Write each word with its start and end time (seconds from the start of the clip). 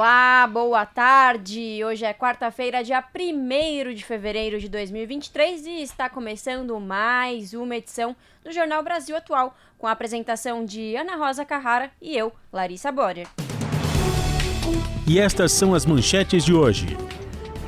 Olá, 0.00 0.46
boa 0.46 0.86
tarde. 0.86 1.84
Hoje 1.84 2.06
é 2.06 2.14
quarta-feira, 2.14 2.82
dia 2.82 3.04
1 3.14 3.92
de 3.92 4.02
fevereiro 4.02 4.58
de 4.58 4.66
2023 4.66 5.66
e 5.66 5.82
está 5.82 6.08
começando 6.08 6.80
mais 6.80 7.52
uma 7.52 7.76
edição 7.76 8.16
do 8.42 8.50
Jornal 8.50 8.82
Brasil 8.82 9.14
Atual, 9.14 9.54
com 9.76 9.86
a 9.86 9.90
apresentação 9.90 10.64
de 10.64 10.96
Ana 10.96 11.16
Rosa 11.16 11.44
Carrara 11.44 11.90
e 12.00 12.16
eu, 12.16 12.32
Larissa 12.50 12.90
Borer. 12.90 13.28
E 15.06 15.18
estas 15.18 15.52
são 15.52 15.74
as 15.74 15.84
manchetes 15.84 16.46
de 16.46 16.54
hoje. 16.54 16.96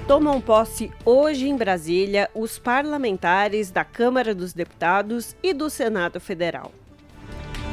Tomam 0.09 0.41
posse 0.41 0.91
hoje 1.05 1.47
em 1.47 1.55
Brasília 1.55 2.31
os 2.35 2.59
parlamentares 2.59 3.71
da 3.71 3.85
Câmara 3.85 4.35
dos 4.35 4.55
Deputados 4.55 5.37
e 5.43 5.53
do 5.53 5.69
Senado 5.69 6.19
Federal. 6.19 6.73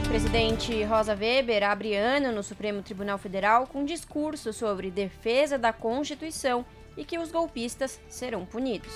Presidente 0.07 0.83
Rosa 0.83 1.13
Weber 1.13 1.63
abre 1.63 1.95
ano 1.95 2.31
no 2.31 2.43
Supremo 2.43 2.81
Tribunal 2.81 3.17
Federal 3.17 3.67
com 3.67 3.83
discurso 3.85 4.53
sobre 4.53 4.89
defesa 4.89 5.57
da 5.57 5.71
Constituição 5.73 6.65
e 6.97 7.03
que 7.03 7.17
os 7.17 7.31
golpistas 7.31 7.99
serão 8.09 8.45
punidos. 8.45 8.91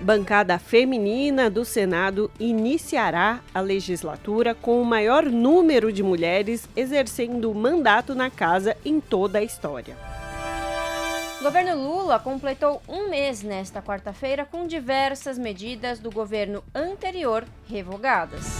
Bancada 0.00 0.58
feminina 0.58 1.48
do 1.48 1.64
Senado 1.64 2.30
iniciará 2.38 3.40
a 3.54 3.60
legislatura 3.60 4.54
com 4.54 4.82
o 4.82 4.84
maior 4.84 5.24
número 5.24 5.92
de 5.92 6.02
mulheres 6.02 6.68
exercendo 6.74 7.50
o 7.50 7.54
mandato 7.54 8.14
na 8.14 8.28
casa 8.28 8.76
em 8.84 9.00
toda 9.00 9.38
a 9.38 9.42
história. 9.42 9.96
O 11.40 11.44
governo 11.44 11.74
Lula 11.74 12.20
completou 12.20 12.80
um 12.88 13.08
mês 13.08 13.42
nesta 13.42 13.82
quarta-feira 13.82 14.44
com 14.44 14.64
diversas 14.66 15.36
medidas 15.36 15.98
do 15.98 16.08
governo 16.08 16.62
anterior 16.72 17.44
revogadas. 17.68 18.58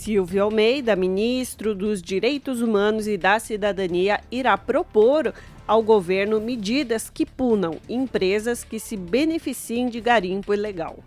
Silvio 0.00 0.44
Almeida, 0.44 0.96
ministro 0.96 1.74
dos 1.74 2.00
Direitos 2.00 2.62
Humanos 2.62 3.06
e 3.06 3.18
da 3.18 3.38
Cidadania, 3.38 4.18
irá 4.30 4.56
propor 4.56 5.34
ao 5.68 5.82
governo 5.82 6.40
medidas 6.40 7.10
que 7.10 7.26
punam 7.26 7.76
empresas 7.86 8.64
que 8.64 8.80
se 8.80 8.96
beneficiem 8.96 9.90
de 9.90 10.00
garimpo 10.00 10.54
ilegal. 10.54 11.00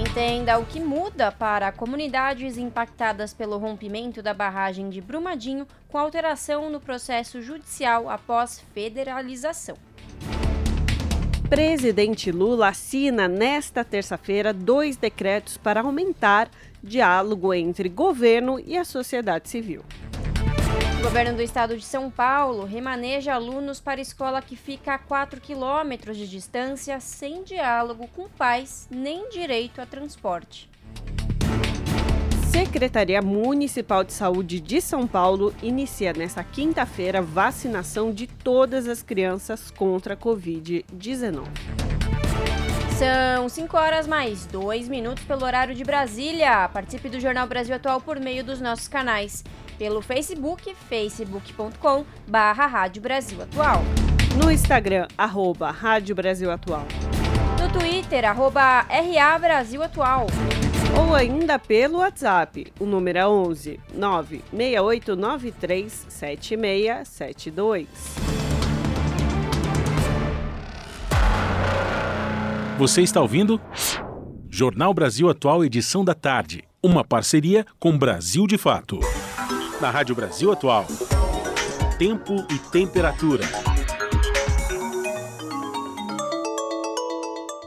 Entenda 0.00 0.60
o 0.60 0.64
que 0.64 0.78
muda 0.78 1.32
para 1.32 1.72
comunidades 1.72 2.56
impactadas 2.56 3.34
pelo 3.34 3.58
rompimento 3.58 4.22
da 4.22 4.32
barragem 4.32 4.88
de 4.88 5.00
Brumadinho 5.00 5.66
com 5.88 5.98
alteração 5.98 6.70
no 6.70 6.78
processo 6.78 7.42
judicial 7.42 8.08
após 8.08 8.60
federalização. 8.72 9.76
Presidente 11.50 12.30
Lula 12.30 12.68
assina 12.68 13.28
nesta 13.28 13.84
terça-feira 13.84 14.54
dois 14.54 14.96
decretos 14.96 15.58
para 15.58 15.82
aumentar 15.82 16.48
diálogo 16.82 17.54
entre 17.54 17.88
governo 17.88 18.58
e 18.58 18.76
a 18.76 18.84
sociedade 18.84 19.48
civil. 19.48 19.82
O 20.98 21.02
governo 21.02 21.36
do 21.36 21.42
estado 21.42 21.76
de 21.76 21.84
São 21.84 22.10
Paulo 22.10 22.64
remaneja 22.64 23.34
alunos 23.34 23.80
para 23.80 24.00
escola 24.00 24.40
que 24.40 24.54
fica 24.54 24.94
a 24.94 24.98
4 24.98 25.40
quilômetros 25.40 26.16
de 26.16 26.28
distância, 26.28 27.00
sem 27.00 27.42
diálogo 27.42 28.08
com 28.08 28.28
pais 28.28 28.86
nem 28.90 29.28
direito 29.28 29.80
a 29.80 29.86
transporte. 29.86 30.70
Secretaria 32.52 33.20
Municipal 33.20 34.04
de 34.04 34.12
Saúde 34.12 34.60
de 34.60 34.80
São 34.80 35.06
Paulo 35.06 35.54
inicia 35.62 36.12
nesta 36.12 36.44
quinta-feira 36.44 37.20
vacinação 37.20 38.12
de 38.12 38.26
todas 38.26 38.86
as 38.86 39.02
crianças 39.02 39.70
contra 39.70 40.14
a 40.14 40.16
Covid-19. 40.16 41.42
São 43.02 43.48
5 43.48 43.76
horas 43.76 44.06
mais 44.06 44.46
2 44.46 44.88
minutos 44.88 45.24
pelo 45.24 45.44
horário 45.44 45.74
de 45.74 45.82
Brasília. 45.82 46.68
Participe 46.68 47.08
do 47.08 47.18
Jornal 47.18 47.48
Brasil 47.48 47.74
Atual 47.74 48.00
por 48.00 48.20
meio 48.20 48.44
dos 48.44 48.60
nossos 48.60 48.86
canais. 48.86 49.42
Pelo 49.76 50.00
Facebook, 50.00 50.72
facebook.com 50.88 52.04
barra 52.28 52.64
Rádio 52.68 53.02
Brasil 53.02 53.42
Atual. 53.42 53.82
No 54.40 54.48
Instagram, 54.48 55.08
arroba 55.18 55.72
Rádio 55.72 56.14
Brasil 56.14 56.48
Atual. 56.48 56.86
No 57.60 57.68
Twitter, 57.76 58.24
arroba 58.24 58.82
RA 58.82 59.36
Brasil 59.36 59.82
Atual. 59.82 60.28
Ou 60.96 61.16
ainda 61.16 61.58
pelo 61.58 61.98
WhatsApp, 61.98 62.72
o 62.78 62.86
número 62.86 63.18
é 63.18 63.26
11 63.26 63.80
96893 63.92 66.06
Você 72.82 73.00
está 73.00 73.20
ouvindo? 73.20 73.60
Jornal 74.50 74.92
Brasil 74.92 75.30
Atual, 75.30 75.64
edição 75.64 76.04
da 76.04 76.14
tarde. 76.14 76.64
Uma 76.82 77.04
parceria 77.04 77.64
com 77.78 77.96
Brasil 77.96 78.44
de 78.44 78.58
Fato. 78.58 78.98
Na 79.80 79.88
Rádio 79.88 80.16
Brasil 80.16 80.50
Atual. 80.50 80.84
Tempo 81.96 82.44
e 82.50 82.58
temperatura. 82.72 83.44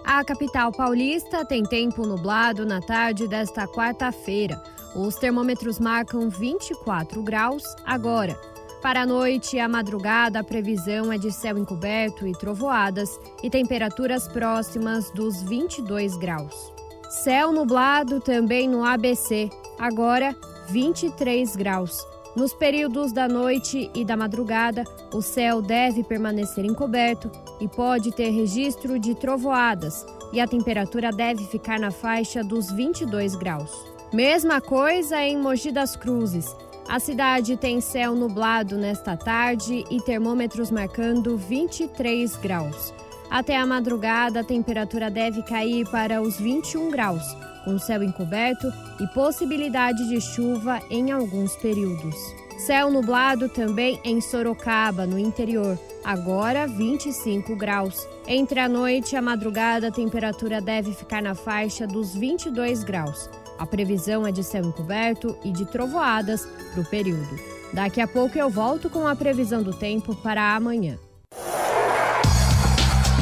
A 0.04 0.22
capital 0.26 0.74
paulista 0.74 1.46
tem 1.46 1.64
tempo 1.64 2.06
nublado 2.06 2.66
na 2.66 2.82
tarde 2.82 3.26
desta 3.26 3.66
quarta-feira. 3.66 4.62
Os 4.94 5.16
termômetros 5.16 5.80
marcam 5.80 6.30
24 6.30 7.24
graus 7.24 7.64
agora. 7.86 8.38
Para 8.86 9.02
a 9.02 9.06
noite 9.08 9.56
e 9.56 9.60
a 9.60 9.68
madrugada, 9.68 10.42
a 10.42 10.44
previsão 10.44 11.12
é 11.12 11.18
de 11.18 11.32
céu 11.32 11.58
encoberto 11.58 12.28
e 12.28 12.34
trovoadas 12.34 13.20
e 13.42 13.50
temperaturas 13.50 14.28
próximas 14.28 15.10
dos 15.10 15.42
22 15.42 16.16
graus. 16.18 16.72
Céu 17.10 17.52
nublado 17.52 18.20
também 18.20 18.70
no 18.70 18.86
ABC, 18.86 19.50
agora 19.80 20.36
23 20.70 21.56
graus. 21.56 21.98
Nos 22.36 22.54
períodos 22.54 23.12
da 23.12 23.28
noite 23.28 23.90
e 23.96 24.06
da 24.06 24.16
madrugada, 24.16 24.84
o 25.12 25.20
céu 25.20 25.64
deve 25.64 26.04
permanecer 26.04 26.64
encoberto 26.64 27.32
e 27.60 27.68
pode 27.68 28.12
ter 28.12 28.30
registro 28.30 29.00
de 29.00 29.16
trovoadas, 29.16 30.06
e 30.32 30.40
a 30.40 30.48
temperatura 30.48 31.12
deve 31.12 31.44
ficar 31.46 31.80
na 31.80 31.90
faixa 31.90 32.44
dos 32.44 32.72
22 32.72 33.34
graus. 33.34 33.72
Mesma 34.14 34.62
coisa 34.62 35.20
em 35.24 35.38
Mogi 35.38 35.72
das 35.72 35.96
Cruzes. 35.96 36.56
A 36.88 37.00
cidade 37.00 37.58
tem 37.58 37.82
céu 37.82 38.14
nublado 38.14 38.78
nesta 38.78 39.18
tarde 39.18 39.84
e 39.90 40.00
termômetros 40.00 40.70
marcando 40.70 41.36
23 41.36 42.36
graus. 42.36 42.94
Até 43.30 43.58
a 43.58 43.66
madrugada, 43.66 44.42
a 44.42 44.44
temperatura 44.44 45.10
deve 45.10 45.42
cair 45.42 45.90
para 45.90 46.22
os 46.22 46.40
21 46.40 46.92
graus, 46.92 47.24
com 47.66 47.80
céu 47.80 48.04
encoberto 48.04 48.72
e 49.02 49.08
possibilidade 49.16 50.08
de 50.08 50.22
chuva 50.22 50.80
em 50.92 51.12
alguns 51.12 51.56
períodos. 51.56 52.16
Céu 52.58 52.92
nublado 52.92 53.50
também 53.50 54.00
em 54.04 54.22
Sorocaba, 54.22 55.08
no 55.08 55.18
interior, 55.18 55.78
agora 56.04 56.68
25 56.68 57.56
graus. 57.56 58.08
Entre 58.28 58.60
a 58.60 58.70
noite 58.70 59.14
e 59.14 59.18
a 59.18 59.22
madrugada, 59.22 59.88
a 59.88 59.92
temperatura 59.92 60.62
deve 60.62 60.94
ficar 60.94 61.22
na 61.22 61.36
faixa 61.36 61.86
dos 61.88 62.16
22 62.16 62.84
graus. 62.84 63.30
A 63.58 63.66
previsão 63.66 64.28
é 64.28 64.32
de 64.32 64.44
céu 64.44 64.64
encoberto 64.66 65.38
e 65.44 65.52
de 65.52 65.66
trovoadas 65.66 66.46
para 66.74 66.82
o 66.82 66.86
período. 66.86 67.40
Daqui 67.72 68.02
a 68.02 68.08
pouco 68.08 68.38
eu 68.38 68.50
volto 68.50 68.90
com 68.90 69.08
a 69.08 69.16
previsão 69.16 69.64
do 69.64 69.74
tempo 69.74 70.14
para 70.16 70.56
amanhã. 70.56 70.98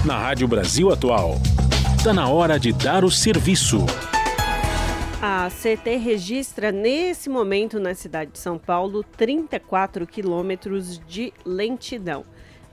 Na 0.03 0.18
Rádio 0.18 0.47
Brasil 0.47 0.91
Atual, 0.91 1.35
está 1.97 2.13
na 2.13 2.27
hora 2.27 2.59
de 2.59 2.74
dar 2.74 3.06
o 3.06 3.12
serviço. 3.12 3.85
A 5.21 5.50
CT 5.50 5.97
registra 5.97 6.71
nesse 6.71 7.29
momento 7.29 7.79
na 7.79 7.94
cidade 7.94 8.31
de 8.31 8.39
São 8.39 8.57
Paulo 8.57 9.03
34 9.15 10.06
quilômetros 10.06 11.00
de 11.07 11.31
lentidão. 11.45 12.25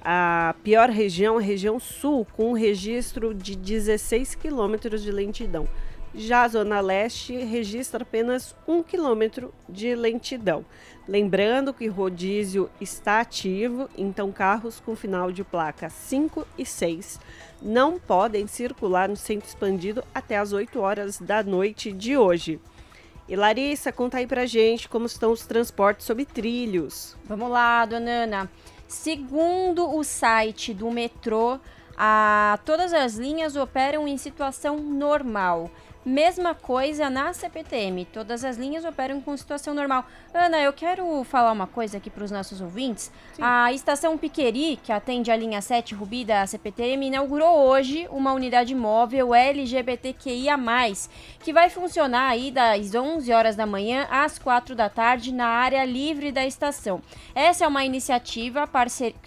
A 0.03 0.55
pior 0.65 0.89
região, 0.89 1.37
a 1.37 1.41
região 1.43 1.79
sul, 1.79 2.27
com 2.33 2.51
um 2.51 2.55
registro 2.55 3.35
de 3.35 3.55
16 3.55 4.35
quilômetros 4.35 5.03
de 5.03 5.13
lentidão. 5.13 5.69
Já 6.15 6.43
a 6.43 6.49
Zona 6.49 6.81
Leste 6.81 7.37
registra 7.37 8.03
apenas 8.03 8.57
um 8.67 8.83
quilômetro 8.83 9.55
de 9.69 9.95
lentidão. 9.95 10.65
Lembrando 11.07 11.73
que 11.73 11.87
rodízio 11.87 12.69
está 12.81 13.21
ativo, 13.21 13.89
então 13.97 14.33
carros 14.33 14.81
com 14.81 14.97
final 14.97 15.31
de 15.31 15.45
placa 15.45 15.89
5 15.89 16.47
e 16.59 16.67
6 16.67 17.21
não 17.63 17.99
podem 17.99 18.47
circular 18.47 19.09
no 19.09 19.17
centro 19.17 19.49
expandido 19.49 20.03
até 20.15 20.39
as 20.39 20.53
8 20.53 20.81
horas 20.81 21.19
da 21.19 21.43
noite 21.43 21.93
de 21.93 22.17
hoje. 22.17 22.61
E 23.29 23.37
Larissa, 23.37 23.93
conta 23.93 24.19
aí 24.19 24.27
pra 24.27 24.47
gente 24.47 24.89
como 24.89 25.07
estão 25.07 25.31
os 25.31 25.47
transportes 25.47 26.07
sob 26.07 26.25
trilhos. 26.25 27.17
Vamos 27.25 27.49
lá, 27.49 27.87
dona 27.87 28.11
Ana. 28.11 28.51
Segundo 28.89 29.89
o 29.89 30.03
site 30.03 30.75
do 30.75 30.91
metrô, 30.91 31.61
a, 31.97 32.59
todas 32.65 32.93
as 32.93 33.15
linhas 33.15 33.55
operam 33.55 34.09
em 34.09 34.17
situação 34.17 34.79
normal. 34.79 35.71
Mesma 36.03 36.55
coisa 36.55 37.11
na 37.11 37.31
CPTM, 37.35 38.07
todas 38.07 38.43
as 38.43 38.57
linhas 38.57 38.87
operam 38.87 39.21
com 39.21 39.37
situação 39.37 39.75
normal. 39.75 40.07
Ana, 40.33 40.59
eu 40.63 40.73
quero 40.73 41.23
falar 41.25 41.53
uma 41.53 41.67
coisa 41.67 41.99
aqui 41.99 42.09
para 42.09 42.25
os 42.25 42.31
nossos 42.31 42.63
ouvintes. 42.63 43.13
Sim. 43.35 43.43
A 43.43 43.71
estação 43.71 44.17
Piqueri, 44.17 44.79
que 44.83 44.93
atende 44.93 45.31
a 45.31 45.37
linha 45.37 45.61
7 45.61 45.95
Rubi 45.95 46.25
da 46.25 46.47
CPTM, 46.47 47.09
inaugurou 47.09 47.69
hoje 47.69 48.09
uma 48.11 48.33
unidade 48.33 48.75
móvel 48.75 49.35
LGBTQIA+, 49.35 50.57
que 51.41 51.53
vai 51.53 51.69
funcionar 51.69 52.29
aí 52.29 52.51
das 52.51 52.95
11 52.95 53.31
horas 53.31 53.55
da 53.55 53.67
manhã 53.67 54.09
às 54.11 54.39
4 54.39 54.75
da 54.75 54.89
tarde 54.89 55.35
na 55.35 55.49
área 55.49 55.85
livre 55.85 56.33
da 56.33 56.47
estação. 56.47 57.03
Essa 57.35 57.67
é 57.67 57.69
uma 57.69 57.85
iniciativa 57.85 58.67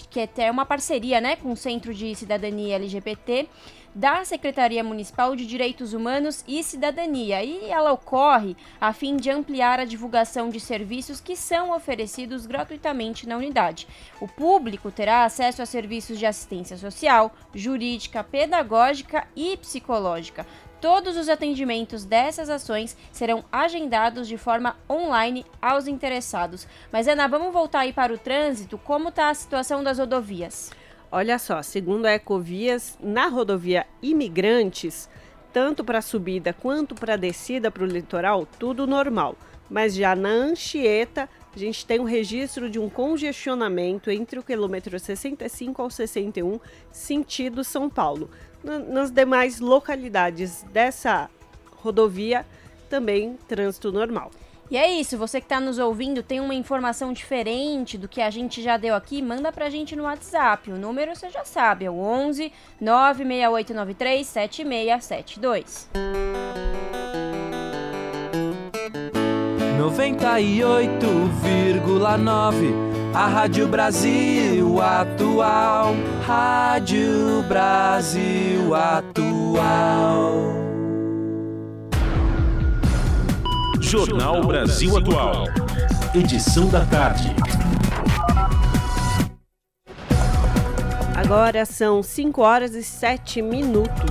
que 0.10 0.28
é 0.38 0.50
uma 0.50 0.66
parceria 0.66 1.22
né, 1.22 1.36
com 1.36 1.52
o 1.52 1.56
Centro 1.56 1.94
de 1.94 2.16
Cidadania 2.16 2.78
LGBT 2.78 3.48
da 3.95 4.25
Secretaria 4.25 4.84
Municipal 4.84 5.36
de 5.36 5.45
Direitos 5.45 5.94
Humanos 5.94 6.44
e 6.48 6.63
Cidadania 6.63 7.44
e 7.44 7.69
ela 7.69 7.92
ocorre 7.92 8.56
a 8.81 8.92
fim 8.92 9.18
de 9.18 9.30
ampliar 9.30 9.80
a 9.80 9.86
divulgação 9.86 10.50
de 10.50 10.60
serviços 10.60 11.22
que 11.22 11.36
são 11.36 11.72
oferecidos 11.72 12.45
gratuitamente 12.45 13.28
na 13.28 13.38
unidade. 13.38 13.88
O 14.19 14.28
público 14.28 14.92
terá 14.92 15.25
acesso 15.25 15.62
a 15.62 15.66
serviços 15.66 16.18
de 16.18 16.25
assistência 16.25 16.78
social, 16.78 17.31
jurídica, 17.54 18.24
pedagógica 18.24 19.28
e 19.36 19.56
psicológica. 19.57 20.46
Todos 20.84 21.16
os 21.16 21.30
atendimentos 21.30 22.04
dessas 22.04 22.50
ações 22.50 22.98
serão 23.10 23.46
agendados 23.50 24.28
de 24.28 24.38
forma 24.38 24.75
online 24.89 25.46
aos 25.62 25.88
interessados. 25.88 26.68
Mas 26.92 27.07
Ana, 27.07 27.25
vamos 27.25 27.54
voltar 27.54 27.80
aí 27.80 27.94
para 27.94 28.13
o 28.13 28.18
trânsito. 28.18 28.78
Como 28.78 29.07
está 29.07 29.30
a 29.30 29.34
situação 29.34 29.81
das 29.81 29.98
rodovias? 29.98 30.72
Olha 31.15 31.38
só, 31.38 31.62
segundo 31.62 32.07
a 32.07 32.13
Ecovias, 32.13 32.98
na 33.00 33.27
rodovia 33.27 33.86
Imigrantes, 34.01 35.07
tanto 35.54 35.83
para 35.83 36.01
subida 36.01 36.54
quanto 36.54 36.95
para 36.95 37.15
descida 37.15 37.69
para 37.69 37.83
o 37.83 37.86
litoral, 37.86 38.48
tudo 38.57 38.88
normal. 38.88 39.36
Mas 39.69 39.94
já 39.94 40.15
na 40.15 40.30
Anchieta, 40.30 41.30
a 41.56 41.60
gente 41.60 41.86
tem 41.86 42.00
um 42.00 42.04
registro 42.04 42.68
de 42.68 42.80
um 42.80 42.89
congestionamento 42.89 44.10
entre 44.10 44.39
o 44.39 44.44
quilômetro 44.44 45.00
65 45.00 45.83
ao 45.83 45.92
61, 45.92 46.60
sentido 46.92 47.63
São 47.63 47.92
Paulo. 47.92 48.27
Nas 48.63 49.12
demais 49.12 49.60
localidades 49.60 50.63
dessa 50.74 51.30
rodovia, 51.75 52.44
também 52.89 53.38
trânsito 53.48 53.92
normal. 53.92 54.31
E 54.71 54.77
é 54.77 54.89
isso, 54.89 55.18
você 55.18 55.39
que 55.39 55.45
está 55.45 55.60
nos 55.60 55.77
ouvindo 55.77 56.24
tem 56.24 56.39
uma 56.39 56.56
informação 56.56 57.13
diferente 57.13 57.98
do 57.98 58.07
que 58.07 58.21
a 58.21 58.30
gente 58.30 58.62
já 58.62 58.77
deu 58.77 58.95
aqui, 58.95 59.21
manda 59.21 59.51
pra 59.51 59.69
gente 59.69 59.95
no 59.95 60.04
WhatsApp. 60.04 60.71
O 60.71 60.77
número 60.77 61.15
você 61.15 61.30
já 61.30 61.45
sabe, 61.45 61.86
é 61.86 61.92
o 61.92 62.00
11 62.00 62.51
96893 62.80 64.27
7672. 64.27 65.89
98,9 69.83 72.74
A 73.13 73.27
Rádio 73.27 73.68
Brasil 73.68 74.81
Atual. 74.81 75.94
Rádio 76.25 77.44
Brasil 77.48 78.74
Atual. 78.74 80.62
Jornal 83.83 84.41
Brasil 84.47 84.97
Atual. 84.97 85.45
Edição 86.15 86.69
da 86.69 86.85
tarde. 86.85 87.35
Agora 91.15 91.65
são 91.65 92.01
5 92.01 92.41
horas 92.41 92.74
e 92.75 92.81
7 92.81 93.41
minutos. 93.41 94.09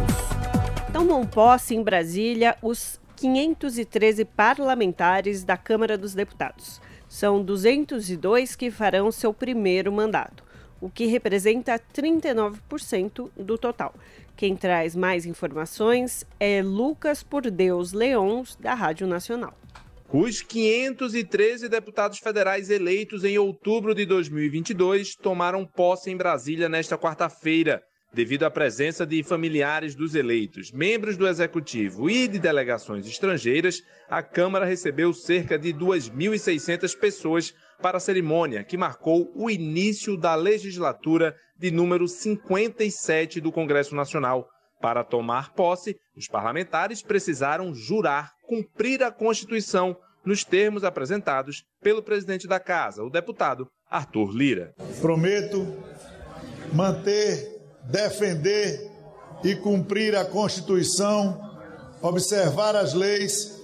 Tomam 0.92 1.26
posse 1.26 1.74
em 1.74 1.82
Brasília 1.82 2.54
os 2.62 3.00
513 3.16 4.24
parlamentares 4.26 5.42
da 5.42 5.56
Câmara 5.56 5.96
dos 5.96 6.14
Deputados. 6.14 6.80
São 7.08 7.42
202 7.42 8.54
que 8.54 8.70
farão 8.70 9.10
seu 9.10 9.32
primeiro 9.32 9.90
mandato, 9.90 10.44
o 10.80 10.88
que 10.88 11.06
representa 11.06 11.80
39% 11.92 13.30
do 13.36 13.56
total. 13.58 13.94
Quem 14.36 14.54
traz 14.54 14.94
mais 14.94 15.26
informações 15.26 16.24
é 16.38 16.62
Lucas 16.62 17.22
Por 17.22 17.50
Deus 17.50 17.92
Leões, 17.92 18.54
da 18.56 18.74
Rádio 18.74 19.06
Nacional. 19.06 19.61
Os 20.14 20.42
513 20.42 21.70
deputados 21.70 22.18
federais 22.18 22.68
eleitos 22.68 23.24
em 23.24 23.38
outubro 23.38 23.94
de 23.94 24.04
2022 24.04 25.16
tomaram 25.16 25.64
posse 25.64 26.10
em 26.10 26.16
Brasília 26.18 26.68
nesta 26.68 26.98
quarta-feira, 26.98 27.82
devido 28.12 28.42
à 28.42 28.50
presença 28.50 29.06
de 29.06 29.22
familiares 29.22 29.94
dos 29.94 30.14
eleitos, 30.14 30.70
membros 30.70 31.16
do 31.16 31.26
executivo 31.26 32.10
e 32.10 32.28
de 32.28 32.38
delegações 32.38 33.06
estrangeiras. 33.06 33.80
A 34.06 34.22
Câmara 34.22 34.66
recebeu 34.66 35.14
cerca 35.14 35.58
de 35.58 35.72
2.600 35.72 36.94
pessoas 36.94 37.54
para 37.80 37.96
a 37.96 38.00
cerimônia 38.00 38.62
que 38.62 38.76
marcou 38.76 39.32
o 39.34 39.48
início 39.48 40.18
da 40.18 40.34
legislatura 40.34 41.34
de 41.58 41.70
número 41.70 42.06
57 42.06 43.40
do 43.40 43.50
Congresso 43.50 43.94
Nacional. 43.94 44.46
Para 44.82 45.04
tomar 45.04 45.54
posse, 45.54 45.96
os 46.16 46.26
parlamentares 46.26 47.02
precisaram 47.02 47.72
jurar 47.72 48.32
cumprir 48.48 49.00
a 49.00 49.12
Constituição 49.12 49.96
nos 50.24 50.42
termos 50.42 50.82
apresentados 50.82 51.64
pelo 51.80 52.02
presidente 52.02 52.48
da 52.48 52.58
Casa, 52.58 53.04
o 53.04 53.08
deputado 53.08 53.68
Arthur 53.88 54.32
Lira. 54.32 54.74
Prometo 55.00 55.64
manter, 56.72 57.60
defender 57.84 58.90
e 59.44 59.54
cumprir 59.54 60.16
a 60.16 60.24
Constituição, 60.24 61.40
observar 62.02 62.74
as 62.74 62.92
leis, 62.92 63.62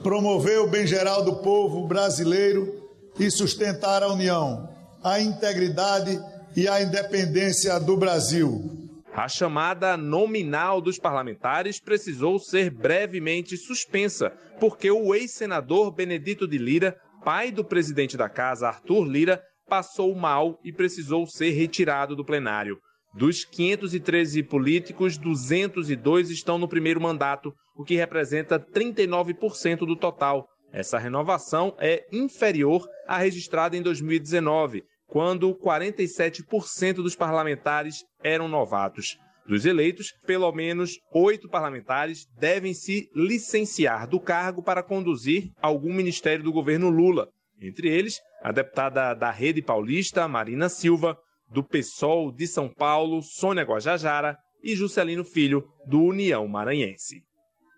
promover 0.00 0.60
o 0.60 0.68
bem 0.68 0.86
geral 0.86 1.24
do 1.24 1.42
povo 1.42 1.88
brasileiro 1.88 2.88
e 3.18 3.28
sustentar 3.32 4.04
a 4.04 4.12
união, 4.12 4.68
a 5.02 5.20
integridade 5.20 6.22
e 6.54 6.68
a 6.68 6.80
independência 6.80 7.80
do 7.80 7.96
Brasil. 7.96 8.81
A 9.14 9.28
chamada 9.28 9.94
nominal 9.94 10.80
dos 10.80 10.98
parlamentares 10.98 11.78
precisou 11.78 12.38
ser 12.38 12.70
brevemente 12.70 13.58
suspensa, 13.58 14.30
porque 14.58 14.90
o 14.90 15.14
ex-senador 15.14 15.92
Benedito 15.92 16.48
de 16.48 16.56
Lira, 16.56 16.96
pai 17.22 17.50
do 17.50 17.62
presidente 17.62 18.16
da 18.16 18.30
casa, 18.30 18.68
Arthur 18.68 19.04
Lira, 19.04 19.42
passou 19.68 20.14
mal 20.14 20.58
e 20.64 20.72
precisou 20.72 21.26
ser 21.26 21.50
retirado 21.50 22.16
do 22.16 22.24
plenário. 22.24 22.78
Dos 23.14 23.44
513 23.44 24.42
políticos, 24.44 25.18
202 25.18 26.30
estão 26.30 26.56
no 26.56 26.66
primeiro 26.66 27.00
mandato, 27.00 27.52
o 27.76 27.84
que 27.84 27.94
representa 27.94 28.58
39% 28.58 29.80
do 29.80 29.94
total. 29.94 30.48
Essa 30.72 30.98
renovação 30.98 31.76
é 31.78 32.06
inferior 32.10 32.88
à 33.06 33.18
registrada 33.18 33.76
em 33.76 33.82
2019, 33.82 34.82
quando 35.12 35.54
47% 35.54 36.94
dos 36.94 37.14
parlamentares 37.14 38.02
eram 38.24 38.48
novatos. 38.48 39.18
Dos 39.46 39.66
eleitos, 39.66 40.10
pelo 40.26 40.50
menos 40.52 40.98
oito 41.12 41.50
parlamentares 41.50 42.24
devem 42.38 42.72
se 42.72 43.10
licenciar 43.14 44.08
do 44.08 44.18
cargo 44.18 44.62
para 44.62 44.82
conduzir 44.82 45.50
algum 45.60 45.92
ministério 45.92 46.42
do 46.42 46.50
governo 46.50 46.88
Lula. 46.88 47.28
Entre 47.60 47.90
eles, 47.90 48.20
a 48.42 48.52
deputada 48.52 49.12
da 49.12 49.30
Rede 49.30 49.60
Paulista, 49.60 50.26
Marina 50.26 50.70
Silva, 50.70 51.18
do 51.50 51.62
PSOL 51.62 52.32
de 52.32 52.46
São 52.46 52.70
Paulo, 52.70 53.20
Sônia 53.20 53.64
Guajajara 53.64 54.38
e 54.62 54.74
Juscelino 54.74 55.24
Filho, 55.24 55.62
do 55.86 56.02
União 56.02 56.48
Maranhense. 56.48 57.20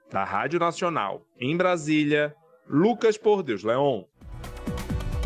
Da 0.08 0.22
Rádio 0.22 0.60
Nacional, 0.60 1.22
em 1.40 1.56
Brasília, 1.56 2.32
Lucas 2.68 3.18
Por 3.18 3.42
Deus 3.42 3.64
Leon. 3.64 4.04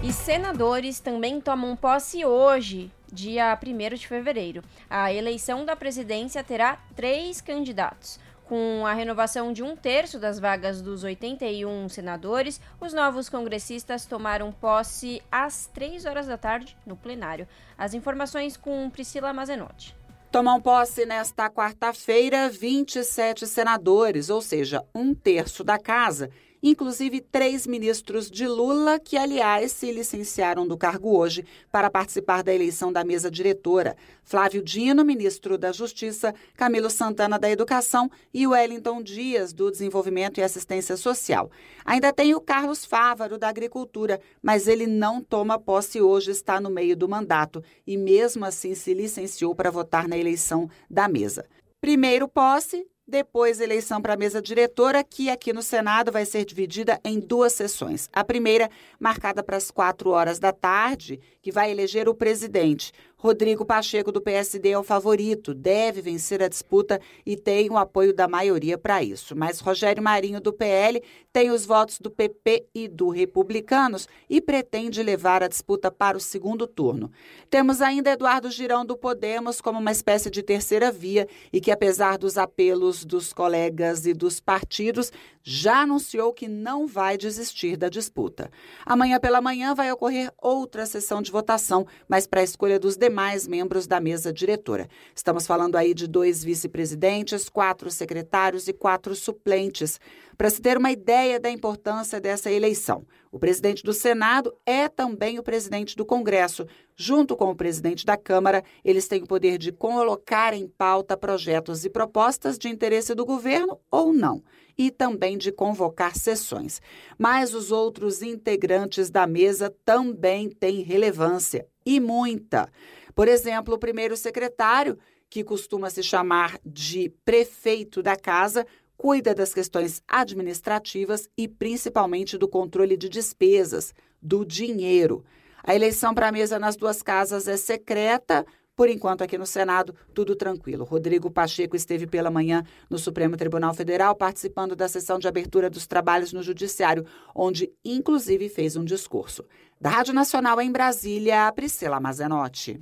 E 0.00 0.12
senadores 0.12 1.00
também 1.00 1.40
tomam 1.40 1.74
posse 1.74 2.24
hoje, 2.24 2.88
dia 3.12 3.58
1 3.60 3.96
de 3.96 4.06
fevereiro. 4.06 4.62
A 4.88 5.12
eleição 5.12 5.64
da 5.64 5.74
presidência 5.74 6.42
terá 6.44 6.78
três 6.94 7.40
candidatos. 7.40 8.20
Com 8.44 8.86
a 8.86 8.94
renovação 8.94 9.52
de 9.52 9.62
um 9.62 9.74
terço 9.74 10.18
das 10.18 10.38
vagas 10.38 10.80
dos 10.80 11.02
81 11.02 11.88
senadores, 11.88 12.60
os 12.80 12.92
novos 12.92 13.28
congressistas 13.28 14.06
tomaram 14.06 14.52
posse 14.52 15.20
às 15.32 15.66
3 15.66 16.04
horas 16.04 16.28
da 16.28 16.38
tarde 16.38 16.76
no 16.86 16.96
plenário. 16.96 17.48
As 17.76 17.92
informações 17.92 18.56
com 18.56 18.88
Priscila 18.88 19.32
Mazenotti. 19.32 19.96
Tomam 20.30 20.60
posse 20.60 21.06
nesta 21.06 21.50
quarta-feira 21.50 22.48
27 22.48 23.46
senadores, 23.46 24.30
ou 24.30 24.40
seja, 24.40 24.84
um 24.94 25.12
terço 25.12 25.64
da 25.64 25.78
casa, 25.78 26.30
inclusive 26.62 27.20
três 27.20 27.66
ministros 27.66 28.30
de 28.30 28.46
Lula, 28.46 28.98
que, 28.98 29.16
aliás, 29.16 29.72
se 29.72 29.90
licenciaram 29.92 30.66
do 30.66 30.76
cargo 30.76 31.16
hoje 31.16 31.44
para 31.70 31.90
participar 31.90 32.42
da 32.42 32.54
eleição 32.54 32.92
da 32.92 33.04
mesa 33.04 33.30
diretora. 33.30 33.96
Flávio 34.22 34.62
Dino, 34.62 35.04
ministro 35.04 35.56
da 35.56 35.72
Justiça, 35.72 36.34
Camilo 36.56 36.90
Santana 36.90 37.38
da 37.38 37.50
Educação 37.50 38.10
e 38.32 38.46
Wellington 38.46 39.02
Dias, 39.02 39.52
do 39.52 39.70
Desenvolvimento 39.70 40.38
e 40.38 40.42
Assistência 40.42 40.96
Social. 40.96 41.50
Ainda 41.84 42.12
tem 42.12 42.34
o 42.34 42.40
Carlos 42.40 42.84
Fávaro, 42.84 43.38
da 43.38 43.48
Agricultura, 43.48 44.20
mas 44.42 44.68
ele 44.68 44.86
não 44.86 45.22
toma 45.22 45.58
posse 45.58 46.00
hoje, 46.00 46.30
está 46.30 46.60
no 46.60 46.70
meio 46.70 46.96
do 46.96 47.08
mandato 47.08 47.62
e, 47.86 47.96
mesmo 47.96 48.44
assim, 48.44 48.74
se 48.74 48.92
licenciou 48.92 49.54
para 49.54 49.70
votar 49.70 50.06
na 50.06 50.18
eleição 50.18 50.68
da 50.90 51.08
mesa. 51.08 51.46
Primeiro 51.80 52.28
posse, 52.28 52.86
depois, 53.08 53.58
eleição 53.58 54.02
para 54.02 54.12
a 54.12 54.16
mesa 54.18 54.42
diretora, 54.42 55.02
que 55.02 55.30
aqui 55.30 55.50
no 55.50 55.62
Senado 55.62 56.12
vai 56.12 56.26
ser 56.26 56.44
dividida 56.44 57.00
em 57.02 57.18
duas 57.18 57.54
sessões. 57.54 58.06
A 58.12 58.22
primeira, 58.22 58.70
marcada 59.00 59.42
para 59.42 59.56
as 59.56 59.70
quatro 59.70 60.10
horas 60.10 60.38
da 60.38 60.52
tarde, 60.52 61.18
que 61.48 61.52
vai 61.52 61.70
eleger 61.70 62.10
o 62.10 62.14
presidente. 62.14 62.92
Rodrigo 63.16 63.64
Pacheco, 63.64 64.12
do 64.12 64.20
PSD, 64.20 64.68
é 64.70 64.78
o 64.78 64.84
favorito, 64.84 65.52
deve 65.52 66.00
vencer 66.00 66.40
a 66.42 66.46
disputa 66.46 67.00
e 67.26 67.36
tem 67.36 67.68
o 67.68 67.76
apoio 67.76 68.14
da 68.14 68.28
maioria 68.28 68.78
para 68.78 69.02
isso. 69.02 69.34
Mas 69.34 69.58
Rogério 69.58 70.02
Marinho, 70.02 70.40
do 70.40 70.52
PL, 70.52 71.02
tem 71.32 71.50
os 71.50 71.66
votos 71.66 71.98
do 71.98 72.10
PP 72.10 72.66
e 72.72 72.86
do 72.86 73.08
Republicanos 73.08 74.06
e 74.30 74.40
pretende 74.40 75.02
levar 75.02 75.42
a 75.42 75.48
disputa 75.48 75.90
para 75.90 76.16
o 76.16 76.20
segundo 76.20 76.66
turno. 76.66 77.10
Temos 77.50 77.80
ainda 77.80 78.10
Eduardo 78.10 78.50
Girão, 78.50 78.86
do 78.86 78.96
Podemos, 78.96 79.60
como 79.60 79.80
uma 79.80 79.90
espécie 79.90 80.30
de 80.30 80.42
terceira 80.42 80.92
via 80.92 81.26
e 81.52 81.60
que, 81.60 81.72
apesar 81.72 82.18
dos 82.18 82.38
apelos 82.38 83.04
dos 83.04 83.32
colegas 83.32 84.06
e 84.06 84.14
dos 84.14 84.38
partidos, 84.38 85.10
já 85.50 85.80
anunciou 85.80 86.34
que 86.34 86.46
não 86.46 86.86
vai 86.86 87.16
desistir 87.16 87.74
da 87.74 87.88
disputa. 87.88 88.50
Amanhã 88.84 89.18
pela 89.18 89.40
manhã 89.40 89.74
vai 89.74 89.90
ocorrer 89.90 90.30
outra 90.36 90.84
sessão 90.84 91.22
de 91.22 91.32
votação, 91.32 91.86
mas 92.06 92.26
para 92.26 92.42
a 92.42 92.44
escolha 92.44 92.78
dos 92.78 92.98
demais 92.98 93.48
membros 93.48 93.86
da 93.86 93.98
mesa 93.98 94.30
diretora. 94.30 94.90
Estamos 95.14 95.46
falando 95.46 95.76
aí 95.76 95.94
de 95.94 96.06
dois 96.06 96.44
vice-presidentes, 96.44 97.48
quatro 97.48 97.90
secretários 97.90 98.68
e 98.68 98.74
quatro 98.74 99.14
suplentes. 99.14 99.98
Para 100.36 100.50
se 100.50 100.60
ter 100.60 100.76
uma 100.76 100.92
ideia 100.92 101.40
da 101.40 101.50
importância 101.50 102.20
dessa 102.20 102.50
eleição, 102.50 103.06
o 103.32 103.38
presidente 103.38 103.82
do 103.82 103.94
Senado 103.94 104.54
é 104.66 104.86
também 104.86 105.38
o 105.38 105.42
presidente 105.42 105.96
do 105.96 106.04
Congresso. 106.04 106.66
Junto 106.94 107.34
com 107.34 107.50
o 107.50 107.56
presidente 107.56 108.04
da 108.04 108.18
Câmara, 108.18 108.62
eles 108.84 109.08
têm 109.08 109.22
o 109.22 109.26
poder 109.26 109.56
de 109.56 109.72
colocar 109.72 110.52
em 110.52 110.68
pauta 110.68 111.16
projetos 111.16 111.86
e 111.86 111.90
propostas 111.90 112.58
de 112.58 112.68
interesse 112.68 113.14
do 113.14 113.24
governo 113.24 113.80
ou 113.90 114.12
não 114.12 114.42
e 114.78 114.92
também 114.92 115.36
de 115.36 115.50
convocar 115.50 116.16
sessões. 116.16 116.80
Mas 117.18 117.52
os 117.52 117.72
outros 117.72 118.22
integrantes 118.22 119.10
da 119.10 119.26
mesa 119.26 119.74
também 119.84 120.48
têm 120.48 120.82
relevância 120.82 121.66
e 121.84 121.98
muita. 121.98 122.70
Por 123.14 123.26
exemplo, 123.26 123.74
o 123.74 123.78
primeiro 123.78 124.16
secretário, 124.16 124.96
que 125.28 125.42
costuma 125.42 125.90
se 125.90 126.02
chamar 126.02 126.58
de 126.64 127.12
prefeito 127.24 128.00
da 128.00 128.14
casa, 128.14 128.64
cuida 128.96 129.34
das 129.34 129.52
questões 129.52 130.00
administrativas 130.06 131.28
e 131.36 131.48
principalmente 131.48 132.38
do 132.38 132.48
controle 132.48 132.96
de 132.96 133.08
despesas, 133.08 133.92
do 134.22 134.44
dinheiro. 134.44 135.24
A 135.62 135.74
eleição 135.74 136.14
para 136.14 136.28
a 136.28 136.32
mesa 136.32 136.58
nas 136.58 136.76
duas 136.76 137.02
casas 137.02 137.48
é 137.48 137.56
secreta, 137.56 138.46
por 138.78 138.88
enquanto, 138.88 139.22
aqui 139.22 139.36
no 139.36 139.44
Senado, 139.44 139.92
tudo 140.14 140.36
tranquilo. 140.36 140.84
Rodrigo 140.84 141.28
Pacheco 141.32 141.74
esteve 141.74 142.06
pela 142.06 142.30
manhã 142.30 142.62
no 142.88 142.96
Supremo 142.96 143.36
Tribunal 143.36 143.74
Federal 143.74 144.14
participando 144.14 144.76
da 144.76 144.86
sessão 144.86 145.18
de 145.18 145.26
abertura 145.26 145.68
dos 145.68 145.84
trabalhos 145.84 146.32
no 146.32 146.44
Judiciário, 146.44 147.04
onde, 147.34 147.72
inclusive, 147.84 148.48
fez 148.48 148.76
um 148.76 148.84
discurso. 148.84 149.44
Da 149.80 149.90
Rádio 149.90 150.14
Nacional 150.14 150.60
em 150.60 150.70
Brasília, 150.70 151.50
Priscila 151.50 151.98
Mazenotti. 151.98 152.80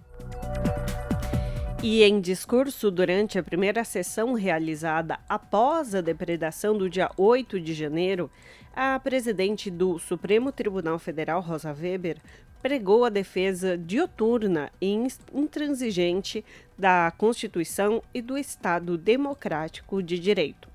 E 1.82 2.02
em 2.02 2.20
discurso 2.20 2.90
durante 2.90 3.38
a 3.38 3.42
primeira 3.42 3.82
sessão 3.82 4.34
realizada 4.34 5.18
após 5.26 5.94
a 5.94 6.02
depredação 6.02 6.76
do 6.76 6.90
dia 6.90 7.10
8 7.16 7.58
de 7.58 7.72
janeiro, 7.72 8.30
a 8.76 9.00
presidente 9.00 9.70
do 9.70 9.98
Supremo 9.98 10.52
Tribunal 10.52 10.98
Federal, 10.98 11.40
Rosa 11.40 11.72
Weber, 11.72 12.18
pregou 12.60 13.06
a 13.06 13.08
defesa 13.08 13.78
dioturna 13.78 14.70
e 14.78 14.92
intransigente 15.32 16.44
da 16.76 17.10
Constituição 17.16 18.02
e 18.12 18.20
do 18.20 18.36
Estado 18.36 18.98
democrático 18.98 20.02
de 20.02 20.18
direito. 20.18 20.68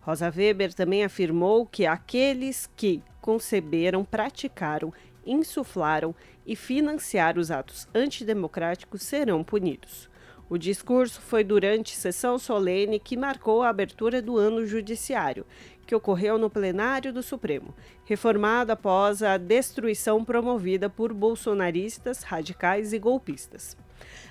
Rosa 0.00 0.32
Weber 0.34 0.72
também 0.72 1.02
afirmou 1.02 1.66
que 1.66 1.84
aqueles 1.84 2.70
que 2.76 3.02
conceberam, 3.20 4.04
praticaram, 4.04 4.92
insuflaram 5.26 6.14
e 6.46 6.54
financiaram 6.54 7.40
os 7.40 7.50
atos 7.50 7.88
antidemocráticos 7.92 9.02
serão 9.02 9.42
punidos. 9.42 10.08
O 10.50 10.56
discurso 10.56 11.20
foi 11.20 11.44
durante 11.44 11.94
sessão 11.94 12.38
solene 12.38 12.98
que 12.98 13.18
marcou 13.18 13.62
a 13.62 13.68
abertura 13.68 14.22
do 14.22 14.38
ano 14.38 14.64
judiciário, 14.64 15.44
que 15.88 15.94
ocorreu 15.94 16.36
no 16.36 16.50
plenário 16.50 17.14
do 17.14 17.22
Supremo, 17.22 17.74
reformado 18.04 18.70
após 18.70 19.22
a 19.22 19.38
destruição 19.38 20.22
promovida 20.22 20.90
por 20.90 21.14
bolsonaristas, 21.14 22.22
radicais 22.22 22.92
e 22.92 22.98
golpistas. 22.98 23.74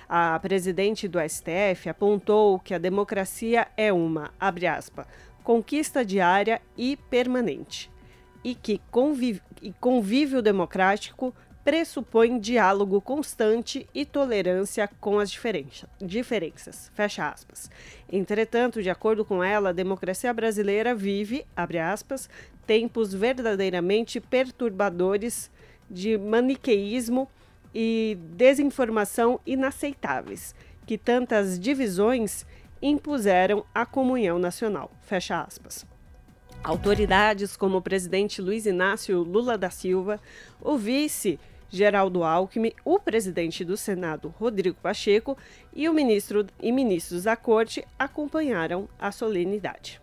A 0.08 0.38
presidente 0.38 1.08
do 1.08 1.18
STF 1.18 1.88
apontou 1.88 2.60
que 2.60 2.74
a 2.74 2.78
democracia 2.78 3.66
é 3.76 3.92
uma, 3.92 4.30
abre 4.38 4.68
aspas, 4.68 5.04
conquista 5.42 6.04
diária 6.04 6.62
e 6.76 6.96
permanente, 6.96 7.90
e 8.44 8.54
que 8.54 8.80
convívio 9.80 10.40
democrático 10.40 11.34
pressupõe 11.68 12.38
diálogo 12.38 12.98
constante 12.98 13.86
e 13.94 14.06
tolerância 14.06 14.88
com 14.98 15.18
as 15.18 15.30
diferenças. 16.00 16.90
Fecha 16.94 17.28
aspas. 17.28 17.70
Entretanto, 18.10 18.82
de 18.82 18.88
acordo 18.88 19.22
com 19.22 19.44
ela, 19.44 19.68
a 19.68 19.74
democracia 19.74 20.32
brasileira 20.32 20.94
vive, 20.94 21.44
abre 21.54 21.78
aspas, 21.78 22.30
tempos 22.66 23.12
verdadeiramente 23.12 24.18
perturbadores 24.18 25.50
de 25.90 26.16
maniqueísmo 26.16 27.28
e 27.74 28.16
desinformação 28.34 29.38
inaceitáveis, 29.44 30.54
que 30.86 30.96
tantas 30.96 31.60
divisões 31.60 32.46
impuseram 32.80 33.62
a 33.74 33.84
comunhão 33.84 34.38
nacional. 34.38 34.90
Fecha 35.02 35.42
aspas. 35.42 35.84
Autoridades 36.64 37.58
como 37.58 37.76
o 37.76 37.82
presidente 37.82 38.40
Luiz 38.40 38.64
Inácio 38.64 39.22
Lula 39.22 39.58
da 39.58 39.68
Silva, 39.68 40.18
o 40.62 40.78
vice 40.78 41.38
Geraldo 41.70 42.24
Alckmin, 42.24 42.72
o 42.84 42.98
presidente 42.98 43.64
do 43.64 43.76
Senado, 43.76 44.34
Rodrigo 44.38 44.76
Pacheco, 44.80 45.36
e 45.72 45.88
o 45.88 45.92
ministro 45.92 46.46
e 46.60 46.72
ministros 46.72 47.24
da 47.24 47.36
Corte 47.36 47.84
acompanharam 47.98 48.88
a 48.98 49.12
solenidade. 49.12 50.00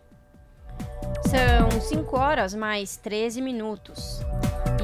São 1.23 1.81
5 1.81 2.17
horas 2.17 2.53
mais 2.53 2.97
13 2.97 3.41
minutos. 3.41 4.19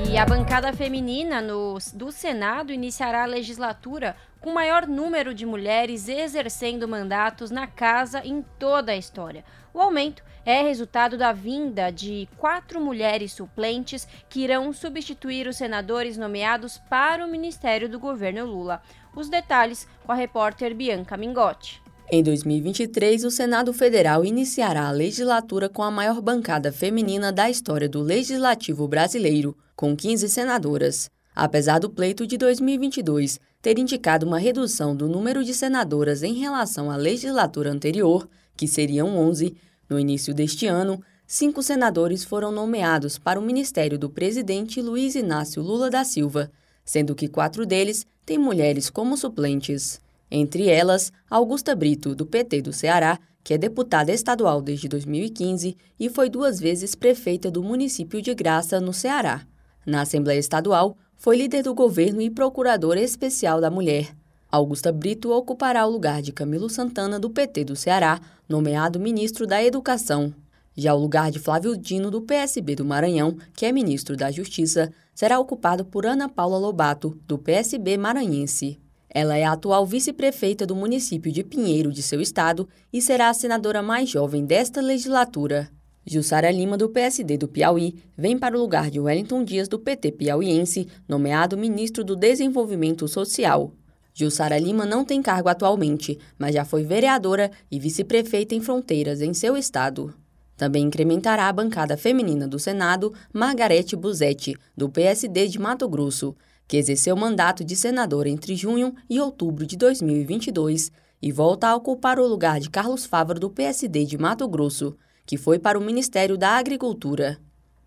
E 0.10 0.18
a 0.18 0.26
bancada 0.26 0.74
feminina 0.74 1.42
no, 1.42 1.78
do 1.94 2.12
Senado 2.12 2.74
iniciará 2.74 3.24
a 3.24 3.28
legislatura 3.28 4.16
com 4.40 4.52
maior 4.52 4.88
número 4.88 5.34
de 5.34 5.46
mulheres 5.46 6.10
exercendo 6.10 6.88
mandatos 6.88 7.52
na 7.52 7.68
casa 7.68 8.26
em 8.26 8.42
toda 8.58 8.92
a 8.92 8.98
história. 8.98 9.46
O 9.74 9.80
aumento 9.80 10.24
é 10.46 10.62
resultado 10.64 11.18
da 11.18 11.32
vinda 11.32 11.92
de 11.92 12.28
quatro 12.38 12.82
mulheres 12.82 13.34
suplentes 13.34 14.08
que 14.30 14.42
irão 14.42 14.74
substituir 14.74 15.48
os 15.48 15.58
senadores 15.58 16.18
nomeados 16.18 16.80
para 16.90 17.26
o 17.26 17.30
ministério 17.30 17.88
do 17.88 18.00
governo 18.00 18.46
Lula. 18.46 18.82
Os 19.16 19.30
detalhes 19.30 19.88
com 20.06 20.12
a 20.12 20.16
repórter 20.16 20.76
Bianca 20.76 21.16
Mingotti. 21.18 21.82
Em 22.14 22.22
2023, 22.22 23.24
o 23.24 23.32
Senado 23.32 23.72
Federal 23.72 24.26
iniciará 24.26 24.88
a 24.88 24.92
legislatura 24.92 25.70
com 25.70 25.82
a 25.82 25.90
maior 25.90 26.20
bancada 26.20 26.72
feminina 26.72 27.32
da 27.32 27.50
história 27.50 27.88
do 27.88 28.02
legislativo 28.02 28.86
brasileiro, 28.88 29.56
com 29.76 29.96
15 29.96 30.28
senadoras. 30.28 31.10
Apesar 31.34 31.80
do 31.80 31.90
pleito 31.90 32.28
de 32.28 32.38
2022 32.38 33.40
ter 33.62 33.78
indicado 33.80 34.26
uma 34.26 34.40
redução 34.40 34.96
do 34.96 35.08
número 35.08 35.44
de 35.44 35.54
senadoras 35.54 36.24
em 36.24 36.34
relação 36.34 36.92
à 36.92 36.96
legislatura 36.96 37.72
anterior, 37.72 38.28
que 38.58 38.68
seriam 38.68 39.18
11, 39.18 39.56
no 39.92 40.00
início 40.00 40.34
deste 40.34 40.66
ano, 40.68 41.04
cinco 41.28 41.62
senadores 41.62 42.24
foram 42.24 42.50
nomeados 42.50 43.20
para 43.20 43.38
o 43.38 43.44
ministério 43.44 44.00
do 44.00 44.10
presidente 44.10 44.82
Luiz 44.82 45.16
Inácio 45.16 45.62
Lula 45.62 45.90
da 45.90 46.06
Silva, 46.06 46.50
sendo 46.86 47.14
que 47.14 47.28
quatro 47.28 47.66
deles 47.66 48.08
têm 48.26 48.38
mulheres 48.38 48.90
como 48.90 49.18
suplentes. 49.18 50.00
Entre 50.32 50.70
elas, 50.70 51.12
Augusta 51.30 51.76
Brito, 51.76 52.16
do 52.16 52.26
PT 52.26 52.62
do 52.62 52.72
Ceará, 52.72 53.20
que 53.44 53.54
é 53.54 53.58
deputada 53.58 54.14
estadual 54.14 54.62
desde 54.62 54.88
2015 54.88 55.76
e 56.00 56.10
foi 56.10 56.30
duas 56.30 56.58
vezes 56.58 56.96
prefeita 56.96 57.52
do 57.52 57.62
município 57.62 58.22
de 58.22 58.34
Graça, 58.34 58.80
no 58.80 58.94
Ceará. 58.94 59.46
Na 59.86 60.04
Assembleia 60.04 60.40
Estadual, 60.40 60.96
foi 61.18 61.36
líder 61.36 61.64
do 61.64 61.74
governo 61.74 62.22
e 62.22 62.30
procuradora 62.30 63.02
especial 63.02 63.60
da 63.60 63.70
mulher. 63.70 64.16
Augusta 64.52 64.92
Brito 64.92 65.32
ocupará 65.32 65.88
o 65.88 65.90
lugar 65.90 66.22
de 66.22 66.34
Camilo 66.34 66.70
Santana, 66.70 67.18
do 67.18 67.30
PT 67.30 67.64
do 67.64 67.74
Ceará, 67.74 68.20
nomeado 68.50 69.00
ministro 69.00 69.48
da 69.48 69.64
Educação. 69.64 70.34
Já 70.76 70.94
o 70.94 71.00
lugar 71.00 71.32
de 71.32 71.40
Flávio 71.40 71.78
Dino, 71.78 72.12
do 72.12 72.22
PSB 72.22 72.76
do 72.76 72.84
Maranhão, 72.84 73.38
que 73.56 73.66
é 73.66 73.72
ministro 73.72 74.18
da 74.18 74.30
Justiça, 74.30 74.92
será 75.16 75.40
ocupado 75.40 75.86
por 75.86 76.06
Ana 76.06 76.28
Paula 76.28 76.58
Lobato, 76.58 77.18
do 77.26 77.38
PSB 77.38 77.96
maranhense. 77.96 78.78
Ela 79.10 79.38
é 79.38 79.46
a 79.46 79.54
atual 79.54 79.86
vice-prefeita 79.86 80.66
do 80.66 80.76
município 80.76 81.32
de 81.32 81.46
Pinheiro 81.46 81.90
de 81.90 82.04
seu 82.04 82.20
estado 82.20 82.68
e 82.92 83.02
será 83.02 83.30
a 83.30 83.34
senadora 83.34 83.82
mais 83.82 84.10
jovem 84.10 84.46
desta 84.46 84.82
legislatura. 84.82 85.70
Jussara 86.06 86.52
Lima, 86.52 86.78
do 86.78 86.90
PSD 86.90 87.38
do 87.38 87.48
Piauí, 87.48 87.96
vem 88.18 88.38
para 88.38 88.58
o 88.58 88.60
lugar 88.60 88.92
de 88.92 89.00
Wellington 89.00 89.46
Dias, 89.46 89.70
do 89.70 89.80
PT 89.80 90.12
piauiense, 90.14 90.88
nomeado 91.08 91.58
ministro 91.58 92.04
do 92.04 92.18
Desenvolvimento 92.18 93.08
Social. 93.08 93.72
Jussara 94.14 94.58
Lima 94.58 94.86
não 94.86 95.06
tem 95.06 95.22
cargo 95.22 95.50
atualmente, 95.50 96.20
mas 96.38 96.54
já 96.54 96.66
foi 96.66 96.84
vereadora 96.84 97.52
e 97.70 97.80
vice-prefeita 97.80 98.56
em 98.56 98.62
Fronteiras, 98.62 99.22
em 99.22 99.34
seu 99.34 99.56
estado. 99.56 100.14
Também 100.58 100.84
incrementará 100.84 101.48
a 101.48 101.54
bancada 101.54 101.98
feminina 101.98 102.48
do 102.48 102.60
Senado 102.60 103.14
Margarete 103.34 103.96
Buzetti, 103.96 104.56
do 104.78 104.90
PSD 104.90 105.48
de 105.48 105.60
Mato 105.60 105.88
Grosso, 105.90 106.36
que 106.68 106.78
exerceu 106.78 107.16
mandato 107.16 107.64
de 107.66 107.76
senadora 107.76 108.30
entre 108.30 108.56
junho 108.56 108.94
e 109.10 109.20
outubro 109.20 109.66
de 109.66 109.76
2022 109.76 110.92
e 111.22 111.32
volta 111.32 111.68
a 111.68 111.76
ocupar 111.76 112.20
o 112.20 112.28
lugar 112.28 112.60
de 112.60 112.70
Carlos 112.70 113.06
Fávaro 113.06 113.40
do 113.40 113.50
PSD 113.50 114.06
de 114.06 114.18
Mato 114.18 114.48
Grosso, 114.48 114.96
que 115.26 115.38
foi 115.38 115.60
para 115.60 115.78
o 115.78 115.82
Ministério 115.82 116.38
da 116.38 116.52
Agricultura. 116.52 117.38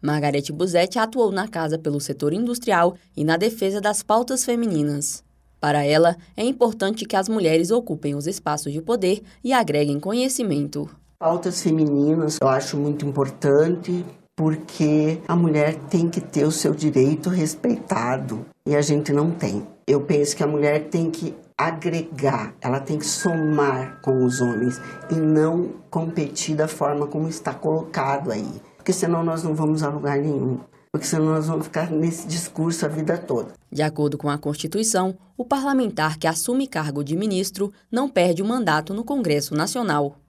Margarete 0.03 0.53
Buzetti 0.53 0.99
atuou 0.99 1.33
na 1.33 1.49
casa 1.49 1.79
pelo 1.79 1.99
setor 1.99 2.35
industrial 2.35 2.95
e 3.17 3.25
na 3.25 3.39
defesa 3.39 3.81
das 3.81 4.03
pautas 4.03 4.45
femininas. 4.45 5.24
Para 5.65 5.83
ela, 5.83 6.19
é 6.37 6.45
importante 6.45 7.07
que 7.07 7.17
as 7.17 7.27
mulheres 7.27 7.71
ocupem 7.71 8.15
os 8.15 8.27
espaços 8.27 8.71
de 8.71 8.83
poder 8.83 9.23
e 9.43 9.51
agreguem 9.51 9.99
conhecimento. 9.99 10.91
Pautas 11.19 11.63
femininas 11.63 12.37
eu 12.39 12.49
acho 12.49 12.77
muito 12.77 13.07
importante 13.07 14.05
porque 14.37 15.23
a 15.27 15.35
mulher 15.35 15.77
tem 15.89 16.11
que 16.11 16.21
ter 16.21 16.45
o 16.45 16.53
seu 16.53 16.75
direito 16.75 17.31
respeitado 17.31 18.45
e 18.69 18.77
a 18.77 18.83
gente 18.83 19.11
não 19.11 19.31
tem. 19.31 19.67
Eu 19.87 20.03
penso 20.03 20.37
que 20.37 20.43
a 20.43 20.47
mulher 20.47 20.91
tem 20.91 21.11
que 21.11 21.35
agregar, 21.57 22.55
ela 22.61 22.79
tem 22.79 22.99
que 22.99 23.07
somar 23.07 24.03
com 24.03 24.23
os 24.23 24.43
homens 24.43 24.79
e 25.11 25.15
não 25.15 25.71
competir 25.89 26.57
da 26.57 26.69
forma 26.69 27.07
como 27.07 27.27
está 27.27 27.55
colocado 27.55 28.31
aí. 28.31 28.61
Porque 28.77 28.93
senão 28.93 29.25
nós 29.25 29.43
não 29.43 29.55
vamos 29.55 29.83
a 29.83 29.89
lugar 29.89 30.19
nenhum. 30.19 30.61
Porque 30.95 31.09
senão 31.09 31.25
nós 31.25 31.49
vamos 31.49 31.67
ficar 31.67 31.91
nesse 31.91 32.25
discurso 32.29 32.87
a 32.87 32.89
vida 32.89 33.19
toda. 33.19 33.53
De 33.69 33.83
acordo 33.83 34.17
com 34.17 34.31
a 34.31 34.39
Constituição, 34.39 35.19
o 35.37 35.45
parlamentar 35.45 36.17
que 36.17 36.29
assume 36.29 36.69
cargo 36.69 37.03
de 37.03 37.17
ministro 37.17 37.73
não 37.91 38.09
perde 38.09 38.43
o 38.43 38.47
mandato 38.47 38.95
no 38.95 39.03
Congresso 39.03 39.57
Nacional. 39.57 40.21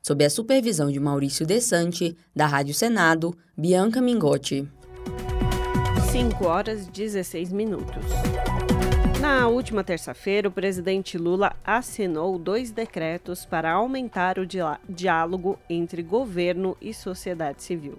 Sob 0.00 0.24
a 0.24 0.30
supervisão 0.30 0.92
de 0.92 1.00
Maurício 1.00 1.44
Desante, 1.44 2.16
da 2.32 2.46
Rádio 2.46 2.72
Senado, 2.72 3.36
Bianca 3.58 4.00
Mingotti. 4.00 4.70
5 6.12 6.46
horas 6.46 6.86
e 6.86 6.90
16 6.92 7.50
minutos. 7.50 8.04
Na 9.20 9.48
última 9.48 9.82
terça-feira, 9.82 10.46
o 10.46 10.52
presidente 10.52 11.18
Lula 11.18 11.52
assinou 11.64 12.38
dois 12.38 12.70
decretos 12.70 13.44
para 13.44 13.72
aumentar 13.72 14.38
o 14.38 14.46
diálogo 14.88 15.58
entre 15.68 16.00
governo 16.00 16.76
e 16.80 16.94
sociedade 16.94 17.64
civil. 17.64 17.98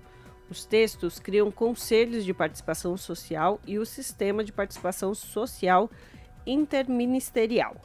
Os 0.54 0.66
textos 0.66 1.18
criam 1.18 1.50
conselhos 1.50 2.24
de 2.24 2.32
participação 2.32 2.96
social 2.96 3.60
e 3.66 3.80
o 3.80 3.86
sistema 3.88 4.44
de 4.44 4.52
participação 4.52 5.16
social 5.16 5.90
interministerial. 6.46 7.76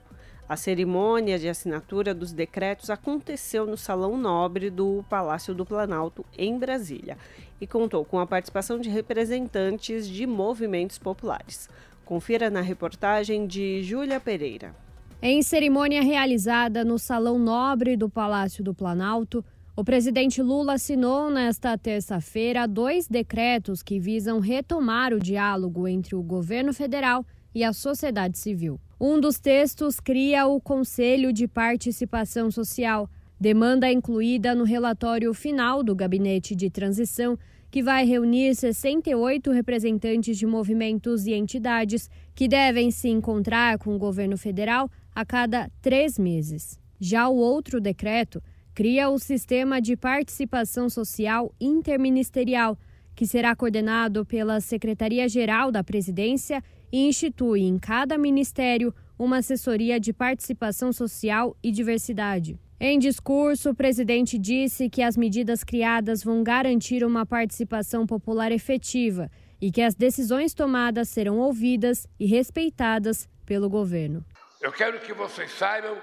A 0.47 0.55
cerimônia 0.55 1.39
de 1.39 1.49
assinatura 1.49 2.13
dos 2.13 2.31
decretos 2.31 2.91
aconteceu 2.91 3.67
no 3.67 3.79
Salão 3.79 4.19
Nobre 4.19 4.69
do 4.69 5.03
Palácio 5.09 5.55
do 5.55 5.65
Planalto, 5.65 6.27
em 6.37 6.59
Brasília, 6.59 7.17
e 7.59 7.67
contou 7.67 8.05
com 8.05 8.19
a 8.19 8.27
participação 8.27 8.79
de 8.79 8.91
representantes 8.91 10.07
de 10.07 10.27
movimentos 10.27 10.99
populares. 10.99 11.71
Confira 12.05 12.51
na 12.51 12.61
reportagem 12.61 13.47
de 13.47 13.83
Júlia 13.83 14.21
Pereira. 14.21 14.77
Em 15.23 15.41
cerimônia 15.41 16.03
realizada 16.03 16.85
no 16.85 16.99
Salão 16.99 17.39
Nobre 17.39 17.97
do 17.97 18.11
Palácio 18.11 18.63
do 18.63 18.75
Planalto, 18.75 19.43
o 19.79 19.85
presidente 19.85 20.43
Lula 20.43 20.73
assinou 20.73 21.31
nesta 21.31 21.79
terça-feira 21.79 22.67
dois 22.67 23.07
decretos 23.07 23.81
que 23.81 24.01
visam 24.01 24.41
retomar 24.41 25.15
o 25.15 25.21
diálogo 25.21 25.87
entre 25.87 26.17
o 26.17 26.23
governo 26.23 26.75
federal 26.75 27.25
e 27.55 27.63
a 27.63 27.73
sociedade 27.73 28.39
civil. 28.39 28.81
Um 29.01 29.21
dos 29.21 29.39
textos 29.39 30.01
cria 30.01 30.49
o 30.49 30.61
Conselho 30.61 31.33
de 31.33 31.47
Participação 31.47 32.51
Social, 32.51 33.09
demanda 33.41 33.89
incluída 33.89 34.53
no 34.53 34.65
relatório 34.65 35.33
final 35.33 35.81
do 35.85 35.95
Gabinete 35.95 36.57
de 36.57 36.69
Transição 36.69 37.39
que 37.71 37.81
vai 37.81 38.05
reunir 38.05 38.57
68 38.57 39.53
representantes 39.53 40.37
de 40.37 40.45
movimentos 40.45 41.25
e 41.25 41.35
entidades 41.35 42.11
que 42.35 42.49
devem 42.49 42.91
se 42.91 43.09
encontrar 43.09 43.79
com 43.79 43.95
o 43.95 43.99
governo 43.99 44.37
federal 44.37 44.91
a 45.15 45.25
cada 45.25 45.71
três 45.81 46.19
meses. 46.19 46.81
Já 46.99 47.29
o 47.29 47.37
outro 47.37 47.81
decreto 47.81 48.43
cria 48.79 49.11
o 49.11 49.19
Sistema 49.19 49.83
de 49.83 49.97
Participação 49.97 50.89
Social 50.89 51.53
Interministerial, 51.61 52.79
que 53.13 53.27
será 53.27 53.57
coordenado 53.57 54.25
pela 54.25 54.61
Secretaria-Geral 54.61 55.73
da 55.73 55.83
Presidência 55.83 56.63
e 56.93 57.09
institui 57.09 57.63
em 57.63 57.77
cada 57.77 58.17
ministério 58.17 58.95
uma 59.19 59.39
assessoria 59.39 59.99
de 59.99 60.13
participação 60.13 60.93
social 60.93 61.57
e 61.61 61.73
diversidade. 61.73 62.57
Em 62.79 63.01
discurso, 63.01 63.71
o 63.71 63.75
presidente 63.75 64.39
disse 64.39 64.89
que 64.89 65.03
as 65.03 65.17
medidas 65.17 65.65
criadas 65.65 66.23
vão 66.23 66.45
garantir 66.45 67.03
uma 67.03 67.27
participação 67.27 68.07
popular 68.07 68.53
efetiva 68.53 69.29
e 69.61 69.73
que 69.73 69.83
as 69.83 69.97
decisões 69.97 70.55
tomadas 70.55 71.09
serão 71.09 71.39
ouvidas 71.39 72.07
e 72.17 72.27
respeitadas 72.27 73.29
pelo 73.45 73.69
governo. 73.69 74.25
Eu 74.63 74.71
quero 74.71 75.01
que 75.01 75.13
vocês 75.13 75.51
saibam 75.51 75.99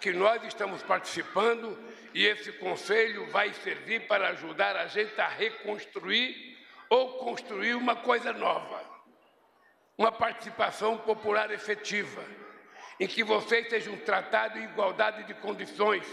que 0.00 0.12
nós 0.12 0.44
estamos 0.44 0.80
participando 0.84 1.76
e 2.12 2.26
esse 2.26 2.52
conselho 2.52 3.26
vai 3.26 3.52
servir 3.52 4.06
para 4.06 4.28
ajudar 4.30 4.76
a 4.76 4.86
gente 4.86 5.20
a 5.20 5.28
reconstruir 5.28 6.58
ou 6.88 7.18
construir 7.18 7.74
uma 7.74 7.96
coisa 7.96 8.32
nova. 8.32 8.82
Uma 9.96 10.10
participação 10.10 10.96
popular 10.98 11.50
efetiva 11.50 12.24
em 12.98 13.06
que 13.06 13.22
vocês 13.22 13.68
sejam 13.68 13.96
tratados 13.98 14.60
em 14.60 14.64
igualdade 14.64 15.24
de 15.24 15.34
condições, 15.34 16.06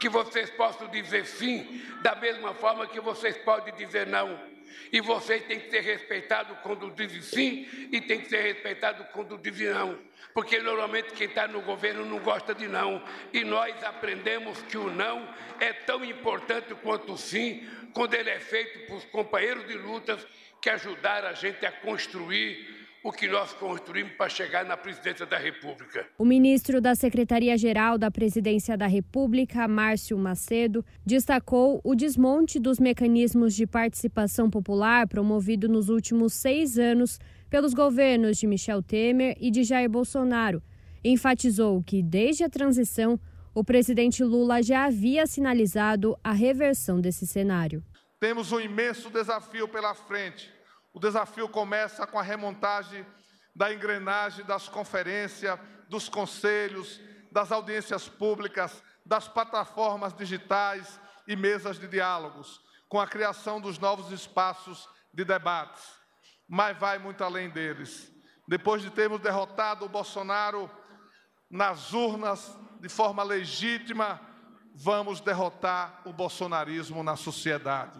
que 0.00 0.08
vocês 0.08 0.50
possam 0.50 0.88
dizer 0.88 1.26
sim, 1.26 1.80
da 2.02 2.14
mesma 2.16 2.54
forma 2.54 2.86
que 2.86 3.00
vocês 3.00 3.36
podem 3.38 3.72
dizer 3.74 4.06
não. 4.06 4.53
E 4.92 5.00
vocês 5.00 5.44
têm 5.44 5.60
que 5.60 5.70
ser 5.70 5.80
respeitados 5.80 6.56
quando 6.62 6.90
dizem 6.90 7.22
sim 7.22 7.88
e 7.92 8.00
têm 8.00 8.20
que 8.20 8.28
ser 8.28 8.40
respeitados 8.40 9.06
quando 9.12 9.38
dizem 9.38 9.68
não. 9.70 9.98
Porque 10.32 10.58
normalmente 10.58 11.12
quem 11.12 11.28
está 11.28 11.46
no 11.46 11.62
governo 11.62 12.04
não 12.04 12.18
gosta 12.18 12.54
de 12.54 12.66
não. 12.66 13.02
E 13.32 13.44
nós 13.44 13.82
aprendemos 13.84 14.60
que 14.62 14.76
o 14.76 14.90
não 14.90 15.28
é 15.60 15.72
tão 15.72 16.04
importante 16.04 16.74
quanto 16.76 17.12
o 17.12 17.18
sim, 17.18 17.66
quando 17.92 18.14
ele 18.14 18.30
é 18.30 18.40
feito 18.40 18.86
por 18.86 19.04
companheiros 19.06 19.66
de 19.66 19.74
lutas 19.74 20.26
que 20.60 20.70
ajudaram 20.70 21.28
a 21.28 21.32
gente 21.32 21.64
a 21.64 21.70
construir 21.70 22.83
o 23.04 23.12
que 23.12 23.28
nós 23.28 23.52
construímos 23.52 24.14
para 24.14 24.30
chegar 24.30 24.64
na 24.64 24.78
presidência 24.78 25.26
da 25.26 25.36
República. 25.36 26.08
O 26.18 26.24
ministro 26.24 26.80
da 26.80 26.94
Secretaria-Geral 26.94 27.98
da 27.98 28.10
Presidência 28.10 28.78
da 28.78 28.86
República, 28.86 29.68
Márcio 29.68 30.16
Macedo, 30.16 30.82
destacou 31.04 31.82
o 31.84 31.94
desmonte 31.94 32.58
dos 32.58 32.80
mecanismos 32.80 33.54
de 33.54 33.66
participação 33.66 34.48
popular 34.48 35.06
promovido 35.06 35.68
nos 35.68 35.90
últimos 35.90 36.32
seis 36.32 36.78
anos 36.78 37.20
pelos 37.50 37.74
governos 37.74 38.38
de 38.38 38.46
Michel 38.46 38.82
Temer 38.82 39.36
e 39.38 39.50
de 39.50 39.64
Jair 39.64 39.90
Bolsonaro. 39.90 40.62
Enfatizou 41.04 41.82
que, 41.82 42.02
desde 42.02 42.42
a 42.42 42.48
transição, 42.48 43.20
o 43.54 43.62
presidente 43.62 44.24
Lula 44.24 44.62
já 44.62 44.86
havia 44.86 45.26
sinalizado 45.26 46.18
a 46.24 46.32
reversão 46.32 47.02
desse 47.02 47.26
cenário. 47.26 47.84
Temos 48.18 48.50
um 48.50 48.58
imenso 48.58 49.10
desafio 49.10 49.68
pela 49.68 49.94
frente 49.94 50.53
o 50.94 51.00
desafio 51.00 51.48
começa 51.48 52.06
com 52.06 52.18
a 52.18 52.22
remontagem 52.22 53.04
da 53.54 53.74
engrenagem 53.74 54.44
das 54.44 54.68
conferências, 54.68 55.58
dos 55.88 56.08
conselhos, 56.08 57.00
das 57.32 57.50
audiências 57.50 58.08
públicas, 58.08 58.80
das 59.04 59.26
plataformas 59.26 60.14
digitais 60.14 61.00
e 61.26 61.34
mesas 61.34 61.80
de 61.80 61.88
diálogos, 61.88 62.60
com 62.88 63.00
a 63.00 63.08
criação 63.08 63.60
dos 63.60 63.76
novos 63.76 64.12
espaços 64.12 64.88
de 65.12 65.24
debates. 65.24 65.84
Mas 66.48 66.78
vai 66.78 66.96
muito 66.98 67.24
além 67.24 67.50
deles. 67.50 68.12
Depois 68.46 68.80
de 68.80 68.90
termos 68.90 69.20
derrotado 69.20 69.84
o 69.84 69.88
Bolsonaro 69.88 70.70
nas 71.50 71.92
urnas 71.92 72.56
de 72.80 72.88
forma 72.88 73.22
legítima, 73.24 74.20
vamos 74.74 75.20
derrotar 75.20 76.02
o 76.04 76.12
bolsonarismo 76.12 77.02
na 77.02 77.16
sociedade. 77.16 77.98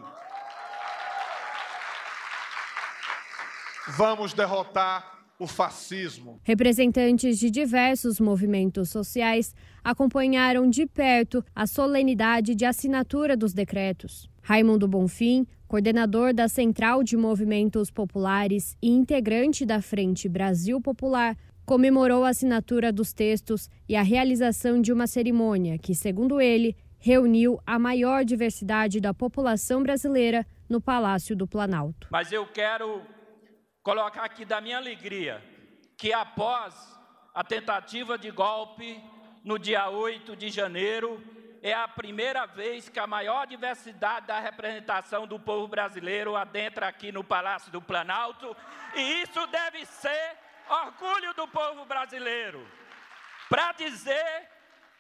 Vamos 3.89 4.33
derrotar 4.33 5.27
o 5.39 5.47
fascismo. 5.47 6.41
Representantes 6.43 7.39
de 7.39 7.51
diversos 7.51 8.19
movimentos 8.19 8.89
sociais 8.89 9.55
acompanharam 9.83 10.71
de 10.71 10.87
perto 10.87 11.45
a 11.55 11.67
solenidade 11.67 12.55
de 12.55 12.65
assinatura 12.65 13.37
dos 13.37 13.53
decretos. 13.53 14.27
Raimundo 14.43 14.89
Bonfim, 14.89 15.47
coordenador 15.69 16.33
da 16.33 16.49
Central 16.49 17.03
de 17.03 17.15
Movimentos 17.15 17.91
Populares 17.91 18.75
e 18.81 18.89
integrante 18.89 19.67
da 19.67 19.83
Frente 19.83 20.31
Brasil 20.31 20.81
Popular, 20.81 21.37
comemorou 21.67 22.25
a 22.25 22.31
assinatura 22.31 22.91
dos 22.91 23.13
textos 23.13 23.69
e 23.87 23.97
a 23.97 24.03
realização 24.03 24.81
de 24.81 24.93
uma 24.93 25.07
cerimônia 25.07 25.79
que, 25.79 25.95
segundo 25.95 26.41
ele, 26.41 26.75
reuniu 26.99 27.61
a 27.67 27.79
maior 27.79 28.25
diversidade 28.25 28.99
da 28.99 29.13
população 29.13 29.83
brasileira 29.83 30.47
no 30.67 30.81
Palácio 30.81 31.37
do 31.37 31.47
Planalto. 31.47 32.09
Mas 32.11 32.33
eu 32.33 32.47
quero 32.47 33.03
colocar 33.85 34.25
aqui 34.25 34.47
da 34.47 34.63
minha 34.63 34.79
alegria 34.79 35.45
que 35.95 36.11
após 36.11 36.75
a 37.35 37.45
tentativa 37.45 38.17
de 38.17 38.31
golpe 38.31 38.99
no 39.45 39.59
dia 39.59 39.91
8 39.91 40.35
de 40.35 40.49
janeiro, 40.49 41.23
é 41.63 41.75
a 41.75 41.87
primeira 41.87 42.47
vez 42.47 42.89
que 42.89 42.99
a 42.99 43.07
maior 43.07 43.47
diversidade 43.47 44.27
da 44.27 44.41
representação 44.41 45.27
do 45.27 45.39
povo 45.39 45.69
brasileiro 45.69 46.35
adentra 46.35 46.89
aqui 46.89 47.13
no 47.13 47.23
Palácio 47.23 47.71
do 47.71 47.83
Planalto, 47.83 48.57
e 48.95 49.23
isso 49.23 49.47
deve 49.49 49.85
ser 49.85 50.39
orgulho 50.67 51.35
do 51.35 51.47
povo 51.47 51.85
brasileiro, 51.85 52.67
para 53.51 53.73
dizer 53.73 54.49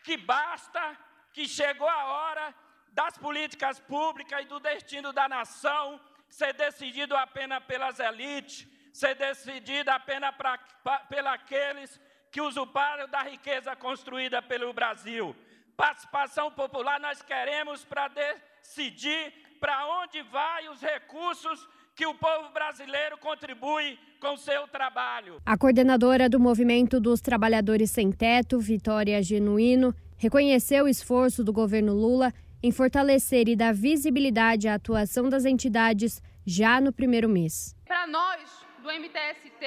que 0.03 0.19
basta, 0.19 0.95
que 1.33 1.49
chegou 1.49 1.89
a 1.89 2.05
hora 2.05 2.55
das 2.89 3.17
políticas 3.17 3.81
públicas 3.81 4.43
e 4.43 4.47
do 4.47 4.61
destino 4.61 5.11
da 5.11 5.27
nação 5.27 5.99
ser 6.29 6.53
decidido 6.53 7.17
apenas 7.17 7.65
pelas 7.65 7.99
elites, 7.99 8.74
ser 8.95 9.17
decidido 9.17 9.91
apenas 9.91 10.33
pra, 10.37 10.57
pra, 10.85 11.01
pelos 11.01 12.01
que 12.31 12.41
usurparam 12.41 13.09
da 13.09 13.23
riqueza 13.23 13.75
construída 13.75 14.41
pelo 14.41 14.73
Brasil. 14.73 15.35
Participação 15.77 16.53
popular 16.53 17.01
nós 17.01 17.21
queremos 17.21 17.85
para 17.85 18.07
decidir 18.09 19.33
para 19.61 19.85
onde 20.03 20.23
vai 20.23 20.69
os 20.69 20.81
recursos 20.81 21.69
que 21.97 22.07
o 22.07 22.15
povo 22.15 22.51
brasileiro 22.51 23.19
contribui 23.19 23.99
com 24.21 24.37
seu 24.37 24.69
trabalho. 24.69 25.41
A 25.45 25.59
coordenadora 25.59 26.29
do 26.29 26.39
Movimento 26.39 27.01
dos 27.01 27.21
Trabalhadores 27.21 27.91
Sem 27.91 28.13
Teto, 28.13 28.61
Vitória 28.61 29.21
Genuíno, 29.23 29.93
reconheceu 30.17 30.85
o 30.85 30.89
esforço 30.89 31.43
do 31.43 31.53
governo 31.53 31.93
Lula 31.93 32.33
em 32.63 32.71
fortalecer 32.71 33.49
e 33.49 33.57
dar 33.57 33.75
visibilidade 33.75 34.69
à 34.69 34.75
atuação 34.75 35.29
das 35.29 35.45
entidades 35.45 36.23
já 36.47 36.81
no 36.81 36.93
primeiro 36.93 37.29
mês. 37.29 37.75
Para 37.85 38.07
nós, 38.07 38.64
do 38.85 38.93
MTST, 38.93 39.65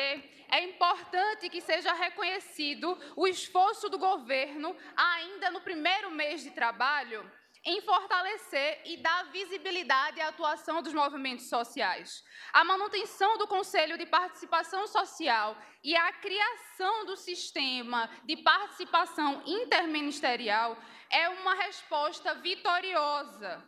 é 0.50 0.64
importante 0.64 1.50
que 1.50 1.60
seja 1.60 1.92
reconhecido 1.92 2.98
o 3.16 3.28
esforço 3.28 3.90
do 3.90 3.98
governo, 3.98 4.78
ainda 4.96 5.50
no 5.50 5.60
primeiro 5.60 6.12
mês 6.12 6.44
de 6.44 6.52
trabalho, 6.52 7.30
em 7.66 7.82
fortalecer 7.82 8.82
e 8.86 8.98
dar 8.98 9.24
visibilidade 9.32 10.22
à 10.22 10.28
atuação 10.30 10.82
dos 10.84 10.94
movimentos 10.94 11.50
sociais. 11.50 12.24
A 12.54 12.64
manutenção 12.64 13.38
do 13.40 13.48
Conselho 13.48 13.98
de 13.98 14.06
Participação 14.06 14.86
Social 14.88 15.58
e 15.84 15.96
a 15.96 16.14
criação 16.14 17.06
do 17.06 17.18
sistema 17.18 18.10
de 18.24 18.38
participação 18.38 19.42
interministerial 19.46 20.78
é 21.10 21.28
uma 21.28 21.56
resposta 21.56 22.36
vitoriosa 22.36 23.66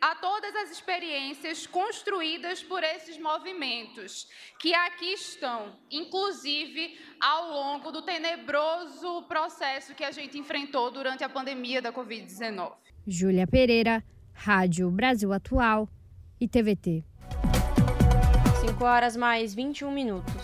a 0.00 0.14
todas 0.16 0.54
as 0.56 0.70
experiências 0.70 1.66
construídas 1.66 2.62
por 2.62 2.82
esses 2.82 3.18
movimentos, 3.18 4.28
que 4.58 4.74
aqui 4.74 5.12
estão, 5.12 5.76
inclusive 5.90 6.98
ao 7.20 7.50
longo 7.50 7.92
do 7.92 8.02
tenebroso 8.02 9.22
processo 9.28 9.94
que 9.94 10.02
a 10.02 10.10
gente 10.10 10.36
enfrentou 10.38 10.90
durante 10.90 11.22
a 11.22 11.28
pandemia 11.28 11.80
da 11.80 11.92
Covid-19. 11.92 12.72
Júlia 13.06 13.46
Pereira, 13.46 14.02
Rádio 14.32 14.90
Brasil 14.90 15.32
Atual 15.32 15.88
e 16.40 16.48
TVT. 16.48 17.04
5 18.60 18.84
horas 18.84 19.16
mais 19.16 19.54
21 19.54 19.90
minutos. 19.90 20.34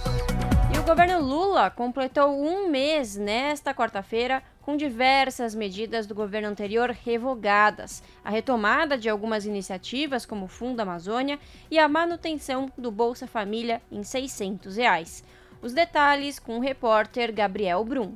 E 0.74 0.78
o 0.78 0.82
governo 0.84 1.20
Lula 1.20 1.70
completou 1.70 2.30
um 2.30 2.68
mês 2.68 3.16
nesta 3.16 3.74
quarta-feira 3.74 4.42
com 4.66 4.76
diversas 4.76 5.54
medidas 5.54 6.08
do 6.08 6.14
governo 6.14 6.48
anterior 6.48 6.90
revogadas, 6.90 8.02
a 8.24 8.30
retomada 8.30 8.98
de 8.98 9.08
algumas 9.08 9.46
iniciativas, 9.46 10.26
como 10.26 10.46
o 10.46 10.48
Fundo 10.48 10.80
Amazônia, 10.80 11.38
e 11.70 11.78
a 11.78 11.86
manutenção 11.86 12.68
do 12.76 12.90
Bolsa 12.90 13.28
Família 13.28 13.80
em 13.92 14.02
600 14.02 14.74
reais. 14.76 15.22
Os 15.62 15.72
detalhes 15.72 16.40
com 16.40 16.58
o 16.58 16.60
repórter 16.60 17.32
Gabriel 17.32 17.84
Brum. 17.84 18.14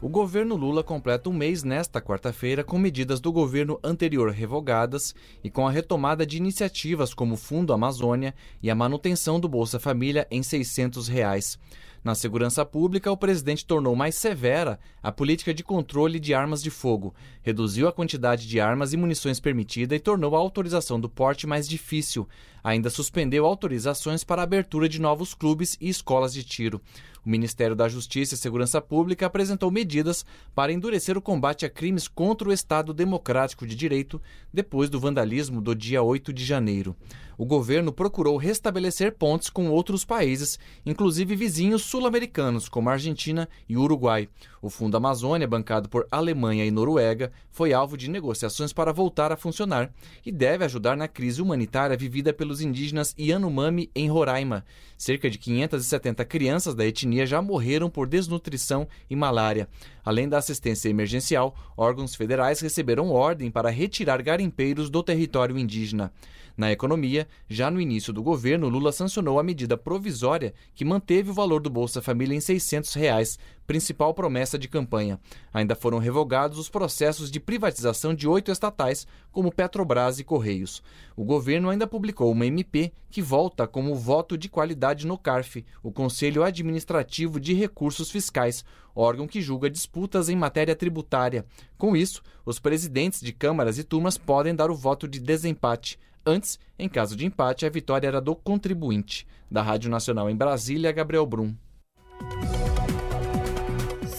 O 0.00 0.08
governo 0.08 0.56
Lula 0.56 0.82
completa 0.82 1.28
um 1.28 1.32
mês 1.34 1.62
nesta 1.62 2.00
quarta-feira 2.00 2.64
com 2.64 2.78
medidas 2.78 3.20
do 3.20 3.30
governo 3.30 3.78
anterior 3.84 4.30
revogadas 4.30 5.14
e 5.44 5.50
com 5.50 5.68
a 5.68 5.70
retomada 5.70 6.24
de 6.24 6.38
iniciativas 6.38 7.12
como 7.12 7.34
o 7.34 7.36
Fundo 7.36 7.70
Amazônia 7.70 8.34
e 8.62 8.70
a 8.70 8.74
manutenção 8.74 9.38
do 9.38 9.46
Bolsa 9.46 9.78
Família 9.78 10.26
em 10.30 10.42
600 10.42 11.06
reais. 11.06 11.58
Na 12.04 12.16
segurança 12.16 12.64
pública, 12.66 13.12
o 13.12 13.16
presidente 13.16 13.64
tornou 13.64 13.94
mais 13.94 14.16
severa 14.16 14.80
a 15.00 15.12
política 15.12 15.54
de 15.54 15.62
controle 15.62 16.18
de 16.18 16.34
armas 16.34 16.60
de 16.60 16.68
fogo, 16.68 17.14
reduziu 17.42 17.86
a 17.86 17.92
quantidade 17.92 18.48
de 18.48 18.58
armas 18.58 18.92
e 18.92 18.96
munições 18.96 19.38
permitida 19.38 19.94
e 19.94 20.00
tornou 20.00 20.34
a 20.34 20.38
autorização 20.40 20.98
do 20.98 21.08
porte 21.08 21.46
mais 21.46 21.68
difícil. 21.68 22.28
Ainda 22.64 22.90
suspendeu 22.90 23.46
autorizações 23.46 24.24
para 24.24 24.42
a 24.42 24.44
abertura 24.44 24.88
de 24.88 25.00
novos 25.00 25.32
clubes 25.32 25.76
e 25.80 25.88
escolas 25.88 26.32
de 26.32 26.42
tiro. 26.42 26.80
O 27.24 27.30
Ministério 27.30 27.76
da 27.76 27.88
Justiça 27.88 28.34
e 28.34 28.38
Segurança 28.38 28.80
Pública 28.80 29.26
apresentou 29.26 29.70
medidas 29.70 30.26
para 30.56 30.72
endurecer 30.72 31.16
o 31.16 31.22
combate 31.22 31.64
a 31.64 31.70
crimes 31.70 32.08
contra 32.08 32.48
o 32.48 32.52
Estado 32.52 32.92
Democrático 32.92 33.64
de 33.64 33.76
Direito 33.76 34.20
depois 34.52 34.90
do 34.90 34.98
vandalismo 34.98 35.60
do 35.60 35.72
dia 35.72 36.02
8 36.02 36.32
de 36.32 36.44
janeiro. 36.44 36.96
O 37.36 37.46
governo 37.46 37.92
procurou 37.92 38.36
restabelecer 38.36 39.16
pontes 39.16 39.48
com 39.48 39.70
outros 39.70 40.04
países, 40.04 40.58
inclusive 40.84 41.34
vizinhos 41.34 41.82
sul-americanos, 41.82 42.68
como 42.68 42.90
Argentina 42.90 43.48
e 43.68 43.76
Uruguai. 43.76 44.28
O 44.60 44.70
Fundo 44.70 44.96
Amazônia, 44.96 45.48
bancado 45.48 45.88
por 45.88 46.06
Alemanha 46.10 46.64
e 46.64 46.70
Noruega, 46.70 47.32
foi 47.50 47.72
alvo 47.72 47.96
de 47.96 48.08
negociações 48.08 48.72
para 48.72 48.92
voltar 48.92 49.32
a 49.32 49.36
funcionar 49.36 49.92
e 50.24 50.30
deve 50.30 50.64
ajudar 50.64 50.96
na 50.96 51.08
crise 51.08 51.42
humanitária 51.42 51.96
vivida 51.96 52.32
pelos 52.32 52.60
indígenas 52.60 53.14
Yanomami 53.18 53.90
em 53.94 54.08
Roraima. 54.08 54.64
Cerca 54.96 55.28
de 55.28 55.36
570 55.36 56.24
crianças 56.24 56.76
da 56.76 56.86
etnia 56.86 57.26
já 57.26 57.42
morreram 57.42 57.90
por 57.90 58.06
desnutrição 58.06 58.86
e 59.10 59.16
malária. 59.16 59.68
Além 60.04 60.28
da 60.28 60.38
assistência 60.38 60.88
emergencial, 60.88 61.54
órgãos 61.76 62.14
federais 62.14 62.60
receberam 62.60 63.10
ordem 63.10 63.50
para 63.50 63.70
retirar 63.70 64.22
garimpeiros 64.22 64.90
do 64.90 65.02
território 65.02 65.58
indígena. 65.58 66.12
Na 66.56 66.70
economia, 66.70 67.26
já 67.48 67.70
no 67.70 67.80
início 67.80 68.12
do 68.12 68.22
governo, 68.22 68.68
Lula 68.68 68.92
sancionou 68.92 69.38
a 69.38 69.42
medida 69.42 69.76
provisória 69.76 70.52
que 70.74 70.84
manteve 70.84 71.30
o 71.30 71.34
valor 71.34 71.62
do 71.62 71.70
Bolsa 71.70 72.02
Família 72.02 72.36
em 72.36 72.40
600 72.40 72.92
reais, 72.94 73.38
principal 73.66 74.12
promessa 74.14 74.58
de 74.58 74.68
campanha. 74.68 75.18
Ainda 75.52 75.74
foram 75.74 75.98
revogados 75.98 76.58
os 76.58 76.68
processos 76.68 77.30
de 77.30 77.40
privatização 77.40 78.14
de 78.14 78.28
oito 78.28 78.50
estatais, 78.50 79.06
como 79.30 79.52
Petrobras 79.52 80.18
e 80.18 80.24
Correios. 80.24 80.82
O 81.16 81.24
governo 81.24 81.70
ainda 81.70 81.86
publicou 81.86 82.30
uma 82.30 82.46
MP 82.46 82.92
que 83.10 83.22
volta 83.22 83.66
como 83.66 83.94
voto 83.94 84.36
de 84.36 84.48
qualidade 84.48 85.06
no 85.06 85.18
CARF, 85.18 85.64
o 85.82 85.90
Conselho 85.90 86.42
Administrativo 86.42 87.40
de 87.40 87.54
Recursos 87.54 88.10
Fiscais, 88.10 88.64
órgão 88.94 89.26
que 89.26 89.40
julga 89.40 89.70
disputas 89.70 90.28
em 90.28 90.36
matéria 90.36 90.76
tributária. 90.76 91.44
Com 91.78 91.96
isso, 91.96 92.22
os 92.44 92.58
presidentes 92.58 93.20
de 93.20 93.32
câmaras 93.32 93.78
e 93.78 93.84
turmas 93.84 94.18
podem 94.18 94.54
dar 94.54 94.70
o 94.70 94.76
voto 94.76 95.08
de 95.08 95.18
desempate. 95.18 95.98
Antes, 96.24 96.58
em 96.78 96.88
caso 96.88 97.16
de 97.16 97.26
empate, 97.26 97.66
a 97.66 97.70
vitória 97.70 98.06
era 98.06 98.20
do 98.20 98.36
contribuinte. 98.36 99.26
Da 99.50 99.60
Rádio 99.60 99.90
Nacional 99.90 100.30
em 100.30 100.36
Brasília, 100.36 100.92
Gabriel 100.92 101.26
Brum. 101.26 101.54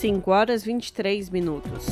5 0.03 0.31
horas 0.31 0.65
23 0.65 1.29
minutos. 1.29 1.85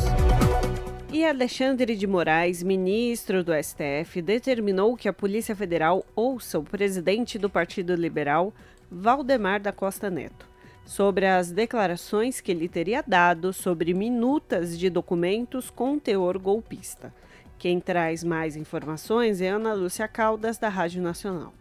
E 1.14 1.24
Alexandre 1.26 1.96
de 1.96 2.06
Moraes, 2.06 2.62
ministro 2.62 3.42
do 3.42 3.54
STF, 3.54 4.22
determinou 4.22 4.98
que 4.98 5.08
a 5.08 5.14
Polícia 5.14 5.56
Federal 5.56 6.06
ouça 6.14 6.60
o 6.60 6.64
presidente 6.64 7.40
do 7.40 7.50
Partido 7.50 7.96
Liberal, 7.96 8.54
Valdemar 8.92 9.62
da 9.62 9.72
Costa 9.72 10.10
Neto, 10.10 10.46
sobre 10.84 11.26
as 11.26 11.54
declarações 11.54 12.42
que 12.42 12.52
ele 12.52 12.68
teria 12.68 13.02
dado 13.02 13.54
sobre 13.54 13.94
minutas 13.94 14.78
de 14.78 14.90
documentos 14.90 15.70
com 15.70 15.98
teor 15.98 16.38
golpista. 16.38 17.14
Quem 17.58 17.80
traz 17.80 18.26
mais 18.26 18.58
informações 18.58 19.40
é 19.40 19.48
Ana 19.48 19.72
Lúcia 19.72 20.10
Caldas, 20.10 20.58
da 20.58 20.68
Rádio 20.68 21.02
Nacional. 21.02 21.54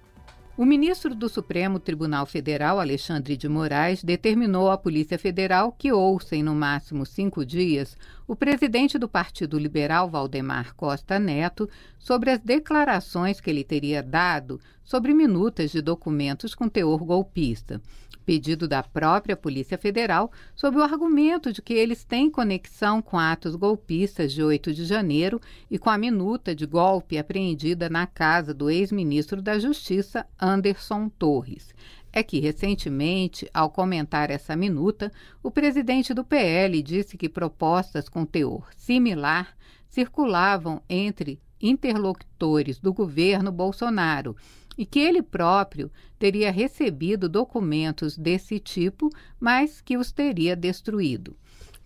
O 0.61 0.66
ministro 0.66 1.14
do 1.14 1.27
Supremo 1.27 1.81
Tribunal 1.81 2.27
Federal, 2.27 2.79
Alexandre 2.79 3.35
de 3.35 3.49
Moraes, 3.49 4.05
determinou 4.05 4.70
à 4.70 4.77
Polícia 4.77 5.18
Federal 5.18 5.73
que 5.73 5.90
ouça 5.90 6.37
em 6.37 6.42
no 6.42 6.55
máximo 6.55 7.07
cinco 7.07 7.46
dias 7.46 7.96
o 8.31 8.37
presidente 8.37 8.97
do 8.97 9.09
Partido 9.09 9.59
Liberal, 9.59 10.09
Valdemar 10.09 10.73
Costa 10.77 11.19
Neto, 11.19 11.69
sobre 11.99 12.31
as 12.31 12.38
declarações 12.38 13.40
que 13.40 13.51
ele 13.51 13.64
teria 13.64 14.05
dado 14.05 14.61
sobre 14.85 15.12
minutas 15.12 15.73
de 15.73 15.83
documentos 15.83 16.55
com 16.55 16.69
teor 16.69 17.03
golpista. 17.03 17.83
Pedido 18.25 18.69
da 18.69 18.85
própria 18.85 19.35
Polícia 19.35 19.77
Federal 19.77 20.31
sob 20.55 20.77
o 20.77 20.83
argumento 20.83 21.53
de 21.53 21.61
que 21.61 21.75
eles 21.75 22.05
têm 22.05 22.31
conexão 22.31 23.03
com 23.03 23.19
atos 23.19 23.57
golpistas 23.57 24.33
de 24.33 24.45
8 24.45 24.73
de 24.75 24.85
janeiro 24.85 25.40
e 25.69 25.77
com 25.77 25.90
a 25.90 25.99
minuta 25.99 26.55
de 26.55 26.66
golpe 26.66 27.19
apreendida 27.19 27.90
na 27.90 28.07
casa 28.07 28.55
do 28.55 28.71
ex-ministro 28.71 29.43
da 29.43 29.59
Justiça, 29.59 30.25
Anderson 30.40 31.09
Torres 31.09 31.75
é 32.12 32.23
que, 32.23 32.40
recentemente, 32.40 33.49
ao 33.53 33.70
comentar 33.70 34.31
essa 34.31 34.57
minuta, 34.57 35.12
o 35.42 35.51
presidente 35.51 36.12
do 36.12 36.25
PL 36.25 36.83
disse 36.83 37.16
que 37.16 37.29
propostas 37.29 38.09
com 38.09 38.25
teor 38.25 38.68
similar 38.77 39.57
circulavam 39.88 40.83
entre 40.88 41.40
interlocutores 41.61 42.79
do 42.79 42.92
governo 42.92 43.53
Bolsonaro 43.53 44.37
e 44.79 44.87
que 44.87 44.99
ele 44.99 45.20
próprio 45.20 45.90
teria 46.18 46.51
recebido 46.51 47.29
documentos 47.29 48.16
desse 48.16 48.59
tipo, 48.59 49.11
mas 49.38 49.81
que 49.81 49.96
os 49.99 50.11
teria 50.11 50.57
destruído. 50.57 51.37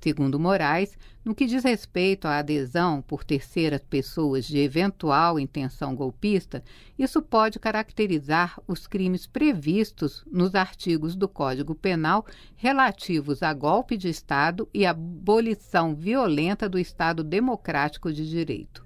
Segundo 0.01 0.39
Moraes, 0.39 0.97
no 1.25 1.35
que 1.35 1.47
diz 1.47 1.65
respeito 1.65 2.29
à 2.29 2.39
adesão 2.39 3.01
por 3.01 3.25
terceiras 3.25 3.83
pessoas 3.83 4.45
de 4.45 4.59
eventual 4.59 5.41
intenção 5.41 5.95
golpista, 5.95 6.63
isso 6.99 7.23
pode 7.23 7.59
caracterizar 7.59 8.61
os 8.69 8.87
crimes 8.87 9.27
previstos 9.27 10.23
nos 10.31 10.55
artigos 10.55 11.17
do 11.17 11.27
Código 11.27 11.75
Penal 11.75 12.27
relativos 12.57 13.43
a 13.43 13.55
golpe 13.55 13.97
de 13.97 14.09
Estado 14.09 14.69
e 14.75 14.85
abolição 14.85 15.95
violenta 15.95 16.69
do 16.69 16.79
Estado 16.79 17.25
Democrático 17.25 18.13
de 18.13 18.29
Direito. 18.29 18.85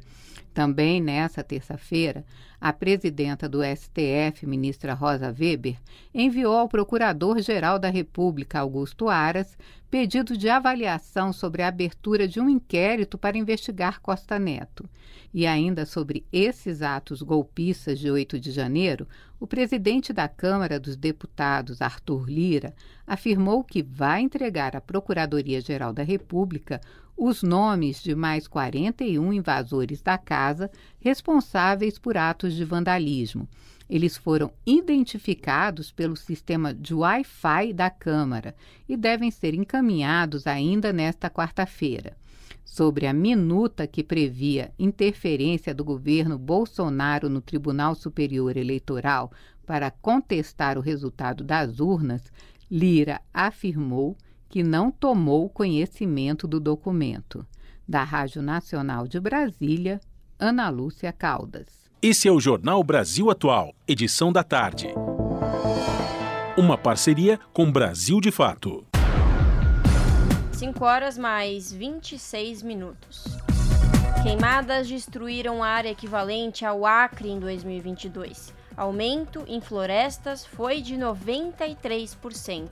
Também 0.55 1.01
nessa 1.01 1.42
terça-feira, 1.42 2.24
a 2.61 2.73
presidenta 2.73 3.49
do 3.49 3.61
STF, 3.62 4.47
ministra 4.47 4.94
Rosa 4.94 5.29
Weber, 5.29 5.77
enviou 6.12 6.57
ao 6.57 6.68
Procurador-Geral 6.68 7.79
da 7.79 7.88
República, 7.88 8.61
Augusto 8.61 9.09
Aras, 9.09 9.57
pedido 9.90 10.37
de 10.37 10.49
avaliação 10.49 11.33
sobre 11.33 11.62
a 11.62 11.68
abertura 11.68 12.27
de 12.27 12.40
um 12.40 12.49
inquérito 12.49 13.16
para 13.16 13.38
investigar 13.38 14.01
Costa 14.01 14.38
Neto. 14.38 14.88
E 15.33 15.47
ainda 15.47 15.87
sobre 15.87 16.27
esses 16.33 16.83
atos 16.83 17.23
golpistas 17.23 17.99
de 17.99 18.11
8 18.11 18.40
de 18.40 18.51
janeiro, 18.51 19.07
o 19.38 19.47
presidente 19.47 20.12
da 20.12 20.29
Câmara 20.29 20.81
dos 20.81 20.97
Deputados, 20.97 21.81
Arthur 21.81 22.29
Lira, 22.29 22.75
afirmou 23.07 23.62
que 23.62 23.83
vai 23.83 24.21
entregar 24.21 24.75
à 24.75 24.81
Procuradoria-Geral 24.81 25.92
da 25.92 26.03
República 26.03 26.81
os 27.18 27.42
nomes 27.42 28.01
de 28.01 28.14
mais 28.14 28.47
41 28.47 29.33
invasores 29.33 30.01
da 30.01 30.16
casa 30.16 30.71
responsáveis 31.00 31.98
por 31.98 32.16
atos 32.16 32.54
de 32.54 32.64
vandalismo. 32.64 33.48
Eles 33.88 34.16
foram 34.16 34.52
identificados 34.66 35.90
pelo 35.90 36.16
sistema 36.16 36.74
de 36.74 36.94
Wi-Fi 36.94 37.72
da 37.72 37.88
Câmara 37.88 38.54
e 38.88 38.96
devem 38.96 39.30
ser 39.30 39.54
encaminhados 39.54 40.46
ainda 40.46 40.92
nesta 40.92 41.30
quarta-feira. 41.30 42.16
Sobre 42.64 43.06
a 43.06 43.14
minuta 43.14 43.87
que 43.87 44.04
previa 44.04 44.72
interferência 44.78 45.74
do 45.74 45.82
governo 45.82 46.38
Bolsonaro 46.38 47.30
no 47.30 47.40
Tribunal 47.40 47.94
Superior 47.94 48.58
Eleitoral 48.58 49.32
para 49.64 49.90
contestar 49.90 50.76
o 50.76 50.82
resultado 50.82 51.42
das 51.42 51.80
urnas, 51.80 52.30
Lira 52.70 53.22
afirmou 53.32 54.16
que 54.48 54.62
não 54.62 54.90
tomou 54.90 55.48
conhecimento 55.48 56.46
do 56.46 56.61
documento. 56.61 57.46
Da 57.87 58.04
Rádio 58.04 58.42
Nacional 58.42 59.08
de 59.08 59.18
Brasília, 59.18 59.98
Ana 60.40 60.68
Lúcia 60.68 61.12
Caldas. 61.12 61.66
Esse 62.01 62.29
é 62.29 62.31
o 62.31 62.38
Jornal 62.38 62.81
Brasil 62.85 63.29
Atual, 63.29 63.74
edição 63.88 64.33
da 64.33 64.44
tarde. 64.44 64.87
Uma 66.57 66.79
parceria 66.79 67.40
com 67.53 67.72
Brasil 67.72 68.20
de 68.20 68.31
Fato. 68.31 68.87
5 70.53 70.85
horas 70.85 71.18
mais 71.18 71.72
26 71.72 72.62
minutos. 72.62 73.24
Queimadas 74.22 74.87
destruíram 74.87 75.61
área 75.61 75.90
equivalente 75.90 76.64
ao 76.64 76.87
Acre 76.87 77.29
em 77.29 77.40
2022. 77.40 78.55
Aumento 78.77 79.42
em 79.48 79.61
florestas 79.61 80.46
foi 80.46 80.81
de 80.81 80.94
93%. 80.94 82.68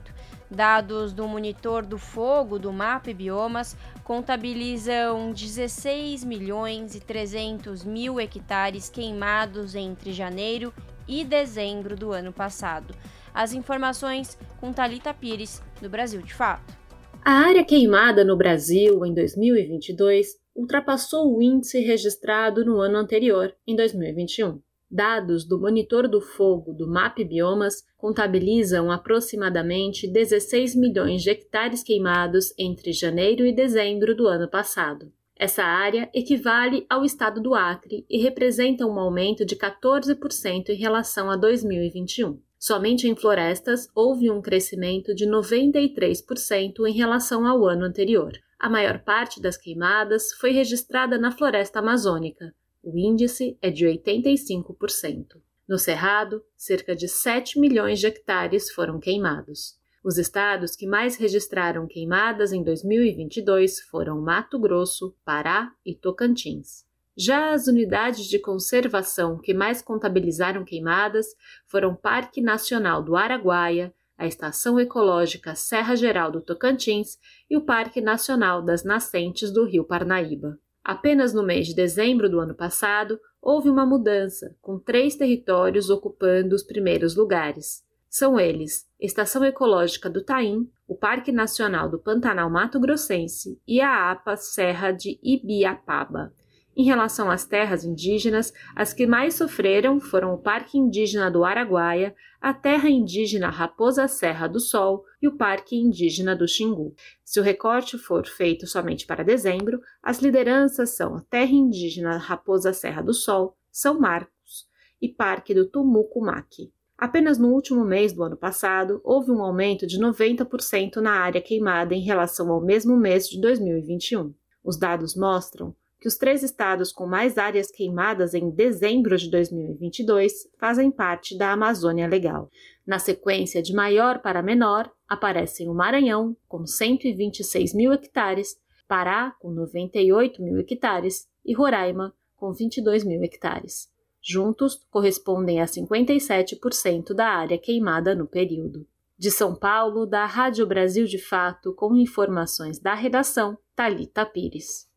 Dados 0.49 1.11
do 1.11 1.27
monitor 1.27 1.85
do 1.85 1.97
fogo 1.97 2.57
do 2.57 2.71
Mapa 2.71 3.09
e 3.09 3.13
Biomas 3.13 3.75
contabilizam 4.07 5.33
16 5.33 6.23
milhões 6.23 6.95
e 6.95 7.01
300 7.01 7.83
mil 7.83 8.21
hectares 8.21 8.87
queimados 8.87 9.75
entre 9.75 10.13
janeiro 10.13 10.73
e 11.05 11.25
dezembro 11.25 11.93
do 11.93 12.13
ano 12.13 12.31
passado. 12.31 12.95
As 13.33 13.51
informações 13.51 14.39
com 14.61 14.71
Talita 14.71 15.13
Pires, 15.13 15.61
do 15.81 15.89
Brasil 15.89 16.21
de 16.21 16.33
Fato. 16.33 16.73
A 17.21 17.33
área 17.33 17.65
queimada 17.65 18.23
no 18.23 18.37
Brasil 18.37 19.05
em 19.05 19.13
2022 19.13 20.37
ultrapassou 20.55 21.35
o 21.35 21.41
índice 21.41 21.81
registrado 21.81 22.63
no 22.63 22.79
ano 22.79 22.95
anterior, 22.95 23.53
em 23.67 23.75
2021. 23.75 24.61
Dados 24.89 25.43
do 25.43 25.59
Monitor 25.59 26.07
do 26.07 26.21
Fogo 26.21 26.73
do 26.73 26.87
MAP 26.87 27.19
Biomas 27.25 27.83
contabilizam 27.97 28.89
aproximadamente 28.89 30.07
16 30.07 30.75
milhões 30.75 31.21
de 31.21 31.29
hectares 31.29 31.83
queimados 31.83 32.53
entre 32.57 32.93
janeiro 32.93 33.45
e 33.45 33.53
dezembro 33.53 34.15
do 34.15 34.27
ano 34.27 34.49
passado. 34.49 35.11
Essa 35.35 35.63
área 35.63 36.09
equivale 36.15 36.85
ao 36.89 37.03
estado 37.03 37.41
do 37.41 37.53
Acre 37.53 38.05
e 38.09 38.17
representa 38.17 38.85
um 38.85 38.97
aumento 38.97 39.45
de 39.45 39.55
14% 39.55 40.69
em 40.69 40.77
relação 40.77 41.29
a 41.29 41.35
2021. 41.35 42.39
Somente 42.57 43.07
em 43.07 43.15
florestas 43.15 43.87
houve 43.93 44.31
um 44.31 44.41
crescimento 44.41 45.13
de 45.13 45.27
93% 45.27 46.87
em 46.87 46.93
relação 46.93 47.45
ao 47.45 47.65
ano 47.67 47.85
anterior. 47.85 48.31
A 48.57 48.69
maior 48.69 49.03
parte 49.03 49.39
das 49.39 49.57
queimadas 49.57 50.31
foi 50.39 50.51
registrada 50.51 51.19
na 51.19 51.29
floresta 51.29 51.79
amazônica, 51.79 52.51
o 52.87 52.97
índice 52.97 53.57
é 53.61 53.69
de 53.69 53.85
85%. 53.85 55.41
No 55.67 55.77
Cerrado, 55.77 56.41
cerca 56.55 56.95
de 56.95 57.09
7 57.09 57.59
milhões 57.59 57.99
de 57.99 58.07
hectares 58.07 58.71
foram 58.71 58.97
queimados. 58.97 59.77
Os 60.01 60.17
estados 60.17 60.73
que 60.73 60.87
mais 60.87 61.17
registraram 61.17 61.85
queimadas 61.85 62.53
em 62.53 62.63
2022 62.63 63.81
foram 63.81 64.21
Mato 64.21 64.57
Grosso, 64.57 65.13
Pará 65.25 65.73
e 65.85 65.93
Tocantins. 65.93 66.85
Já 67.17 67.51
as 67.51 67.67
unidades 67.67 68.25
de 68.25 68.39
conservação 68.39 69.37
que 69.37 69.53
mais 69.53 69.81
contabilizaram 69.81 70.63
queimadas 70.63 71.35
foram 71.65 71.93
Parque 71.93 72.39
Nacional 72.39 73.03
do 73.03 73.17
Araguaia, 73.17 73.93
a 74.17 74.25
Estação 74.25 74.79
Ecológica 74.79 75.55
Serra 75.55 75.93
Geral 75.93 76.31
do 76.31 76.39
Tocantins 76.39 77.19
e 77.49 77.57
o 77.57 77.61
Parque 77.61 77.99
Nacional 77.99 78.61
das 78.61 78.85
Nascentes 78.85 79.51
do 79.51 79.65
Rio 79.65 79.83
Parnaíba. 79.83 80.57
Apenas 80.87 81.33
no 81.33 81.43
mês 81.43 81.67
de 81.67 81.75
dezembro 81.75 82.29
do 82.29 82.39
ano 82.39 82.55
passado, 82.55 83.19
houve 83.41 83.69
uma 83.69 83.85
mudança, 83.85 84.55
com 84.61 84.79
três 84.79 85.17
territórios 85.17 85.89
ocupando 85.89 86.55
os 86.55 86.63
primeiros 86.63 87.13
lugares. 87.13 87.83
São 88.09 88.39
eles 88.39 88.87
Estação 88.97 89.43
Ecológica 89.43 90.09
do 90.09 90.23
Taim, 90.23 90.65
o 90.87 90.95
Parque 90.95 91.29
Nacional 91.29 91.89
do 91.89 91.99
Pantanal 91.99 92.49
Mato 92.49 92.79
Grossense 92.79 93.61
e 93.67 93.81
a 93.81 94.11
APA 94.11 94.37
Serra 94.37 94.93
de 94.93 95.19
Ibiapaba. 95.21 96.31
Em 96.79 96.83
relação 96.83 97.31
às 97.31 97.43
terras 97.43 97.83
indígenas, 97.83 98.53
as 98.75 98.93
que 98.93 99.07
mais 99.07 99.33
sofreram 99.33 99.99
foram 99.99 100.35
o 100.35 100.37
Parque 100.37 100.77
Indígena 100.77 101.31
do 101.31 101.43
Araguaia, 101.43 102.15
a 102.39 102.53
Terra 102.53 102.87
Indígena 102.87 103.49
Raposa 103.49 104.07
Serra 104.07 104.45
do 104.45 104.59
Sol 104.59 105.03
e 105.19 105.27
o 105.27 105.35
Parque 105.35 105.75
Indígena 105.75 106.35
do 106.35 106.47
Xingu. 106.47 106.93
Se 107.25 107.39
o 107.39 107.43
recorte 107.43 107.97
for 107.97 108.27
feito 108.27 108.67
somente 108.67 109.07
para 109.07 109.23
dezembro, 109.23 109.81
as 110.03 110.19
lideranças 110.19 110.91
são 110.91 111.15
a 111.15 111.21
Terra 111.21 111.49
Indígena 111.49 112.15
Raposa 112.15 112.71
Serra 112.71 113.01
do 113.01 113.11
Sol, 113.11 113.57
São 113.71 113.99
Marcos 113.99 114.67
e 115.01 115.09
Parque 115.09 115.55
do 115.55 115.65
Tumucumaque. 115.65 116.71
Apenas 116.95 117.39
no 117.39 117.53
último 117.53 117.83
mês 117.83 118.13
do 118.13 118.21
ano 118.21 118.37
passado, 118.37 119.01
houve 119.03 119.31
um 119.31 119.41
aumento 119.41 119.87
de 119.87 119.99
90% 119.99 120.97
na 120.97 121.13
área 121.13 121.41
queimada 121.41 121.95
em 121.95 122.01
relação 122.01 122.51
ao 122.51 122.61
mesmo 122.61 122.95
mês 122.95 123.27
de 123.27 123.41
2021. 123.41 124.31
Os 124.63 124.77
dados 124.77 125.15
mostram 125.15 125.75
que 125.99 126.07
os 126.07 126.15
três 126.15 126.43
estados 126.43 126.91
com 126.91 127.07
mais 127.07 127.37
áreas 127.37 127.71
queimadas 127.71 128.33
em 128.33 128.49
dezembro 128.49 129.17
de 129.17 129.29
2022 129.31 130.49
fazem 130.59 130.91
parte 130.91 131.37
da 131.37 131.51
Amazônia 131.51 132.07
Legal. 132.07 132.49
Na 132.85 132.99
sequência 132.99 133.61
de 133.61 133.73
maior 133.73 134.21
para 134.21 134.43
menor, 134.43 134.91
aparecem 135.07 135.67
o 135.69 135.73
Maranhão, 135.73 136.35
com 136.47 136.65
126 136.65 137.73
mil 137.73 137.91
hectares, 137.91 138.55
Pará, 138.87 139.35
com 139.39 139.51
98 139.51 140.41
mil 140.41 140.57
hectares, 140.59 141.27
e 141.45 141.53
Roraima, 141.53 142.13
com 142.37 142.53
22 142.53 143.03
mil 143.03 143.21
hectares. 143.21 143.89
Juntos, 144.21 144.85
correspondem 144.89 145.61
a 145.61 145.65
57% 145.65 147.13
da 147.13 147.27
área 147.27 147.57
queimada 147.57 148.15
no 148.15 148.27
período. 148.27 148.85
De 149.17 149.31
São 149.31 149.55
Paulo, 149.55 150.05
da 150.05 150.25
Rádio 150.25 150.65
Brasil 150.67 151.05
de 151.05 151.17
Fato, 151.17 151.73
com 151.73 151.95
informações 151.95 152.79
da 152.79 152.93
redação, 152.93 153.57
Talita 153.75 154.25
Pires. 154.25 154.87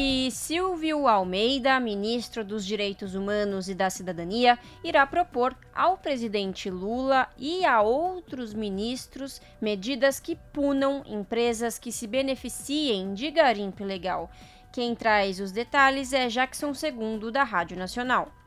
E 0.00 0.30
Silvio 0.30 1.08
Almeida, 1.08 1.80
ministro 1.80 2.44
dos 2.44 2.64
Direitos 2.64 3.16
Humanos 3.16 3.68
e 3.68 3.74
da 3.74 3.90
Cidadania, 3.90 4.56
irá 4.84 5.04
propor 5.04 5.56
ao 5.74 5.98
presidente 5.98 6.70
Lula 6.70 7.28
e 7.36 7.64
a 7.64 7.82
outros 7.82 8.54
ministros 8.54 9.42
medidas 9.60 10.20
que 10.20 10.36
punam 10.52 11.02
empresas 11.04 11.80
que 11.80 11.90
se 11.90 12.06
beneficiem 12.06 13.12
de 13.12 13.28
garimpo 13.32 13.82
ilegal. 13.82 14.30
Quem 14.72 14.94
traz 14.94 15.40
os 15.40 15.50
detalhes 15.50 16.12
é 16.12 16.28
Jackson 16.28 16.72
Segundo, 16.74 17.32
da 17.32 17.42
Rádio 17.42 17.76
Nacional. 17.76 18.37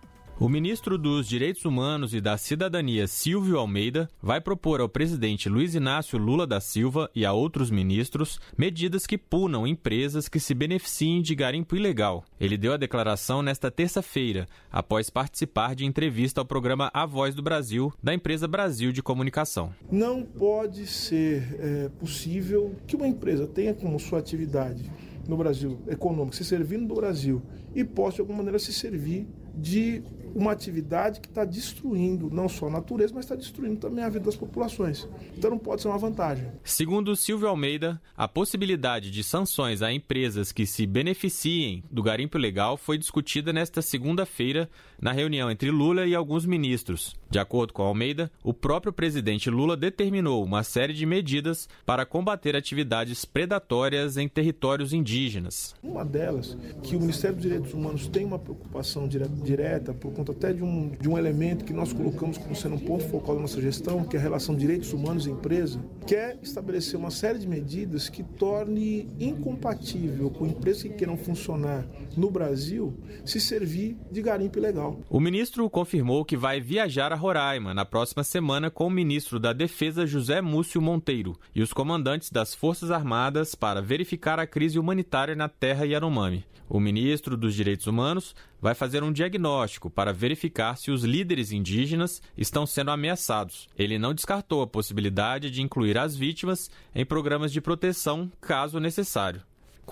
O 0.41 0.49
ministro 0.49 0.97
dos 0.97 1.27
Direitos 1.27 1.65
Humanos 1.65 2.15
e 2.15 2.19
da 2.19 2.35
Cidadania, 2.35 3.05
Silvio 3.05 3.59
Almeida, 3.59 4.09
vai 4.19 4.41
propor 4.41 4.81
ao 4.81 4.89
presidente 4.89 5.47
Luiz 5.47 5.75
Inácio 5.75 6.17
Lula 6.17 6.47
da 6.47 6.59
Silva 6.59 7.07
e 7.13 7.23
a 7.23 7.31
outros 7.31 7.69
ministros 7.69 8.39
medidas 8.57 9.05
que 9.05 9.19
punam 9.19 9.67
empresas 9.67 10.27
que 10.27 10.39
se 10.39 10.55
beneficiem 10.55 11.21
de 11.21 11.35
garimpo 11.35 11.75
ilegal. 11.75 12.25
Ele 12.39 12.57
deu 12.57 12.73
a 12.73 12.77
declaração 12.77 13.43
nesta 13.43 13.69
terça-feira, 13.69 14.47
após 14.71 15.11
participar 15.11 15.75
de 15.75 15.85
entrevista 15.85 16.41
ao 16.41 16.45
programa 16.45 16.89
A 16.91 17.05
Voz 17.05 17.35
do 17.35 17.43
Brasil, 17.43 17.93
da 18.01 18.11
empresa 18.11 18.47
Brasil 18.47 18.91
de 18.91 19.03
Comunicação. 19.03 19.71
Não 19.91 20.23
pode 20.23 20.87
ser 20.87 21.55
é, 21.59 21.89
possível 21.99 22.75
que 22.87 22.95
uma 22.95 23.07
empresa 23.07 23.45
tenha 23.45 23.75
como 23.75 23.99
sua 23.99 24.17
atividade 24.17 24.91
no 25.27 25.37
Brasil 25.37 25.79
econômica 25.87 26.35
se 26.35 26.43
servindo 26.43 26.87
do 26.87 26.95
Brasil 26.95 27.43
e 27.75 27.83
possa 27.83 28.15
de 28.15 28.21
alguma 28.21 28.39
maneira 28.39 28.57
se 28.57 28.73
servir 28.73 29.27
de 29.55 30.01
uma 30.33 30.51
atividade 30.51 31.19
que 31.19 31.27
está 31.27 31.45
destruindo 31.45 32.29
não 32.29 32.47
só 32.47 32.67
a 32.67 32.71
natureza, 32.71 33.13
mas 33.13 33.25
está 33.25 33.35
destruindo 33.35 33.77
também 33.77 34.03
a 34.03 34.09
vida 34.09 34.25
das 34.25 34.35
populações. 34.35 35.07
Então 35.37 35.51
não 35.51 35.59
pode 35.59 35.81
ser 35.81 35.87
uma 35.87 35.97
vantagem. 35.97 36.47
Segundo 36.63 37.15
Silvio 37.15 37.47
Almeida, 37.47 38.01
a 38.15 38.27
possibilidade 38.27 39.11
de 39.11 39.23
sanções 39.23 39.81
a 39.81 39.91
empresas 39.91 40.51
que 40.51 40.65
se 40.65 40.85
beneficiem 40.85 41.83
do 41.89 42.03
garimpo 42.03 42.37
ilegal 42.37 42.77
foi 42.77 42.97
discutida 42.97 43.51
nesta 43.51 43.81
segunda-feira 43.81 44.69
na 45.01 45.11
reunião 45.11 45.49
entre 45.49 45.71
Lula 45.71 46.05
e 46.05 46.13
alguns 46.13 46.45
ministros. 46.45 47.19
De 47.31 47.39
acordo 47.39 47.73
com 47.73 47.81
Almeida, 47.81 48.29
o 48.43 48.53
próprio 48.53 48.91
presidente 48.91 49.49
Lula 49.49 49.75
determinou 49.75 50.43
uma 50.43 50.63
série 50.63 50.93
de 50.93 51.05
medidas 51.05 51.67
para 51.85 52.05
combater 52.05 52.55
atividades 52.57 53.23
predatórias 53.23 54.17
em 54.17 54.27
territórios 54.27 54.91
indígenas. 54.93 55.73
Uma 55.81 56.03
delas, 56.03 56.57
que 56.83 56.95
o 56.95 56.99
Ministério 56.99 57.37
dos 57.37 57.43
Direitos 57.43 57.73
Humanos 57.73 58.07
tem 58.07 58.25
uma 58.25 58.37
preocupação 58.37 59.07
direta 59.07 59.93
por 59.93 60.11
conta 60.11 60.33
até 60.33 60.51
de 60.51 60.61
um, 60.61 60.89
de 60.89 61.09
um 61.09 61.17
elemento 61.17 61.63
que 61.63 61.73
nós 61.73 61.93
colocamos 61.93 62.37
como 62.37 62.55
sendo 62.55 62.75
um 62.75 62.79
ponto 62.79 63.05
focal 63.05 63.35
da 63.35 63.41
nossa 63.41 63.61
gestão, 63.61 64.03
que 64.03 64.17
é 64.17 64.19
a 64.19 64.21
relação 64.21 64.53
direitos 64.53 64.91
humanos 64.91 65.25
e 65.25 65.31
empresa, 65.31 65.79
quer 66.05 66.37
estabelecer 66.43 66.99
uma 66.99 67.11
série 67.11 67.39
de 67.39 67.47
medidas 67.47 68.09
que 68.09 68.23
torne 68.23 69.07
incompatível 69.19 70.29
com 70.29 70.45
empresas 70.45 70.83
que 70.83 70.89
queiram 70.89 71.15
funcionar 71.15 71.85
no 72.17 72.29
Brasil 72.29 72.93
se 73.25 73.39
servir 73.39 73.95
de 74.11 74.21
garimpo 74.21 74.59
ilegal. 74.59 74.90
O 75.09 75.19
ministro 75.19 75.69
confirmou 75.69 76.23
que 76.25 76.37
vai 76.37 76.59
viajar 76.59 77.11
a 77.11 77.15
Roraima 77.15 77.73
na 77.73 77.85
próxima 77.85 78.23
semana 78.23 78.69
com 78.69 78.87
o 78.87 78.89
ministro 78.89 79.39
da 79.39 79.53
Defesa 79.53 80.05
José 80.05 80.41
Múcio 80.41 80.81
Monteiro 80.81 81.37
e 81.53 81.61
os 81.61 81.73
comandantes 81.73 82.29
das 82.29 82.55
Forças 82.55 82.91
Armadas 82.91 83.55
para 83.55 83.81
verificar 83.81 84.39
a 84.39 84.47
crise 84.47 84.79
humanitária 84.79 85.35
na 85.35 85.49
terra 85.49 85.85
Yanomami. 85.85 86.45
O 86.69 86.79
ministro 86.79 87.35
dos 87.35 87.53
Direitos 87.53 87.85
Humanos 87.85 88.33
vai 88.61 88.73
fazer 88.73 89.03
um 89.03 89.11
diagnóstico 89.11 89.89
para 89.89 90.13
verificar 90.13 90.77
se 90.77 90.89
os 90.89 91.03
líderes 91.03 91.51
indígenas 91.51 92.21
estão 92.37 92.65
sendo 92.65 92.91
ameaçados. 92.91 93.67
Ele 93.77 93.99
não 93.99 94.13
descartou 94.13 94.61
a 94.61 94.67
possibilidade 94.67 95.51
de 95.51 95.61
incluir 95.61 95.97
as 95.97 96.15
vítimas 96.15 96.71
em 96.95 97.05
programas 97.05 97.51
de 97.51 97.59
proteção, 97.59 98.31
caso 98.39 98.79
necessário. 98.79 99.41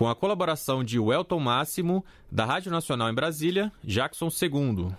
Com 0.00 0.08
a 0.08 0.16
colaboração 0.16 0.82
de 0.82 0.98
Welton 0.98 1.38
Máximo, 1.38 2.02
da 2.32 2.46
Rádio 2.46 2.72
Nacional 2.72 3.10
em 3.10 3.14
Brasília, 3.14 3.70
Jackson 3.84 4.28
II. 4.28 4.94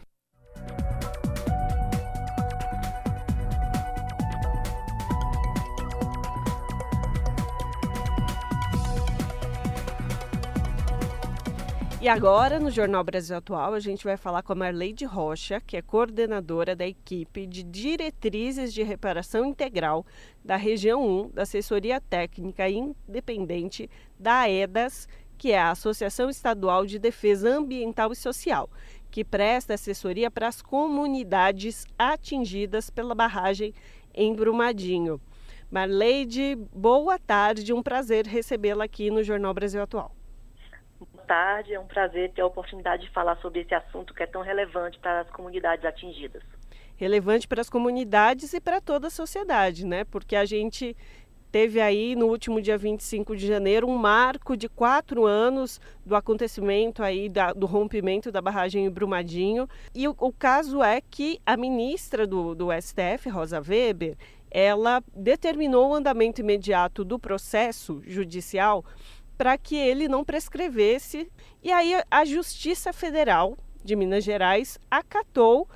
E 12.02 12.10
agora, 12.10 12.60
no 12.60 12.72
Jornal 12.72 13.04
Brasil 13.04 13.38
Atual, 13.38 13.76
a 13.76 13.80
gente 13.80 14.04
vai 14.04 14.18
falar 14.18 14.42
com 14.42 14.54
a 14.54 14.56
Marleide 14.56 15.06
Rocha, 15.06 15.62
que 15.62 15.78
é 15.78 15.84
coordenadora 15.84 16.76
da 16.76 16.88
equipe 16.88 17.46
de 17.46 17.62
diretrizes 17.62 18.74
de 18.74 18.82
reparação 18.82 19.46
integral 19.46 20.04
da 20.44 20.56
região 20.56 21.08
1 21.08 21.30
da 21.30 21.44
Assessoria 21.44 22.02
Técnica 22.02 22.68
Independente 22.68 23.88
da 24.20 24.50
EDAS, 24.50 25.08
que 25.38 25.52
é 25.52 25.60
a 25.60 25.70
Associação 25.70 26.28
Estadual 26.28 26.88
de 26.88 26.98
Defesa 26.98 27.56
Ambiental 27.56 28.12
e 28.12 28.16
Social, 28.16 28.68
que 29.12 29.24
presta 29.24 29.76
assessoria 29.76 30.32
para 30.32 30.48
as 30.48 30.60
comunidades 30.60 31.86
atingidas 32.00 32.90
pela 32.90 33.14
barragem 33.14 33.76
em 34.12 34.34
Brumadinho. 34.34 35.22
Marleide, 35.70 36.58
boa 36.74 37.20
tarde, 37.20 37.72
um 37.72 37.84
prazer 37.84 38.26
recebê-la 38.26 38.86
aqui 38.86 39.12
no 39.12 39.24
Jornal 39.24 39.54
Brasil 39.54 39.84
Atual 39.84 40.16
tarde. 41.32 41.74
É 41.74 41.80
um 41.80 41.88
prazer 41.88 42.30
ter 42.34 42.42
a 42.42 42.46
oportunidade 42.46 43.06
de 43.06 43.10
falar 43.12 43.38
sobre 43.38 43.62
esse 43.62 43.74
assunto 43.74 44.14
que 44.14 44.22
é 44.22 44.28
tão 44.28 44.42
relevante 44.42 45.00
para 45.00 45.22
as 45.22 45.30
comunidades 45.30 45.86
atingidas. 45.86 46.44
Relevante 46.98 47.48
para 47.48 47.62
as 47.62 47.70
comunidades 47.70 48.54
e 48.54 48.60
para 48.60 48.82
toda 48.82 49.08
a 49.08 49.10
sociedade, 49.10 49.86
né? 49.86 50.04
Porque 50.04 50.36
a 50.36 50.44
gente 50.44 50.96
teve 51.50 51.80
aí 51.80 52.16
no 52.16 52.28
último 52.28 52.62
dia 52.62 52.78
25 52.78 53.36
de 53.36 53.48
janeiro 53.48 53.88
um 53.88 53.98
marco 53.98 54.58
de 54.58 54.68
quatro 54.68 55.26
anos 55.26 55.80
do 56.06 56.16
acontecimento 56.18 57.02
aí 57.02 57.30
da, 57.30 57.54
do 57.54 57.66
rompimento 57.66 58.30
da 58.30 58.42
barragem 58.42 58.86
em 58.86 58.90
Brumadinho 58.90 59.68
e 59.96 60.08
o, 60.08 60.16
o 60.18 60.32
caso 60.32 60.84
é 60.84 61.02
que 61.02 61.40
a 61.46 61.58
ministra 61.58 62.28
do, 62.28 62.56
do 62.56 62.68
STF, 62.72 63.30
Rosa 63.30 63.62
Weber, 63.62 64.18
ela 64.50 65.02
determinou 65.16 65.90
o 65.90 65.96
andamento 65.96 66.42
imediato 66.42 67.06
do 67.06 67.18
processo 67.18 68.02
judicial 68.06 68.84
para 69.42 69.58
que 69.58 69.76
ele 69.76 70.08
não 70.08 70.24
prescrevesse. 70.24 71.28
E 71.64 71.72
aí 71.72 71.96
a 72.12 72.24
Justiça 72.24 72.94
Federal 72.94 73.58
de 73.84 73.96
Minas 73.96 74.24
Gerais 74.24 74.78
acatou 74.90 75.68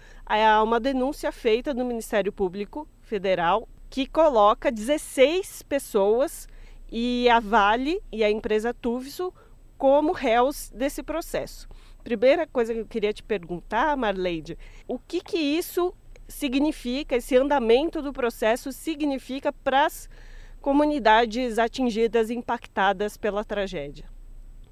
uma 0.63 0.80
denúncia 0.80 1.32
feita 1.32 1.73
no 1.73 1.84
Ministério 1.84 2.32
Público 2.32 2.88
Federal 3.01 3.67
que 3.89 4.06
coloca 4.06 4.71
16 4.71 5.63
pessoas 5.63 6.47
e 6.91 7.28
a 7.28 7.39
Vale 7.39 7.99
e 8.12 8.23
a 8.23 8.30
empresa 8.30 8.71
Tuvso 8.71 9.34
como 9.80 10.12
réus 10.12 10.69
desse 10.69 11.01
processo. 11.01 11.67
Primeira 12.04 12.45
coisa 12.45 12.71
que 12.71 12.82
eu 12.82 12.86
queria 12.86 13.13
te 13.13 13.23
perguntar, 13.23 13.97
Marleide, 13.97 14.60
o 14.88 14.99
que 14.99 15.21
que 15.21 15.39
isso 15.39 15.91
significa, 16.28 17.15
esse 17.15 17.36
andamento 17.36 17.99
do 17.99 18.13
processo 18.13 18.71
significa 18.71 19.51
para 19.51 19.88
as 19.88 20.08
comunidades 20.65 21.60
atingidas, 21.60 22.32
impactadas 22.32 23.15
pela 23.15 23.43
tragédia? 23.43 24.06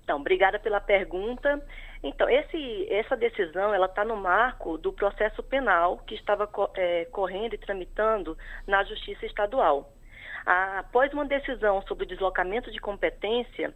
Então, 0.04 0.20
obrigada 0.20 0.58
pela 0.58 0.82
pergunta. 0.82 1.64
Então, 2.02 2.28
esse, 2.28 2.92
essa 2.92 3.16
decisão 3.16 3.72
ela 3.72 3.86
está 3.86 4.04
no 4.04 4.18
marco 4.18 4.76
do 4.80 4.92
processo 4.92 5.44
penal 5.44 6.00
que 6.00 6.16
estava 6.16 6.50
é, 6.76 7.06
correndo 7.12 7.54
e 7.54 7.60
tramitando 7.60 8.36
na 8.66 8.84
Justiça 8.84 9.24
Estadual. 9.28 9.94
após 10.44 11.14
uma 11.14 11.26
decisão 11.26 11.80
sobre 11.84 12.06
o 12.06 12.08
deslocamento 12.08 12.72
de 12.72 12.80
competência, 12.80 13.72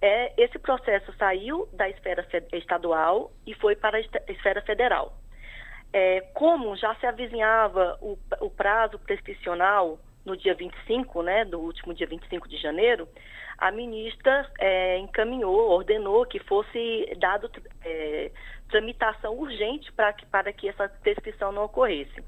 é, 0.00 0.40
esse 0.40 0.60
processo 0.60 1.12
saiu 1.18 1.68
da 1.72 1.88
esfera 1.88 2.24
estadual 2.52 3.32
e 3.44 3.54
foi 3.54 3.74
para 3.74 3.98
a 3.98 4.30
esfera 4.30 4.62
federal. 4.62 5.18
É, 5.92 6.20
como 6.32 6.76
já 6.76 6.94
se 6.94 7.06
avizinhava 7.06 7.98
o, 8.00 8.16
o 8.40 8.50
prazo 8.50 9.00
prescricional 9.00 9.98
no 10.26 10.36
dia 10.36 10.54
25, 10.54 11.22
né, 11.22 11.44
do 11.44 11.60
último 11.60 11.94
dia 11.94 12.06
25 12.06 12.48
de 12.48 12.58
janeiro, 12.58 13.08
a 13.56 13.70
ministra 13.70 14.50
é, 14.58 14.98
encaminhou, 14.98 15.70
ordenou 15.70 16.26
que 16.26 16.40
fosse 16.40 17.06
dado 17.18 17.50
é, 17.84 18.30
tramitação 18.68 19.34
urgente 19.38 19.90
para 19.92 20.12
que, 20.12 20.26
para 20.26 20.52
que 20.52 20.68
essa 20.68 20.88
prescrição 20.88 21.52
não 21.52 21.64
ocorresse. 21.64 22.22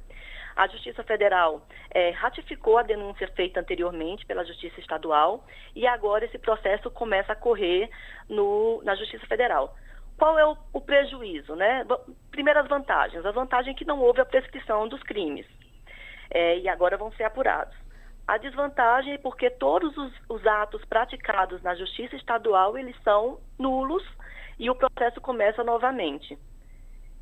A 0.57 0.67
Justiça 0.67 1.05
Federal 1.05 1.63
é, 1.91 2.11
ratificou 2.11 2.79
a 2.79 2.83
denúncia 2.83 3.29
feita 3.29 3.61
anteriormente 3.61 4.27
pela 4.27 4.45
Justiça 4.45 4.81
Estadual 4.81 5.45
e 5.75 5.87
agora 5.87 6.25
esse 6.25 6.39
processo 6.39 6.91
começa 6.91 7.33
a 7.33 7.37
correr 7.37 7.91
no, 8.29 8.81
na 8.83 8.95
Justiça 8.95 9.27
Federal. 9.27 9.77
Qual 10.17 10.37
é 10.39 10.45
o, 10.45 10.57
o 10.73 10.81
prejuízo? 10.81 11.55
Né? 11.55 11.85
Primeiras 12.31 12.67
vantagens. 12.67 13.25
A 13.25 13.31
vantagem 13.31 13.73
é 13.73 13.77
que 13.77 13.85
não 13.85 14.01
houve 14.01 14.21
a 14.21 14.27
prescrição 14.27 14.89
dos 14.89 15.03
crimes 15.03 15.47
é, 16.31 16.59
e 16.59 16.69
agora 16.69 16.97
vão 16.97 17.13
ser 17.13 17.25
apurados. 17.25 17.77
A 18.29 18.37
desvantagem 18.37 19.15
é 19.15 19.19
porque 19.19 19.49
todos 19.49 19.97
os, 19.97 20.13
os 20.29 20.47
atos 20.47 20.85
praticados 20.85 21.63
na 21.63 21.75
justiça 21.75 22.15
estadual, 22.15 22.77
eles 22.77 22.95
são 23.03 23.41
nulos 23.59 24.05
e 24.59 24.69
o 24.69 24.75
processo 24.75 25.19
começa 25.19 25.65
novamente. 25.65 26.39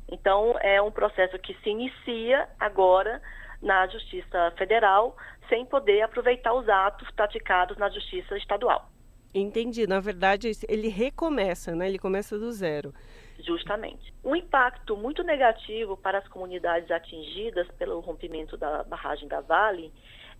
Então, 0.09 0.57
é 0.59 0.81
um 0.81 0.91
processo 0.91 1.39
que 1.39 1.53
se 1.63 1.69
inicia 1.69 2.49
agora 2.59 3.21
na 3.61 3.87
Justiça 3.87 4.53
Federal, 4.57 5.15
sem 5.47 5.65
poder 5.65 6.01
aproveitar 6.01 6.53
os 6.53 6.67
atos 6.67 7.09
praticados 7.11 7.77
na 7.77 7.89
Justiça 7.89 8.37
Estadual. 8.37 8.89
Entendi. 9.33 9.87
Na 9.87 10.01
verdade, 10.01 10.51
ele 10.67 10.89
recomeça, 10.89 11.73
né? 11.73 11.87
Ele 11.87 11.99
começa 11.99 12.37
do 12.37 12.51
zero. 12.51 12.93
Justamente. 13.39 14.13
Um 14.25 14.35
impacto 14.35 14.97
muito 14.97 15.23
negativo 15.23 15.95
para 15.95 16.17
as 16.17 16.27
comunidades 16.27 16.91
atingidas 16.91 17.65
pelo 17.77 18.01
rompimento 18.01 18.57
da 18.57 18.83
barragem 18.83 19.27
da 19.29 19.39
Vale 19.39 19.93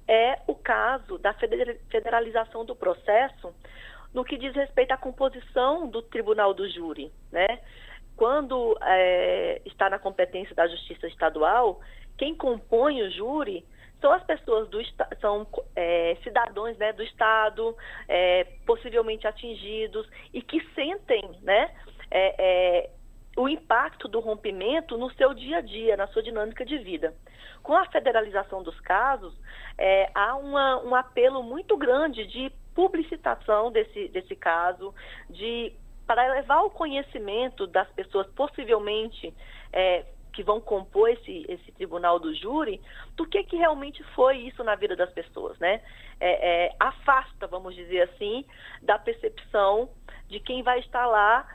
é 0.08 0.40
o 0.48 0.56
caso 0.56 1.18
da 1.18 1.34
federalização 1.34 2.64
do 2.64 2.76
processo 2.76 3.54
no 4.14 4.24
que 4.24 4.38
diz 4.38 4.56
respeito 4.56 4.94
à 4.94 4.98
composição 4.98 5.88
do 5.88 6.02
tribunal 6.02 6.54
do 6.54 6.70
júri, 6.70 7.12
né? 7.32 7.60
Quando 8.16 8.78
é, 8.82 9.62
está 9.66 9.90
na 9.90 10.00
competência 10.00 10.56
da 10.56 10.68
Justiça 10.68 11.08
Estadual, 11.08 11.80
quem 12.18 12.34
compõe 12.34 13.04
o 13.04 13.12
júri 13.12 13.64
são 14.02 14.12
as 14.12 14.24
pessoas 14.24 14.70
do 14.70 14.80
são 15.20 15.46
é, 15.76 16.18
cidadãos 16.24 16.78
né, 16.78 16.94
do 16.94 17.04
estado 17.04 17.76
é, 18.08 18.44
possivelmente 18.66 19.28
atingidos 19.28 20.08
e 20.34 20.42
que 20.42 20.62
sentem 20.74 21.30
né, 21.42 21.72
é, 22.10 22.36
é, 22.38 22.90
o 23.38 23.48
impacto 23.48 24.08
do 24.08 24.20
rompimento 24.20 24.98
no 24.98 25.12
seu 25.12 25.34
dia 25.34 25.58
a 25.58 25.62
dia, 25.62 25.96
na 25.96 26.08
sua 26.08 26.24
dinâmica 26.24 26.66
de 26.66 26.78
vida. 26.80 27.14
Com 27.62 27.76
a 27.76 27.86
federalização 27.86 28.64
dos 28.64 28.78
casos, 28.80 29.34
é, 29.78 30.10
há 30.14 30.36
uma, 30.36 30.84
um 30.84 30.96
apelo 30.96 31.44
muito 31.44 31.78
grande 31.78 32.26
de 32.26 32.52
publicitação 32.74 33.72
desse, 33.72 34.08
desse 34.10 34.36
caso, 34.36 34.94
de 35.30 35.72
para 36.06 36.34
levar 36.34 36.62
o 36.62 36.70
conhecimento 36.70 37.68
das 37.68 37.88
pessoas 37.92 38.26
possivelmente 38.28 39.34
é, 39.74 40.06
que 40.34 40.42
vão 40.42 40.62
compor 40.62 41.10
esse, 41.10 41.46
esse 41.50 41.72
tribunal 41.74 42.18
do 42.18 42.34
júri, 42.34 42.82
do 43.16 43.26
que, 43.26 43.44
que 43.44 43.58
realmente 43.58 44.04
foi 44.16 44.38
isso 44.38 44.64
na 44.64 44.76
vida 44.76 44.96
das 44.96 45.12
pessoas, 45.12 45.60
né? 45.60 45.82
É, 46.20 46.68
é, 46.68 46.76
afasta, 46.80 47.46
vamos 47.48 47.76
dizer 47.76 48.04
assim, 48.04 48.46
da 48.82 48.98
percepção 48.98 49.90
de 50.30 50.40
quem 50.40 50.64
vai 50.64 50.80
estar 50.80 51.06
lá 51.08 51.46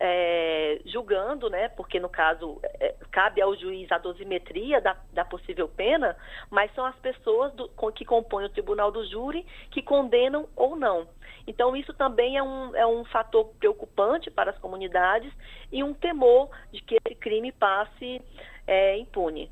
é, 0.00 0.80
julgando, 0.86 1.48
né? 1.50 1.68
Porque 1.68 1.98
no 1.98 2.08
caso 2.08 2.60
é, 2.62 2.94
cabe 3.10 3.40
ao 3.40 3.56
juiz 3.56 3.90
a 3.90 3.98
dosimetria 3.98 4.80
da, 4.80 4.96
da 5.12 5.24
possível 5.24 5.68
pena, 5.68 6.16
mas 6.50 6.72
são 6.74 6.84
as 6.84 6.96
pessoas 6.96 7.52
do, 7.54 7.68
que 7.92 8.04
compõem 8.04 8.46
o 8.46 8.50
tribunal 8.50 8.90
do 8.90 9.06
júri 9.06 9.46
que 9.70 9.82
condenam 9.82 10.48
ou 10.54 10.76
não. 10.76 11.08
Então, 11.46 11.74
isso 11.74 11.94
também 11.94 12.36
é 12.36 12.42
um, 12.42 12.76
é 12.76 12.86
um 12.86 13.04
fator 13.06 13.46
preocupante 13.58 14.30
para 14.30 14.50
as 14.50 14.58
comunidades 14.58 15.32
e 15.72 15.82
um 15.82 15.94
temor 15.94 16.50
de 16.70 16.82
que 16.82 16.96
esse 16.96 17.14
crime 17.14 17.50
passe 17.52 18.20
é, 18.66 18.98
impune. 18.98 19.50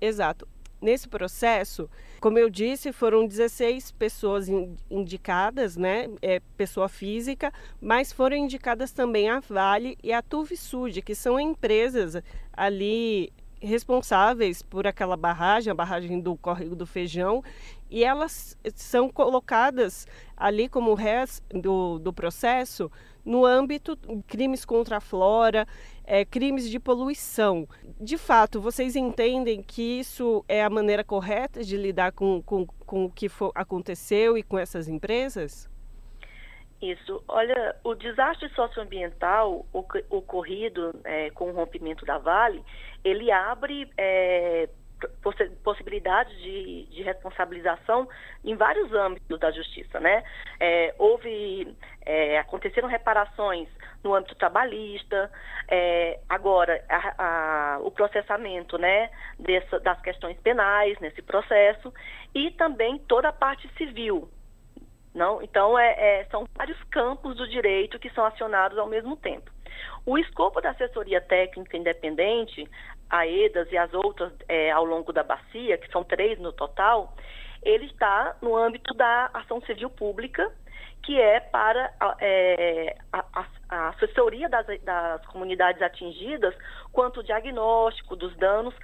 Exato. 0.00 0.48
Nesse 0.80 1.06
processo, 1.06 1.90
como 2.20 2.38
eu 2.38 2.48
disse, 2.48 2.90
foram 2.92 3.26
16 3.26 3.90
pessoas 3.92 4.48
indicadas, 4.90 5.76
né? 5.76 6.08
É, 6.22 6.40
pessoa 6.56 6.88
física, 6.88 7.52
mas 7.80 8.12
foram 8.12 8.36
indicadas 8.36 8.90
também 8.90 9.28
a 9.28 9.40
Vale 9.40 9.98
e 10.02 10.12
a 10.12 10.22
Tuvisud, 10.22 11.02
que 11.02 11.14
são 11.14 11.38
empresas 11.38 12.22
ali 12.52 13.30
responsáveis 13.60 14.62
por 14.62 14.86
aquela 14.86 15.16
barragem, 15.16 15.70
a 15.70 15.74
barragem 15.74 16.18
do 16.18 16.34
Córrego 16.36 16.74
do 16.74 16.86
Feijão, 16.86 17.44
e 17.90 18.02
elas 18.02 18.56
são 18.74 19.08
colocadas 19.10 20.06
ali 20.36 20.68
como 20.68 20.94
réis 20.94 21.42
do, 21.50 21.98
do 21.98 22.12
processo 22.12 22.90
no 23.24 23.44
âmbito 23.44 23.98
crimes 24.26 24.64
contra 24.64 24.96
a 24.96 25.00
flora, 25.00 25.68
é, 26.10 26.24
crimes 26.24 26.68
de 26.68 26.80
poluição. 26.80 27.68
De 28.00 28.18
fato, 28.18 28.60
vocês 28.60 28.96
entendem 28.96 29.62
que 29.62 30.00
isso 30.00 30.44
é 30.48 30.64
a 30.64 30.68
maneira 30.68 31.04
correta 31.04 31.62
de 31.62 31.76
lidar 31.76 32.10
com, 32.10 32.42
com, 32.42 32.66
com 32.66 33.04
o 33.04 33.12
que 33.12 33.28
for, 33.28 33.52
aconteceu 33.54 34.36
e 34.36 34.42
com 34.42 34.58
essas 34.58 34.88
empresas? 34.88 35.70
Isso. 36.82 37.22
Olha, 37.28 37.76
o 37.84 37.94
desastre 37.94 38.48
socioambiental 38.54 39.64
ocorrido 39.72 40.98
é, 41.04 41.30
com 41.30 41.50
o 41.50 41.54
rompimento 41.54 42.04
da 42.04 42.18
Vale, 42.18 42.64
ele 43.04 43.30
abre 43.30 43.88
é, 43.96 44.68
possibilidades 45.62 46.36
de, 46.42 46.86
de, 46.86 47.02
responsabilização 47.02 48.08
em 48.44 48.54
vários 48.54 48.92
âmbitos 48.92 49.38
da 49.38 49.50
justiça, 49.50 49.98
né? 50.00 50.22
É, 50.58 50.94
houve, 50.98 51.59
aconteceram 52.60 52.88
reparações 52.88 53.68
no 54.04 54.14
âmbito 54.14 54.34
trabalhista, 54.34 55.30
é, 55.68 56.20
agora 56.28 56.84
a, 56.88 57.14
a, 57.76 57.78
o 57.80 57.90
processamento, 57.90 58.76
né, 58.76 59.10
dessa, 59.38 59.80
das 59.80 60.00
questões 60.02 60.38
penais 60.40 60.98
nesse 61.00 61.22
processo 61.22 61.92
e 62.34 62.50
também 62.52 62.98
toda 62.98 63.28
a 63.28 63.32
parte 63.32 63.68
civil, 63.76 64.28
não? 65.14 65.42
Então, 65.42 65.78
é, 65.78 66.20
é, 66.20 66.24
são 66.26 66.46
vários 66.54 66.80
campos 66.84 67.36
do 67.36 67.48
direito 67.48 67.98
que 67.98 68.10
são 68.10 68.24
acionados 68.24 68.78
ao 68.78 68.86
mesmo 68.86 69.16
tempo. 69.16 69.50
O 70.04 70.18
escopo 70.18 70.60
da 70.60 70.70
assessoria 70.70 71.20
técnica 71.20 71.76
independente, 71.76 72.68
a 73.08 73.26
EDAS 73.26 73.70
e 73.72 73.76
as 73.76 73.92
outras 73.92 74.32
é, 74.48 74.70
ao 74.70 74.84
longo 74.84 75.12
da 75.12 75.22
bacia, 75.22 75.78
que 75.78 75.90
são 75.90 76.04
três 76.04 76.38
no 76.38 76.52
total, 76.52 77.14
ele 77.62 77.86
está 77.86 78.36
no 78.40 78.56
âmbito 78.56 78.94
da 78.94 79.30
ação 79.34 79.60
civil 79.62 79.90
pública, 79.90 80.50
que 81.02 81.20
é 81.20 81.40
para 81.40 81.92
é, 82.20 82.96
a, 83.12 83.46
a, 83.68 83.88
assessoria 83.88 84.48
das, 84.48 84.66
das, 84.82 85.24
comunidades 85.26 85.80
atingidas 85.80 86.54
quanto 86.92 87.20
o 87.20 87.22
diagnóstico 87.22 88.16
dos 88.16 88.36
danos 88.36 88.74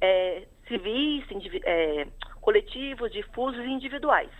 é, 0.00 0.46
civis, 0.66 1.24
é, 1.64 2.06
coletivos, 2.40 3.12
difusos 3.12 3.64
e 3.64 3.68
individuais. 3.68 4.30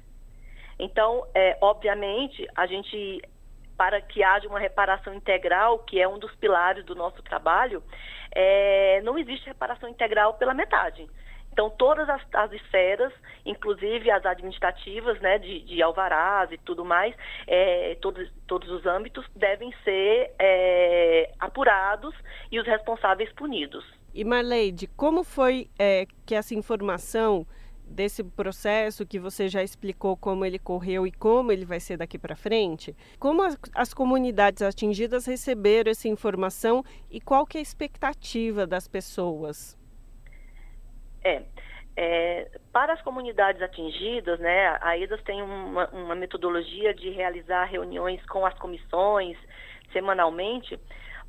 Então, 0.78 1.26
é, 1.34 1.56
obviamente, 1.60 2.46
a 2.54 2.66
gente, 2.66 3.22
para 3.76 4.00
que 4.00 4.22
haja 4.22 4.48
uma 4.48 4.58
reparação 4.58 5.14
integral, 5.14 5.78
que 5.80 6.00
é 6.00 6.08
um 6.08 6.18
dos 6.18 6.34
pilares 6.36 6.84
do 6.84 6.94
nosso 6.94 7.22
trabalho, 7.22 7.82
é, 8.34 9.00
não 9.02 9.18
existe 9.18 9.46
reparação 9.46 9.88
integral 9.88 10.34
pela 10.34 10.54
metade. 10.54 11.08
Então, 11.56 11.70
todas 11.70 12.06
as, 12.10 12.20
as, 12.34 12.52
esferas, 12.52 13.10
inclusive 13.46 14.10
as 14.10 14.26
administrativas, 14.26 15.18
né, 15.22 15.38
de, 15.38 15.60
de 15.60 15.80
alvarás 15.80 16.52
e 16.52 16.58
tudo 16.58 16.84
mais, 16.84 17.14
é, 17.46 17.96
todos, 18.02 18.30
todos 18.46 18.68
os 18.68 18.84
âmbitos, 18.84 19.24
devem 19.34 19.72
ser 19.82 20.34
é, 20.38 21.32
apurados 21.40 22.14
e 22.52 22.60
os 22.60 22.66
responsáveis 22.66 23.32
punidos. 23.32 23.82
E 24.12 24.22
Marleide, 24.22 24.86
como 24.86 25.24
foi 25.24 25.70
é, 25.78 26.04
que 26.26 26.34
essa 26.34 26.54
informação 26.54 27.46
desse 27.86 28.22
processo 28.22 29.06
que 29.06 29.18
você 29.18 29.48
já 29.48 29.62
explicou 29.62 30.14
como 30.14 30.44
ele 30.44 30.58
correu 30.58 31.06
e 31.06 31.12
como 31.12 31.52
ele 31.52 31.64
vai 31.64 31.80
ser 31.80 31.96
daqui 31.96 32.18
para 32.18 32.36
frente, 32.36 32.94
como 33.18 33.40
as, 33.42 33.56
as, 33.72 33.94
comunidades 33.94 34.60
atingidas 34.60 35.24
receberam 35.24 35.90
essa 35.90 36.06
informação 36.06 36.84
e 37.10 37.18
qual 37.18 37.46
que 37.46 37.56
é 37.56 37.60
a 37.60 37.62
expectativa 37.62 38.66
das 38.66 38.86
pessoas? 38.86 39.74
É, 41.26 41.42
é 41.96 42.50
para 42.72 42.92
as 42.92 43.02
comunidades 43.02 43.60
atingidas, 43.62 44.38
né, 44.38 44.76
a 44.80 44.98
EDAS 44.98 45.22
tem 45.22 45.42
uma, 45.42 45.88
uma 45.88 46.14
metodologia 46.14 46.92
de 46.92 47.10
realizar 47.10 47.64
reuniões 47.64 48.24
com 48.26 48.44
as 48.44 48.54
comissões 48.58 49.36
semanalmente. 49.92 50.78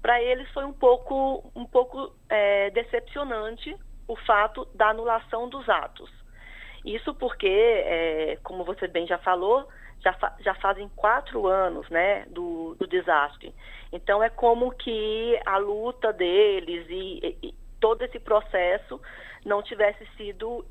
Para 0.01 0.21
eles 0.21 0.49
foi 0.51 0.65
um 0.65 0.73
pouco, 0.73 1.49
um 1.55 1.65
pouco 1.65 2.13
é, 2.29 2.69
decepcionante 2.71 3.75
o 4.07 4.15
fato 4.15 4.65
da 4.73 4.89
anulação 4.89 5.49
dos 5.49 5.67
atos. 5.67 6.09
Isso 6.85 7.13
porque, 7.15 7.47
é, 7.47 8.37
como 8.43 8.63
você 8.63 8.87
bem 8.87 9.05
já 9.07 9.17
falou, 9.17 9.67
já, 9.99 10.13
fa 10.13 10.35
já 10.39 10.53
fazem 10.55 10.89
quatro 10.95 11.47
anos 11.47 11.89
né, 11.89 12.25
do, 12.29 12.75
do, 12.75 12.87
desastre. 12.87 13.53
Então 13.91 14.23
é 14.23 14.29
como 14.29 14.71
que 14.71 15.39
a 15.45 15.57
luta 15.57 16.13
deles 16.13 16.85
e, 16.89 17.37
e, 17.43 17.53
todo 17.79 18.01
esse 18.03 18.19
processo 18.19 18.99
não 19.45 19.63
tivesse 19.63 20.05
sido 20.17 20.65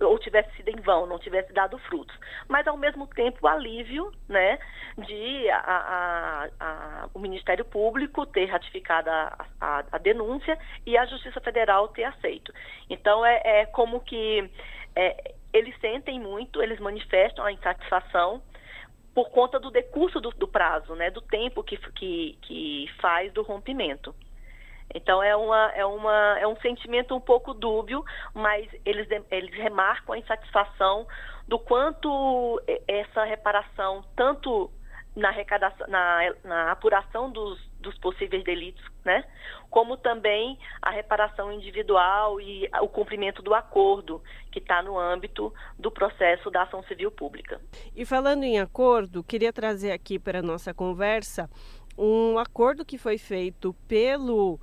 ou 0.00 0.18
tivesse 0.18 0.54
sido 0.56 0.68
em 0.68 0.80
vão, 0.80 1.06
não 1.06 1.18
tivesse 1.18 1.52
dado 1.52 1.78
frutos. 1.78 2.16
Mas 2.46 2.66
ao 2.66 2.76
mesmo 2.76 3.06
tempo 3.06 3.38
o 3.42 3.48
alívio, 3.48 4.12
né, 4.28 4.58
de 4.98 5.48
a, 5.50 5.58
a, 5.58 6.48
a, 6.60 7.08
o 7.14 7.18
Ministério 7.18 7.64
Público 7.64 8.26
ter 8.26 8.46
ratificado 8.46 9.10
a, 9.10 9.98
denúncia 10.00 10.58
e 10.86 10.96
a 10.96 11.06
Justiça 11.06 11.40
Federal 11.40 11.88
ter 11.88 12.04
aceito. 12.04 12.52
Então 12.88 13.24
é, 13.24 13.40
é 13.44 13.66
como 13.66 14.00
que 14.00 14.48
é, 14.94 15.34
eles 15.52 15.78
sentem 15.80 16.20
muito, 16.20 16.62
eles 16.62 16.78
manifestam 16.78 17.44
a 17.44 17.52
insatisfação 17.52 18.42
por 19.14 19.30
conta 19.30 19.58
do 19.58 19.70
decurso 19.70 20.20
do, 20.20 20.30
do 20.30 20.46
prazo, 20.46 20.94
né, 20.94 21.10
do 21.10 21.20
tempo 21.20 21.64
que, 21.64 21.76
que, 21.76 22.38
que 22.42 22.88
faz 23.00 23.32
do 23.32 23.42
rompimento. 23.42 24.14
Então 24.94 25.22
é, 25.22 25.36
uma, 25.36 25.72
é, 25.72 25.84
uma, 25.84 26.38
é 26.38 26.46
um 26.46 26.56
sentimento 26.60 27.14
um 27.14 27.20
pouco 27.20 27.52
dúbio, 27.52 28.04
mas 28.34 28.66
eles, 28.84 29.06
eles 29.30 29.54
remarcam 29.54 30.14
a 30.14 30.18
insatisfação 30.18 31.06
do 31.46 31.58
quanto 31.58 32.60
essa 32.86 33.24
reparação, 33.24 34.04
tanto 34.16 34.70
na, 35.16 35.32
na, 35.88 36.34
na 36.44 36.72
apuração 36.72 37.30
dos, 37.30 37.58
dos 37.80 37.96
possíveis 37.98 38.44
delitos, 38.44 38.84
né? 39.04 39.24
Como 39.68 39.96
também 39.96 40.58
a 40.80 40.90
reparação 40.90 41.52
individual 41.52 42.40
e 42.40 42.68
o 42.80 42.88
cumprimento 42.88 43.42
do 43.42 43.54
acordo 43.54 44.22
que 44.52 44.58
está 44.58 44.82
no 44.82 44.98
âmbito 44.98 45.52
do 45.78 45.90
processo 45.90 46.50
da 46.50 46.62
ação 46.62 46.82
civil 46.84 47.10
pública. 47.10 47.60
E 47.94 48.04
falando 48.04 48.44
em 48.44 48.60
acordo, 48.60 49.24
queria 49.24 49.52
trazer 49.52 49.92
aqui 49.92 50.18
para 50.18 50.38
a 50.38 50.42
nossa 50.42 50.72
conversa 50.72 51.50
um 51.96 52.38
acordo 52.38 52.84
que 52.84 52.96
foi 52.96 53.18
feito 53.18 53.74
pelo 53.88 54.60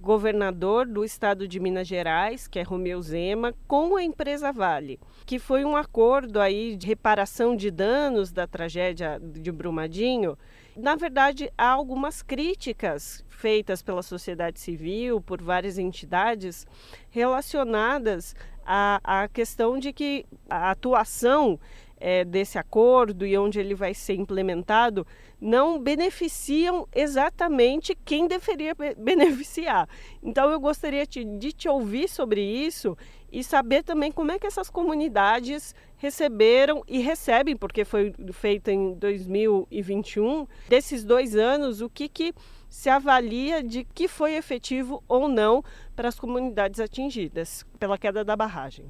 governador 0.00 0.86
do 0.86 1.04
estado 1.04 1.48
de 1.48 1.58
Minas 1.58 1.86
Gerais, 1.86 2.46
que 2.46 2.58
é 2.58 2.62
Romeu 2.62 3.00
Zema, 3.02 3.54
com 3.66 3.96
a 3.96 4.02
empresa 4.02 4.52
Vale, 4.52 5.00
que 5.24 5.38
foi 5.38 5.64
um 5.64 5.76
acordo 5.76 6.40
aí 6.40 6.76
de 6.76 6.86
reparação 6.86 7.56
de 7.56 7.70
danos 7.70 8.30
da 8.30 8.46
tragédia 8.46 9.20
de 9.20 9.50
Brumadinho. 9.50 10.38
Na 10.76 10.94
verdade, 10.94 11.50
há 11.56 11.68
algumas 11.68 12.22
críticas 12.22 13.24
feitas 13.28 13.82
pela 13.82 14.02
sociedade 14.02 14.60
civil, 14.60 15.20
por 15.20 15.42
várias 15.42 15.78
entidades, 15.78 16.66
relacionadas 17.10 18.34
à, 18.64 19.00
à 19.02 19.28
questão 19.28 19.78
de 19.78 19.92
que 19.92 20.26
a 20.48 20.70
atuação 20.70 21.58
é, 21.98 22.24
desse 22.24 22.58
acordo 22.58 23.24
e 23.26 23.36
onde 23.36 23.58
ele 23.58 23.74
vai 23.74 23.94
ser 23.94 24.14
implementado 24.14 25.06
não 25.40 25.78
beneficiam 25.78 26.88
exatamente 26.94 27.94
quem 28.04 28.26
deveria 28.26 28.74
beneficiar. 28.96 29.88
Então 30.22 30.50
eu 30.50 30.58
gostaria 30.58 31.06
de 31.06 31.52
te 31.52 31.68
ouvir 31.68 32.08
sobre 32.08 32.40
isso 32.40 32.96
e 33.30 33.42
saber 33.42 33.82
também 33.82 34.10
como 34.10 34.32
é 34.32 34.38
que 34.38 34.46
essas 34.46 34.70
comunidades 34.70 35.74
receberam 35.96 36.82
e 36.86 37.00
recebem, 37.00 37.56
porque 37.56 37.84
foi 37.84 38.14
feito 38.32 38.70
em 38.70 38.94
2021, 38.94 40.46
desses 40.68 41.04
dois 41.04 41.36
anos, 41.36 41.80
o 41.80 41.90
que, 41.90 42.08
que 42.08 42.32
se 42.68 42.88
avalia 42.88 43.62
de 43.62 43.84
que 43.84 44.08
foi 44.08 44.34
efetivo 44.34 45.02
ou 45.08 45.28
não 45.28 45.62
para 45.94 46.08
as 46.08 46.18
comunidades 46.18 46.80
atingidas 46.80 47.64
pela 47.78 47.98
queda 47.98 48.24
da 48.24 48.36
barragem. 48.36 48.86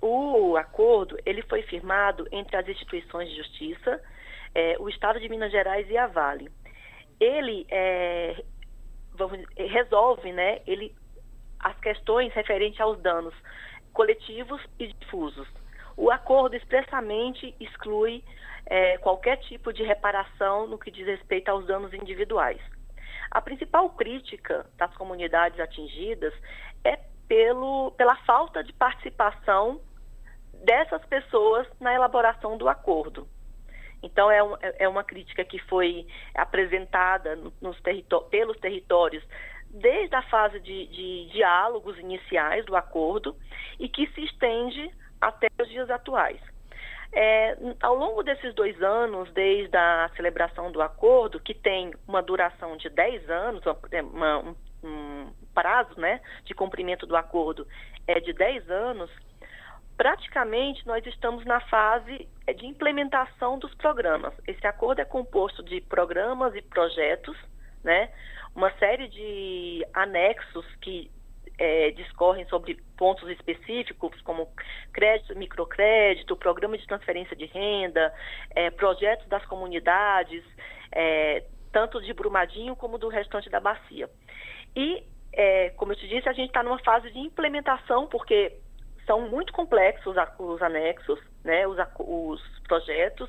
O 0.00 0.56
acordo 0.56 1.16
ele 1.24 1.42
foi 1.42 1.62
firmado 1.62 2.26
entre 2.32 2.56
as 2.56 2.68
instituições 2.68 3.30
de 3.30 3.36
justiça, 3.36 4.02
é, 4.54 4.76
o 4.78 4.88
Estado 4.88 5.20
de 5.20 5.28
Minas 5.28 5.50
Gerais 5.50 5.88
e 5.88 5.96
a 5.96 6.06
Vale. 6.06 6.50
Ele 7.20 7.66
é, 7.70 8.42
vamos, 9.14 9.40
resolve, 9.56 10.32
né, 10.32 10.60
ele, 10.66 10.94
as 11.60 11.78
questões 11.80 12.32
referentes 12.32 12.80
aos 12.80 13.00
danos 13.00 13.34
coletivos 13.92 14.60
e 14.78 14.92
difusos. 14.92 15.48
O 15.96 16.10
acordo 16.10 16.56
expressamente 16.56 17.54
exclui 17.60 18.24
é, 18.66 18.96
qualquer 18.98 19.36
tipo 19.38 19.72
de 19.72 19.82
reparação 19.82 20.66
no 20.66 20.78
que 20.78 20.90
diz 20.90 21.06
respeito 21.06 21.50
aos 21.50 21.66
danos 21.66 21.92
individuais. 21.92 22.60
A 23.30 23.40
principal 23.40 23.90
crítica 23.90 24.66
das 24.76 24.94
comunidades 24.96 25.58
atingidas 25.58 26.34
é 26.84 26.98
pelo, 27.28 27.92
pela 27.92 28.16
falta 28.24 28.62
de 28.62 28.72
participação 28.72 29.80
dessas 30.64 31.04
pessoas 31.06 31.66
na 31.80 31.94
elaboração 31.94 32.56
do 32.56 32.68
acordo. 32.68 33.26
Então, 34.02 34.30
é, 34.30 34.42
um, 34.42 34.56
é 34.60 34.88
uma 34.88 35.04
crítica 35.04 35.44
que 35.44 35.58
foi 35.60 36.06
apresentada 36.34 37.36
nos 37.60 37.78
pelos 38.30 38.58
territórios 38.58 39.22
desde 39.70 40.14
a 40.14 40.22
fase 40.22 40.60
de, 40.60 40.86
de 40.88 41.30
diálogos 41.32 41.98
iniciais 41.98 42.64
do 42.66 42.76
acordo 42.76 43.34
e 43.78 43.88
que 43.88 44.06
se 44.08 44.24
estende 44.24 44.90
até 45.20 45.48
os 45.60 45.68
dias 45.68 45.88
atuais. 45.88 46.40
É, 47.14 47.56
ao 47.82 47.94
longo 47.94 48.22
desses 48.22 48.54
dois 48.54 48.80
anos, 48.82 49.30
desde 49.32 49.76
a 49.76 50.10
celebração 50.16 50.72
do 50.72 50.80
acordo, 50.80 51.40
que 51.40 51.54
tem 51.54 51.92
uma 52.08 52.22
duração 52.22 52.76
de 52.76 52.88
10 52.88 53.28
anos, 53.28 53.62
uma, 54.12 54.38
um, 54.38 54.56
um 54.82 55.32
prazo 55.54 55.98
né, 56.00 56.20
de 56.44 56.54
cumprimento 56.54 57.06
do 57.06 57.14
acordo 57.14 57.66
é 58.06 58.18
de 58.18 58.32
10 58.32 58.68
anos, 58.70 59.10
praticamente 59.96 60.86
nós 60.86 61.04
estamos 61.06 61.44
na 61.44 61.60
fase 61.60 62.28
é, 62.46 62.52
de 62.52 62.66
implementação 62.66 63.58
dos 63.58 63.74
programas. 63.74 64.34
Esse 64.46 64.66
acordo 64.66 65.00
é 65.00 65.04
composto 65.04 65.62
de 65.62 65.80
programas 65.80 66.54
e 66.54 66.62
projetos, 66.62 67.36
né? 67.82 68.10
Uma 68.54 68.70
série 68.78 69.08
de 69.08 69.86
anexos 69.94 70.66
que 70.80 71.10
é, 71.58 71.90
discorrem 71.92 72.46
sobre 72.46 72.76
pontos 72.96 73.28
específicos, 73.30 74.20
como 74.22 74.48
crédito, 74.92 75.36
microcrédito, 75.36 76.36
programa 76.36 76.76
de 76.76 76.86
transferência 76.86 77.36
de 77.36 77.46
renda, 77.46 78.12
é, 78.54 78.70
projetos 78.70 79.26
das 79.28 79.44
comunidades, 79.46 80.44
é, 80.90 81.44
tanto 81.70 82.00
de 82.02 82.12
Brumadinho 82.12 82.76
como 82.76 82.98
do 82.98 83.08
restante 83.08 83.48
da 83.48 83.60
bacia. 83.60 84.08
E, 84.74 85.04
como 85.76 85.92
eu 85.92 85.96
te 85.96 86.06
disse, 86.08 86.28
a 86.28 86.32
gente 86.32 86.48
está 86.48 86.62
numa 86.62 86.78
fase 86.78 87.10
de 87.10 87.18
implementação, 87.18 88.06
porque 88.06 88.58
são 89.06 89.28
muito 89.28 89.52
complexos 89.52 90.16
os 90.38 90.62
anexos, 90.62 91.18
né, 91.44 91.66
os, 91.66 91.76
os 91.98 92.40
projetos 92.68 93.28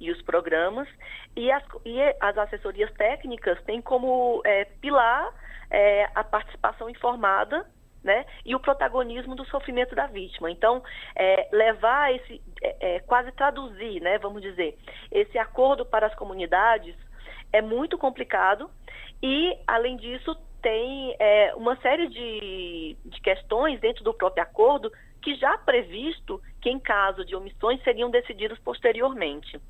e 0.00 0.10
os 0.10 0.20
programas, 0.22 0.88
e 1.36 1.50
as, 1.50 1.62
e 1.84 2.00
as 2.20 2.36
assessorias 2.36 2.92
técnicas 2.92 3.60
têm 3.64 3.80
como 3.80 4.42
é, 4.44 4.64
pilar 4.80 5.32
é, 5.70 6.08
a 6.14 6.22
participação 6.22 6.90
informada 6.90 7.66
né, 8.02 8.26
e 8.44 8.54
o 8.54 8.60
protagonismo 8.60 9.34
do 9.34 9.46
sofrimento 9.46 9.94
da 9.94 10.06
vítima. 10.06 10.50
Então, 10.50 10.82
é, 11.16 11.48
levar 11.50 12.14
esse, 12.14 12.40
é, 12.62 12.96
é, 12.96 13.00
quase 13.00 13.32
traduzir, 13.32 14.00
né, 14.00 14.18
vamos 14.18 14.42
dizer, 14.42 14.76
esse 15.10 15.38
acordo 15.38 15.86
para 15.86 16.06
as 16.06 16.14
comunidades 16.14 16.94
é 17.50 17.62
muito 17.62 17.96
complicado 17.96 18.70
e, 19.22 19.56
além 19.66 19.96
disso, 19.96 20.36
tem 20.64 21.14
é, 21.18 21.54
uma 21.56 21.76
série 21.76 22.08
de, 22.08 22.96
de 23.04 23.20
questões 23.20 23.78
dentro 23.80 24.02
do 24.02 24.14
próprio 24.14 24.42
acordo 24.42 24.90
que 25.20 25.34
já 25.34 25.58
previsto 25.58 26.40
que 26.62 26.70
em 26.70 26.80
caso 26.80 27.22
de 27.22 27.36
omissões 27.36 27.82
seriam 27.82 28.10
decididos 28.10 28.58
posteriormente. 28.60 29.60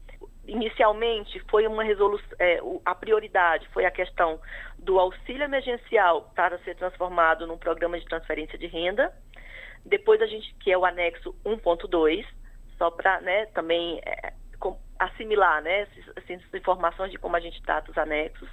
Inicialmente 0.47 1.41
foi 1.51 1.67
uma 1.67 1.83
resolução, 1.83 2.29
é, 2.39 2.61
a 2.85 2.95
prioridade 2.95 3.67
foi 3.71 3.85
a 3.85 3.91
questão 3.91 4.41
do 4.79 5.01
auxílio 5.01 5.43
emergencial 5.43 6.31
para 6.33 6.59
ser 6.61 6.77
transformado 6.77 7.45
num 7.45 7.59
programa 7.59 7.99
de 7.99 8.07
transferência 8.07 8.57
de 8.57 8.69
renda. 8.69 9.13
Depois 9.85 10.23
a 10.23 10.27
gente, 10.27 10.55
que 10.61 10.71
é 10.71 10.79
o 10.79 10.85
anexo 10.85 11.35
1.2, 11.45 12.25
só 12.79 12.93
para 12.93 13.21
né, 13.21 13.47
também 13.47 14.01
é, 14.07 14.33
assimilar 15.01 15.61
né, 15.61 15.81
essas, 15.81 16.17
essas 16.17 16.55
informações 16.55 17.11
de 17.11 17.19
como 17.19 17.35
a 17.35 17.41
gente 17.41 17.61
trata 17.63 17.91
os 17.91 17.99
anexos. 17.99 18.49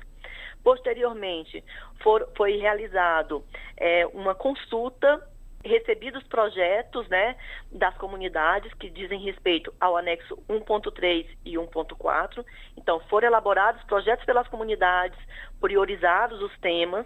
Posteriormente, 0.64 1.64
for, 2.02 2.28
foi 2.36 2.58
realizado 2.58 3.44
é, 3.78 4.06
uma 4.08 4.36
consulta 4.36 5.28
recebidos 5.64 6.24
projetos 6.24 7.08
né, 7.08 7.36
das 7.72 7.96
comunidades 7.98 8.74
que 8.76 8.90
dizem 8.90 9.20
respeito 9.20 9.74
ao 9.80 9.96
anexo 9.96 10.38
1.3 10.50 11.28
e 11.46 11.54
1.4. 11.54 12.46
Então, 12.78 13.00
foram 13.02 13.28
elaborados 13.28 13.84
projetos 13.84 14.26
pelas 14.26 14.48
comunidades, 14.48 15.18
priorizados 15.60 16.42
os 16.42 16.58
temas. 16.60 17.06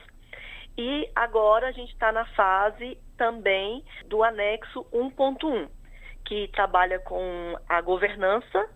E 0.77 1.09
agora 1.15 1.67
a 1.67 1.71
gente 1.71 1.93
está 1.93 2.11
na 2.11 2.25
fase 2.27 2.97
também 3.17 3.83
do 4.07 4.23
anexo 4.23 4.85
1.1, 4.91 5.69
que 6.25 6.49
trabalha 6.49 6.99
com 6.99 7.57
a 7.67 7.81
governança 7.81 8.69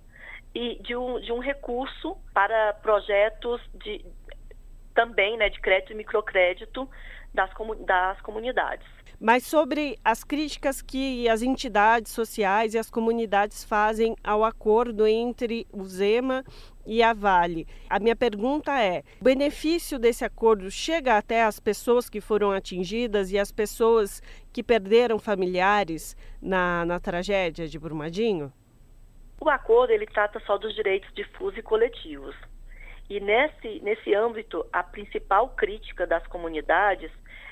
e 0.56 0.82
de 0.82 0.96
um, 0.96 1.20
de 1.20 1.32
um 1.32 1.40
recurso 1.40 2.18
para 2.34 2.74
projetos 2.76 3.62
de, 3.76 4.06
também 5.00 5.38
né, 5.38 5.50
de 5.50 5.62
crédito 5.62 5.94
e 5.94 5.96
microcrédito 5.96 6.90
das, 7.34 7.50
das 7.86 8.20
comunidades. 8.20 8.86
Mas 9.18 9.46
sobre 9.46 9.98
as 10.04 10.26
críticas 10.26 10.82
que 10.82 11.28
as 11.30 11.42
entidades 11.42 12.12
sociais 12.12 12.74
e 12.74 12.78
as 12.78 12.90
comunidades 12.90 13.64
fazem 13.64 14.14
ao 14.22 14.44
acordo 14.44 15.08
entre 15.08 15.66
o 15.72 15.86
Zema 15.86 16.44
e 16.86 17.02
a 17.02 17.14
Vale. 17.14 17.66
A 17.90 17.98
minha 17.98 18.16
pergunta 18.16 18.78
é: 18.82 19.04
o 19.22 19.24
benefício 19.24 19.98
desse 19.98 20.26
acordo 20.26 20.70
chega 20.70 21.18
até 21.18 21.44
as 21.44 21.62
pessoas 21.62 22.10
que 22.10 22.20
foram 22.20 22.52
atingidas 22.52 23.32
e 23.32 23.40
as 23.40 23.54
pessoas 23.54 24.22
que 24.52 24.62
perderam 24.62 25.18
familiares 25.18 26.16
na, 26.42 26.86
na 26.86 27.00
tragédia 27.00 27.70
de 27.70 27.80
Brumadinho? 27.80 28.52
O 29.40 29.50
acordo 29.50 29.92
ele 29.92 30.06
trata 30.06 30.42
só 30.42 30.58
dos 30.58 30.76
direitos 30.76 31.10
difusos 31.14 31.58
e 31.58 31.62
coletivos. 31.62 32.36
E 33.10 33.20
nesse, 33.20 33.80
nesse 33.82 34.14
âmbito, 34.14 34.66
a 34.72 34.84
principal 34.84 35.50
crítica 35.50 36.06
das 36.06 36.26
comunidades 36.28 37.12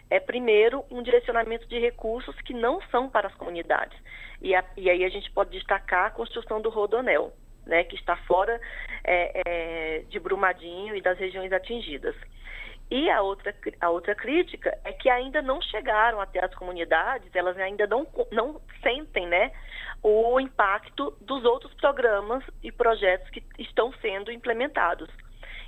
é, 0.10 0.20
primeiro, 0.20 0.86
um 0.90 1.02
direcionamento 1.02 1.68
de 1.68 1.80
recursos 1.80 2.40
que 2.42 2.54
não 2.54 2.82
são 2.90 3.10
para 3.10 3.28
as 3.28 3.36
comunidades. 3.36 3.98
E, 4.42 4.56
a, 4.56 4.64
e 4.76 4.90
aí 4.90 5.04
a 5.04 5.10
gente 5.10 5.30
pode 5.32 5.52
destacar 5.52 6.06
a 6.06 6.12
construção 6.12 6.62
do 6.62 6.70
Rodonel, 6.70 7.34
né, 7.66 7.84
que 7.84 7.96
está 7.96 8.16
fora 8.16 8.60
é, 9.04 9.42
é, 9.46 10.00
de 10.08 10.20
Brumadinho 10.20 10.96
e 10.96 11.02
das 11.02 11.18
regiões 11.18 11.52
atingidas. 11.52 12.16
E 12.90 13.10
a 13.10 13.22
outra, 13.22 13.54
a 13.82 13.90
outra 13.90 14.16
crítica 14.16 14.78
é 14.86 14.94
que 14.94 15.10
ainda 15.10 15.42
não 15.42 15.62
chegaram 15.62 16.22
até 16.22 16.44
as 16.44 16.56
comunidades, 16.56 17.36
elas 17.36 17.58
ainda 17.58 17.86
não, 17.86 18.08
não 18.32 18.62
sentem 18.82 19.28
né, 19.28 19.52
o 20.02 20.40
impacto 20.40 21.14
dos 21.20 21.44
outros 21.44 21.74
programas 21.74 22.42
e 22.64 22.72
projetos 22.72 23.30
que 23.30 23.44
estão 23.60 23.92
sendo 24.02 24.32
implementados. 24.32 25.10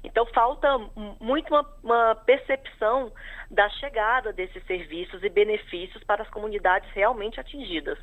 Então, 0.03 0.25
falta 0.27 0.77
muito 1.19 1.53
uma, 1.53 1.65
uma, 1.83 2.15
percepção 2.15 3.11
da 3.49 3.69
chegada 3.69 4.31
desses 4.31 4.65
serviços 4.65 5.23
e 5.23 5.29
benefícios 5.29 6.03
para 6.03 6.23
as 6.23 6.29
comunidades 6.29 6.89
realmente 6.91 7.39
atingidas. 7.39 7.97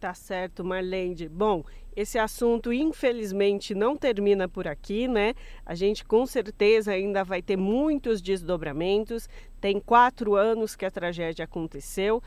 Tá 0.00 0.14
certo, 0.14 0.64
Marlene. 0.64 1.28
Bom, 1.28 1.62
esse 1.94 2.18
assunto 2.18 2.72
infelizmente 2.72 3.74
não 3.74 3.96
termina 3.96 4.48
por 4.48 4.66
aqui, 4.66 5.06
né? 5.06 5.34
A 5.64 5.74
gente 5.74 6.04
com 6.04 6.26
certeza 6.26 6.92
ainda 6.92 7.22
vai 7.22 7.42
ter 7.42 7.56
muitos 7.56 8.20
desdobramentos. 8.20 9.28
Tem 9.60 9.78
quatro 9.78 10.34
anos 10.34 10.74
que 10.74 10.84
a 10.84 10.90
tragédia 10.90 11.44
aconteceu 11.44 12.22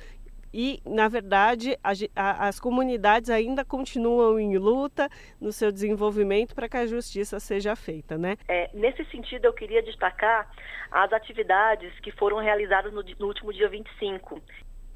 e, 0.53 0.81
na 0.85 1.07
verdade, 1.07 1.77
a, 1.83 1.91
a, 2.15 2.47
as 2.47 2.59
comunidades 2.59 3.29
ainda 3.29 3.65
continuam 3.65 4.39
em 4.39 4.57
luta 4.57 5.09
no 5.39 5.51
seu 5.51 5.71
desenvolvimento 5.71 6.55
para 6.55 6.69
que 6.69 6.77
a 6.77 6.85
justiça 6.85 7.39
seja 7.39 7.75
feita, 7.75 8.17
né? 8.17 8.37
É, 8.47 8.69
nesse 8.73 9.03
sentido, 9.05 9.45
eu 9.45 9.53
queria 9.53 9.83
destacar 9.83 10.49
as 10.91 11.11
atividades 11.11 11.97
que 11.99 12.11
foram 12.11 12.37
realizadas 12.37 12.93
no, 12.93 13.03
no 13.19 13.27
último 13.27 13.51
dia 13.51 13.67
25. 13.67 14.41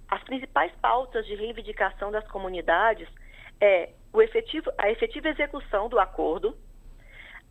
As 0.07 0.23
principais 0.23 0.71
pautas 0.81 1.25
de 1.25 1.35
reivindicação 1.35 2.11
das 2.11 2.27
comunidades 2.29 3.07
é 3.59 3.89
o 4.13 4.21
efetivo, 4.21 4.71
a 4.77 4.89
efetiva 4.89 5.29
execução 5.29 5.89
do 5.89 5.99
acordo, 5.99 6.57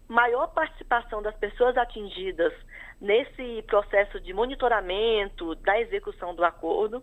maior 0.08 0.48
participação 0.48 1.22
das 1.22 1.36
pessoas 1.36 1.76
atingidas 1.76 2.52
nesse 3.00 3.62
processo 3.66 4.18
de 4.20 4.32
monitoramento 4.32 5.54
da 5.56 5.78
execução 5.80 6.34
do 6.34 6.44
acordo 6.44 7.02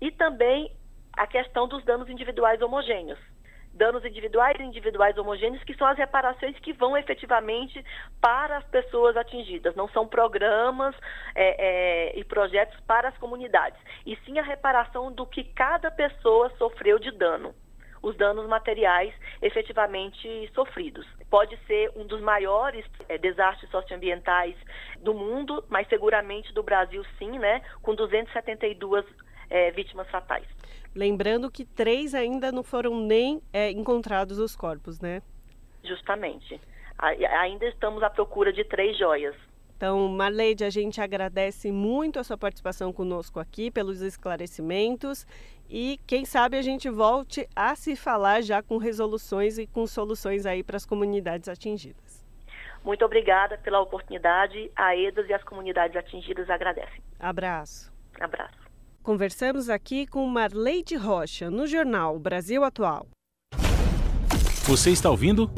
e 0.00 0.10
também 0.10 0.72
a 1.16 1.26
questão 1.26 1.68
dos 1.68 1.84
danos 1.84 2.08
individuais 2.08 2.60
homogêneos. 2.62 3.18
Danos 3.72 4.04
individuais 4.04 4.58
e 4.58 4.64
individuais 4.64 5.16
homogêneos, 5.16 5.62
que 5.62 5.74
são 5.74 5.86
as 5.86 5.96
reparações 5.96 6.58
que 6.58 6.72
vão 6.72 6.96
efetivamente 6.96 7.84
para 8.20 8.56
as 8.56 8.64
pessoas 8.64 9.16
atingidas, 9.16 9.76
não 9.76 9.88
são 9.90 10.08
programas 10.08 10.94
é, 11.34 12.14
é, 12.14 12.18
e 12.18 12.24
projetos 12.24 12.78
para 12.80 13.08
as 13.08 13.16
comunidades, 13.18 13.80
e 14.04 14.16
sim 14.24 14.38
a 14.38 14.42
reparação 14.42 15.12
do 15.12 15.24
que 15.24 15.44
cada 15.44 15.90
pessoa 15.90 16.50
sofreu 16.58 16.98
de 16.98 17.10
dano 17.12 17.54
os 18.02 18.16
danos 18.16 18.48
materiais 18.48 19.14
efetivamente 19.42 20.50
sofridos. 20.54 21.06
Pode 21.28 21.56
ser 21.66 21.92
um 21.94 22.06
dos 22.06 22.20
maiores 22.20 22.84
é, 23.08 23.18
desastres 23.18 23.70
socioambientais 23.70 24.56
do 25.00 25.14
mundo, 25.14 25.64
mas 25.68 25.88
seguramente 25.88 26.52
do 26.52 26.62
Brasil 26.62 27.04
sim, 27.18 27.38
né, 27.38 27.60
com 27.82 27.94
272 27.94 29.04
é, 29.50 29.70
vítimas 29.72 30.08
fatais. 30.08 30.46
Lembrando 30.94 31.50
que 31.50 31.64
três 31.64 32.14
ainda 32.14 32.50
não 32.50 32.62
foram 32.62 32.98
nem 33.00 33.42
é, 33.52 33.70
encontrados 33.70 34.38
os 34.38 34.56
corpos, 34.56 35.00
né? 35.00 35.22
Justamente. 35.84 36.60
A, 36.98 37.08
ainda 37.40 37.66
estamos 37.66 38.02
à 38.02 38.08
procura 38.10 38.52
de 38.52 38.64
três 38.64 38.96
joias. 38.98 39.36
Então, 39.76 40.08
Marleide, 40.08 40.62
a 40.64 40.70
gente 40.70 41.00
agradece 41.00 41.72
muito 41.72 42.18
a 42.18 42.24
sua 42.24 42.36
participação 42.36 42.92
conosco 42.92 43.40
aqui, 43.40 43.70
pelos 43.70 44.02
esclarecimentos 44.02 45.26
e 45.70 46.00
quem 46.04 46.24
sabe 46.24 46.58
a 46.58 46.62
gente 46.62 46.90
volte 46.90 47.48
a 47.54 47.76
se 47.76 47.94
falar 47.94 48.42
já 48.42 48.60
com 48.60 48.76
resoluções 48.76 49.56
e 49.56 49.68
com 49.68 49.86
soluções 49.86 50.44
aí 50.44 50.64
para 50.64 50.76
as 50.76 50.84
comunidades 50.84 51.48
atingidas. 51.48 52.26
Muito 52.84 53.04
obrigada 53.04 53.56
pela 53.56 53.80
oportunidade. 53.80 54.70
A 54.74 54.96
EDAS 54.96 55.28
e 55.28 55.32
as 55.32 55.44
comunidades 55.44 55.96
atingidas 55.96 56.50
agradecem. 56.50 57.00
Abraço. 57.20 57.92
Abraço. 58.18 58.69
Conversamos 59.02 59.70
aqui 59.70 60.06
com 60.06 60.26
Marleide 60.26 60.94
Rocha, 60.94 61.50
no 61.50 61.66
jornal 61.66 62.18
Brasil 62.18 62.62
Atual. 62.62 63.08
Você 64.64 64.90
está 64.90 65.08
ouvindo? 65.08 65.50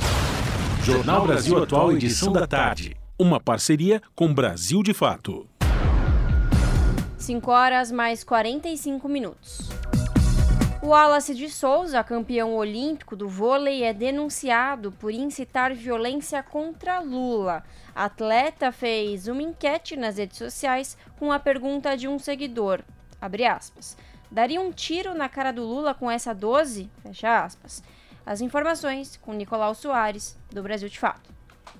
Jornal 0.85 1.27
Brasil 1.27 1.61
Atual, 1.61 1.91
edição 1.91 2.33
da 2.33 2.47
tarde. 2.47 2.97
Uma 3.19 3.41
parceria 3.41 4.01
com 4.15 4.33
Brasil 4.33 4.81
de 4.81 4.95
Fato. 4.95 5.49
5 7.19 7.51
horas 7.51 7.91
mais 7.91 8.23
45 8.23 9.09
minutos. 9.09 9.69
O 10.81 10.89
Wallace 10.91 11.35
de 11.35 11.51
Souza, 11.51 12.03
campeão 12.05 12.55
olímpico 12.55 13.17
do 13.17 13.29
vôlei, 13.29 13.83
é 13.83 13.93
denunciado 13.93 14.93
por 14.93 15.11
incitar 15.11 15.75
violência 15.75 16.45
contra 16.45 17.01
Lula. 17.01 17.65
A 17.93 18.05
atleta 18.05 18.71
fez 18.71 19.27
uma 19.27 19.43
enquete 19.43 19.97
nas 19.97 20.17
redes 20.17 20.39
sociais 20.39 20.97
com 21.19 21.33
a 21.33 21.41
pergunta 21.41 21.97
de 21.97 22.07
um 22.07 22.21
seguidor, 22.21 22.83
aspas, 23.49 23.97
daria 24.31 24.61
um 24.61 24.73
tiro 24.73 25.15
na 25.15 25.29
cara 25.29 25.53
do 25.53 25.63
Lula 25.63 25.95
com 25.95 26.11
essa 26.11 26.33
12? 26.33 26.91
Fecha 27.03 27.45
aspas. 27.45 27.83
As 28.25 28.41
informações 28.41 29.17
com 29.17 29.33
Nicolau 29.33 29.75
Soares, 29.75 30.37
do 30.51 30.63
Brasil 30.63 30.89
de 30.89 30.99
Fato. 30.99 31.33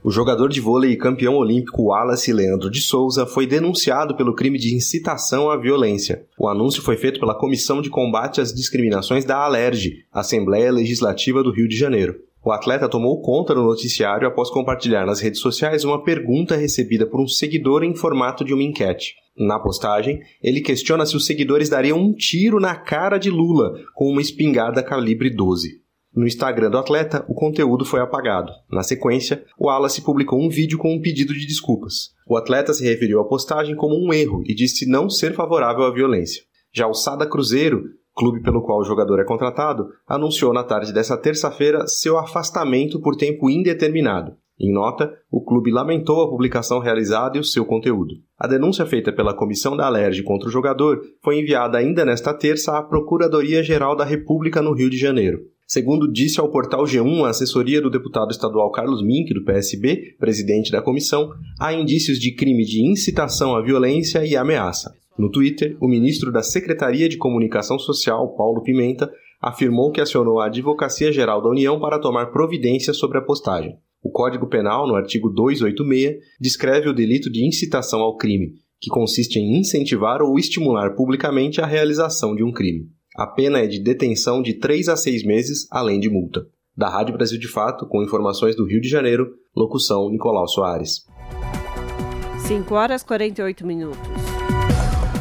O 0.05 0.11
jogador 0.11 0.49
de 0.49 0.61
vôlei 0.61 0.91
e 0.91 0.97
campeão 0.97 1.37
olímpico 1.37 1.85
Wallace 1.85 2.33
Leandro 2.33 2.69
de 2.69 2.81
Souza 2.81 3.25
foi 3.25 3.47
denunciado 3.47 4.17
pelo 4.17 4.35
crime 4.35 4.59
de 4.59 4.75
incitação 4.75 5.49
à 5.49 5.57
violência. 5.57 6.27
O 6.37 6.49
anúncio 6.49 6.83
foi 6.83 6.97
feito 6.97 7.21
pela 7.21 7.39
Comissão 7.39 7.81
de 7.81 7.89
Combate 7.89 8.41
às 8.41 8.53
Discriminações 8.53 9.25
da 9.25 9.37
ALERJ, 9.39 10.05
Assembleia 10.13 10.73
Legislativa 10.73 11.43
do 11.43 11.53
Rio 11.53 11.69
de 11.69 11.77
Janeiro. 11.77 12.17
O 12.45 12.51
atleta 12.51 12.89
tomou 12.89 13.23
conta 13.23 13.55
no 13.55 13.63
noticiário 13.63 14.27
após 14.27 14.51
compartilhar 14.51 15.07
nas 15.07 15.21
redes 15.21 15.41
sociais 15.41 15.85
uma 15.85 16.03
pergunta 16.03 16.57
recebida 16.57 17.07
por 17.07 17.21
um 17.21 17.29
seguidor 17.29 17.85
em 17.85 17.95
formato 17.95 18.45
de 18.45 18.53
uma 18.53 18.65
enquete. 18.65 19.15
Na 19.37 19.59
postagem, 19.59 20.21
ele 20.43 20.61
questiona 20.61 21.07
se 21.07 21.17
os 21.17 21.25
seguidores 21.25 21.69
dariam 21.69 21.99
um 21.99 22.13
tiro 22.13 22.61
na 22.61 22.75
cara 22.75 23.19
de 23.19 23.31
Lula 23.31 23.73
com 23.95 24.11
uma 24.11 24.21
espingarda 24.21 24.83
calibre 24.83 25.31
12. 25.31 25.83
No 26.15 26.27
Instagram 26.27 26.71
do 26.71 26.77
atleta, 26.77 27.25
o 27.27 27.35
conteúdo 27.35 27.87
foi 27.87 28.01
apagado. 28.01 28.53
Na 28.71 28.83
sequência, 28.83 29.43
o 29.59 29.69
Wallace 29.69 30.03
publicou 30.03 30.39
um 30.39 30.51
vídeo 30.51 30.77
com 30.77 30.95
um 30.95 31.01
pedido 31.01 31.33
de 31.33 31.47
desculpas. 31.47 32.11
O 32.29 32.37
atleta 32.37 32.75
se 32.75 32.85
referiu 32.85 33.19
à 33.19 33.25
postagem 33.27 33.75
como 33.75 33.97
um 33.97 34.13
erro 34.13 34.43
e 34.45 34.55
disse 34.55 34.87
não 34.87 35.09
ser 35.09 35.33
favorável 35.33 35.85
à 35.85 35.91
violência. 35.91 36.43
Já 36.71 36.87
o 36.87 36.93
Sada 36.93 37.27
Cruzeiro, 37.27 37.85
clube 38.15 38.43
pelo 38.43 38.63
qual 38.63 38.81
o 38.81 38.85
jogador 38.85 39.21
é 39.21 39.25
contratado, 39.25 39.89
anunciou 40.07 40.53
na 40.53 40.63
tarde 40.63 40.93
dessa 40.93 41.17
terça-feira 41.17 41.87
seu 41.87 42.19
afastamento 42.19 43.01
por 43.01 43.17
tempo 43.17 43.49
indeterminado. 43.49 44.37
Em 44.61 44.73
nota, 44.73 45.13
o 45.31 45.43
clube 45.43 45.71
lamentou 45.71 46.23
a 46.23 46.29
publicação 46.29 46.79
realizada 46.79 47.37
e 47.37 47.41
o 47.41 47.45
seu 47.45 47.65
conteúdo. 47.65 48.15
A 48.39 48.47
denúncia 48.47 48.87
feita 48.87 49.13
pela 49.13 49.35
comissão 49.35 49.77
da 49.77 49.87
Alerj 49.87 50.23
contra 50.23 50.49
o 50.49 50.53
jogador 50.53 51.01
foi 51.23 51.41
enviada 51.41 51.79
ainda 51.79 52.05
nesta 52.05 52.33
terça 52.35 52.77
à 52.77 52.83
Procuradoria-Geral 52.83 53.97
da 53.97 54.05
República 54.05 54.61
no 54.63 54.73
Rio 54.73 54.91
de 54.91 54.97
Janeiro. 54.97 55.41
Segundo 55.67 56.07
disse 56.07 56.39
ao 56.39 56.51
portal 56.51 56.85
G1 56.85 57.25
a 57.25 57.31
assessoria 57.31 57.81
do 57.81 57.89
deputado 57.89 58.31
estadual 58.31 58.71
Carlos 58.71 59.03
Mink, 59.03 59.33
do 59.33 59.43
PSB, 59.43 60.17
presidente 60.19 60.71
da 60.71 60.83
comissão, 60.83 61.31
há 61.59 61.73
indícios 61.73 62.19
de 62.19 62.35
crime 62.35 62.65
de 62.65 62.87
incitação 62.87 63.57
à 63.57 63.63
violência 63.63 64.25
e 64.25 64.37
ameaça. 64.37 64.95
No 65.19 65.31
Twitter, 65.31 65.77
o 65.81 65.89
ministro 65.89 66.31
da 66.31 66.43
Secretaria 66.43 67.09
de 67.09 67.17
Comunicação 67.17 67.79
Social, 67.79 68.35
Paulo 68.37 68.63
Pimenta, 68.63 69.11
afirmou 69.41 69.91
que 69.91 70.01
acionou 70.01 70.41
a 70.41 70.47
Advocacia 70.47 71.11
Geral 71.11 71.43
da 71.43 71.49
União 71.49 71.81
para 71.81 71.99
tomar 71.99 72.27
providências 72.27 72.99
sobre 72.99 73.19
a 73.19 73.23
postagem. 73.23 73.77
O 74.03 74.11
Código 74.11 74.49
Penal, 74.49 74.89
no 74.89 74.97
artigo 74.97 75.29
286, 75.31 76.17
descreve 76.41 76.89
o 76.89 76.93
delito 76.93 77.31
de 77.31 77.47
incitação 77.47 78.01
ao 78.01 78.17
crime, 78.17 78.55
que 78.81 78.91
consiste 78.91 79.39
em 79.39 79.61
incentivar 79.61 80.21
ou 80.21 80.37
estimular 80.37 80.97
publicamente 80.97 81.61
a 81.61 81.67
realização 81.67 82.35
de 82.35 82.43
um 82.43 82.51
crime. 82.51 82.91
A 83.17 83.29
pena 83.29 83.61
é 83.61 83.67
de 83.69 83.79
detenção 83.79 84.43
de 84.43 84.55
3 84.55 84.89
a 84.89 84.97
6 84.97 85.25
meses, 85.25 85.69
além 85.71 86.01
de 86.01 86.11
multa. 86.11 86.45
Da 86.77 86.89
Rádio 86.89 87.15
Brasil 87.15 87.39
de 87.39 87.47
Fato, 87.47 87.87
com 87.87 88.03
informações 88.03 88.57
do 88.57 88.67
Rio 88.67 88.81
de 88.81 88.89
Janeiro, 88.89 89.37
locução 89.55 90.11
Nicolau 90.11 90.49
Soares. 90.49 91.07
5 92.49 92.75
horas 92.75 93.05
48 93.05 93.65
minutos. 93.65 94.01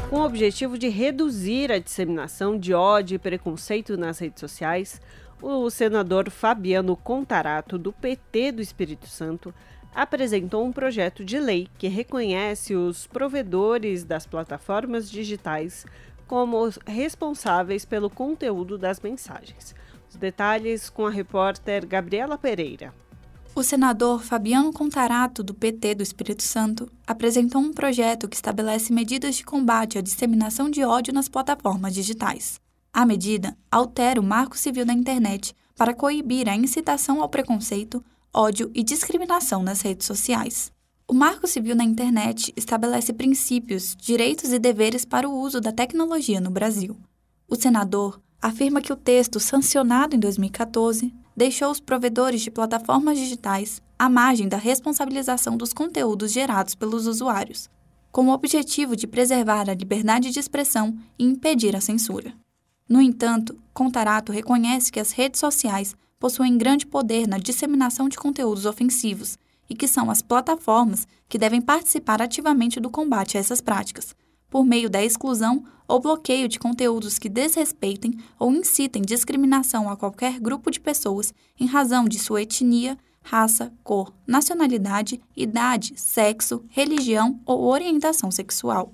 Com 0.09 0.21
o 0.21 0.25
objetivo 0.25 0.77
de 0.77 0.89
reduzir 0.89 1.71
a 1.71 1.77
disseminação 1.77 2.57
de 2.57 2.73
ódio 2.73 3.15
e 3.15 3.19
preconceito 3.19 3.95
nas 3.95 4.17
redes 4.17 4.39
sociais, 4.39 4.99
o 5.41 5.69
senador 5.69 6.29
Fabiano 6.29 6.95
Contarato, 6.95 7.77
do 7.77 7.91
PT 7.91 8.51
do 8.53 8.61
Espírito 8.61 9.07
Santo, 9.07 9.53
apresentou 9.93 10.65
um 10.65 10.71
projeto 10.71 11.25
de 11.25 11.39
lei 11.39 11.67
que 11.77 11.87
reconhece 11.87 12.75
os 12.75 13.07
provedores 13.07 14.03
das 14.03 14.25
plataformas 14.25 15.09
digitais 15.09 15.85
como 16.27 16.69
responsáveis 16.85 17.83
pelo 17.83 18.09
conteúdo 18.09 18.77
das 18.77 19.01
mensagens. 19.01 19.75
Os 20.09 20.15
detalhes 20.15 20.89
com 20.89 21.05
a 21.05 21.09
repórter 21.09 21.85
Gabriela 21.85 22.37
Pereira. 22.37 22.93
O 23.53 23.63
senador 23.63 24.23
Fabiano 24.23 24.71
Contarato, 24.71 25.43
do 25.43 25.53
PT 25.53 25.95
do 25.95 26.03
Espírito 26.03 26.41
Santo, 26.41 26.89
apresentou 27.05 27.61
um 27.61 27.73
projeto 27.73 28.29
que 28.29 28.35
estabelece 28.35 28.93
medidas 28.93 29.35
de 29.35 29.43
combate 29.43 29.97
à 29.97 30.01
disseminação 30.01 30.69
de 30.69 30.85
ódio 30.85 31.13
nas 31.13 31.27
plataformas 31.27 31.93
digitais. 31.93 32.61
A 32.93 33.05
medida 33.05 33.57
altera 33.71 34.19
o 34.19 34.23
Marco 34.23 34.57
Civil 34.57 34.85
da 34.85 34.91
Internet 34.93 35.55
para 35.77 35.93
coibir 35.93 36.49
a 36.49 36.55
incitação 36.55 37.21
ao 37.21 37.29
preconceito, 37.29 38.03
ódio 38.33 38.69
e 38.75 38.83
discriminação 38.83 39.63
nas 39.63 39.81
redes 39.81 40.05
sociais. 40.05 40.71
O 41.07 41.13
Marco 41.13 41.47
Civil 41.47 41.75
na 41.75 41.85
Internet 41.85 42.53
estabelece 42.55 43.13
princípios, 43.13 43.95
direitos 43.95 44.51
e 44.51 44.59
deveres 44.59 45.05
para 45.05 45.27
o 45.27 45.35
uso 45.39 45.61
da 45.61 45.71
tecnologia 45.71 46.41
no 46.41 46.51
Brasil. 46.51 46.97
O 47.47 47.55
senador 47.55 48.21
afirma 48.41 48.81
que 48.81 48.91
o 48.91 48.97
texto, 48.97 49.39
sancionado 49.39 50.15
em 50.15 50.19
2014, 50.19 51.13
deixou 51.35 51.71
os 51.71 51.79
provedores 51.79 52.41
de 52.41 52.51
plataformas 52.51 53.17
digitais 53.17 53.81
à 53.97 54.09
margem 54.09 54.49
da 54.49 54.57
responsabilização 54.57 55.55
dos 55.55 55.71
conteúdos 55.73 56.31
gerados 56.33 56.75
pelos 56.75 57.07
usuários, 57.07 57.69
com 58.11 58.27
o 58.27 58.33
objetivo 58.33 58.95
de 58.95 59.07
preservar 59.07 59.69
a 59.69 59.73
liberdade 59.73 60.29
de 60.29 60.39
expressão 60.39 60.95
e 61.17 61.23
impedir 61.23 61.75
a 61.75 61.81
censura. 61.81 62.33
No 62.91 62.99
entanto, 62.99 63.57
Contarato 63.73 64.33
reconhece 64.33 64.91
que 64.91 64.99
as 64.99 65.13
redes 65.13 65.39
sociais 65.39 65.95
possuem 66.19 66.57
grande 66.57 66.85
poder 66.85 67.25
na 67.25 67.37
disseminação 67.37 68.09
de 68.09 68.17
conteúdos 68.17 68.65
ofensivos 68.65 69.37
e 69.69 69.73
que 69.73 69.87
são 69.87 70.11
as 70.11 70.21
plataformas 70.21 71.07
que 71.29 71.37
devem 71.37 71.61
participar 71.61 72.21
ativamente 72.21 72.81
do 72.81 72.89
combate 72.89 73.37
a 73.37 73.39
essas 73.39 73.61
práticas, 73.61 74.13
por 74.49 74.65
meio 74.65 74.89
da 74.89 75.01
exclusão 75.01 75.63
ou 75.87 76.01
bloqueio 76.01 76.49
de 76.49 76.59
conteúdos 76.59 77.17
que 77.17 77.29
desrespeitem 77.29 78.19
ou 78.37 78.51
incitem 78.51 79.03
discriminação 79.03 79.89
a 79.89 79.95
qualquer 79.95 80.37
grupo 80.37 80.69
de 80.69 80.81
pessoas 80.81 81.33
em 81.57 81.67
razão 81.67 82.09
de 82.09 82.19
sua 82.19 82.41
etnia, 82.41 82.97
raça, 83.21 83.71
cor, 83.85 84.13
nacionalidade, 84.27 85.21
idade, 85.33 85.93
sexo, 85.95 86.65
religião 86.67 87.39
ou 87.45 87.69
orientação 87.69 88.29
sexual. 88.29 88.91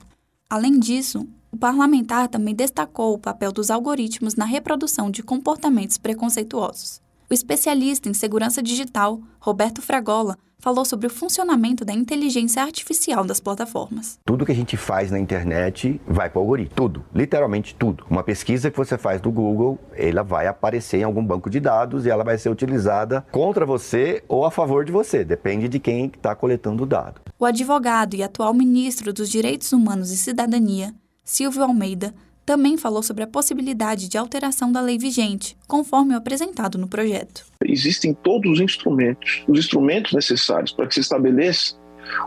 Além 0.48 0.80
disso, 0.80 1.28
o 1.58 1.60
parlamentar 1.60 2.28
também 2.28 2.54
destacou 2.54 3.16
o 3.16 3.18
papel 3.18 3.52
dos 3.52 3.72
algoritmos 3.72 4.36
na 4.36 4.46
reprodução 4.46 5.10
de 5.10 5.24
comportamentos 5.24 5.98
preconceituosos. 5.98 7.02
O 7.28 7.34
especialista 7.34 8.08
em 8.08 8.14
segurança 8.14 8.62
digital, 8.62 9.20
Roberto 9.40 9.82
Fragola, 9.82 10.38
falou 10.60 10.86
sobre 10.86 11.08
o 11.08 11.10
funcionamento 11.10 11.84
da 11.84 11.92
inteligência 11.92 12.62
artificial 12.62 13.26
das 13.26 13.40
plataformas. 13.40 14.20
Tudo 14.24 14.46
que 14.46 14.52
a 14.52 14.56
gente 14.56 14.78
faz 14.78 15.10
na 15.10 15.18
internet 15.18 16.00
vai 16.08 16.30
para 16.30 16.38
o 16.38 16.44
algoritmo. 16.44 16.76
Tudo, 16.76 17.04
literalmente 17.12 17.74
tudo. 17.74 18.06
Uma 18.08 18.22
pesquisa 18.22 18.70
que 18.70 18.78
você 18.78 18.96
faz 18.96 19.20
do 19.20 19.32
Google, 19.32 19.80
ela 19.96 20.22
vai 20.22 20.46
aparecer 20.46 21.00
em 21.00 21.04
algum 21.04 21.26
banco 21.26 21.50
de 21.50 21.60
dados 21.60 22.06
e 22.06 22.10
ela 22.12 22.24
vai 22.24 22.38
ser 22.38 22.50
utilizada 22.50 23.26
contra 23.32 23.66
você 23.66 24.24
ou 24.28 24.46
a 24.46 24.52
favor 24.52 24.86
de 24.86 24.92
você. 24.92 25.26
Depende 25.26 25.68
de 25.68 25.80
quem 25.80 26.06
está 26.06 26.36
coletando 26.36 26.84
o 26.84 26.86
dado. 26.86 27.20
O 27.40 27.46
advogado 27.46 28.16
e 28.16 28.22
atual 28.22 28.54
ministro 28.54 29.12
dos 29.12 29.28
Direitos 29.28 29.74
Humanos 29.74 30.12
e 30.12 30.18
Cidadania, 30.18 30.94
Silvio 31.28 31.62
Almeida, 31.62 32.16
também 32.46 32.78
falou 32.78 33.04
sobre 33.04 33.22
a 33.22 33.28
possibilidade 33.28 34.08
de 34.08 34.18
alteração 34.18 34.72
da 34.72 34.80
lei 34.80 34.98
vigente, 34.98 35.58
conforme 35.68 36.14
o 36.14 36.18
apresentado 36.18 36.78
no 36.78 36.88
projeto. 36.88 37.46
Existem 37.66 38.14
todos 38.14 38.50
os 38.50 38.60
instrumentos, 38.62 39.44
os 39.46 39.60
instrumentos 39.60 40.14
necessários 40.14 40.72
para 40.72 40.88
que 40.88 40.94
se 40.94 41.02
estabeleça 41.02 41.76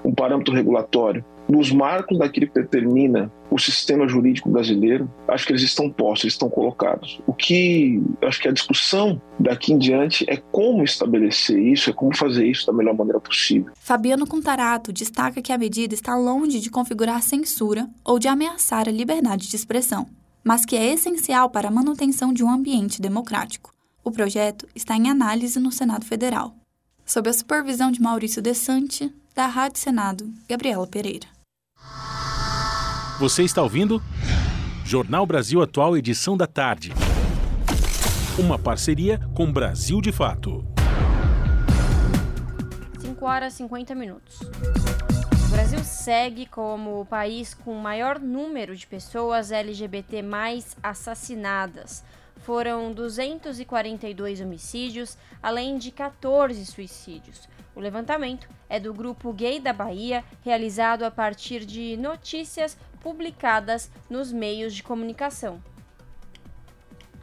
um 0.04 0.14
parâmetro 0.14 0.54
regulatório 0.54 1.24
nos 1.50 1.72
marcos 1.72 2.18
daquilo 2.18 2.46
que 2.46 2.60
determina 2.60 3.30
o 3.50 3.58
sistema 3.58 4.08
jurídico 4.08 4.48
brasileiro, 4.48 5.10
acho 5.26 5.44
que 5.44 5.52
eles 5.52 5.62
estão 5.62 5.90
postos, 5.90 6.24
eles 6.24 6.34
estão 6.34 6.48
colocados. 6.48 7.20
O 7.26 7.34
que 7.34 8.00
acho 8.22 8.40
que 8.40 8.48
a 8.48 8.52
discussão 8.52 9.20
daqui 9.38 9.72
em 9.72 9.78
diante 9.78 10.24
é 10.28 10.36
como 10.36 10.84
estabelecer 10.84 11.58
isso, 11.58 11.90
é 11.90 11.92
como 11.92 12.16
fazer 12.16 12.46
isso 12.46 12.66
da 12.66 12.72
melhor 12.72 12.94
maneira 12.94 13.18
possível. 13.18 13.72
Fabiano 13.74 14.26
Contarato 14.26 14.92
destaca 14.92 15.42
que 15.42 15.52
a 15.52 15.58
medida 15.58 15.94
está 15.94 16.16
longe 16.16 16.60
de 16.60 16.70
configurar 16.70 17.20
censura 17.22 17.88
ou 18.04 18.18
de 18.18 18.28
ameaçar 18.28 18.88
a 18.88 18.92
liberdade 18.92 19.48
de 19.48 19.56
expressão, 19.56 20.06
mas 20.44 20.64
que 20.64 20.76
é 20.76 20.92
essencial 20.92 21.50
para 21.50 21.68
a 21.68 21.72
manutenção 21.72 22.32
de 22.32 22.44
um 22.44 22.50
ambiente 22.50 23.02
democrático. 23.02 23.74
O 24.04 24.12
projeto 24.12 24.66
está 24.74 24.96
em 24.96 25.10
análise 25.10 25.58
no 25.58 25.72
Senado 25.72 26.04
Federal. 26.04 26.54
Sob 27.04 27.28
a 27.28 27.32
supervisão 27.32 27.90
de 27.90 28.00
Maurício 28.00 28.40
Desante, 28.40 29.12
da 29.34 29.46
Rádio 29.46 29.80
Senado, 29.80 30.30
Gabriela 30.48 30.86
Pereira. 30.86 31.39
Você 33.20 33.42
está 33.42 33.62
ouvindo? 33.62 34.02
Jornal 34.82 35.26
Brasil 35.26 35.60
Atual, 35.60 35.94
edição 35.94 36.38
da 36.38 36.46
tarde. 36.46 36.90
Uma 38.38 38.58
parceria 38.58 39.20
com 39.34 39.52
Brasil 39.52 40.00
de 40.00 40.10
Fato. 40.10 40.64
5 42.98 43.22
horas 43.22 43.52
e 43.52 43.56
50 43.58 43.94
minutos. 43.94 44.40
O 44.40 45.48
Brasil 45.50 45.80
segue 45.80 46.46
como 46.46 47.02
o 47.02 47.04
país 47.04 47.52
com 47.52 47.72
o 47.74 47.82
maior 47.82 48.18
número 48.18 48.74
de 48.74 48.86
pessoas 48.86 49.52
LGBT 49.52 50.22
mais 50.22 50.74
assassinadas. 50.82 52.02
Foram 52.38 52.90
242 52.90 54.40
homicídios, 54.40 55.18
além 55.42 55.76
de 55.76 55.90
14 55.90 56.64
suicídios. 56.64 57.46
O 57.76 57.80
levantamento 57.80 58.48
é 58.66 58.80
do 58.80 58.94
Grupo 58.94 59.30
Gay 59.32 59.60
da 59.60 59.74
Bahia, 59.74 60.24
realizado 60.42 61.02
a 61.02 61.10
partir 61.10 61.66
de 61.66 61.98
notícias 61.98 62.78
publicadas 63.00 63.90
nos 64.08 64.32
meios 64.32 64.74
de 64.74 64.82
comunicação. 64.82 65.60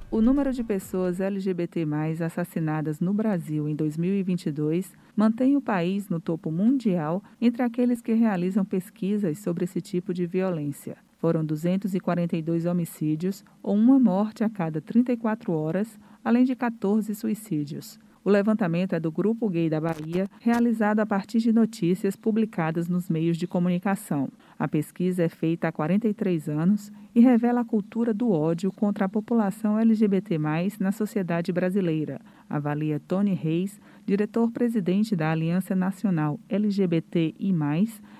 O 0.09 0.21
número 0.21 0.53
de 0.53 0.63
pessoas 0.63 1.19
LGBT 1.19 1.85
assassinadas 2.25 3.01
no 3.01 3.13
Brasil 3.13 3.67
em 3.67 3.75
2022 3.75 4.93
mantém 5.15 5.57
o 5.57 5.61
país 5.61 6.07
no 6.07 6.19
topo 6.19 6.49
mundial 6.49 7.21
entre 7.41 7.61
aqueles 7.61 8.01
que 8.01 8.13
realizam 8.13 8.63
pesquisas 8.63 9.39
sobre 9.39 9.65
esse 9.65 9.81
tipo 9.81 10.13
de 10.13 10.25
violência. 10.25 10.97
Foram 11.19 11.43
242 11.43 12.65
homicídios, 12.65 13.43
ou 13.61 13.75
uma 13.75 13.99
morte 13.99 14.43
a 14.43 14.49
cada 14.49 14.79
34 14.79 15.51
horas, 15.51 15.99
além 16.23 16.45
de 16.45 16.55
14 16.55 17.13
suicídios. 17.13 17.99
O 18.23 18.29
levantamento 18.29 18.93
é 18.93 18.99
do 18.99 19.11
Grupo 19.11 19.49
Gay 19.49 19.69
da 19.69 19.79
Bahia, 19.79 20.27
realizado 20.41 20.99
a 20.99 21.05
partir 21.05 21.39
de 21.39 21.53
notícias 21.53 22.15
publicadas 22.15 22.87
nos 22.87 23.09
meios 23.09 23.37
de 23.37 23.47
comunicação. 23.47 24.29
A 24.59 24.67
pesquisa 24.67 25.23
é 25.23 25.29
feita 25.29 25.67
há 25.67 25.71
43 25.71 26.49
anos 26.49 26.91
e 27.13 27.19
revela 27.19 27.61
a 27.61 27.65
cultura 27.65 28.11
do 28.13 28.31
ódio 28.31 28.71
contra 28.71 29.05
a 29.05 29.09
população 29.09 29.77
LGBT, 29.77 30.39
na 30.79 30.91
sociedade 30.91 31.51
brasileira, 31.51 32.19
avalia 32.49 32.99
Tony 32.99 33.33
Reis, 33.33 33.79
diretor-presidente 34.05 35.15
da 35.15 35.31
Aliança 35.31 35.75
Nacional 35.75 36.39
LGBTI, 36.49 37.53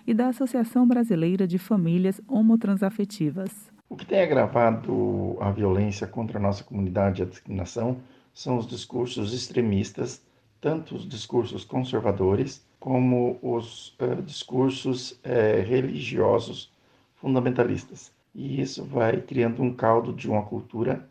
e 0.06 0.14
da 0.14 0.28
Associação 0.28 0.88
Brasileira 0.88 1.48
de 1.48 1.58
Famílias 1.58 2.22
Homotransafetivas. 2.28 3.72
O 3.90 3.96
que 3.96 4.06
tem 4.06 4.22
agravado 4.22 5.38
a 5.40 5.50
violência 5.50 6.06
contra 6.06 6.38
a 6.38 6.42
nossa 6.42 6.64
comunidade 6.64 7.22
e 7.22 7.24
a 7.24 7.28
discriminação 7.28 7.98
são 8.34 8.58
os 8.58 8.68
discursos 8.68 9.34
extremistas, 9.34 10.22
tanto 10.62 10.96
os 10.96 11.08
discursos 11.08 11.64
conservadores 11.64 12.67
como 12.80 13.40
os 13.42 13.96
uh, 14.00 14.22
discursos 14.22 15.12
uh, 15.12 15.62
religiosos 15.66 16.72
fundamentalistas. 17.16 18.12
E 18.34 18.62
isso 18.62 18.84
vai 18.84 19.22
criando 19.22 19.64
um 19.64 19.74
caldo 19.74 20.14
de 20.14 20.30
uma 20.30 20.44
cultura 20.44 21.08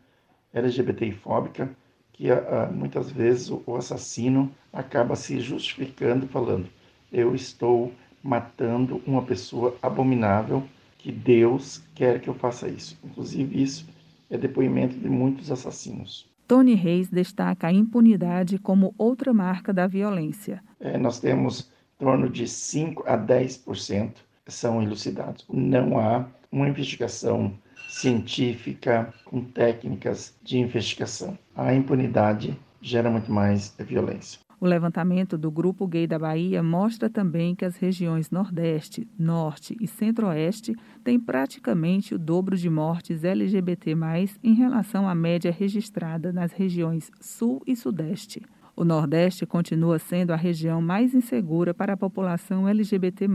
LGBTI-fóbica 0.53 1.69
que 2.13 2.31
uh, 2.31 2.71
muitas 2.73 3.11
vezes 3.11 3.49
o 3.49 3.75
assassino 3.75 4.51
acaba 4.71 5.15
se 5.15 5.39
justificando 5.39 6.27
falando 6.27 6.69
eu 7.11 7.33
estou 7.33 7.93
matando 8.23 9.01
uma 9.05 9.21
pessoa 9.21 9.75
abominável 9.81 10.63
que 10.97 11.11
Deus 11.11 11.81
quer 11.95 12.19
que 12.19 12.27
eu 12.27 12.33
faça 12.33 12.67
isso. 12.67 12.97
Inclusive 13.03 13.61
isso 13.61 13.87
é 14.29 14.37
depoimento 14.37 14.97
de 14.97 15.09
muitos 15.09 15.51
assassinos. 15.51 16.26
Tony 16.47 16.75
Reis 16.75 17.09
destaca 17.09 17.67
a 17.67 17.73
impunidade 17.73 18.57
como 18.57 18.95
outra 18.97 19.33
marca 19.33 19.73
da 19.73 19.85
violência. 19.85 20.63
É, 20.79 20.97
nós 20.97 21.19
temos 21.19 21.69
em 21.99 22.05
torno 22.05 22.29
de 22.29 22.47
5 22.47 23.03
a 23.05 23.17
10% 23.17 24.13
são 24.47 24.81
elucidados. 24.81 25.45
Não 25.51 25.99
há 25.99 26.25
uma 26.49 26.69
investigação 26.69 27.53
científica 27.89 29.13
com 29.25 29.41
técnicas 29.43 30.35
de 30.41 30.57
investigação. 30.57 31.37
A 31.53 31.73
impunidade 31.73 32.57
gera 32.81 33.09
muito 33.09 33.29
mais 33.29 33.75
violência. 33.79 34.39
O 34.59 34.65
levantamento 34.65 35.37
do 35.37 35.51
Grupo 35.51 35.85
Gay 35.85 36.07
da 36.07 36.17
Bahia 36.17 36.63
mostra 36.63 37.07
também 37.07 37.53
que 37.53 37.63
as 37.63 37.75
regiões 37.75 38.31
Nordeste, 38.31 39.07
Norte 39.17 39.77
e 39.79 39.85
Centro-Oeste 39.85 40.75
têm 41.03 41.19
praticamente 41.19 42.15
o 42.15 42.19
dobro 42.19 42.57
de 42.57 42.67
mortes 42.67 43.23
LGBT, 43.23 43.95
em 44.43 44.55
relação 44.55 45.07
à 45.07 45.13
média 45.13 45.51
registrada 45.51 46.33
nas 46.33 46.53
regiões 46.53 47.11
Sul 47.21 47.61
e 47.67 47.75
Sudeste. 47.75 48.41
O 48.75 48.83
Nordeste 48.83 49.45
continua 49.45 49.99
sendo 49.99 50.31
a 50.31 50.35
região 50.35 50.81
mais 50.81 51.13
insegura 51.13 51.71
para 51.71 51.93
a 51.93 51.97
população 51.97 52.67
LGBT, 52.67 53.27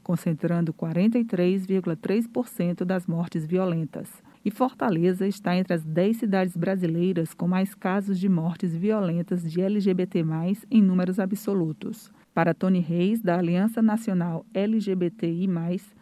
concentrando 0.00 0.72
43,3% 0.72 2.84
das 2.84 3.04
mortes 3.04 3.44
violentas 3.44 4.22
e 4.44 4.50
Fortaleza 4.50 5.26
está 5.26 5.56
entre 5.56 5.74
as 5.74 5.84
10 5.84 6.16
cidades 6.16 6.56
brasileiras 6.56 7.32
com 7.34 7.46
mais 7.46 7.74
casos 7.74 8.18
de 8.18 8.28
mortes 8.28 8.76
violentas 8.76 9.42
de 9.50 9.60
LGBT, 9.60 10.24
em 10.70 10.82
números 10.82 11.18
absolutos. 11.18 12.10
Para 12.34 12.54
Tony 12.54 12.80
Reis, 12.80 13.20
da 13.20 13.36
Aliança 13.36 13.82
Nacional 13.82 14.46
LGBTI, 14.54 15.46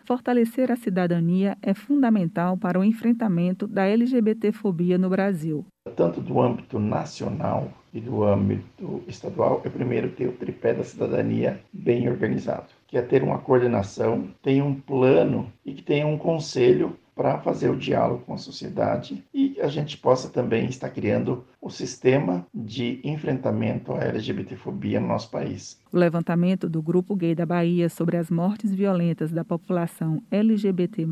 fortalecer 0.05 0.71
a 0.71 0.77
cidadania 0.77 1.59
é 1.61 1.75
fundamental 1.75 2.57
para 2.57 2.79
o 2.79 2.85
enfrentamento 2.85 3.67
da 3.67 3.85
LGBTfobia 3.85 4.97
no 4.97 5.11
Brasil. 5.11 5.67
Tanto 5.97 6.21
do 6.21 6.41
âmbito 6.41 6.79
nacional 6.79 7.73
e 7.93 8.01
do 8.01 8.23
âmbito 8.23 9.03
estadual, 9.09 9.61
é 9.65 9.69
primeiro 9.69 10.11
ter 10.11 10.29
o 10.29 10.33
tripé 10.33 10.73
da 10.73 10.85
cidadania 10.85 11.61
bem 11.73 12.09
organizado, 12.09 12.69
que 12.87 12.97
é 12.97 13.03
ter 13.03 13.25
uma 13.25 13.39
coordenação, 13.39 14.29
tenha 14.41 14.65
um 14.65 14.75
plano 14.75 15.53
e 15.67 15.73
que 15.73 15.83
tenha 15.83 16.07
um 16.07 16.17
conselho 16.17 16.97
para 17.21 17.37
fazer 17.37 17.69
o 17.69 17.77
diálogo 17.77 18.23
com 18.25 18.33
a 18.33 18.39
sociedade 18.39 19.23
e 19.35 19.61
a 19.61 19.69
gente 19.69 19.99
possa 19.99 20.31
também 20.31 20.65
estar 20.65 20.89
criando 20.89 21.45
o 21.61 21.69
sistema 21.69 22.47
de 22.55 22.99
enfrentamento 23.05 23.93
à 23.93 23.99
LGBTfobia 24.05 24.99
no 24.99 25.09
nosso 25.09 25.31
país. 25.31 25.79
O 25.93 25.99
levantamento 25.99 26.67
do 26.67 26.81
Grupo 26.81 27.15
Gay 27.15 27.35
da 27.35 27.45
Bahia 27.45 27.91
sobre 27.91 28.17
as 28.17 28.31
mortes 28.31 28.75
violentas 28.75 29.31
da 29.31 29.45
população 29.45 30.23
LGBT+, 30.31 31.07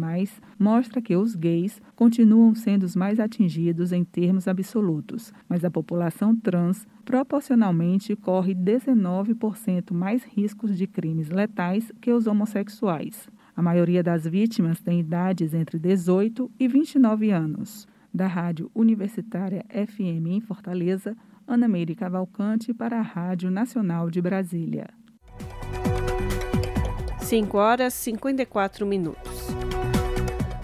mostra 0.58 1.02
que 1.02 1.14
os 1.14 1.34
gays 1.34 1.78
continuam 1.94 2.54
sendo 2.54 2.84
os 2.84 2.96
mais 2.96 3.20
atingidos 3.20 3.92
em 3.92 4.02
termos 4.02 4.48
absolutos, 4.48 5.30
mas 5.46 5.62
a 5.62 5.70
população 5.70 6.34
trans 6.34 6.86
proporcionalmente 7.04 8.16
corre 8.16 8.54
19% 8.54 9.92
mais 9.92 10.24
riscos 10.24 10.74
de 10.74 10.86
crimes 10.86 11.28
letais 11.28 11.92
que 12.00 12.10
os 12.10 12.26
homossexuais. 12.26 13.28
A 13.58 13.62
maioria 13.62 14.04
das 14.04 14.24
vítimas 14.24 14.80
tem 14.80 15.00
idades 15.00 15.52
entre 15.52 15.80
18 15.80 16.48
e 16.60 16.68
29 16.68 17.32
anos. 17.32 17.88
Da 18.14 18.28
Rádio 18.28 18.70
Universitária 18.72 19.64
FM 19.68 20.28
em 20.28 20.40
Fortaleza, 20.40 21.16
Ana 21.44 21.66
Meire 21.66 21.96
Cavalcante 21.96 22.72
para 22.72 23.00
a 23.00 23.02
Rádio 23.02 23.50
Nacional 23.50 24.10
de 24.10 24.22
Brasília. 24.22 24.88
5 27.18 27.58
horas 27.58 27.94
e 27.94 28.12
54 28.12 28.86
minutos. 28.86 29.67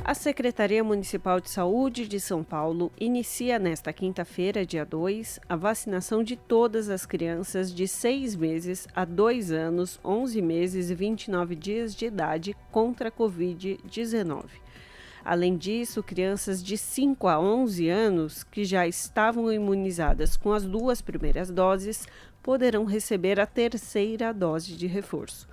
A 0.07 0.13
Secretaria 0.13 0.85
Municipal 0.85 1.41
de 1.41 1.49
Saúde 1.49 2.07
de 2.07 2.21
São 2.21 2.45
Paulo 2.45 2.93
inicia 3.01 3.59
nesta 3.59 3.91
quinta-feira, 3.91 4.67
dia 4.67 4.85
2, 4.85 5.41
a 5.49 5.57
vacinação 5.57 6.23
de 6.23 6.37
todas 6.37 6.91
as 6.91 7.07
crianças 7.07 7.75
de 7.75 7.89
6 7.89 8.37
meses 8.37 8.87
a 8.95 9.07
2 9.07 9.51
anos, 9.51 9.99
11 10.05 10.43
meses 10.43 10.91
e 10.91 10.95
29 10.95 11.57
dias 11.57 11.95
de 11.95 12.05
idade 12.05 12.55
contra 12.71 13.09
a 13.09 13.13
Covid-19. 13.13 14.45
Além 15.25 15.57
disso, 15.57 16.03
crianças 16.03 16.63
de 16.63 16.77
5 16.77 17.27
a 17.27 17.41
11 17.41 17.89
anos 17.89 18.45
que 18.45 18.63
já 18.63 18.87
estavam 18.87 19.51
imunizadas 19.51 20.37
com 20.37 20.53
as 20.53 20.67
duas 20.67 21.01
primeiras 21.01 21.51
doses 21.51 22.07
poderão 22.43 22.85
receber 22.85 23.41
a 23.41 23.47
terceira 23.47 24.35
dose 24.35 24.77
de 24.77 24.87
reforço. 24.87 25.49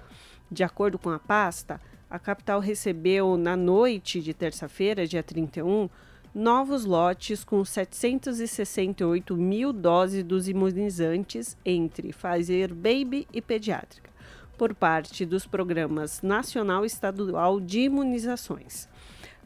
De 0.52 0.62
acordo 0.62 1.00
com 1.00 1.10
a 1.10 1.18
pasta, 1.18 1.80
a 2.12 2.20
capital 2.20 2.60
recebeu 2.60 3.38
na 3.38 3.56
noite 3.56 4.20
de 4.20 4.34
terça-feira, 4.34 5.08
dia 5.08 5.24
31, 5.24 5.90
novos 6.36 6.84
lotes 6.84 7.42
com 7.46 7.64
768 7.64 9.34
mil 9.38 9.72
doses 9.72 10.22
dos 10.22 10.50
imunizantes 10.50 11.58
entre 11.66 12.12
Pfizer 12.12 12.76
Baby 12.76 13.26
e 13.32 13.42
Pediátrica, 13.42 14.10
por 14.58 14.76
parte 14.76 15.26
dos 15.26 15.48
programas 15.48 16.22
Nacional 16.22 16.84
e 16.84 16.88
Estadual 16.88 17.62
de 17.62 17.84
Imunizações. 17.84 18.90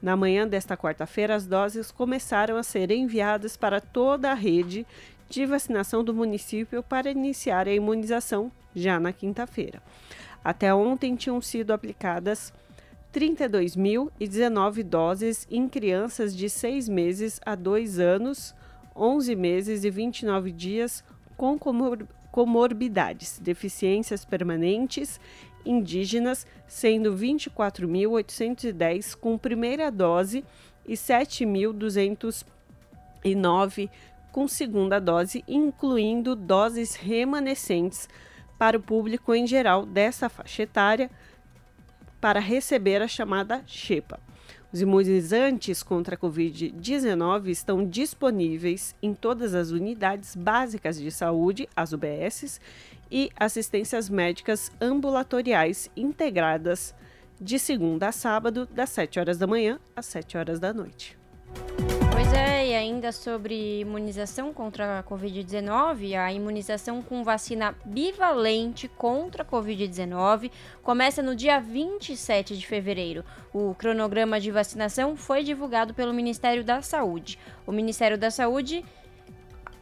Na 0.01 0.17
manhã 0.17 0.47
desta 0.47 0.75
quarta-feira, 0.75 1.35
as 1.35 1.45
doses 1.45 1.91
começaram 1.91 2.57
a 2.57 2.63
ser 2.63 2.89
enviadas 2.89 3.55
para 3.55 3.79
toda 3.79 4.31
a 4.31 4.33
rede 4.33 4.87
de 5.29 5.45
vacinação 5.45 6.03
do 6.03 6.15
município 6.15 6.81
para 6.81 7.11
iniciar 7.11 7.67
a 7.67 7.73
imunização 7.73 8.51
já 8.75 8.99
na 8.99 9.13
quinta-feira. 9.13 9.83
Até 10.45 10.71
ontem 10.71 11.15
tinham 11.15 11.41
sido 11.41 11.73
aplicadas 11.73 12.53
32.019 13.11 14.83
doses 14.83 15.47
em 15.49 15.67
crianças 15.67 16.37
de 16.37 16.47
6 16.47 16.87
meses 16.87 17.41
a 17.43 17.55
2 17.55 17.97
anos, 17.97 18.53
11 18.95 19.35
meses 19.35 19.83
e 19.83 19.89
29 19.89 20.51
dias 20.51 21.03
com 21.35 21.57
comor 21.57 22.07
comorbidades, 22.31 23.39
deficiências 23.39 24.23
permanentes, 24.23 25.19
indígenas, 25.65 26.45
sendo 26.67 27.15
24.810 27.15 29.15
com 29.15 29.39
primeira 29.39 29.89
dose 29.89 30.45
e 30.85 30.93
7.209 30.93 33.89
com 34.31 34.47
segunda 34.47 34.99
dose, 34.99 35.43
incluindo 35.47 36.35
doses 36.35 36.95
remanescentes 36.95 38.07
para 38.57 38.77
o 38.77 38.81
público 38.81 39.33
em 39.33 39.45
geral 39.45 39.85
dessa 39.85 40.29
faixa 40.29 40.63
etária 40.63 41.09
para 42.19 42.39
receber 42.39 43.01
a 43.01 43.07
chamada 43.07 43.63
XEPA. 43.67 44.19
Os 44.73 44.81
imunizantes 44.81 45.81
contra 45.81 46.15
a 46.15 46.17
Covid-19 46.17 47.47
estão 47.47 47.87
disponíveis 47.87 48.93
em 49.01 49.13
todas 49.13 49.53
as 49.53 49.71
unidades 49.71 50.35
básicas 50.35 50.99
de 50.99 51.11
saúde, 51.11 51.69
as 51.75 51.93
UBSs, 51.93 52.59
e 53.09 53.29
assistências 53.37 54.09
médicas 54.09 54.71
ambulatoriais 54.81 55.89
integradas 55.95 56.93
de 57.39 57.59
segunda 57.59 58.09
a 58.09 58.11
sábado, 58.11 58.65
das 58.65 58.89
7 58.89 59.19
horas 59.19 59.37
da 59.37 59.47
manhã 59.47 59.79
às 59.95 60.05
7 60.07 60.37
horas 60.37 60.59
da 60.59 60.73
noite. 60.73 61.17
Ainda 63.05 63.11
sobre 63.11 63.81
imunização 63.81 64.51
contra 64.51 64.97
a 64.97 65.03
Covid-19, 65.03 66.17
a 66.17 66.33
imunização 66.33 67.03
com 67.03 67.23
vacina 67.23 67.75
bivalente 67.85 68.87
contra 68.87 69.43
a 69.43 69.45
Covid-19 69.45 70.49
começa 70.81 71.21
no 71.21 71.35
dia 71.35 71.59
27 71.59 72.57
de 72.57 72.65
fevereiro. 72.65 73.23
O 73.53 73.75
cronograma 73.75 74.39
de 74.39 74.49
vacinação 74.49 75.15
foi 75.15 75.43
divulgado 75.43 75.93
pelo 75.93 76.15
Ministério 76.15 76.63
da 76.63 76.81
Saúde. 76.81 77.37
O 77.67 77.71
Ministério 77.71 78.17
da 78.17 78.31
Saúde 78.31 78.83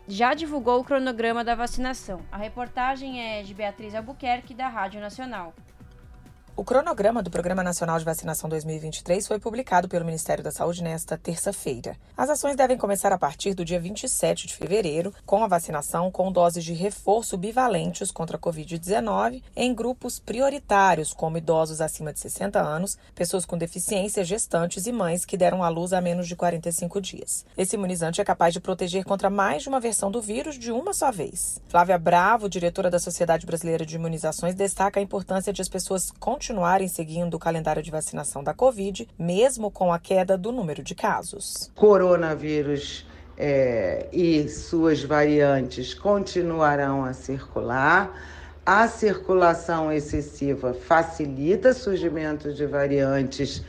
já 0.06 0.34
divulgou 0.34 0.82
o 0.82 0.84
cronograma 0.84 1.46
da 1.46 1.56
vacinação. 1.56 2.20
A 2.30 2.36
reportagem 2.36 3.22
é 3.22 3.42
de 3.42 3.54
Beatriz 3.54 3.96
Albuquerque, 3.96 4.54
da 4.54 4.68
Rádio 4.68 5.00
Nacional. 5.00 5.54
O 6.56 6.64
cronograma 6.64 7.24
do 7.24 7.32
Programa 7.32 7.64
Nacional 7.64 7.98
de 7.98 8.06
Vacinação 8.06 8.48
2023 8.48 9.26
foi 9.26 9.40
publicado 9.40 9.90
pelo 9.90 10.06
Ministério 10.06 10.44
da 10.44 10.52
Saúde 10.52 10.84
nesta 10.84 11.18
terça-feira. 11.18 11.98
As 12.16 12.30
ações 12.30 12.56
devem 12.56 12.78
começar 12.78 13.12
a 13.12 13.18
partir 13.18 13.56
do 13.56 13.66
dia 13.66 13.80
27 13.80 14.46
de 14.46 14.56
fevereiro, 14.56 15.12
com 15.26 15.44
a 15.44 15.48
vacinação 15.48 16.12
com 16.12 16.32
doses 16.32 16.64
de 16.64 16.74
reforço 16.74 17.40
bivalentes 17.40 18.12
contra 18.12 18.38
a 18.38 18.40
Covid-19 18.40 19.42
em 19.56 19.74
grupos 19.74 20.20
prioritários, 20.20 21.12
como 21.12 21.40
idosos 21.40 21.82
acima 21.82 22.14
de 22.14 22.20
60 22.20 22.62
anos, 22.62 23.00
pessoas 23.16 23.48
com 23.48 23.58
deficiência, 23.58 24.24
gestantes 24.24 24.86
e 24.86 24.92
mães 24.92 25.26
que 25.26 25.36
deram 25.36 25.64
à 25.64 25.70
luz 25.70 25.92
há 25.92 26.00
menos 26.00 26.28
de 26.28 26.36
45 26.36 27.02
dias. 27.02 27.44
Esse 27.58 27.76
imunizante 27.76 28.22
é 28.22 28.24
capaz 28.24 28.54
de 28.54 28.60
proteger 28.60 29.06
contra 29.06 29.28
mais 29.28 29.64
de 29.64 29.70
uma 29.70 29.80
versão 29.80 30.12
do 30.12 30.22
vírus 30.22 30.60
de 30.60 30.72
uma 30.72 30.94
só 30.94 31.12
vez. 31.12 31.60
Flávia 31.68 31.98
Bravo, 31.98 32.48
diretora 32.48 32.92
da 32.92 33.00
Sociedade 33.00 33.48
Brasileira 33.48 33.84
de 33.84 33.96
Imunizações, 33.96 34.54
destaca 34.54 35.00
a 35.00 35.04
importância 35.04 35.52
de 35.52 35.60
as 35.60 35.68
pessoas 35.68 36.12
continuarem 36.12 36.43
continuarem 36.44 36.90
seguindo 36.90 37.36
o 37.36 37.40
calendário 37.40 37.82
de 37.82 37.90
vacinação 37.90 38.44
da 38.44 38.54
Covid, 38.54 39.08
mesmo 39.18 39.72
com 39.72 39.94
a 39.94 39.98
queda 39.98 40.38
do 40.38 40.52
número 40.52 40.84
de 40.84 40.94
casos. 40.94 41.72
Coronavírus 41.74 43.08
é, 43.38 44.10
e 44.12 44.50
suas 44.50 45.02
variantes 45.02 45.94
continuarão 45.94 47.06
a 47.06 47.14
circular. 47.14 48.12
A 48.66 48.90
circulação 48.90 49.90
excessiva 49.90 50.74
facilita 50.74 51.70
o 51.70 51.74
surgimento 51.74 52.52
de 52.52 52.66
variantes 52.66 53.64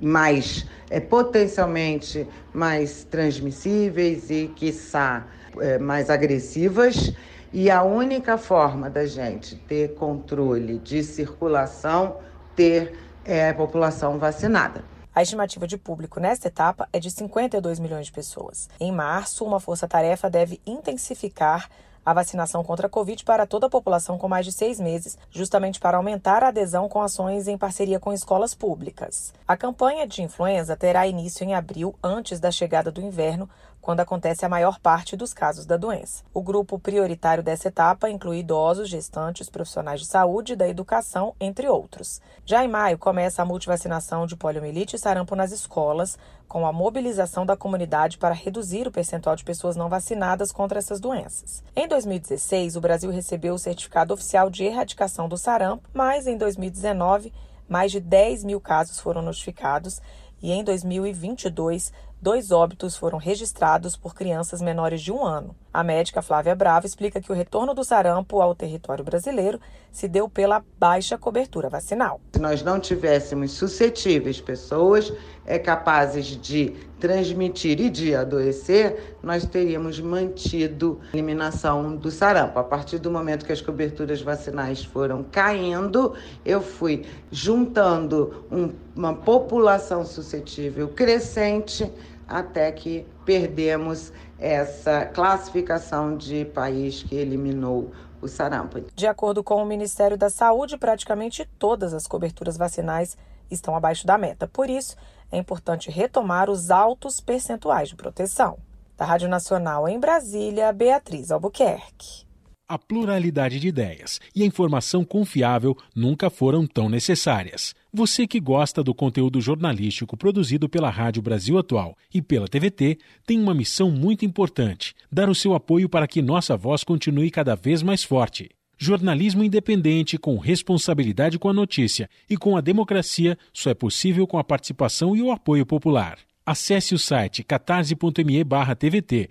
mais 0.00 0.64
é, 0.90 1.00
potencialmente 1.00 2.24
mais 2.54 3.02
transmissíveis 3.02 4.30
e, 4.30 4.46
quiçá, 4.54 5.26
é, 5.58 5.76
mais 5.76 6.08
agressivas. 6.08 7.12
E 7.52 7.70
a 7.70 7.82
única 7.82 8.38
forma 8.38 8.88
da 8.88 9.04
gente 9.04 9.56
ter 9.56 9.94
controle 9.94 10.78
de 10.78 11.04
circulação, 11.04 12.16
ter 12.56 12.98
é, 13.24 13.50
a 13.50 13.54
população 13.54 14.18
vacinada. 14.18 14.82
A 15.14 15.22
estimativa 15.22 15.66
de 15.66 15.76
público 15.76 16.18
nesta 16.18 16.48
etapa 16.48 16.88
é 16.90 16.98
de 16.98 17.10
52 17.10 17.78
milhões 17.78 18.06
de 18.06 18.12
pessoas. 18.12 18.70
Em 18.80 18.90
março, 18.90 19.44
uma 19.44 19.60
força-tarefa 19.60 20.30
deve 20.30 20.58
intensificar 20.66 21.68
a 22.04 22.12
vacinação 22.12 22.64
contra 22.64 22.86
a 22.86 22.90
Covid 22.90 23.24
para 23.24 23.46
toda 23.46 23.66
a 23.66 23.70
população 23.70 24.18
com 24.18 24.28
mais 24.28 24.44
de 24.44 24.52
seis 24.52 24.80
meses, 24.80 25.16
justamente 25.30 25.78
para 25.78 25.96
aumentar 25.96 26.42
a 26.42 26.48
adesão 26.48 26.88
com 26.88 27.00
ações 27.00 27.46
em 27.46 27.56
parceria 27.56 28.00
com 28.00 28.12
escolas 28.12 28.54
públicas. 28.54 29.32
A 29.46 29.56
campanha 29.56 30.06
de 30.06 30.22
influenza 30.22 30.76
terá 30.76 31.06
início 31.06 31.44
em 31.44 31.54
abril, 31.54 31.94
antes 32.02 32.40
da 32.40 32.50
chegada 32.50 32.90
do 32.90 33.00
inverno, 33.00 33.48
quando 33.82 33.98
acontece 33.98 34.46
a 34.46 34.48
maior 34.48 34.78
parte 34.78 35.16
dos 35.16 35.34
casos 35.34 35.66
da 35.66 35.76
doença. 35.76 36.22
O 36.32 36.40
grupo 36.40 36.78
prioritário 36.78 37.42
dessa 37.42 37.66
etapa 37.66 38.08
inclui 38.08 38.38
idosos, 38.38 38.88
gestantes, 38.88 39.50
profissionais 39.50 40.00
de 40.00 40.06
saúde 40.06 40.54
da 40.54 40.68
educação, 40.68 41.34
entre 41.40 41.68
outros. 41.68 42.22
Já 42.46 42.64
em 42.64 42.68
maio, 42.68 42.96
começa 42.96 43.42
a 43.42 43.44
multivacinação 43.44 44.24
de 44.24 44.36
poliomielite 44.36 44.94
e 44.94 44.98
sarampo 44.98 45.34
nas 45.34 45.50
escolas, 45.50 46.16
com 46.46 46.64
a 46.64 46.72
mobilização 46.72 47.44
da 47.44 47.56
comunidade 47.56 48.18
para 48.18 48.34
reduzir 48.34 48.86
o 48.86 48.92
percentual 48.92 49.34
de 49.34 49.42
pessoas 49.42 49.74
não 49.74 49.88
vacinadas 49.88 50.52
contra 50.52 50.78
essas 50.78 51.00
doenças. 51.00 51.64
Em 51.74 51.88
2016, 51.88 52.76
o 52.76 52.80
Brasil 52.80 53.10
recebeu 53.10 53.54
o 53.54 53.58
certificado 53.58 54.14
oficial 54.14 54.48
de 54.48 54.62
erradicação 54.62 55.28
do 55.28 55.36
sarampo, 55.36 55.88
mas 55.92 56.28
em 56.28 56.36
2019, 56.36 57.32
mais 57.68 57.90
de 57.90 57.98
10 57.98 58.44
mil 58.44 58.60
casos 58.60 59.00
foram 59.00 59.22
notificados 59.22 60.00
e 60.42 60.50
em 60.52 60.62
2022, 60.62 61.92
dois 62.22 62.52
óbitos 62.52 62.96
foram 62.96 63.18
registrados 63.18 63.96
por 63.96 64.14
crianças 64.14 64.62
menores 64.62 65.02
de 65.02 65.10
um 65.10 65.24
ano. 65.24 65.56
A 65.74 65.82
médica 65.82 66.22
Flávia 66.22 66.54
Bravo 66.54 66.86
explica 66.86 67.20
que 67.20 67.32
o 67.32 67.34
retorno 67.34 67.74
do 67.74 67.82
sarampo 67.82 68.40
ao 68.40 68.54
território 68.54 69.02
brasileiro 69.02 69.58
se 69.90 70.06
deu 70.06 70.28
pela 70.28 70.62
baixa 70.78 71.18
cobertura 71.18 71.68
vacinal. 71.68 72.20
Se 72.34 72.38
nós 72.38 72.62
não 72.62 72.78
tivéssemos 72.78 73.52
suscetíveis 73.52 74.40
pessoas 74.40 75.12
é 75.44 75.58
capazes 75.58 76.26
de 76.26 76.74
transmitir 77.00 77.80
e 77.80 77.90
de 77.90 78.14
adoecer, 78.14 79.16
nós 79.22 79.44
teríamos 79.44 79.98
mantido 79.98 81.00
a 81.12 81.16
eliminação 81.16 81.96
do 81.96 82.10
sarampo. 82.10 82.58
A 82.58 82.64
partir 82.64 82.98
do 82.98 83.10
momento 83.10 83.44
que 83.44 83.52
as 83.52 83.60
coberturas 83.60 84.22
vacinais 84.22 84.84
foram 84.84 85.24
caindo, 85.24 86.14
eu 86.44 86.62
fui 86.62 87.04
juntando 87.30 88.44
um, 88.52 88.70
uma 88.94 89.14
população 89.14 90.04
suscetível 90.04 90.88
crescente 90.88 91.90
até 92.32 92.72
que 92.72 93.06
perdemos 93.24 94.12
essa 94.38 95.04
classificação 95.04 96.16
de 96.16 96.44
país 96.46 97.02
que 97.02 97.14
eliminou 97.14 97.92
o 98.20 98.26
sarampo. 98.26 98.80
De 98.94 99.06
acordo 99.06 99.44
com 99.44 99.62
o 99.62 99.66
Ministério 99.66 100.16
da 100.16 100.30
Saúde, 100.30 100.78
praticamente 100.78 101.48
todas 101.58 101.92
as 101.92 102.06
coberturas 102.06 102.56
vacinais 102.56 103.16
estão 103.50 103.76
abaixo 103.76 104.06
da 104.06 104.16
meta. 104.16 104.48
Por 104.48 104.70
isso, 104.70 104.96
é 105.30 105.36
importante 105.36 105.90
retomar 105.90 106.48
os 106.48 106.70
altos 106.70 107.20
percentuais 107.20 107.88
de 107.88 107.96
proteção. 107.96 108.58
Da 108.96 109.04
Rádio 109.04 109.28
Nacional 109.28 109.88
em 109.88 109.98
Brasília, 109.98 110.72
Beatriz 110.72 111.30
Albuquerque. 111.30 112.31
A 112.68 112.78
pluralidade 112.78 113.60
de 113.60 113.68
ideias 113.68 114.20
e 114.34 114.42
a 114.42 114.46
informação 114.46 115.04
confiável 115.04 115.76
nunca 115.94 116.30
foram 116.30 116.66
tão 116.66 116.88
necessárias. 116.88 117.74
Você 117.92 118.26
que 118.26 118.40
gosta 118.40 118.82
do 118.82 118.94
conteúdo 118.94 119.40
jornalístico 119.40 120.16
produzido 120.16 120.68
pela 120.68 120.88
Rádio 120.88 121.20
Brasil 121.20 121.58
Atual 121.58 121.96
e 122.14 122.22
pela 122.22 122.48
TVT 122.48 122.98
tem 123.26 123.38
uma 123.38 123.52
missão 123.52 123.90
muito 123.90 124.24
importante: 124.24 124.94
dar 125.10 125.28
o 125.28 125.34
seu 125.34 125.54
apoio 125.54 125.88
para 125.88 126.06
que 126.06 126.22
nossa 126.22 126.56
voz 126.56 126.82
continue 126.82 127.30
cada 127.30 127.54
vez 127.54 127.82
mais 127.82 128.02
forte. 128.02 128.48
Jornalismo 128.78 129.44
independente, 129.44 130.16
com 130.16 130.38
responsabilidade 130.38 131.38
com 131.38 131.48
a 131.48 131.52
notícia 131.52 132.08
e 132.28 132.36
com 132.36 132.56
a 132.56 132.60
democracia, 132.60 133.36
só 133.52 133.70
é 133.70 133.74
possível 133.74 134.26
com 134.26 134.38
a 134.38 134.44
participação 134.44 135.14
e 135.14 135.22
o 135.22 135.30
apoio 135.30 135.66
popular. 135.66 136.18
Acesse 136.44 136.92
o 136.92 136.98
site 136.98 137.44
catarse.me/tvt, 137.44 139.30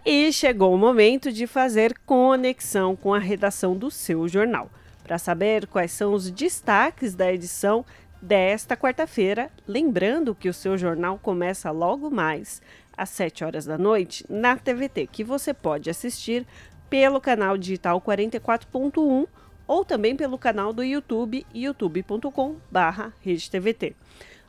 E 0.08 0.32
chegou 0.32 0.74
o 0.74 0.78
momento 0.78 1.32
de 1.32 1.48
fazer 1.48 1.96
conexão 2.06 2.96
com 2.96 3.14
a 3.14 3.20
redação 3.20 3.76
do 3.76 3.90
seu 3.90 4.28
jornal. 4.28 4.70
Para 5.04 5.18
saber 5.18 5.66
quais 5.68 5.92
são 5.92 6.14
os 6.14 6.30
destaques 6.30 7.16
da 7.16 7.32
edição 7.32 7.86
desta 8.26 8.76
quarta-feira, 8.76 9.50
lembrando 9.68 10.34
que 10.34 10.50
o 10.50 10.54
seu 10.54 10.76
jornal 10.76 11.20
começa 11.20 11.70
logo 11.70 12.10
mais 12.10 12.60
às 12.98 13.10
7 13.10 13.46
horas 13.46 13.66
da 13.66 13.78
noite 13.78 14.26
na 14.28 14.58
TVT, 14.58 15.06
que 15.08 15.24
você 15.24 15.54
pode 15.54 15.92
assistir 15.92 16.44
pelo 16.90 17.22
canal 17.22 17.56
digital 17.56 18.02
44.1 18.02 19.28
ou 19.68 19.86
também 19.86 20.16
pelo 20.16 20.40
canal 20.40 20.74
do 20.74 20.84
YouTube, 20.84 21.46
youtube.com/redetvt. 21.54 23.96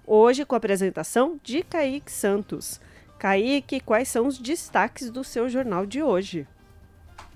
Hoje 0.06 0.46
com 0.46 0.54
a 0.54 0.58
apresentação 0.58 1.38
de 1.42 1.62
Kaique 1.62 2.10
Santos. 2.10 2.80
Kaique, 3.18 3.80
quais 3.80 4.08
são 4.08 4.26
os 4.26 4.38
destaques 4.38 5.10
do 5.10 5.22
seu 5.22 5.50
jornal 5.50 5.84
de 5.84 6.02
hoje? 6.02 6.48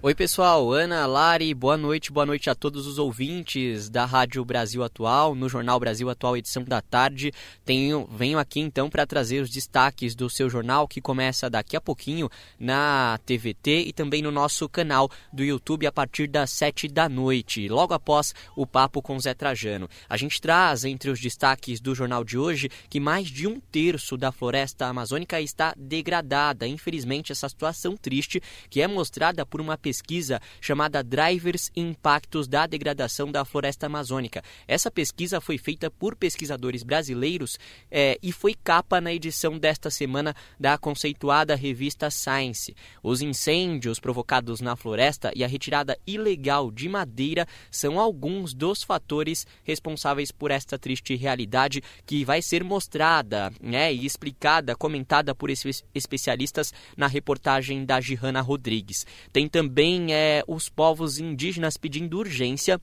Oi, 0.02 0.14
pessoal. 0.14 0.72
Ana, 0.72 1.04
Lari, 1.04 1.52
boa 1.52 1.76
noite. 1.76 2.10
Boa 2.10 2.24
noite 2.24 2.48
a 2.48 2.54
todos 2.54 2.86
os 2.86 2.98
ouvintes 2.98 3.90
da 3.90 4.06
Rádio 4.06 4.42
Brasil 4.46 4.82
Atual, 4.82 5.34
no 5.34 5.46
Jornal 5.46 5.78
Brasil 5.78 6.08
Atual, 6.08 6.38
edição 6.38 6.64
da 6.64 6.80
tarde. 6.80 7.30
Tenho, 7.66 8.08
venho 8.10 8.38
aqui 8.38 8.60
então 8.60 8.88
para 8.88 9.06
trazer 9.06 9.42
os 9.42 9.50
destaques 9.50 10.14
do 10.14 10.30
seu 10.30 10.48
jornal, 10.48 10.88
que 10.88 11.02
começa 11.02 11.50
daqui 11.50 11.76
a 11.76 11.82
pouquinho 11.82 12.30
na 12.58 13.20
TVT 13.26 13.88
e 13.88 13.92
também 13.92 14.22
no 14.22 14.30
nosso 14.30 14.66
canal 14.70 15.10
do 15.30 15.44
YouTube 15.44 15.86
a 15.86 15.92
partir 15.92 16.26
das 16.28 16.48
sete 16.48 16.88
da 16.88 17.06
noite, 17.06 17.68
logo 17.68 17.92
após 17.92 18.34
o 18.56 18.66
papo 18.66 19.02
com 19.02 19.20
Zé 19.20 19.34
Trajano. 19.34 19.86
A 20.08 20.16
gente 20.16 20.40
traz 20.40 20.82
entre 20.86 21.10
os 21.10 21.20
destaques 21.20 21.78
do 21.78 21.94
jornal 21.94 22.24
de 22.24 22.38
hoje 22.38 22.70
que 22.88 22.98
mais 22.98 23.28
de 23.28 23.46
um 23.46 23.60
terço 23.60 24.16
da 24.16 24.32
floresta 24.32 24.86
amazônica 24.86 25.38
está 25.42 25.74
degradada. 25.76 26.66
Infelizmente, 26.66 27.32
essa 27.32 27.50
situação 27.50 27.98
triste 27.98 28.42
que 28.70 28.80
é 28.80 28.88
mostrada 28.88 29.44
por 29.44 29.60
uma 29.60 29.76
pesquisa 29.76 29.89
pesquisa 29.90 30.40
chamada 30.60 31.02
Drivers 31.02 31.68
e 31.74 31.80
Impactos 31.80 32.46
da 32.46 32.64
Degradação 32.64 33.32
da 33.32 33.44
Floresta 33.44 33.86
Amazônica. 33.86 34.40
Essa 34.68 34.88
pesquisa 34.88 35.40
foi 35.40 35.58
feita 35.58 35.90
por 35.90 36.14
pesquisadores 36.14 36.84
brasileiros 36.84 37.58
é, 37.90 38.16
e 38.22 38.30
foi 38.30 38.54
capa 38.54 39.00
na 39.00 39.12
edição 39.12 39.58
desta 39.58 39.90
semana 39.90 40.32
da 40.60 40.78
conceituada 40.78 41.56
revista 41.56 42.08
Science. 42.08 42.72
Os 43.02 43.20
incêndios 43.20 43.98
provocados 43.98 44.60
na 44.60 44.76
floresta 44.76 45.32
e 45.34 45.42
a 45.42 45.48
retirada 45.48 45.98
ilegal 46.06 46.70
de 46.70 46.88
madeira 46.88 47.48
são 47.68 47.98
alguns 47.98 48.54
dos 48.54 48.84
fatores 48.84 49.44
responsáveis 49.64 50.30
por 50.30 50.52
esta 50.52 50.78
triste 50.78 51.16
realidade 51.16 51.82
que 52.06 52.24
vai 52.24 52.40
ser 52.40 52.62
mostrada 52.62 53.52
né, 53.60 53.92
e 53.92 54.06
explicada, 54.06 54.76
comentada 54.76 55.34
por 55.34 55.50
esses 55.50 55.82
especialistas 55.92 56.72
na 56.96 57.08
reportagem 57.08 57.84
da 57.84 58.00
Gihana 58.00 58.40
Rodrigues. 58.40 59.04
Tem 59.32 59.48
também 59.48 59.79
também 59.80 60.12
é, 60.12 60.44
os 60.46 60.68
povos 60.68 61.18
indígenas 61.18 61.78
pedindo 61.78 62.18
urgência 62.18 62.78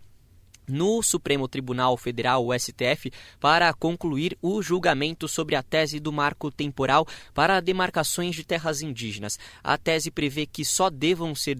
no 0.68 1.01
Supremo 1.01 1.47
Tribunal 1.47 1.95
Federal, 1.95 2.45
o 2.45 2.57
STF, 2.57 3.11
para 3.39 3.74
concluir 3.74 4.38
o 4.41 4.61
julgamento 4.61 5.28
sobre 5.28 5.55
a 5.55 5.63
tese 5.63 5.99
do 5.99 6.11
marco 6.11 6.51
temporal 6.51 7.07
para 7.34 7.61
demarcações 7.61 8.36
de 8.36 8.43
terras 8.43 8.82
indígenas. 8.82 9.39
A 9.63 9.78
tese 9.78 10.11
prevê 10.11 10.45
que 10.45 10.65
só 10.65 10.89
devam 10.89 11.34
ser 11.34 11.57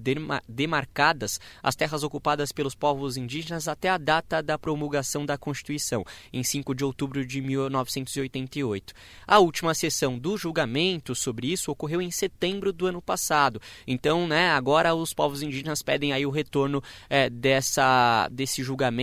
demarcadas 0.47 1.39
as 1.64 1.76
terras 1.76 2.03
ocupadas 2.03 2.51
pelos 2.51 2.76
povos 2.76 3.16
indígenas 3.18 3.68
até 3.68 3.89
a 3.89 3.97
data 3.97 4.43
da 4.43 4.58
promulgação 4.58 5.26
da 5.26 5.38
Constituição, 5.38 6.03
em 6.34 6.43
5 6.43 6.76
de 6.76 6.84
outubro 6.84 7.26
de 7.26 7.41
1988. 7.41 8.93
A 9.26 9.39
última 9.39 9.74
sessão 9.74 10.18
do 10.18 10.38
julgamento 10.38 11.16
sobre 11.16 11.51
isso 11.51 11.72
ocorreu 11.72 12.01
em 12.01 12.12
setembro 12.12 12.74
do 12.74 12.88
ano 12.88 13.01
passado. 13.01 13.62
Então, 13.86 14.28
né, 14.28 14.49
agora 14.49 14.93
os 14.93 15.14
povos 15.14 15.41
indígenas 15.41 15.82
pedem 15.82 16.12
aí 16.12 16.26
o 16.26 16.32
retorno 16.32 16.84
é, 17.10 17.30
dessa, 17.30 18.28
desse 18.32 18.64
julgamento 18.64 18.97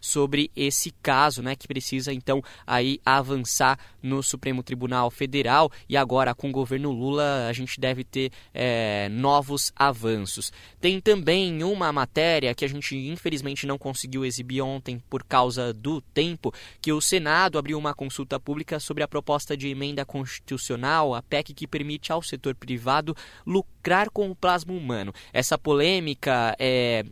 sobre 0.00 0.50
esse 0.54 0.90
caso, 1.02 1.42
né, 1.42 1.56
que 1.56 1.66
precisa 1.66 2.12
então 2.12 2.42
aí 2.66 3.00
avançar 3.04 3.78
no 4.02 4.22
Supremo 4.22 4.62
Tribunal 4.62 5.10
Federal 5.10 5.70
e 5.88 5.96
agora 5.96 6.34
com 6.34 6.48
o 6.48 6.52
governo 6.52 6.90
Lula 6.90 7.46
a 7.48 7.52
gente 7.52 7.80
deve 7.80 8.04
ter 8.04 8.30
é, 8.54 9.08
novos 9.10 9.72
avanços. 9.76 10.52
Tem 10.80 11.00
também 11.00 11.62
uma 11.62 11.92
matéria 11.92 12.54
que 12.54 12.64
a 12.64 12.68
gente 12.68 12.96
infelizmente 12.96 13.66
não 13.66 13.78
conseguiu 13.78 14.24
exibir 14.24 14.62
ontem 14.62 15.02
por 15.08 15.24
causa 15.24 15.72
do 15.72 16.00
tempo, 16.00 16.52
que 16.80 16.92
o 16.92 17.00
Senado 17.00 17.58
abriu 17.58 17.78
uma 17.78 17.94
consulta 17.94 18.38
pública 18.38 18.78
sobre 18.80 19.02
a 19.02 19.08
proposta 19.08 19.56
de 19.56 19.68
emenda 19.68 20.04
constitucional, 20.04 21.14
a 21.14 21.22
PEC 21.22 21.54
que 21.54 21.66
permite 21.66 22.12
ao 22.12 22.22
setor 22.22 22.54
privado 22.54 23.16
lucrar 23.46 24.10
com 24.10 24.30
o 24.30 24.36
plasma 24.36 24.72
humano. 24.72 25.12
Essa 25.32 25.58
polêmica 25.58 26.56
é 26.58 27.04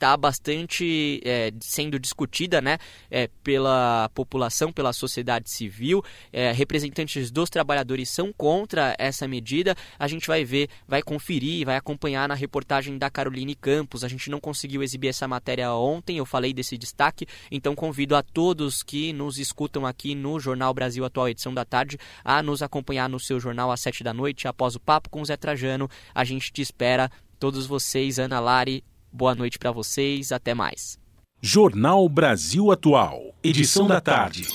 está 0.00 0.16
bastante 0.16 1.20
é, 1.24 1.52
sendo 1.60 1.98
discutida 1.98 2.60
né, 2.60 2.78
é, 3.10 3.28
pela 3.44 4.10
população, 4.14 4.72
pela 4.72 4.92
sociedade 4.92 5.50
civil. 5.50 6.02
É, 6.32 6.52
representantes 6.52 7.30
dos 7.30 7.50
trabalhadores 7.50 8.08
são 8.10 8.32
contra 8.32 8.94
essa 8.98 9.28
medida. 9.28 9.76
A 9.98 10.08
gente 10.08 10.26
vai 10.26 10.44
ver, 10.44 10.68
vai 10.88 11.02
conferir, 11.02 11.66
vai 11.66 11.76
acompanhar 11.76 12.28
na 12.28 12.34
reportagem 12.34 12.96
da 12.96 13.10
Caroline 13.10 13.54
Campos. 13.54 14.02
A 14.02 14.08
gente 14.08 14.30
não 14.30 14.40
conseguiu 14.40 14.82
exibir 14.82 15.08
essa 15.08 15.28
matéria 15.28 15.72
ontem, 15.74 16.16
eu 16.16 16.26
falei 16.26 16.52
desse 16.52 16.78
destaque, 16.78 17.26
então 17.50 17.74
convido 17.74 18.16
a 18.16 18.22
todos 18.22 18.82
que 18.82 19.12
nos 19.12 19.38
escutam 19.38 19.86
aqui 19.86 20.14
no 20.14 20.40
Jornal 20.40 20.72
Brasil 20.72 21.04
Atual, 21.04 21.28
edição 21.28 21.52
da 21.52 21.64
tarde, 21.64 21.98
a 22.24 22.42
nos 22.42 22.62
acompanhar 22.62 23.08
no 23.08 23.20
seu 23.20 23.38
jornal 23.38 23.70
às 23.70 23.80
sete 23.80 24.02
da 24.02 24.14
noite, 24.14 24.48
após 24.48 24.74
o 24.74 24.80
Papo 24.80 25.10
com 25.10 25.20
o 25.20 25.24
Zé 25.24 25.36
Trajano. 25.36 25.90
A 26.14 26.24
gente 26.24 26.52
te 26.52 26.62
espera, 26.62 27.10
todos 27.38 27.66
vocês, 27.66 28.18
Ana 28.18 28.40
Lari, 28.40 28.84
Boa 29.12 29.34
noite 29.34 29.58
para 29.58 29.72
vocês, 29.72 30.30
até 30.30 30.54
mais. 30.54 30.96
Jornal 31.42 32.08
Brasil 32.08 32.70
Atual, 32.70 33.34
edição 33.42 33.88
da 33.88 34.00
tarde. 34.00 34.46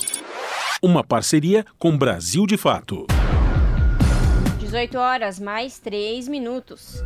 Uma 0.82 1.04
parceria 1.04 1.64
com 1.78 1.96
Brasil 1.96 2.46
de 2.46 2.56
Fato. 2.56 3.06
18 4.58 4.96
horas 4.96 5.38
mais 5.38 5.78
3 5.78 6.26
minutos. 6.28 7.02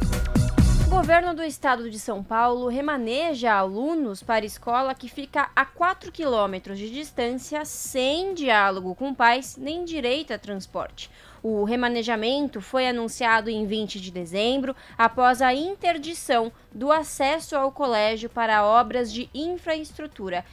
O 0.86 0.90
governo 0.90 1.34
do 1.34 1.42
estado 1.42 1.90
de 1.90 1.98
São 1.98 2.22
Paulo 2.22 2.68
remaneja 2.68 3.52
alunos 3.52 4.22
para 4.22 4.46
escola 4.46 4.94
que 4.94 5.08
fica 5.08 5.50
a 5.54 5.64
4 5.64 6.12
quilômetros 6.12 6.78
de 6.78 6.88
distância 6.88 7.64
sem 7.64 8.32
diálogo 8.32 8.94
com 8.94 9.12
pais 9.12 9.56
nem 9.56 9.84
direito 9.84 10.32
a 10.32 10.38
transporte. 10.38 11.10
O 11.42 11.64
remanejamento 11.64 12.60
foi 12.60 12.86
anunciado 12.86 13.48
em 13.48 13.66
20 13.66 14.00
de 14.00 14.10
dezembro, 14.10 14.76
após 14.96 15.40
a 15.40 15.54
interdição 15.54 16.52
do 16.72 16.92
acesso 16.92 17.56
ao 17.56 17.72
colégio 17.72 18.28
para 18.28 18.64
obras 18.64 19.12
de 19.12 19.28
infraestrutura. 19.34 20.44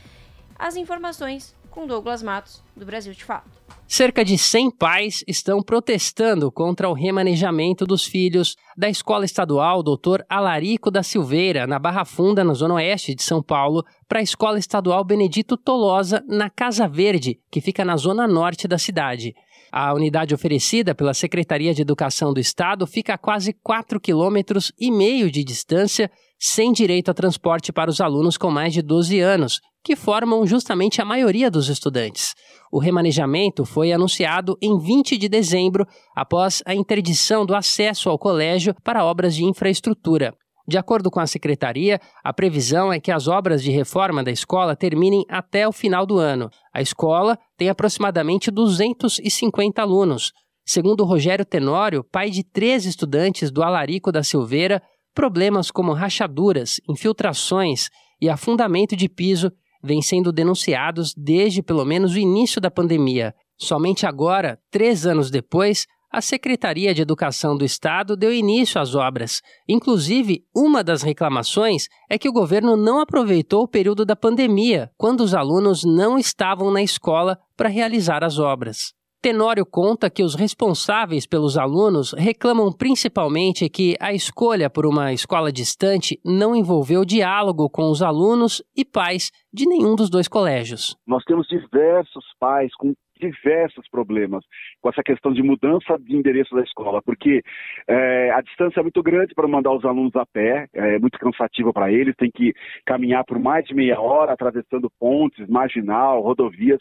As 0.57 0.75
informações 0.75 1.55
com 1.77 1.85
Douglas 1.85 2.23
Matos, 2.23 2.63
do 2.75 2.85
Brasil 2.85 3.13
de 3.13 3.23
Fato. 3.23 3.51
Cerca 3.87 4.25
de 4.25 4.35
100 4.35 4.71
pais 4.71 5.23
estão 5.27 5.61
protestando 5.61 6.51
contra 6.51 6.89
o 6.89 6.93
remanejamento 6.93 7.85
dos 7.85 8.03
filhos 8.03 8.55
da 8.75 8.89
Escola 8.89 9.23
Estadual 9.23 9.83
Dr. 9.83 10.23
Alarico 10.27 10.89
da 10.89 11.03
Silveira, 11.03 11.67
na 11.67 11.77
Barra 11.77 12.03
Funda, 12.03 12.43
na 12.43 12.53
Zona 12.53 12.73
Oeste 12.73 13.13
de 13.13 13.21
São 13.21 13.43
Paulo, 13.43 13.85
para 14.07 14.19
a 14.19 14.23
Escola 14.23 14.57
Estadual 14.57 15.05
Benedito 15.05 15.55
Tolosa, 15.55 16.23
na 16.27 16.49
Casa 16.49 16.87
Verde, 16.87 17.39
que 17.51 17.61
fica 17.61 17.85
na 17.85 17.95
Zona 17.95 18.27
Norte 18.27 18.67
da 18.67 18.79
cidade. 18.79 19.35
A 19.71 19.93
unidade 19.93 20.33
oferecida 20.33 20.95
pela 20.95 21.13
Secretaria 21.13 21.73
de 21.73 21.81
Educação 21.81 22.33
do 22.33 22.39
Estado 22.39 22.87
fica 22.87 23.13
a 23.13 23.17
quase 23.17 23.53
4,5 23.53 23.99
quilômetros 23.99 24.71
e 24.79 24.91
meio 24.91 25.29
de 25.29 25.43
distância, 25.43 26.09
sem 26.39 26.71
direito 26.71 27.11
a 27.11 27.13
transporte 27.13 27.73
para 27.73 27.89
os 27.89 27.99
alunos 27.99 28.37
com 28.37 28.49
mais 28.49 28.73
de 28.73 28.81
12 28.81 29.19
anos, 29.19 29.59
que 29.83 29.95
formam 29.95 30.45
justamente 30.45 31.01
a 31.01 31.05
maioria 31.05 31.49
dos 31.49 31.69
estudantes. 31.69 32.33
O 32.71 32.79
remanejamento 32.79 33.65
foi 33.65 33.91
anunciado 33.91 34.57
em 34.61 34.77
20 34.77 35.17
de 35.17 35.29
dezembro, 35.29 35.85
após 36.15 36.61
a 36.65 36.75
interdição 36.75 37.45
do 37.45 37.55
acesso 37.55 38.09
ao 38.09 38.19
colégio 38.19 38.75
para 38.83 39.05
obras 39.05 39.35
de 39.35 39.45
infraestrutura. 39.45 40.33
De 40.67 40.77
acordo 40.77 41.09
com 41.09 41.21
a 41.21 41.27
secretaria, 41.27 41.99
a 42.21 42.33
previsão 42.33 42.91
é 42.91 42.99
que 42.99 43.11
as 43.11 43.27
obras 43.29 43.63
de 43.63 43.71
reforma 43.71 44.21
da 44.21 44.31
escola 44.31 44.75
terminem 44.75 45.23
até 45.29 45.65
o 45.65 45.71
final 45.71 46.05
do 46.05 46.17
ano. 46.17 46.49
A 46.73 46.81
escola 46.81 47.39
tem 47.55 47.69
aproximadamente 47.69 48.51
250 48.51 49.81
alunos. 49.81 50.33
Segundo 50.65 51.05
Rogério 51.05 51.45
Tenório, 51.45 52.03
pai 52.03 52.29
de 52.29 52.43
três 52.43 52.85
estudantes 52.85 53.49
do 53.49 53.63
Alarico 53.63 54.11
da 54.11 54.21
Silveira, 54.21 54.83
problemas 55.15 55.71
como 55.71 55.93
rachaduras, 55.93 56.81
infiltrações 56.89 57.87
e 58.21 58.29
afundamento 58.29 58.93
de 58.93 59.07
piso 59.07 59.49
vêm 59.81 60.01
sendo 60.01 60.33
denunciados 60.33 61.13
desde 61.15 61.63
pelo 61.63 61.85
menos 61.85 62.13
o 62.13 62.19
início 62.19 62.59
da 62.59 62.69
pandemia. 62.69 63.33
Somente 63.57 64.05
agora, 64.05 64.59
três 64.69 65.05
anos 65.05 65.31
depois, 65.31 65.87
a 66.11 66.21
Secretaria 66.21 66.93
de 66.93 67.01
Educação 67.01 67.57
do 67.57 67.65
Estado 67.65 68.15
deu 68.15 68.33
início 68.33 68.79
às 68.79 68.95
obras. 68.95 69.41
Inclusive, 69.67 70.45
uma 70.55 70.83
das 70.83 71.03
reclamações 71.03 71.87
é 72.09 72.17
que 72.17 72.29
o 72.29 72.33
governo 72.33 72.77
não 72.77 72.99
aproveitou 72.99 73.63
o 73.63 73.67
período 73.67 74.05
da 74.05 74.15
pandemia, 74.15 74.89
quando 74.97 75.21
os 75.21 75.33
alunos 75.33 75.83
não 75.83 76.17
estavam 76.17 76.71
na 76.71 76.81
escola 76.81 77.37
para 77.55 77.69
realizar 77.69 78.23
as 78.23 78.39
obras. 78.39 78.95
Tenório 79.19 79.65
conta 79.65 80.11
que 80.11 80.23
os 80.23 80.35
responsáveis 80.35 81.25
pelos 81.25 81.57
alunos 81.57 82.13
reclamam 82.13 82.71
principalmente 82.71 83.67
que 83.67 83.95
a 83.99 84.13
escolha 84.13 84.69
por 84.69 84.85
uma 84.85 85.11
escola 85.11 85.51
distante 85.51 86.19
não 86.23 86.55
envolveu 86.55 87.03
diálogo 87.03 87.67
com 87.67 87.89
os 87.89 88.03
alunos 88.03 88.63
e 88.75 88.85
pais 88.85 89.31
de 89.51 89.65
nenhum 89.65 89.95
dos 89.95 90.09
dois 90.09 90.27
colégios. 90.27 90.95
Nós 91.05 91.23
temos 91.23 91.47
diversos 91.47 92.23
pais 92.39 92.73
com 92.75 92.93
diversos 93.17 93.87
problemas 93.89 94.43
com 94.81 94.89
essa 94.89 95.03
questão 95.03 95.33
de 95.33 95.43
mudança 95.43 95.97
de 95.99 96.15
endereço 96.15 96.55
da 96.55 96.61
escola, 96.61 97.01
porque 97.01 97.41
é, 97.87 98.31
a 98.31 98.41
distância 98.41 98.79
é 98.79 98.83
muito 98.83 99.01
grande 99.03 99.33
para 99.33 99.47
mandar 99.47 99.71
os 99.71 99.85
alunos 99.85 100.15
a 100.15 100.25
pé, 100.25 100.67
é 100.73 100.99
muito 100.99 101.19
cansativa 101.19 101.71
para 101.73 101.91
eles, 101.91 102.15
tem 102.15 102.31
que 102.31 102.53
caminhar 102.85 103.23
por 103.25 103.39
mais 103.39 103.65
de 103.65 103.73
meia 103.73 103.99
hora, 103.99 104.33
atravessando 104.33 104.91
pontes, 104.99 105.47
marginal, 105.47 106.21
rodovias. 106.21 106.79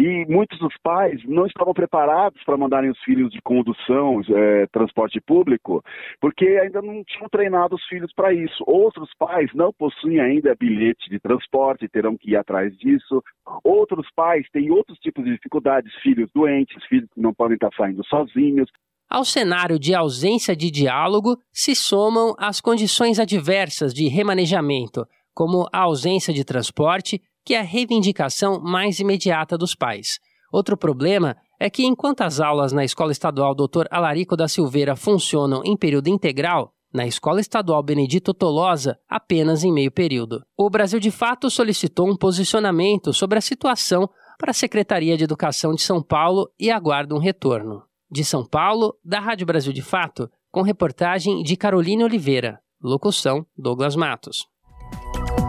E 0.00 0.24
muitos 0.32 0.58
dos 0.58 0.72
pais 0.82 1.20
não 1.26 1.44
estavam 1.44 1.74
preparados 1.74 2.42
para 2.42 2.56
mandarem 2.56 2.88
os 2.88 2.98
filhos 3.00 3.30
de 3.30 3.38
condução, 3.42 4.22
é, 4.30 4.66
transporte 4.68 5.20
público, 5.20 5.84
porque 6.18 6.46
ainda 6.62 6.80
não 6.80 7.04
tinham 7.04 7.28
treinado 7.28 7.74
os 7.74 7.84
filhos 7.84 8.10
para 8.14 8.32
isso. 8.32 8.64
Outros 8.66 9.10
pais 9.18 9.50
não 9.52 9.70
possuem 9.74 10.18
ainda 10.18 10.56
bilhete 10.58 11.10
de 11.10 11.20
transporte, 11.20 11.86
terão 11.86 12.16
que 12.16 12.30
ir 12.30 12.36
atrás 12.36 12.74
disso. 12.78 13.22
Outros 13.62 14.06
pais 14.16 14.46
têm 14.54 14.70
outros 14.70 14.98
tipos 15.00 15.22
de 15.22 15.32
dificuldades, 15.32 15.92
filhos 16.02 16.30
doentes, 16.34 16.82
filhos 16.86 17.10
que 17.14 17.20
não 17.20 17.34
podem 17.34 17.56
estar 17.56 17.70
saindo 17.76 18.02
sozinhos. 18.06 18.70
Ao 19.06 19.22
cenário 19.22 19.78
de 19.78 19.94
ausência 19.94 20.56
de 20.56 20.70
diálogo 20.70 21.36
se 21.52 21.74
somam 21.74 22.34
as 22.38 22.58
condições 22.58 23.18
adversas 23.18 23.92
de 23.92 24.08
remanejamento, 24.08 25.06
como 25.34 25.68
a 25.70 25.80
ausência 25.80 26.32
de 26.32 26.42
transporte 26.42 27.20
que 27.44 27.54
é 27.54 27.60
a 27.60 27.64
reivindicação 27.64 28.60
mais 28.60 29.00
imediata 29.00 29.56
dos 29.56 29.74
pais. 29.74 30.18
Outro 30.52 30.76
problema 30.76 31.36
é 31.58 31.70
que, 31.70 31.84
enquanto 31.84 32.22
as 32.22 32.40
aulas 32.40 32.72
na 32.72 32.84
Escola 32.84 33.12
Estadual 33.12 33.54
Dr. 33.54 33.86
Alarico 33.90 34.36
da 34.36 34.48
Silveira 34.48 34.96
funcionam 34.96 35.62
em 35.64 35.76
período 35.76 36.08
integral, 36.08 36.72
na 36.92 37.06
Escola 37.06 37.40
Estadual 37.40 37.82
Benedito 37.82 38.34
Tolosa, 38.34 38.98
apenas 39.08 39.62
em 39.62 39.72
meio 39.72 39.92
período. 39.92 40.42
O 40.56 40.68
Brasil 40.68 40.98
de 40.98 41.10
Fato 41.10 41.48
solicitou 41.48 42.10
um 42.10 42.16
posicionamento 42.16 43.12
sobre 43.12 43.38
a 43.38 43.40
situação 43.40 44.08
para 44.38 44.50
a 44.50 44.54
Secretaria 44.54 45.16
de 45.16 45.24
Educação 45.24 45.72
de 45.72 45.82
São 45.82 46.02
Paulo 46.02 46.50
e 46.58 46.70
aguarda 46.70 47.14
um 47.14 47.18
retorno. 47.18 47.82
De 48.10 48.24
São 48.24 48.44
Paulo, 48.44 48.96
da 49.04 49.20
Rádio 49.20 49.46
Brasil 49.46 49.72
de 49.72 49.82
Fato, 49.82 50.28
com 50.50 50.62
reportagem 50.62 51.42
de 51.42 51.56
Caroline 51.56 52.02
Oliveira. 52.02 52.58
Locução: 52.82 53.46
Douglas 53.56 53.94
Matos. 53.94 54.46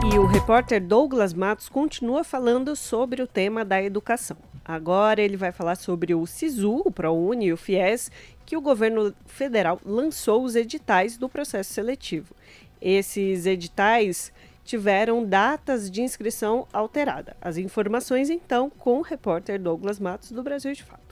E 0.04 0.18
o 0.18 0.26
repórter 0.26 0.82
Douglas 0.82 1.32
Matos 1.34 1.70
continua 1.70 2.24
falando 2.24 2.76
sobre 2.76 3.22
o 3.22 3.28
tema 3.28 3.64
da 3.64 3.82
educação. 3.82 4.36
Agora 4.66 5.22
ele 5.22 5.38
vai 5.38 5.52
falar 5.52 5.76
sobre 5.76 6.16
o 6.16 6.26
SISU, 6.26 6.82
o 6.84 6.92
ProUni 6.92 7.46
e 7.46 7.54
o 7.54 7.58
FIES, 7.58 8.10
que 8.46 8.58
o 8.58 8.62
governo 8.62 9.14
federal 9.28 9.80
lançou 9.86 10.44
os 10.44 10.56
editais 10.56 11.18
do 11.18 11.30
processo 11.30 11.74
seletivo. 11.74 12.36
Esses 12.82 13.46
editais 13.46 14.34
tiveram 14.64 15.24
datas 15.24 15.90
de 15.90 16.02
inscrição 16.02 16.68
alterada. 16.74 17.36
As 17.40 17.58
informações, 17.58 18.30
então, 18.30 18.70
com 18.70 18.98
o 18.98 19.02
repórter 19.04 19.62
Douglas 19.62 20.00
Matos, 20.00 20.32
do 20.32 20.42
Brasil 20.42 20.74
de 20.74 20.84
Fato. 20.84 21.11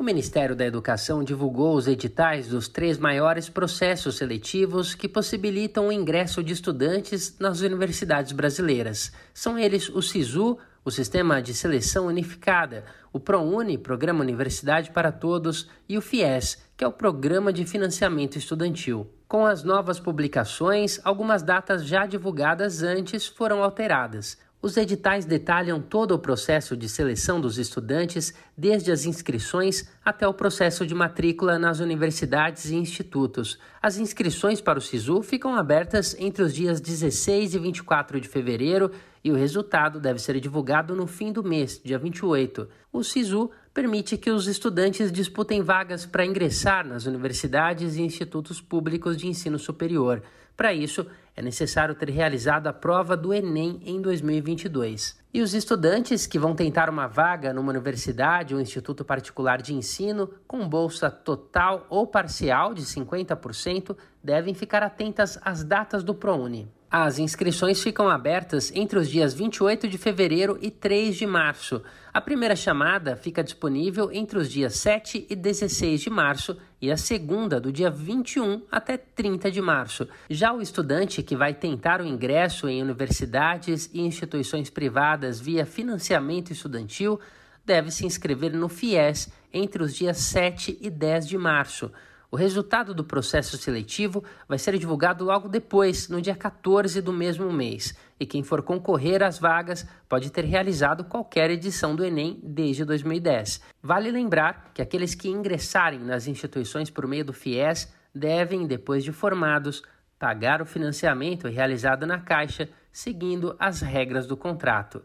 O 0.00 0.02
Ministério 0.02 0.56
da 0.56 0.64
Educação 0.64 1.22
divulgou 1.22 1.74
os 1.74 1.86
editais 1.86 2.48
dos 2.48 2.68
três 2.68 2.96
maiores 2.96 3.50
processos 3.50 4.16
seletivos 4.16 4.94
que 4.94 5.06
possibilitam 5.06 5.88
o 5.88 5.92
ingresso 5.92 6.42
de 6.42 6.54
estudantes 6.54 7.38
nas 7.38 7.60
universidades 7.60 8.32
brasileiras. 8.32 9.12
São 9.34 9.58
eles 9.58 9.90
o 9.90 10.00
SISU, 10.00 10.56
o 10.82 10.90
Sistema 10.90 11.42
de 11.42 11.52
Seleção 11.52 12.06
Unificada, 12.06 12.86
o 13.12 13.20
ProUni, 13.20 13.76
Programa 13.76 14.22
Universidade 14.22 14.90
para 14.90 15.12
Todos, 15.12 15.68
e 15.86 15.98
o 15.98 16.00
FIES, 16.00 16.56
que 16.78 16.82
é 16.82 16.88
o 16.88 16.92
Programa 16.92 17.52
de 17.52 17.66
Financiamento 17.66 18.36
Estudantil. 18.38 19.06
Com 19.28 19.44
as 19.44 19.62
novas 19.62 20.00
publicações, 20.00 20.98
algumas 21.04 21.42
datas 21.42 21.84
já 21.84 22.06
divulgadas 22.06 22.82
antes 22.82 23.26
foram 23.26 23.62
alteradas. 23.62 24.38
Os 24.62 24.76
editais 24.76 25.24
detalham 25.24 25.80
todo 25.80 26.12
o 26.12 26.18
processo 26.18 26.76
de 26.76 26.86
seleção 26.86 27.40
dos 27.40 27.56
estudantes, 27.56 28.34
desde 28.54 28.92
as 28.92 29.06
inscrições 29.06 29.88
até 30.04 30.28
o 30.28 30.34
processo 30.34 30.86
de 30.86 30.94
matrícula 30.94 31.58
nas 31.58 31.80
universidades 31.80 32.66
e 32.66 32.74
institutos. 32.74 33.58
As 33.80 33.96
inscrições 33.96 34.60
para 34.60 34.78
o 34.78 34.82
SISU 34.82 35.22
ficam 35.22 35.54
abertas 35.54 36.14
entre 36.18 36.42
os 36.42 36.52
dias 36.52 36.78
16 36.78 37.54
e 37.54 37.58
24 37.58 38.20
de 38.20 38.28
fevereiro 38.28 38.90
e 39.24 39.32
o 39.32 39.34
resultado 39.34 39.98
deve 39.98 40.18
ser 40.18 40.38
divulgado 40.38 40.94
no 40.94 41.06
fim 41.06 41.32
do 41.32 41.42
mês, 41.42 41.80
dia 41.82 41.98
28. 41.98 42.68
O 42.92 43.02
SISU 43.02 43.50
permite 43.72 44.18
que 44.18 44.30
os 44.30 44.46
estudantes 44.46 45.10
disputem 45.10 45.62
vagas 45.62 46.04
para 46.04 46.26
ingressar 46.26 46.86
nas 46.86 47.06
universidades 47.06 47.96
e 47.96 48.02
institutos 48.02 48.60
públicos 48.60 49.16
de 49.16 49.26
ensino 49.26 49.58
superior. 49.58 50.22
Para 50.60 50.74
isso, 50.74 51.06
é 51.34 51.40
necessário 51.40 51.94
ter 51.94 52.10
realizado 52.10 52.66
a 52.66 52.72
prova 52.74 53.16
do 53.16 53.32
Enem 53.32 53.80
em 53.82 53.98
2022. 53.98 55.18
E 55.32 55.40
os 55.40 55.54
estudantes 55.54 56.26
que 56.26 56.38
vão 56.38 56.54
tentar 56.54 56.90
uma 56.90 57.06
vaga 57.06 57.50
numa 57.54 57.70
universidade 57.70 58.54
ou 58.54 58.60
instituto 58.60 59.02
particular 59.02 59.62
de 59.62 59.72
ensino 59.72 60.28
com 60.46 60.68
bolsa 60.68 61.10
total 61.10 61.86
ou 61.88 62.06
parcial 62.06 62.74
de 62.74 62.82
50% 62.82 63.96
devem 64.22 64.52
ficar 64.52 64.82
atentas 64.82 65.38
às 65.40 65.64
datas 65.64 66.04
do 66.04 66.14
ProUni. 66.14 66.70
As 66.90 67.18
inscrições 67.18 67.82
ficam 67.82 68.10
abertas 68.10 68.70
entre 68.74 68.98
os 68.98 69.08
dias 69.08 69.32
28 69.32 69.88
de 69.88 69.96
fevereiro 69.96 70.58
e 70.60 70.70
3 70.70 71.16
de 71.16 71.24
março. 71.24 71.82
A 72.12 72.20
primeira 72.20 72.54
chamada 72.54 73.16
fica 73.16 73.42
disponível 73.42 74.10
entre 74.12 74.38
os 74.38 74.50
dias 74.50 74.74
7 74.74 75.26
e 75.30 75.34
16 75.34 76.02
de 76.02 76.10
março 76.10 76.58
e 76.80 76.90
a 76.90 76.96
segunda 76.96 77.60
do 77.60 77.70
dia 77.70 77.90
21 77.90 78.62
até 78.70 78.96
30 78.96 79.50
de 79.50 79.60
março. 79.60 80.08
Já 80.28 80.52
o 80.52 80.62
estudante 80.62 81.22
que 81.22 81.36
vai 81.36 81.52
tentar 81.52 82.00
o 82.00 82.06
ingresso 82.06 82.68
em 82.68 82.82
universidades 82.82 83.90
e 83.92 84.00
instituições 84.00 84.70
privadas 84.70 85.38
via 85.38 85.66
financiamento 85.66 86.50
estudantil 86.52 87.20
deve 87.64 87.90
se 87.90 88.06
inscrever 88.06 88.52
no 88.52 88.68
FIES 88.68 89.30
entre 89.52 89.82
os 89.82 89.94
dias 89.94 90.16
7 90.18 90.78
e 90.80 90.88
10 90.88 91.28
de 91.28 91.36
março. 91.36 91.92
O 92.30 92.36
resultado 92.36 92.94
do 92.94 93.04
processo 93.04 93.58
seletivo 93.58 94.22
vai 94.48 94.56
ser 94.56 94.78
divulgado 94.78 95.24
logo 95.24 95.48
depois, 95.48 96.08
no 96.08 96.22
dia 96.22 96.36
14 96.36 97.02
do 97.02 97.12
mesmo 97.12 97.52
mês, 97.52 97.92
e 98.20 98.26
quem 98.26 98.42
for 98.42 98.62
concorrer 98.62 99.22
às 99.22 99.38
vagas 99.38 99.88
pode 100.06 100.30
ter 100.30 100.44
realizado 100.44 101.04
qualquer 101.04 101.50
edição 101.50 101.96
do 101.96 102.04
Enem 102.04 102.38
desde 102.42 102.84
2010. 102.84 103.62
Vale 103.82 104.10
lembrar 104.10 104.70
que 104.74 104.82
aqueles 104.82 105.14
que 105.14 105.30
ingressarem 105.30 105.98
nas 105.98 106.26
instituições 106.26 106.90
por 106.90 107.06
meio 107.06 107.24
do 107.24 107.32
FIES 107.32 107.90
devem, 108.14 108.66
depois 108.66 109.02
de 109.02 109.10
formados, 109.10 109.82
pagar 110.18 110.60
o 110.60 110.66
financiamento 110.66 111.48
realizado 111.48 112.06
na 112.06 112.20
Caixa, 112.20 112.68
seguindo 112.92 113.56
as 113.58 113.80
regras 113.80 114.26
do 114.26 114.36
contrato. 114.36 115.02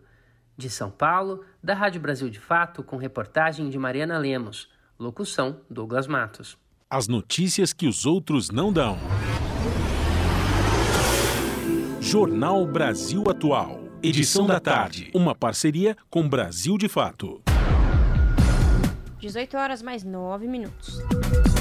De 0.58 0.70
São 0.70 0.92
Paulo, 0.92 1.46
da 1.64 1.74
Rádio 1.74 2.02
Brasil 2.02 2.30
de 2.30 2.40
Fato, 2.40 2.84
com 2.84 2.98
reportagem 2.98 3.70
de 3.70 3.78
Mariana 3.78 4.18
Lemos. 4.18 4.70
Locução: 5.00 5.62
Douglas 5.70 6.08
Matos. 6.08 6.58
As 6.90 7.08
notícias 7.08 7.74
que 7.74 7.88
os 7.88 8.06
outros 8.06 8.50
não 8.50 8.72
dão. 8.72 8.98
Jornal 12.08 12.68
Brasil 12.68 13.24
Atual. 13.28 13.80
Edição 14.04 14.46
da 14.46 14.60
tarde. 14.60 15.10
Uma 15.12 15.34
parceria 15.34 15.98
com 16.08 16.30
Brasil 16.30 16.78
de 16.78 16.88
Fato. 16.88 17.42
18 19.18 19.58
horas 19.58 19.82
mais 19.82 20.04
9 20.04 20.48
minutos. 20.48 21.00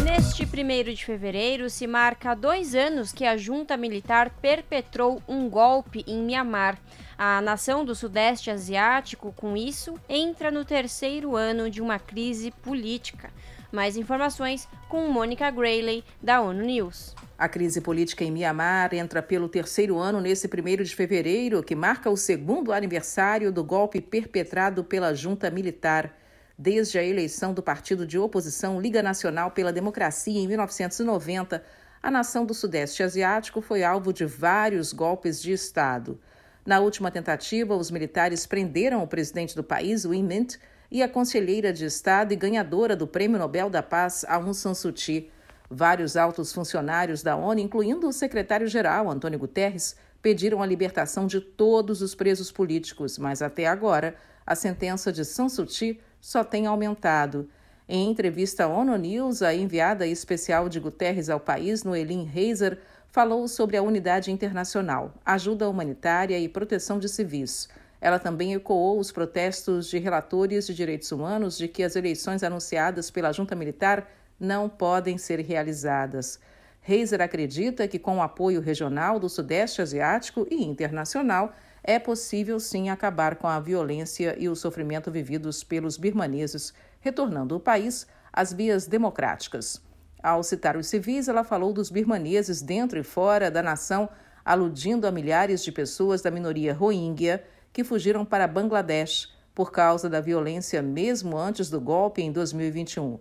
Neste 0.04 0.44
1 0.44 0.92
de 0.92 1.02
fevereiro 1.02 1.70
se 1.70 1.86
marca 1.86 2.34
dois 2.34 2.74
anos 2.74 3.10
que 3.10 3.24
a 3.24 3.38
junta 3.38 3.74
militar 3.78 4.28
perpetrou 4.42 5.22
um 5.26 5.48
golpe 5.48 6.04
em 6.06 6.22
Mianmar. 6.22 6.78
A 7.16 7.40
nação 7.40 7.82
do 7.82 7.94
Sudeste 7.94 8.50
Asiático, 8.50 9.32
com 9.32 9.56
isso, 9.56 9.94
entra 10.06 10.50
no 10.50 10.62
terceiro 10.62 11.34
ano 11.34 11.70
de 11.70 11.80
uma 11.80 11.98
crise 11.98 12.50
política. 12.50 13.32
Mais 13.72 13.96
informações 13.96 14.68
com 14.90 15.08
Mônica 15.08 15.50
Grayley, 15.50 16.04
da 16.22 16.42
ONU 16.42 16.62
News. 16.62 17.14
A 17.36 17.48
crise 17.48 17.80
política 17.80 18.22
em 18.22 18.30
Mianmar 18.30 18.94
entra 18.94 19.20
pelo 19.20 19.48
terceiro 19.48 19.98
ano 19.98 20.20
nesse 20.20 20.46
1 20.46 20.84
de 20.84 20.94
fevereiro, 20.94 21.64
que 21.64 21.74
marca 21.74 22.08
o 22.08 22.16
segundo 22.16 22.72
aniversário 22.72 23.50
do 23.50 23.64
golpe 23.64 24.00
perpetrado 24.00 24.84
pela 24.84 25.12
junta 25.12 25.50
militar. 25.50 26.16
Desde 26.56 26.96
a 26.96 27.02
eleição 27.02 27.52
do 27.52 27.60
partido 27.60 28.06
de 28.06 28.16
oposição 28.16 28.80
Liga 28.80 29.02
Nacional 29.02 29.50
pela 29.50 29.72
Democracia 29.72 30.38
em 30.38 30.46
1990, 30.46 31.60
a 32.00 32.10
nação 32.10 32.46
do 32.46 32.54
Sudeste 32.54 33.02
Asiático 33.02 33.60
foi 33.60 33.82
alvo 33.82 34.12
de 34.12 34.24
vários 34.24 34.92
golpes 34.92 35.42
de 35.42 35.52
Estado. 35.52 36.20
Na 36.64 36.78
última 36.78 37.10
tentativa, 37.10 37.74
os 37.74 37.90
militares 37.90 38.46
prenderam 38.46 39.02
o 39.02 39.08
presidente 39.08 39.56
do 39.56 39.64
país, 39.64 40.04
Win 40.06 40.22
Mint, 40.22 40.54
e 40.88 41.02
a 41.02 41.08
conselheira 41.08 41.72
de 41.72 41.84
Estado 41.84 42.32
e 42.32 42.36
ganhadora 42.36 42.94
do 42.94 43.08
Prêmio 43.08 43.40
Nobel 43.40 43.68
da 43.68 43.82
Paz, 43.82 44.24
Aung 44.28 44.54
San 44.54 44.74
Suu 44.74 44.92
Kyi. 44.92 45.28
Vários 45.70 46.16
altos 46.16 46.52
funcionários 46.52 47.22
da 47.22 47.36
ONU, 47.36 47.60
incluindo 47.60 48.06
o 48.06 48.12
secretário-geral 48.12 49.10
Antônio 49.10 49.38
Guterres, 49.38 49.96
pediram 50.20 50.62
a 50.62 50.66
libertação 50.66 51.26
de 51.26 51.40
todos 51.40 52.02
os 52.02 52.14
presos 52.14 52.52
políticos, 52.52 53.18
mas 53.18 53.42
até 53.42 53.66
agora 53.66 54.14
a 54.46 54.54
sentença 54.54 55.12
de 55.12 55.22
Kyi 55.66 56.00
só 56.20 56.44
tem 56.44 56.66
aumentado. 56.66 57.48
Em 57.88 58.10
entrevista 58.10 58.64
à 58.64 58.68
ONU 58.68 58.96
News, 58.96 59.42
a 59.42 59.54
enviada 59.54 60.06
especial 60.06 60.68
de 60.68 60.80
Guterres 60.80 61.28
ao 61.28 61.40
país, 61.40 61.84
Noelin 61.84 62.30
Heiser, 62.34 62.78
falou 63.08 63.46
sobre 63.46 63.76
a 63.76 63.82
unidade 63.82 64.32
internacional, 64.32 65.14
ajuda 65.24 65.68
humanitária 65.68 66.38
e 66.38 66.48
proteção 66.48 66.98
de 66.98 67.08
civis. 67.08 67.68
Ela 68.00 68.18
também 68.18 68.54
ecoou 68.54 68.98
os 68.98 69.12
protestos 69.12 69.88
de 69.88 69.98
relatores 69.98 70.66
de 70.66 70.74
direitos 70.74 71.12
humanos 71.12 71.56
de 71.56 71.68
que 71.68 71.82
as 71.82 71.96
eleições 71.96 72.42
anunciadas 72.42 73.10
pela 73.10 73.32
junta 73.32 73.54
militar 73.54 74.08
não 74.44 74.68
podem 74.68 75.18
ser 75.18 75.40
realizadas. 75.40 76.38
Reiser 76.80 77.20
acredita 77.20 77.88
que, 77.88 77.98
com 77.98 78.18
o 78.18 78.22
apoio 78.22 78.60
regional 78.60 79.18
do 79.18 79.28
Sudeste 79.28 79.80
Asiático 79.80 80.46
e 80.50 80.62
internacional, 80.62 81.52
é 81.82 81.98
possível 81.98 82.60
sim 82.60 82.90
acabar 82.90 83.36
com 83.36 83.46
a 83.46 83.58
violência 83.58 84.36
e 84.38 84.48
o 84.48 84.54
sofrimento 84.54 85.10
vividos 85.10 85.64
pelos 85.64 85.96
birmaneses, 85.96 86.72
retornando 87.00 87.56
o 87.56 87.60
país 87.60 88.06
às 88.32 88.52
vias 88.52 88.86
democráticas. 88.86 89.82
Ao 90.22 90.42
citar 90.42 90.76
os 90.76 90.86
civis, 90.86 91.28
ela 91.28 91.44
falou 91.44 91.72
dos 91.72 91.90
birmaneses 91.90 92.62
dentro 92.62 92.98
e 92.98 93.02
fora 93.02 93.50
da 93.50 93.62
nação, 93.62 94.08
aludindo 94.44 95.06
a 95.06 95.10
milhares 95.10 95.62
de 95.62 95.72
pessoas 95.72 96.22
da 96.22 96.30
minoria 96.30 96.72
rohingya 96.72 97.44
que 97.72 97.84
fugiram 97.84 98.24
para 98.24 98.46
Bangladesh 98.46 99.32
por 99.54 99.70
causa 99.70 100.08
da 100.08 100.20
violência 100.20 100.82
mesmo 100.82 101.36
antes 101.36 101.70
do 101.70 101.80
golpe 101.80 102.22
em 102.22 102.32
2021. 102.32 103.18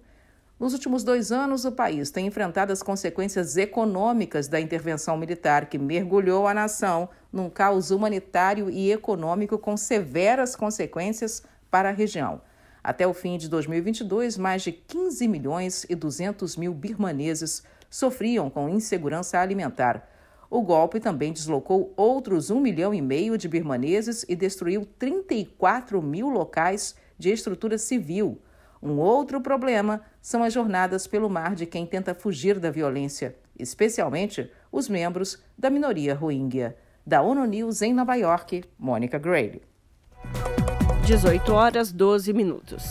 Nos 0.64 0.72
últimos 0.72 1.04
dois 1.04 1.30
anos, 1.30 1.66
o 1.66 1.74
país 1.74 2.10
tem 2.10 2.26
enfrentado 2.26 2.72
as 2.72 2.82
consequências 2.82 3.58
econômicas 3.58 4.48
da 4.48 4.62
intervenção 4.62 5.18
militar 5.18 5.66
que 5.66 5.78
mergulhou 5.78 6.48
a 6.48 6.54
nação 6.54 7.10
num 7.34 7.50
caos 7.50 7.92
humanitário 7.92 8.70
e 8.70 8.90
econômico 8.90 9.58
com 9.58 9.76
severas 9.76 10.56
consequências 10.56 11.44
para 11.70 11.90
a 11.90 11.92
região. 11.92 12.40
Até 12.82 13.06
o 13.06 13.14
fim 13.14 13.38
de 13.38 13.50
2022, 13.50 14.38
mais 14.38 14.62
de 14.62 14.72
15 14.72 15.28
milhões 15.28 15.86
e 15.90 15.96
200 15.96 16.56
mil 16.56 16.74
birmaneses 16.74 17.62
sofriam 17.90 18.50
com 18.50 18.70
insegurança 18.70 19.40
alimentar. 19.40 20.10
O 20.50 20.62
golpe 20.62 21.02
também 21.02 21.34
deslocou 21.34 21.94
outros 21.98 22.50
um 22.50 22.62
milhão 22.62 22.94
e 22.94 23.02
meio 23.02 23.38
de 23.38 23.50
birmaneses 23.50 24.24
e 24.30 24.34
destruiu 24.34 24.88
34 24.98 26.02
mil 26.02 26.30
locais 26.30 26.96
de 27.20 27.34
estrutura 27.34 27.78
civil. 27.78 28.40
Um 28.84 29.00
outro 29.00 29.40
problema 29.40 30.02
são 30.22 30.44
as 30.44 30.52
jornadas 30.52 31.08
pelo 31.08 31.30
mar 31.30 31.56
de 31.56 31.66
quem 31.66 31.86
tenta 31.86 32.14
fugir 32.14 32.60
da 32.60 32.70
violência, 32.70 33.34
especialmente 33.58 34.52
os 34.70 34.90
membros 34.90 35.42
da 35.58 35.70
minoria 35.70 36.14
rohingya. 36.14 36.76
Da 37.08 37.22
ONU 37.22 37.46
News 37.46 37.82
em 37.82 37.94
Nova 37.94 38.16
York, 38.16 38.66
Mônica 38.78 39.18
Gray. 39.18 39.62
18 41.06 41.54
horas 41.54 41.94
12 41.94 42.34
minutos. 42.34 42.84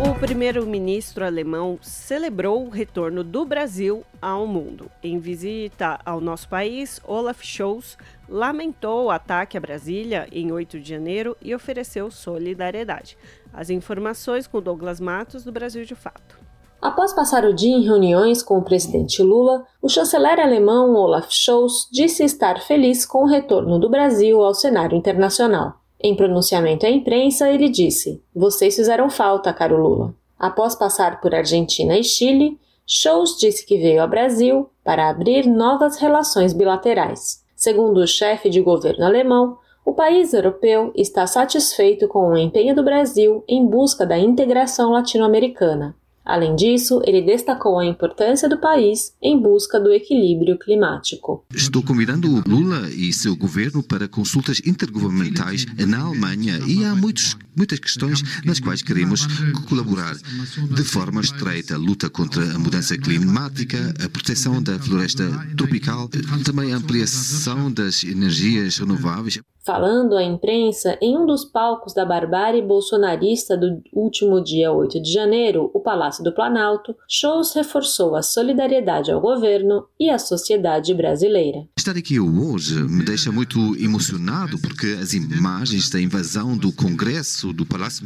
O 0.00 0.18
primeiro-ministro 0.18 1.24
alemão 1.24 1.78
celebrou 1.82 2.64
o 2.64 2.70
retorno 2.70 3.22
do 3.22 3.44
Brasil 3.44 4.04
ao 4.20 4.46
mundo. 4.46 4.90
Em 5.02 5.18
visita 5.18 6.00
ao 6.04 6.20
nosso 6.20 6.48
país, 6.48 7.00
Olaf 7.04 7.42
Scholz 7.42 7.98
lamentou 8.26 9.04
o 9.04 9.10
ataque 9.10 9.58
a 9.58 9.60
Brasília 9.60 10.26
em 10.32 10.50
8 10.50 10.80
de 10.80 10.88
janeiro 10.88 11.36
e 11.40 11.54
ofereceu 11.54 12.10
solidariedade. 12.10 13.16
As 13.52 13.70
informações 13.70 14.46
com 14.46 14.62
Douglas 14.62 14.98
Matos, 14.98 15.44
do 15.44 15.52
Brasil 15.52 15.84
de 15.84 15.94
Fato. 15.94 16.40
Após 16.80 17.12
passar 17.12 17.44
o 17.44 17.54
dia 17.54 17.76
em 17.76 17.84
reuniões 17.84 18.42
com 18.42 18.58
o 18.58 18.62
presidente 18.64 19.22
Lula, 19.22 19.64
o 19.80 19.88
chanceler 19.88 20.40
alemão 20.40 20.94
Olaf 20.94 21.30
Scholz 21.30 21.86
disse 21.92 22.24
estar 22.24 22.60
feliz 22.60 23.06
com 23.06 23.24
o 23.24 23.28
retorno 23.28 23.78
do 23.78 23.88
Brasil 23.88 24.42
ao 24.42 24.52
cenário 24.52 24.96
internacional. 24.96 25.74
Em 26.00 26.16
pronunciamento 26.16 26.84
à 26.84 26.90
imprensa, 26.90 27.48
ele 27.48 27.68
disse: 27.68 28.20
Vocês 28.34 28.74
fizeram 28.74 29.08
falta, 29.08 29.52
caro 29.52 29.80
Lula. 29.80 30.14
Após 30.36 30.74
passar 30.74 31.20
por 31.20 31.32
Argentina 31.32 31.96
e 31.96 32.02
Chile, 32.02 32.58
Scholz 32.84 33.36
disse 33.38 33.64
que 33.64 33.78
veio 33.78 34.02
ao 34.02 34.08
Brasil 34.08 34.68
para 34.82 35.08
abrir 35.08 35.46
novas 35.46 35.98
relações 35.98 36.52
bilaterais. 36.52 37.44
Segundo 37.54 37.98
o 37.98 38.08
chefe 38.08 38.50
de 38.50 38.60
governo 38.60 39.04
alemão, 39.04 39.56
o 39.84 39.92
país 39.92 40.32
europeu 40.32 40.92
está 40.94 41.26
satisfeito 41.26 42.06
com 42.08 42.30
o 42.30 42.36
empenho 42.36 42.74
do 42.74 42.84
Brasil 42.84 43.44
em 43.48 43.66
busca 43.66 44.06
da 44.06 44.18
integração 44.18 44.90
latino-americana. 44.90 45.94
Além 46.24 46.54
disso, 46.54 47.02
ele 47.04 47.20
destacou 47.20 47.78
a 47.78 47.84
importância 47.84 48.48
do 48.48 48.56
país 48.56 49.12
em 49.20 49.40
busca 49.40 49.80
do 49.80 49.92
equilíbrio 49.92 50.56
climático. 50.56 51.44
Estou 51.52 51.82
convidando 51.82 52.42
Lula 52.46 52.88
e 52.90 53.12
seu 53.12 53.34
governo 53.34 53.82
para 53.82 54.06
consultas 54.06 54.60
intergovernamentais 54.64 55.66
na 55.86 56.02
Alemanha 56.02 56.60
e 56.64 56.84
há 56.84 56.94
muitos, 56.94 57.36
muitas 57.56 57.80
questões 57.80 58.22
nas 58.44 58.60
quais 58.60 58.82
queremos 58.82 59.26
colaborar 59.68 60.14
de 60.14 60.84
forma 60.84 61.20
estreita. 61.20 61.76
Luta 61.76 62.08
contra 62.08 62.44
a 62.54 62.58
mudança 62.58 62.96
climática, 62.96 63.92
a 64.04 64.08
proteção 64.08 64.62
da 64.62 64.78
floresta 64.78 65.24
tropical, 65.56 66.08
também 66.44 66.72
a 66.72 66.76
ampliação 66.76 67.70
das 67.70 68.04
energias 68.04 68.78
renováveis. 68.78 69.40
Falando 69.64 70.16
à 70.16 70.24
imprensa 70.24 70.98
em 71.00 71.16
um 71.16 71.24
dos 71.24 71.44
palcos 71.44 71.94
da 71.94 72.04
barbárie 72.04 72.60
bolsonarista 72.60 73.56
do 73.56 73.80
último 73.92 74.42
dia 74.42 74.72
8 74.72 75.00
de 75.00 75.12
janeiro, 75.12 75.70
o 75.72 75.78
Palácio 75.78 76.24
do 76.24 76.34
Planalto, 76.34 76.96
Shows 77.08 77.54
reforçou 77.54 78.16
a 78.16 78.22
solidariedade 78.22 79.12
ao 79.12 79.20
governo 79.20 79.86
e 80.00 80.10
à 80.10 80.18
sociedade 80.18 80.92
brasileira. 80.92 81.64
Estar 81.78 81.96
aqui 81.96 82.18
hoje 82.18 82.82
me 82.82 83.04
deixa 83.04 83.30
muito 83.30 83.56
emocionado 83.76 84.58
porque 84.58 84.98
as 85.00 85.14
imagens 85.14 85.88
da 85.90 86.00
invasão 86.00 86.56
do 86.56 86.72
Congresso, 86.72 87.52
do 87.52 87.64
Palácio 87.64 88.04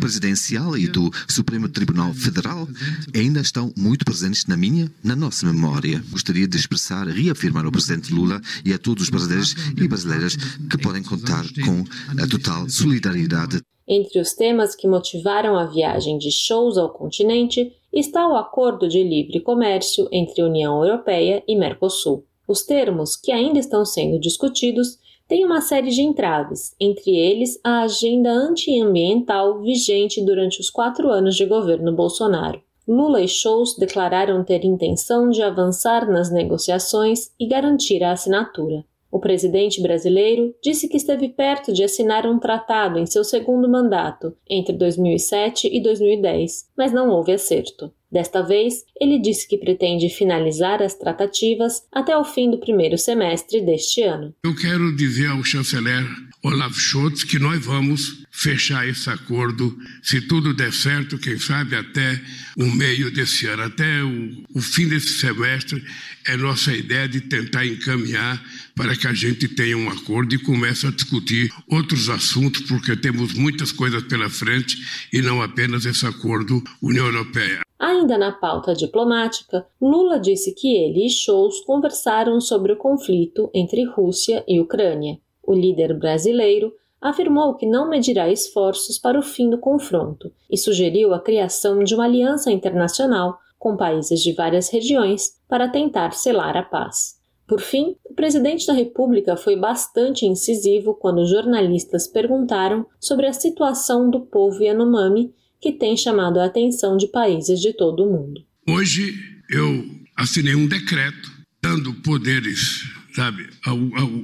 Presidencial 0.00 0.74
e 0.74 0.88
do 0.88 1.10
Supremo 1.28 1.68
Tribunal 1.68 2.14
Federal 2.14 2.66
ainda 3.14 3.40
estão 3.40 3.70
muito 3.76 4.06
presentes 4.06 4.46
na 4.46 4.56
minha, 4.56 4.90
na 5.02 5.14
nossa 5.14 5.44
memória. 5.44 6.02
Gostaria 6.10 6.48
de 6.48 6.56
expressar, 6.56 7.06
reafirmar 7.08 7.66
ao 7.66 7.72
presidente 7.72 8.10
Lula 8.10 8.40
e 8.64 8.72
a 8.72 8.78
todos 8.78 9.04
os 9.04 9.10
brasileiros 9.10 9.54
e 9.76 9.86
brasileiras 9.86 10.34
que 10.34 10.78
podem 10.78 10.93
podem 10.94 11.02
contar 11.02 11.42
com 11.64 12.22
a 12.22 12.28
total 12.28 12.68
solidariedade. 12.68 13.60
Entre 13.86 14.20
os 14.20 14.32
temas 14.32 14.76
que 14.76 14.86
motivaram 14.86 15.58
a 15.58 15.66
viagem 15.66 16.16
de 16.16 16.30
shows 16.30 16.78
ao 16.78 16.90
continente 16.90 17.72
está 17.92 18.28
o 18.28 18.36
acordo 18.36 18.88
de 18.88 19.02
livre 19.02 19.40
comércio 19.40 20.08
entre 20.12 20.42
União 20.42 20.84
Europeia 20.84 21.42
e 21.48 21.56
Mercosul. 21.56 22.24
Os 22.46 22.62
termos, 22.62 23.16
que 23.16 23.32
ainda 23.32 23.58
estão 23.58 23.84
sendo 23.84 24.20
discutidos, 24.20 24.98
têm 25.26 25.44
uma 25.44 25.60
série 25.60 25.90
de 25.90 26.02
entraves, 26.02 26.74
entre 26.78 27.10
eles 27.10 27.58
a 27.64 27.82
agenda 27.82 28.30
antiambiental 28.30 29.60
vigente 29.60 30.24
durante 30.24 30.60
os 30.60 30.70
quatro 30.70 31.10
anos 31.10 31.34
de 31.34 31.44
governo 31.44 31.92
Bolsonaro. 31.92 32.62
Lula 32.86 33.20
e 33.20 33.28
Scholz 33.28 33.76
declararam 33.76 34.44
ter 34.44 34.64
intenção 34.64 35.30
de 35.30 35.42
avançar 35.42 36.06
nas 36.06 36.30
negociações 36.30 37.30
e 37.40 37.46
garantir 37.46 38.04
a 38.04 38.12
assinatura. 38.12 38.84
O 39.14 39.20
presidente 39.20 39.80
brasileiro 39.80 40.52
disse 40.60 40.88
que 40.88 40.96
esteve 40.96 41.28
perto 41.28 41.72
de 41.72 41.84
assinar 41.84 42.26
um 42.26 42.36
tratado 42.36 42.98
em 42.98 43.06
seu 43.06 43.22
segundo 43.22 43.70
mandato, 43.70 44.34
entre 44.50 44.76
2007 44.76 45.68
e 45.72 45.80
2010, 45.80 46.64
mas 46.76 46.92
não 46.92 47.10
houve 47.10 47.30
acerto. 47.30 47.92
Desta 48.10 48.42
vez, 48.42 48.84
ele 49.00 49.20
disse 49.20 49.46
que 49.46 49.56
pretende 49.56 50.08
finalizar 50.08 50.82
as 50.82 50.96
tratativas 50.96 51.86
até 51.92 52.16
o 52.16 52.24
fim 52.24 52.50
do 52.50 52.58
primeiro 52.58 52.98
semestre 52.98 53.60
deste 53.60 54.02
ano. 54.02 54.34
Eu 54.44 54.54
quero 54.56 54.96
dizer 54.96 55.28
ao 55.28 55.44
chanceler 55.44 56.02
Olaf 56.44 56.78
Scholz 56.78 57.24
que 57.24 57.38
nós 57.38 57.64
vamos 57.64 58.22
fechar 58.30 58.86
esse 58.86 59.08
acordo, 59.08 59.74
se 60.02 60.20
tudo 60.20 60.52
der 60.52 60.74
certo, 60.74 61.16
quem 61.16 61.38
sabe 61.38 61.74
até 61.74 62.20
o 62.58 62.66
meio 62.66 63.10
desse 63.10 63.46
ano, 63.46 63.62
até 63.62 64.02
o, 64.04 64.44
o 64.54 64.60
fim 64.60 64.86
desse 64.86 65.14
semestre, 65.14 65.82
é 66.26 66.36
nossa 66.36 66.70
ideia 66.74 67.08
de 67.08 67.22
tentar 67.22 67.64
encaminhar 67.64 68.44
para 68.76 68.94
que 68.94 69.06
a 69.06 69.14
gente 69.14 69.48
tenha 69.48 69.74
um 69.74 69.88
acordo 69.88 70.34
e 70.34 70.38
comece 70.38 70.86
a 70.86 70.90
discutir 70.90 71.50
outros 71.66 72.10
assuntos, 72.10 72.60
porque 72.68 72.94
temos 72.94 73.32
muitas 73.32 73.72
coisas 73.72 74.02
pela 74.02 74.28
frente 74.28 74.76
e 75.10 75.22
não 75.22 75.40
apenas 75.40 75.86
esse 75.86 76.04
acordo 76.04 76.62
União 76.82 77.06
Europeia. 77.06 77.60
Ainda 77.78 78.18
na 78.18 78.32
pauta 78.32 78.74
diplomática, 78.74 79.66
Lula 79.80 80.20
disse 80.20 80.54
que 80.54 80.68
ele 80.68 81.06
e 81.06 81.10
Scholz 81.10 81.60
conversaram 81.64 82.38
sobre 82.38 82.74
o 82.74 82.76
conflito 82.76 83.50
entre 83.54 83.84
Rússia 83.84 84.44
e 84.46 84.60
Ucrânia. 84.60 85.18
O 85.46 85.54
líder 85.54 85.98
brasileiro 85.98 86.72
afirmou 87.00 87.54
que 87.54 87.66
não 87.66 87.88
medirá 87.88 88.30
esforços 88.30 88.98
para 88.98 89.18
o 89.18 89.22
fim 89.22 89.50
do 89.50 89.58
confronto 89.58 90.32
e 90.50 90.56
sugeriu 90.56 91.12
a 91.12 91.20
criação 91.20 91.84
de 91.84 91.94
uma 91.94 92.04
aliança 92.04 92.50
internacional 92.50 93.38
com 93.58 93.76
países 93.76 94.22
de 94.22 94.32
várias 94.32 94.70
regiões 94.70 95.32
para 95.48 95.68
tentar 95.68 96.12
selar 96.12 96.56
a 96.56 96.62
paz. 96.62 97.22
Por 97.46 97.60
fim, 97.60 97.96
o 98.04 98.14
presidente 98.14 98.66
da 98.66 98.72
República 98.72 99.36
foi 99.36 99.54
bastante 99.54 100.24
incisivo 100.24 100.94
quando 100.94 101.26
jornalistas 101.26 102.06
perguntaram 102.06 102.86
sobre 102.98 103.26
a 103.26 103.32
situação 103.32 104.10
do 104.10 104.20
povo 104.20 104.62
Yanomami, 104.62 105.34
que 105.60 105.72
tem 105.72 105.96
chamado 105.96 106.40
a 106.40 106.46
atenção 106.46 106.96
de 106.96 107.06
países 107.06 107.60
de 107.60 107.74
todo 107.74 108.04
o 108.04 108.10
mundo. 108.10 108.42
Hoje 108.66 109.12
eu 109.50 109.84
assinei 110.16 110.54
um 110.54 110.66
decreto 110.66 111.30
dando 111.62 111.92
poderes 112.02 112.82
sabe, 113.14 113.48
ao, 113.64 113.78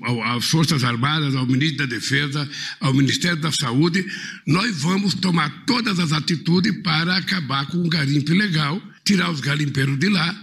ao, 0.04 0.22
às 0.36 0.44
Forças 0.46 0.82
Armadas, 0.82 1.34
ao 1.34 1.46
Ministro 1.46 1.86
da 1.86 1.94
Defesa, 1.94 2.48
ao 2.80 2.92
Ministério 2.92 3.40
da 3.40 3.52
Saúde, 3.52 4.04
nós 4.46 4.82
vamos 4.82 5.14
tomar 5.14 5.64
todas 5.64 5.98
as 5.98 6.12
atitudes 6.12 6.82
para 6.82 7.16
acabar 7.16 7.66
com 7.70 7.78
o 7.78 7.88
garimpo 7.88 8.32
ilegal, 8.32 8.80
tirar 9.04 9.30
os 9.30 9.40
garimpeiros 9.40 9.98
de 9.98 10.08
lá 10.08 10.34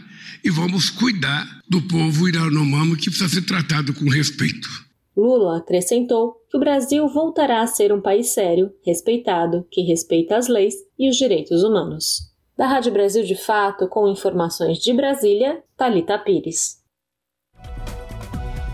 e 0.44 0.50
vamos 0.50 0.90
cuidar 0.90 1.46
do 1.68 1.82
povo 1.82 2.28
Yanomami 2.30 2.96
que 2.96 3.10
precisa 3.10 3.28
ser 3.28 3.42
tratado 3.42 3.94
com 3.94 4.10
respeito. 4.10 4.68
Lula 5.16 5.58
acrescentou 5.58 6.36
que 6.50 6.56
o 6.56 6.60
Brasil 6.60 7.08
voltará 7.10 7.62
a 7.62 7.68
ser 7.68 7.92
um 7.92 8.00
país 8.00 8.30
sério, 8.30 8.72
respeitado, 8.86 9.66
que 9.72 9.82
respeita 9.82 10.38
as 10.38 10.48
leis 10.48 10.76
e 10.98 11.10
os 11.10 11.18
direitos 11.18 11.64
humanos. 11.64 12.32
Da 12.56 12.68
Rádio 12.68 12.94
Brasil 12.94 13.24
de 13.24 13.36
Fato, 13.36 13.88
com 13.88 14.08
informações 14.08 14.78
de 14.78 14.94
Brasília, 14.94 15.62
Talita 15.76 16.18
Pires. 16.18 16.78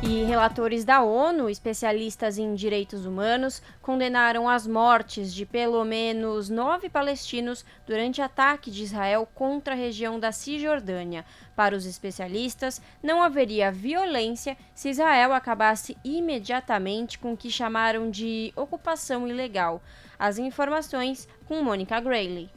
E 0.05 0.25
relatores 0.25 0.83
da 0.83 1.01
ONU, 1.01 1.49
especialistas 1.49 2.37
em 2.37 2.53
direitos 2.55 3.05
humanos, 3.05 3.61
condenaram 3.81 4.49
as 4.49 4.67
mortes 4.67 5.33
de 5.33 5.45
pelo 5.45 5.81
menos 5.85 6.49
nove 6.49 6.89
palestinos 6.89 7.63
durante 7.87 8.21
ataque 8.21 8.69
de 8.69 8.83
Israel 8.83 9.25
contra 9.33 9.73
a 9.73 9.77
região 9.77 10.19
da 10.19 10.33
Cisjordânia. 10.33 11.23
Para 11.55 11.73
os 11.73 11.85
especialistas, 11.85 12.81
não 13.01 13.23
haveria 13.23 13.71
violência 13.71 14.57
se 14.75 14.89
Israel 14.89 15.31
acabasse 15.31 15.95
imediatamente 16.03 17.17
com 17.17 17.31
o 17.31 17.37
que 17.37 17.49
chamaram 17.49 18.11
de 18.11 18.51
ocupação 18.57 19.25
ilegal. 19.25 19.81
As 20.19 20.37
informações 20.37 21.29
com 21.45 21.63
Mônica 21.63 21.97
Grayley. 22.01 22.49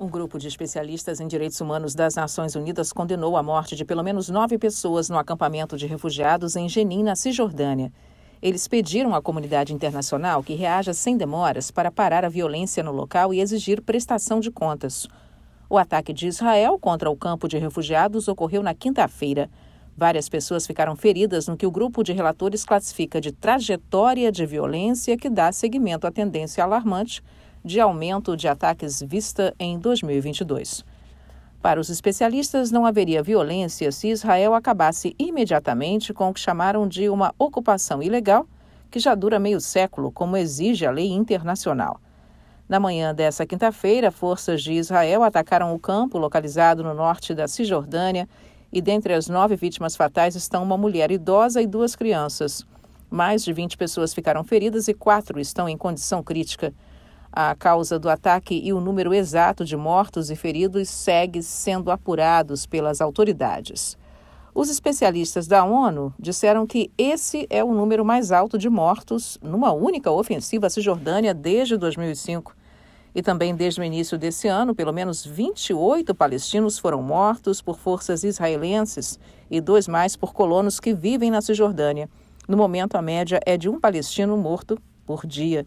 Um 0.00 0.08
grupo 0.08 0.38
de 0.38 0.48
especialistas 0.48 1.20
em 1.20 1.28
direitos 1.28 1.60
humanos 1.60 1.94
das 1.94 2.14
Nações 2.14 2.56
Unidas 2.56 2.92
condenou 2.92 3.36
a 3.36 3.42
morte 3.42 3.76
de 3.76 3.84
pelo 3.84 4.02
menos 4.02 4.28
nove 4.28 4.58
pessoas 4.58 5.08
no 5.08 5.18
acampamento 5.18 5.76
de 5.76 5.86
refugiados 5.86 6.56
em 6.56 6.68
Jenin, 6.68 7.02
na 7.02 7.14
Cisjordânia. 7.14 7.92
Eles 8.40 8.66
pediram 8.66 9.14
à 9.14 9.22
comunidade 9.22 9.72
internacional 9.72 10.42
que 10.42 10.54
reaja 10.54 10.92
sem 10.92 11.16
demoras 11.16 11.70
para 11.70 11.92
parar 11.92 12.24
a 12.24 12.28
violência 12.28 12.82
no 12.82 12.90
local 12.90 13.32
e 13.32 13.40
exigir 13.40 13.80
prestação 13.80 14.40
de 14.40 14.50
contas. 14.50 15.06
O 15.70 15.78
ataque 15.78 16.12
de 16.12 16.26
Israel 16.26 16.78
contra 16.78 17.08
o 17.08 17.16
campo 17.16 17.46
de 17.46 17.58
refugiados 17.58 18.26
ocorreu 18.26 18.62
na 18.62 18.74
quinta-feira. 18.74 19.48
Várias 19.96 20.28
pessoas 20.28 20.66
ficaram 20.66 20.96
feridas 20.96 21.46
no 21.46 21.56
que 21.56 21.66
o 21.66 21.70
grupo 21.70 22.02
de 22.02 22.12
relatores 22.12 22.64
classifica 22.64 23.20
de 23.20 23.30
trajetória 23.30 24.32
de 24.32 24.44
violência 24.44 25.16
que 25.16 25.30
dá 25.30 25.52
seguimento 25.52 26.06
à 26.06 26.10
tendência 26.10 26.64
alarmante 26.64 27.22
de 27.64 27.80
aumento 27.80 28.36
de 28.36 28.48
ataques 28.48 29.02
vista 29.02 29.54
em 29.58 29.78
2022. 29.78 30.84
Para 31.60 31.78
os 31.78 31.88
especialistas, 31.90 32.72
não 32.72 32.84
haveria 32.84 33.22
violência 33.22 33.92
se 33.92 34.08
Israel 34.08 34.52
acabasse 34.54 35.14
imediatamente 35.18 36.12
com 36.12 36.28
o 36.28 36.34
que 36.34 36.40
chamaram 36.40 36.88
de 36.88 37.08
uma 37.08 37.32
ocupação 37.38 38.02
ilegal, 38.02 38.46
que 38.90 38.98
já 38.98 39.14
dura 39.14 39.38
meio 39.38 39.60
século, 39.60 40.10
como 40.10 40.36
exige 40.36 40.84
a 40.84 40.90
lei 40.90 41.10
internacional. 41.12 42.00
Na 42.68 42.80
manhã 42.80 43.14
dessa 43.14 43.46
quinta-feira, 43.46 44.10
forças 44.10 44.62
de 44.62 44.72
Israel 44.72 45.22
atacaram 45.22 45.74
o 45.74 45.78
campo 45.78 46.18
localizado 46.18 46.82
no 46.82 46.94
norte 46.94 47.34
da 47.34 47.46
Cisjordânia 47.46 48.28
e 48.72 48.80
dentre 48.80 49.12
as 49.12 49.28
nove 49.28 49.54
vítimas 49.54 49.94
fatais 49.94 50.34
estão 50.34 50.62
uma 50.62 50.76
mulher 50.76 51.10
idosa 51.12 51.60
e 51.60 51.66
duas 51.66 51.94
crianças. 51.94 52.66
Mais 53.10 53.44
de 53.44 53.52
20 53.52 53.76
pessoas 53.76 54.14
ficaram 54.14 54.42
feridas 54.42 54.88
e 54.88 54.94
quatro 54.94 55.38
estão 55.38 55.68
em 55.68 55.76
condição 55.76 56.22
crítica. 56.22 56.72
A 57.34 57.54
causa 57.54 57.98
do 57.98 58.10
ataque 58.10 58.60
e 58.62 58.74
o 58.74 58.80
número 58.80 59.14
exato 59.14 59.64
de 59.64 59.74
mortos 59.74 60.30
e 60.30 60.36
feridos 60.36 60.90
segue 60.90 61.42
sendo 61.42 61.90
apurados 61.90 62.66
pelas 62.66 63.00
autoridades. 63.00 63.96
Os 64.54 64.68
especialistas 64.68 65.46
da 65.46 65.64
ONU 65.64 66.12
disseram 66.18 66.66
que 66.66 66.90
esse 66.98 67.46
é 67.48 67.64
o 67.64 67.72
número 67.72 68.04
mais 68.04 68.30
alto 68.30 68.58
de 68.58 68.68
mortos 68.68 69.38
numa 69.42 69.72
única 69.72 70.10
ofensiva 70.10 70.66
à 70.66 70.70
Cisjordânia 70.70 71.32
desde 71.32 71.78
2005. 71.78 72.54
E 73.14 73.22
também 73.22 73.54
desde 73.54 73.80
o 73.80 73.84
início 73.84 74.18
desse 74.18 74.46
ano, 74.46 74.74
pelo 74.74 74.92
menos 74.92 75.24
28 75.24 76.14
palestinos 76.14 76.78
foram 76.78 77.02
mortos 77.02 77.62
por 77.62 77.78
forças 77.78 78.24
israelenses 78.24 79.18
e 79.50 79.58
dois 79.58 79.88
mais 79.88 80.16
por 80.16 80.34
colonos 80.34 80.78
que 80.78 80.92
vivem 80.92 81.30
na 81.30 81.40
Cisjordânia. 81.40 82.10
No 82.46 82.58
momento, 82.58 82.96
a 82.96 83.00
média 83.00 83.40
é 83.46 83.56
de 83.56 83.70
um 83.70 83.80
palestino 83.80 84.36
morto 84.36 84.78
por 85.06 85.26
dia. 85.26 85.66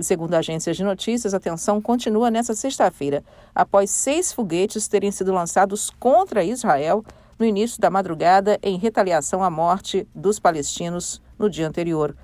Segundo 0.00 0.34
agências 0.34 0.76
de 0.76 0.82
notícias, 0.82 1.34
a 1.34 1.40
tensão 1.40 1.80
continua 1.80 2.28
nesta 2.28 2.54
sexta-feira, 2.54 3.22
após 3.54 3.90
seis 3.90 4.32
foguetes 4.32 4.88
terem 4.88 5.12
sido 5.12 5.32
lançados 5.32 5.90
contra 6.00 6.42
Israel 6.42 7.04
no 7.38 7.46
início 7.46 7.80
da 7.80 7.90
madrugada 7.90 8.58
em 8.60 8.76
retaliação 8.76 9.42
à 9.42 9.48
morte 9.48 10.06
dos 10.12 10.40
palestinos 10.40 11.22
no 11.38 11.48
dia 11.48 11.68
anterior. 11.68 12.16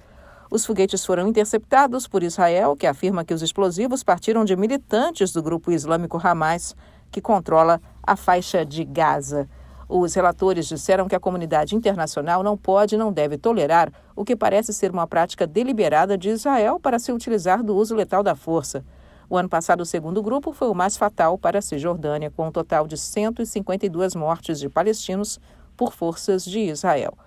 Os 0.51 0.67
foguetes 0.67 1.07
foram 1.07 1.29
interceptados 1.29 2.09
por 2.09 2.25
Israel, 2.25 2.77
que 2.77 2.89
afirma 2.89 3.25
que 3.25 3.33
os 3.33 3.41
explosivos 3.41 4.03
partiram 4.03 4.45
de 4.45 4.57
militantes 4.57 5.33
do 5.33 5.41
grupo 5.41 5.71
islâmico 5.71 6.21
Hamas, 6.21 6.75
que 7.09 7.21
controla 7.21 7.81
a 8.03 8.17
faixa 8.17 8.65
de 8.65 8.85
Gaza. 8.85 9.49
Os 9.93 10.15
relatores 10.15 10.69
disseram 10.69 11.09
que 11.09 11.17
a 11.17 11.21
comunidade 11.21 11.75
internacional 11.75 12.45
não 12.45 12.57
pode 12.57 12.95
e 12.95 12.99
não 12.99 13.13
deve 13.13 13.37
tolerar 13.37 13.93
o 14.15 14.25
que 14.25 14.37
parece 14.37 14.73
ser 14.73 14.93
uma 14.93 15.05
prática 15.05 15.49
deliberada 15.49 16.17
de 16.17 16.29
Israel 16.29 16.79
para 16.79 16.97
se 17.01 17.11
utilizar 17.11 17.61
do 17.61 17.75
uso 17.75 17.97
letal 17.97 18.23
da 18.23 18.37
força. 18.37 18.85
O 19.29 19.37
ano 19.37 19.49
passado, 19.49 19.81
o 19.81 19.85
segundo 19.85 20.23
grupo 20.23 20.53
foi 20.53 20.69
o 20.69 20.75
mais 20.77 20.97
fatal 20.97 21.37
para 21.37 21.59
a 21.59 21.63
Cisjordânia, 21.63 22.31
com 22.31 22.47
um 22.47 22.53
total 22.53 22.87
de 22.87 22.97
152 22.97 24.15
mortes 24.15 24.61
de 24.61 24.69
palestinos 24.69 25.41
por 25.77 25.93
forças 25.93 26.45
de 26.45 26.61
Israel. 26.61 27.19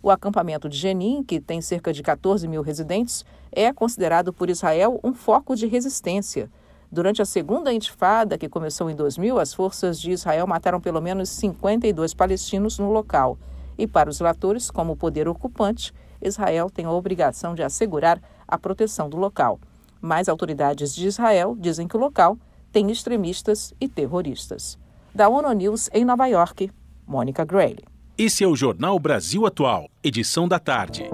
O 0.00 0.08
acampamento 0.08 0.68
de 0.68 0.76
Jenin, 0.76 1.24
que 1.24 1.40
tem 1.40 1.60
cerca 1.60 1.92
de 1.92 2.04
14 2.04 2.46
mil 2.46 2.62
residentes, 2.62 3.24
é 3.50 3.72
considerado 3.72 4.32
por 4.32 4.48
Israel 4.48 5.00
um 5.02 5.12
foco 5.12 5.56
de 5.56 5.66
resistência. 5.66 6.48
Durante 6.92 7.22
a 7.22 7.24
segunda 7.24 7.72
intifada, 7.72 8.36
que 8.36 8.50
começou 8.50 8.90
em 8.90 8.94
2000, 8.94 9.38
as 9.38 9.54
forças 9.54 9.98
de 9.98 10.10
Israel 10.10 10.46
mataram 10.46 10.78
pelo 10.78 11.00
menos 11.00 11.30
52 11.30 12.12
palestinos 12.12 12.78
no 12.78 12.92
local. 12.92 13.38
E 13.78 13.86
para 13.86 14.10
os 14.10 14.18
relatores, 14.18 14.70
como 14.70 14.94
poder 14.94 15.26
ocupante, 15.26 15.90
Israel 16.20 16.68
tem 16.68 16.84
a 16.84 16.92
obrigação 16.92 17.54
de 17.54 17.62
assegurar 17.62 18.20
a 18.46 18.58
proteção 18.58 19.08
do 19.08 19.16
local. 19.16 19.58
Mas 20.02 20.28
autoridades 20.28 20.94
de 20.94 21.06
Israel 21.06 21.56
dizem 21.58 21.88
que 21.88 21.96
o 21.96 22.00
local 22.00 22.36
tem 22.70 22.90
extremistas 22.90 23.72
e 23.80 23.88
terroristas. 23.88 24.78
Da 25.14 25.30
ONU 25.30 25.50
News 25.54 25.88
em 25.94 26.04
Nova 26.04 26.26
York, 26.26 26.70
Mônica 27.06 27.42
Grayle. 27.42 27.84
Esse 28.18 28.44
é 28.44 28.46
o 28.46 28.54
Jornal 28.54 28.98
Brasil 28.98 29.46
Atual, 29.46 29.88
edição 30.04 30.46
da 30.46 30.58
tarde. 30.58 31.08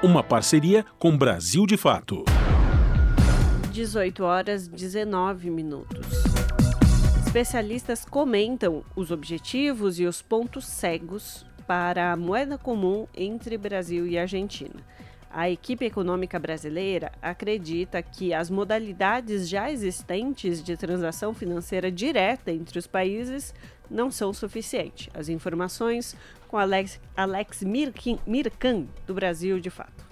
Uma 0.00 0.22
parceria 0.22 0.84
com 0.96 1.18
Brasil 1.18 1.66
de 1.66 1.76
Fato. 1.76 2.24
18 3.72 4.22
horas 4.22 4.68
19 4.68 5.48
minutos. 5.48 6.06
Especialistas 7.26 8.04
comentam 8.04 8.84
os 8.94 9.10
objetivos 9.10 9.98
e 9.98 10.04
os 10.04 10.20
pontos 10.20 10.66
cegos 10.66 11.46
para 11.66 12.12
a 12.12 12.16
moeda 12.16 12.58
comum 12.58 13.06
entre 13.16 13.56
Brasil 13.56 14.06
e 14.06 14.18
Argentina. 14.18 14.74
A 15.30 15.48
equipe 15.48 15.86
econômica 15.86 16.38
brasileira 16.38 17.12
acredita 17.22 18.02
que 18.02 18.34
as 18.34 18.50
modalidades 18.50 19.48
já 19.48 19.70
existentes 19.72 20.62
de 20.62 20.76
transação 20.76 21.32
financeira 21.32 21.90
direta 21.90 22.52
entre 22.52 22.78
os 22.78 22.86
países 22.86 23.54
não 23.90 24.10
são 24.10 24.34
suficientes. 24.34 25.08
As 25.14 25.30
informações 25.30 26.14
com 26.46 26.58
Alex, 26.58 27.00
Alex 27.16 27.62
Mirkan, 27.62 28.86
do 29.06 29.14
Brasil 29.14 29.58
de 29.58 29.70
Fato. 29.70 30.11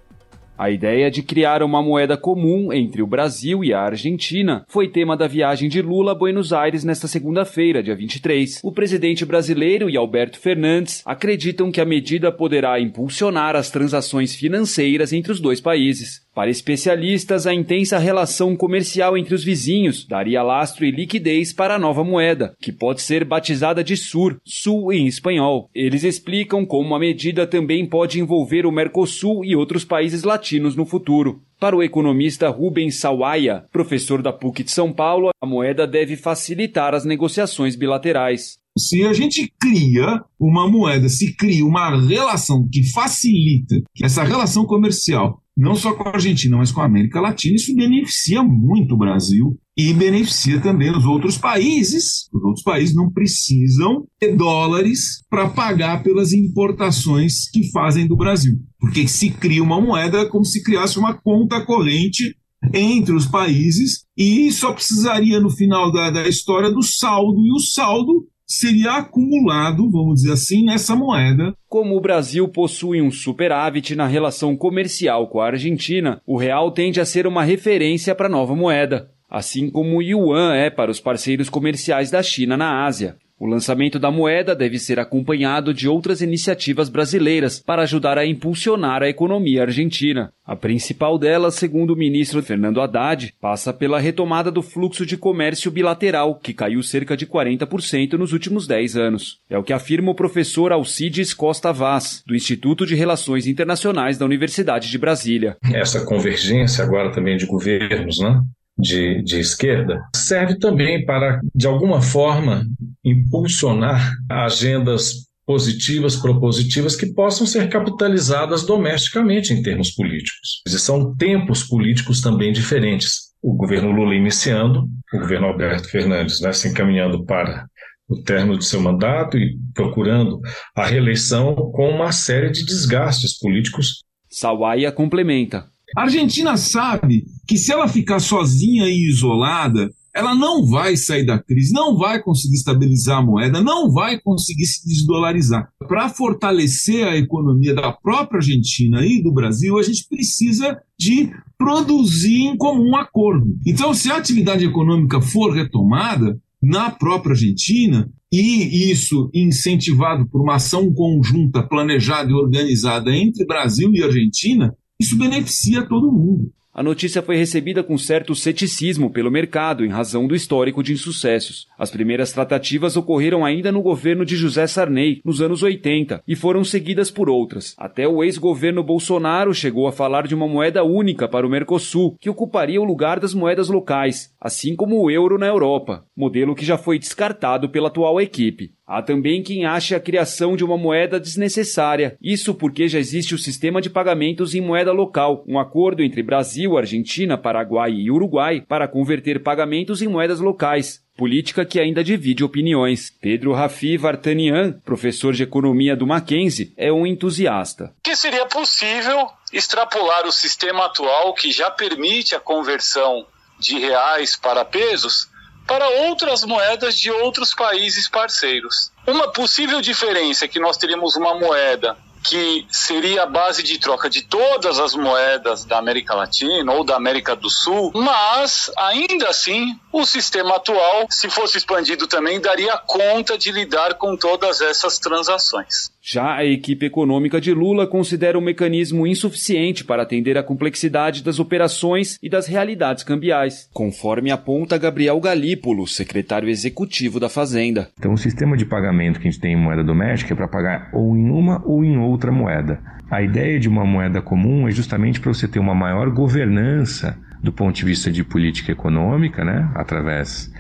A 0.61 0.71
ideia 0.71 1.11
de 1.11 1.23
criar 1.23 1.63
uma 1.63 1.83
moeda 1.83 2.19
comum 2.19 2.71
entre 2.71 3.01
o 3.01 3.07
Brasil 3.07 3.65
e 3.65 3.73
a 3.73 3.81
Argentina 3.81 4.63
foi 4.69 4.91
tema 4.91 5.17
da 5.17 5.27
viagem 5.27 5.71
de 5.71 5.81
Lula 5.81 6.13
a 6.13 6.15
Buenos 6.15 6.53
Aires 6.53 6.85
nesta 6.85 7.09
segunda-feira, 7.09 7.83
dia 7.83 7.97
23. 7.97 8.61
O 8.63 8.71
presidente 8.71 9.25
brasileiro 9.25 9.89
e 9.89 9.97
Alberto 9.97 10.39
Fernandes 10.39 11.03
acreditam 11.07 11.73
que 11.73 11.81
a 11.81 11.87
medida 11.87 12.31
poderá 12.31 12.79
impulsionar 12.79 13.57
as 13.57 13.71
transações 13.71 14.37
financeiras 14.37 15.15
entre 15.15 15.33
os 15.33 15.41
dois 15.41 15.63
países. 15.63 16.21
Para 16.41 16.51
especialistas, 16.51 17.47
a 17.47 17.53
intensa 17.53 17.99
relação 17.99 18.57
comercial 18.57 19.15
entre 19.15 19.35
os 19.35 19.45
vizinhos 19.45 20.07
daria 20.07 20.43
lastro 20.43 20.87
e 20.87 20.91
liquidez 20.91 21.53
para 21.53 21.75
a 21.75 21.79
nova 21.79 22.03
moeda, 22.03 22.57
que 22.59 22.73
pode 22.73 23.03
ser 23.03 23.27
batizada 23.27 23.85
de 23.85 23.95
SUR, 23.95 24.41
Sul 24.43 24.91
em 24.91 25.07
espanhol. 25.07 25.69
Eles 25.75 26.03
explicam 26.03 26.65
como 26.65 26.95
a 26.95 26.99
medida 26.99 27.47
também 27.47 27.87
pode 27.87 28.19
envolver 28.19 28.65
o 28.65 28.73
Mercosul 28.73 29.45
e 29.45 29.55
outros 29.55 29.85
países 29.85 30.23
latinos 30.23 30.75
no 30.75 30.87
futuro. 30.87 31.43
Para 31.61 31.77
o 31.77 31.83
economista 31.83 32.49
Rubens 32.49 32.99
Sawaia, 32.99 33.67
professor 33.71 34.23
da 34.23 34.33
PUC 34.33 34.65
de 34.65 34.71
São 34.71 34.91
Paulo, 34.95 35.29
a 35.43 35.47
moeda 35.47 35.87
deve 35.87 36.17
facilitar 36.17 36.95
as 36.95 37.05
negociações 37.05 37.77
bilaterais. 37.77 38.59
Se 38.81 39.05
a 39.05 39.13
gente 39.13 39.53
cria 39.61 40.23
uma 40.39 40.69
moeda, 40.69 41.09
se 41.09 41.37
cria 41.37 41.65
uma 41.65 41.97
relação 42.01 42.67
que 42.71 42.91
facilita 42.91 43.77
essa 44.03 44.25
relação 44.25 44.65
comercial 44.65 45.41
não 45.61 45.75
só 45.75 45.93
com 45.93 46.09
a 46.09 46.13
Argentina, 46.15 46.57
mas 46.57 46.73
com 46.73 46.81
a 46.81 46.87
América 46.87 47.21
Latina, 47.21 47.55
isso 47.55 47.75
beneficia 47.75 48.43
muito 48.43 48.95
o 48.95 48.99
Brasil 48.99 49.59
e 49.77 49.93
beneficia 49.93 50.59
também 50.59 50.91
os 50.91 51.05
outros 51.05 51.37
países. 51.37 52.29
Os 52.33 52.43
outros 52.43 52.63
países 52.63 52.95
não 52.95 53.11
precisam 53.11 54.07
de 54.19 54.33
dólares 54.33 55.23
para 55.29 55.51
pagar 55.51 56.03
pelas 56.03 56.33
importações 56.33 57.51
que 57.51 57.71
fazem 57.71 58.07
do 58.07 58.17
Brasil, 58.17 58.57
porque 58.79 59.07
se 59.07 59.31
cria 59.31 59.63
uma 59.63 59.81
moeda 59.81 60.27
como 60.27 60.47
se 60.47 60.63
criasse 60.63 60.99
uma 60.99 61.13
conta 61.13 61.65
corrente 61.65 62.35
entre 62.73 63.15
os 63.15 63.27
países 63.27 64.05
e 64.17 64.51
só 64.53 64.73
precisaria 64.73 65.41
no 65.41 65.51
final 65.51 65.93
da, 65.93 66.11
da 66.11 66.29
história 66.29 66.71
do 66.71 66.83
saldo, 66.83 67.41
e 67.41 67.53
o 67.53 67.59
saldo 67.59 68.27
seria 68.51 68.95
acumulado, 68.95 69.89
vamos 69.89 70.23
dizer 70.23 70.33
assim, 70.33 70.65
nessa 70.65 70.97
moeda. 70.97 71.55
Como 71.69 71.97
o 71.97 72.01
Brasil 72.01 72.49
possui 72.49 73.01
um 73.01 73.11
superávit 73.11 73.95
na 73.95 74.09
relação 74.09 74.57
comercial 74.57 75.29
com 75.29 75.41
a 75.41 75.47
Argentina, 75.47 76.21
o 76.27 76.37
real 76.37 76.73
tende 76.73 77.01
a 77.01 77.05
ser 77.05 77.29
uma 77.29 77.45
referência 77.45 78.13
para 78.13 78.27
a 78.27 78.31
nova 78.31 78.57
moeda, 78.57 79.09
assim 79.29 79.71
como 79.71 79.99
o 79.99 80.03
yuan 80.03 80.53
é 80.57 80.69
para 80.69 80.91
os 80.91 80.99
parceiros 80.99 81.49
comerciais 81.49 82.11
da 82.11 82.25
China 82.25 82.57
na 82.57 82.85
Ásia. 82.85 83.17
O 83.41 83.47
lançamento 83.47 83.99
da 83.99 84.11
moeda 84.11 84.55
deve 84.55 84.79
ser 84.79 85.01
acompanhado 85.01 85.73
de 85.73 85.89
outras 85.89 86.21
iniciativas 86.21 86.91
brasileiras 86.91 87.59
para 87.59 87.81
ajudar 87.85 88.19
a 88.19 88.27
impulsionar 88.27 89.03
a 89.03 89.09
economia 89.09 89.63
argentina. 89.63 90.31
A 90.45 90.55
principal 90.55 91.19
delas, 91.19 91.55
segundo 91.55 91.95
o 91.95 91.97
ministro 91.97 92.43
Fernando 92.43 92.83
Haddad, 92.83 93.33
passa 93.41 93.73
pela 93.73 93.99
retomada 93.99 94.51
do 94.51 94.61
fluxo 94.61 95.07
de 95.07 95.17
comércio 95.17 95.71
bilateral, 95.71 96.35
que 96.35 96.53
caiu 96.53 96.83
cerca 96.83 97.17
de 97.17 97.27
40% 97.27 98.13
nos 98.19 98.35
últimos 98.35 98.67
10 98.67 98.97
anos. 98.99 99.39
É 99.49 99.57
o 99.57 99.65
que 99.65 99.73
afirma 99.73 100.11
o 100.11 100.15
professor 100.15 100.71
Alcides 100.71 101.33
Costa 101.33 101.73
Vaz, 101.73 102.23
do 102.27 102.37
Instituto 102.37 102.85
de 102.85 102.95
Relações 102.95 103.47
Internacionais 103.47 104.19
da 104.19 104.27
Universidade 104.27 104.91
de 104.91 104.99
Brasília. 104.99 105.57
Essa 105.73 106.05
convergência 106.05 106.85
agora 106.85 107.11
também 107.11 107.39
de 107.39 107.47
governos, 107.47 108.19
né? 108.19 108.39
De, 108.81 109.23
de 109.23 109.39
esquerda, 109.39 110.01
serve 110.15 110.59
também 110.59 111.05
para, 111.05 111.41
de 111.55 111.67
alguma 111.67 112.01
forma, 112.01 112.65
impulsionar 113.05 114.17
agendas 114.29 115.29
positivas, 115.47 116.15
propositivas, 116.15 116.95
que 116.95 117.13
possam 117.13 117.45
ser 117.47 117.69
capitalizadas 117.69 118.65
domesticamente 118.65 119.53
em 119.53 119.63
termos 119.63 119.91
políticos. 119.91 120.63
E 120.67 120.71
são 120.71 121.15
tempos 121.17 121.65
políticos 121.65 122.21
também 122.21 122.53
diferentes. 122.53 123.31
O 123.43 123.55
governo 123.55 123.91
Lula 123.91 124.15
iniciando, 124.15 124.87
o 125.13 125.19
governo 125.19 125.49
Alberto 125.49 125.89
Fernandes 125.89 126.41
né, 126.41 126.53
se 126.53 126.69
encaminhando 126.69 127.25
para 127.25 127.67
o 128.09 128.23
término 128.23 128.59
de 128.59 128.65
seu 128.65 128.81
mandato 128.81 129.39
e 129.39 129.57
procurando 129.75 130.41
a 130.77 130.87
reeleição 130.87 131.55
com 131.55 131.89
uma 131.89 132.13
série 132.13 132.51
de 132.51 132.65
desgastes 132.65 133.39
políticos. 133.39 134.05
Sawaia 134.29 134.93
complementa. 134.93 135.67
A 135.97 136.03
Argentina 136.03 136.57
sabe 136.57 137.25
que 137.47 137.57
se 137.57 137.73
ela 137.73 137.89
ficar 137.89 138.21
sozinha 138.21 138.89
e 138.89 139.09
isolada, 139.09 139.91
ela 140.15 140.35
não 140.35 140.67
vai 140.67 140.97
sair 140.97 141.25
da 141.25 141.39
crise, 141.39 141.73
não 141.73 141.97
vai 141.97 142.23
conseguir 142.23 142.57
estabilizar 142.57 143.19
a 143.19 143.23
moeda, 143.23 143.61
não 143.61 143.93
vai 143.93 144.21
conseguir 144.21 144.67
se 144.67 144.87
desdolarizar. 144.87 145.69
Para 145.87 146.09
fortalecer 146.09 147.07
a 147.07 147.17
economia 147.17 147.75
da 147.75 147.93
própria 147.93 148.39
Argentina 148.39 149.05
e 149.05 149.23
do 149.23 149.33
Brasil, 149.33 149.79
a 149.79 149.83
gente 149.83 150.07
precisa 150.09 150.79
de 150.99 151.31
produzir 151.57 152.43
em 152.43 152.57
comum 152.57 152.97
acordo. 152.97 153.57
Então, 153.67 153.95
se 153.95 154.11
a 154.11 154.17
atividade 154.17 154.65
econômica 154.65 155.21
for 155.21 155.53
retomada 155.53 156.39
na 156.63 156.91
própria 156.91 157.33
Argentina, 157.33 158.11
e 158.33 158.91
isso 158.93 159.29
incentivado 159.35 160.29
por 160.29 160.41
uma 160.41 160.57
ação 160.57 160.93
conjunta, 160.93 161.63
planejada 161.63 162.31
e 162.31 162.35
organizada 162.35 163.15
entre 163.15 163.45
Brasil 163.45 163.91
e 163.93 164.03
Argentina, 164.03 164.73
isso 165.01 165.17
beneficia 165.17 165.83
todo 165.89 166.13
mundo. 166.13 166.53
A 166.73 166.85
notícia 166.85 167.21
foi 167.21 167.37
recebida 167.37 167.83
com 167.83 167.99
certo 167.99 168.33
ceticismo 168.33 169.11
pelo 169.11 169.31
mercado 169.31 169.85
em 169.85 169.89
razão 169.89 170.29
do 170.29 170.37
histórico 170.37 170.85
de 170.85 170.93
insucessos. 170.93 171.67
As 171.77 171.91
primeiras 171.91 172.33
tratativas 172.33 172.97
ocorreram 172.97 173.45
ainda 173.45 173.73
no 173.73 173.83
governo 173.83 174.25
de 174.25 174.37
José 174.37 174.69
Sarney, 174.69 175.21
nos 175.25 175.43
anos 175.43 175.65
80, 175.65 176.23
e 176.29 176.37
foram 176.37 176.63
seguidas 176.63 177.11
por 177.11 177.29
outras. 177.29 177.75
Até 177.77 178.07
o 178.07 178.23
ex-governo 178.23 178.85
Bolsonaro 178.85 179.53
chegou 179.53 179.89
a 179.89 179.93
falar 179.93 180.29
de 180.29 180.35
uma 180.35 180.47
moeda 180.47 180.85
única 180.85 181.27
para 181.27 181.45
o 181.45 181.51
Mercosul, 181.51 182.17
que 182.21 182.31
ocuparia 182.31 182.81
o 182.81 182.85
lugar 182.85 183.19
das 183.19 183.35
moedas 183.35 183.69
locais, 183.69 184.33
assim 184.41 184.77
como 184.77 185.03
o 185.03 185.11
euro 185.11 185.39
na 185.39 185.49
Europa, 185.49 186.05
modelo 186.17 186.55
que 186.55 186.65
já 186.65 186.79
foi 186.79 187.01
descartado 187.01 187.69
pela 187.69 187.89
atual 187.89 188.21
equipe. 188.21 188.71
Há 188.91 189.03
também 189.03 189.41
quem 189.41 189.65
ache 189.65 189.95
a 189.95 190.01
criação 190.01 190.57
de 190.57 190.65
uma 190.65 190.77
moeda 190.77 191.21
desnecessária. 191.21 192.19
Isso 192.21 192.53
porque 192.53 192.89
já 192.89 192.99
existe 192.99 193.37
o 193.37 193.39
sistema 193.39 193.81
de 193.81 193.89
pagamentos 193.89 194.53
em 194.53 194.61
moeda 194.61 194.91
local, 194.91 195.45
um 195.47 195.61
acordo 195.61 196.03
entre 196.03 196.25
Brasil, 196.25 196.77
Argentina, 196.77 197.39
Paraguai 197.39 197.93
e 197.93 198.11
Uruguai 198.11 198.65
para 198.67 198.89
converter 198.89 199.45
pagamentos 199.45 200.03
em 200.03 200.09
moedas 200.09 200.41
locais 200.41 201.09
política 201.17 201.67
que 201.67 201.79
ainda 201.79 202.03
divide 202.03 202.43
opiniões. 202.43 203.13
Pedro 203.21 203.53
Rafi 203.53 203.97
Vartanian, 203.97 204.73
professor 204.85 205.35
de 205.35 205.43
economia 205.43 205.95
do 205.95 206.07
Mackenzie, 206.07 206.73
é 206.79 206.91
um 206.91 207.07
entusiasta. 207.07 207.95
Que 208.03 208.17
seria 208.17 208.47
possível 208.47 209.29
extrapolar 209.53 210.27
o 210.27 210.33
sistema 210.33 210.87
atual 210.87 211.35
que 211.35 211.53
já 211.53 211.71
permite 211.71 212.35
a 212.35 212.41
conversão 212.41 213.27
de 213.59 213.79
reais 213.79 214.35
para 214.35 214.65
pesos 214.65 215.29
para 215.71 215.89
outras 215.89 216.43
moedas 216.43 216.99
de 216.99 217.13
outros 217.13 217.55
países 217.55 218.09
parceiros. 218.09 218.91
Uma 219.07 219.31
possível 219.31 219.81
diferença 219.81 220.45
é 220.45 220.49
que 220.49 220.59
nós 220.59 220.77
teríamos 220.77 221.15
uma 221.15 221.39
moeda 221.39 221.97
que 222.25 222.67
seria 222.69 223.23
a 223.23 223.27
base 223.27 223.63
de 223.63 223.79
troca 223.79 224.11
de 224.11 224.23
todas 224.23 224.81
as 224.81 224.97
moedas 224.97 225.65
da 225.65 225.79
América 225.79 226.13
Latina 226.15 226.73
ou 226.73 226.83
da 226.83 226.97
América 226.97 227.37
do 227.37 227.49
Sul, 227.49 227.93
mas 227.95 228.69
ainda 228.77 229.29
assim 229.29 229.79
o 229.93 230.05
sistema 230.05 230.57
atual, 230.57 231.07
se 231.09 231.31
fosse 231.31 231.59
expandido 231.59 232.09
também, 232.09 232.41
daria 232.41 232.77
conta 232.77 233.39
de 233.39 233.53
lidar 233.53 233.95
com 233.95 234.17
todas 234.17 234.61
essas 234.61 234.99
transações. 234.99 235.93
Já 236.03 236.37
a 236.37 236.45
equipe 236.47 236.87
econômica 236.87 237.39
de 237.39 237.53
Lula 237.53 237.87
considera 237.87 238.39
o 238.39 238.41
mecanismo 238.41 239.07
insuficiente 239.07 239.85
para 239.85 240.03
atender 240.03 240.39
a 240.39 240.43
complexidade 240.43 241.23
das 241.23 241.39
operações 241.39 242.19
e 242.23 242.29
das 242.29 242.47
realidades 242.47 243.05
cambiais, 243.05 243.69
conforme 243.71 244.31
aponta 244.31 244.79
Gabriel 244.79 245.21
Galípolo, 245.21 245.87
secretário 245.87 246.49
executivo 246.49 247.21
da 247.21 247.29
Fazenda. 247.29 247.91
Então, 247.99 248.15
o 248.15 248.19
sistema 248.19 248.57
de 248.57 248.65
pagamento 248.65 249.21
que 249.21 249.29
a 249.29 249.31
gente 249.31 249.41
tem 249.41 249.53
em 249.53 249.63
moeda 249.63 249.85
doméstica 249.85 250.33
é 250.33 250.37
para 250.37 250.49
pagar 250.49 250.89
ou 250.95 251.15
em 251.15 251.29
uma 251.31 251.63
ou 251.67 251.85
em 251.85 251.99
outra 251.99 252.33
moeda. 252.33 252.81
A 253.11 253.21
ideia 253.23 253.61
de 253.61 253.69
uma 253.69 253.85
moeda 253.85 254.23
comum 254.23 254.67
é 254.67 254.71
justamente 254.71 255.21
para 255.21 255.35
você 255.35 255.47
ter 255.47 255.59
uma 255.59 255.75
maior 255.75 256.09
governança 256.09 257.19
do 257.43 257.53
ponto 257.53 257.75
de 257.75 257.85
vista 257.85 258.11
de 258.11 258.23
política 258.23 258.73
econômica, 258.73 259.45
né, 259.45 259.71
através 259.75 260.53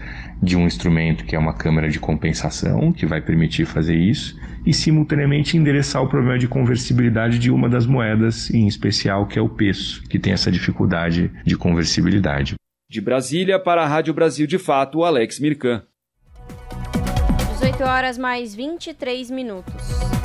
de 0.42 0.56
um 0.56 0.66
instrumento 0.66 1.24
que 1.24 1.36
é 1.36 1.38
uma 1.38 1.54
câmara 1.54 1.88
de 1.88 2.00
compensação, 2.00 2.92
que 2.92 3.06
vai 3.06 3.20
permitir 3.20 3.66
fazer 3.66 3.96
isso, 3.96 4.38
e 4.64 4.72
simultaneamente 4.72 5.56
endereçar 5.56 6.02
o 6.02 6.08
problema 6.08 6.38
de 6.38 6.48
conversibilidade 6.48 7.38
de 7.38 7.50
uma 7.50 7.68
das 7.68 7.86
moedas, 7.86 8.50
em 8.50 8.66
especial, 8.66 9.26
que 9.26 9.38
é 9.38 9.42
o 9.42 9.48
peso, 9.48 10.02
que 10.08 10.18
tem 10.18 10.32
essa 10.32 10.50
dificuldade 10.50 11.30
de 11.44 11.56
conversibilidade. 11.56 12.54
De 12.88 13.00
Brasília 13.00 13.58
para 13.58 13.82
a 13.82 13.86
Rádio 13.86 14.12
Brasil 14.12 14.46
de 14.46 14.58
Fato, 14.58 15.04
Alex 15.04 15.38
Mirkan. 15.38 15.82
18 17.52 17.84
horas 17.84 18.18
mais 18.18 18.54
23 18.54 19.30
minutos. 19.30 20.19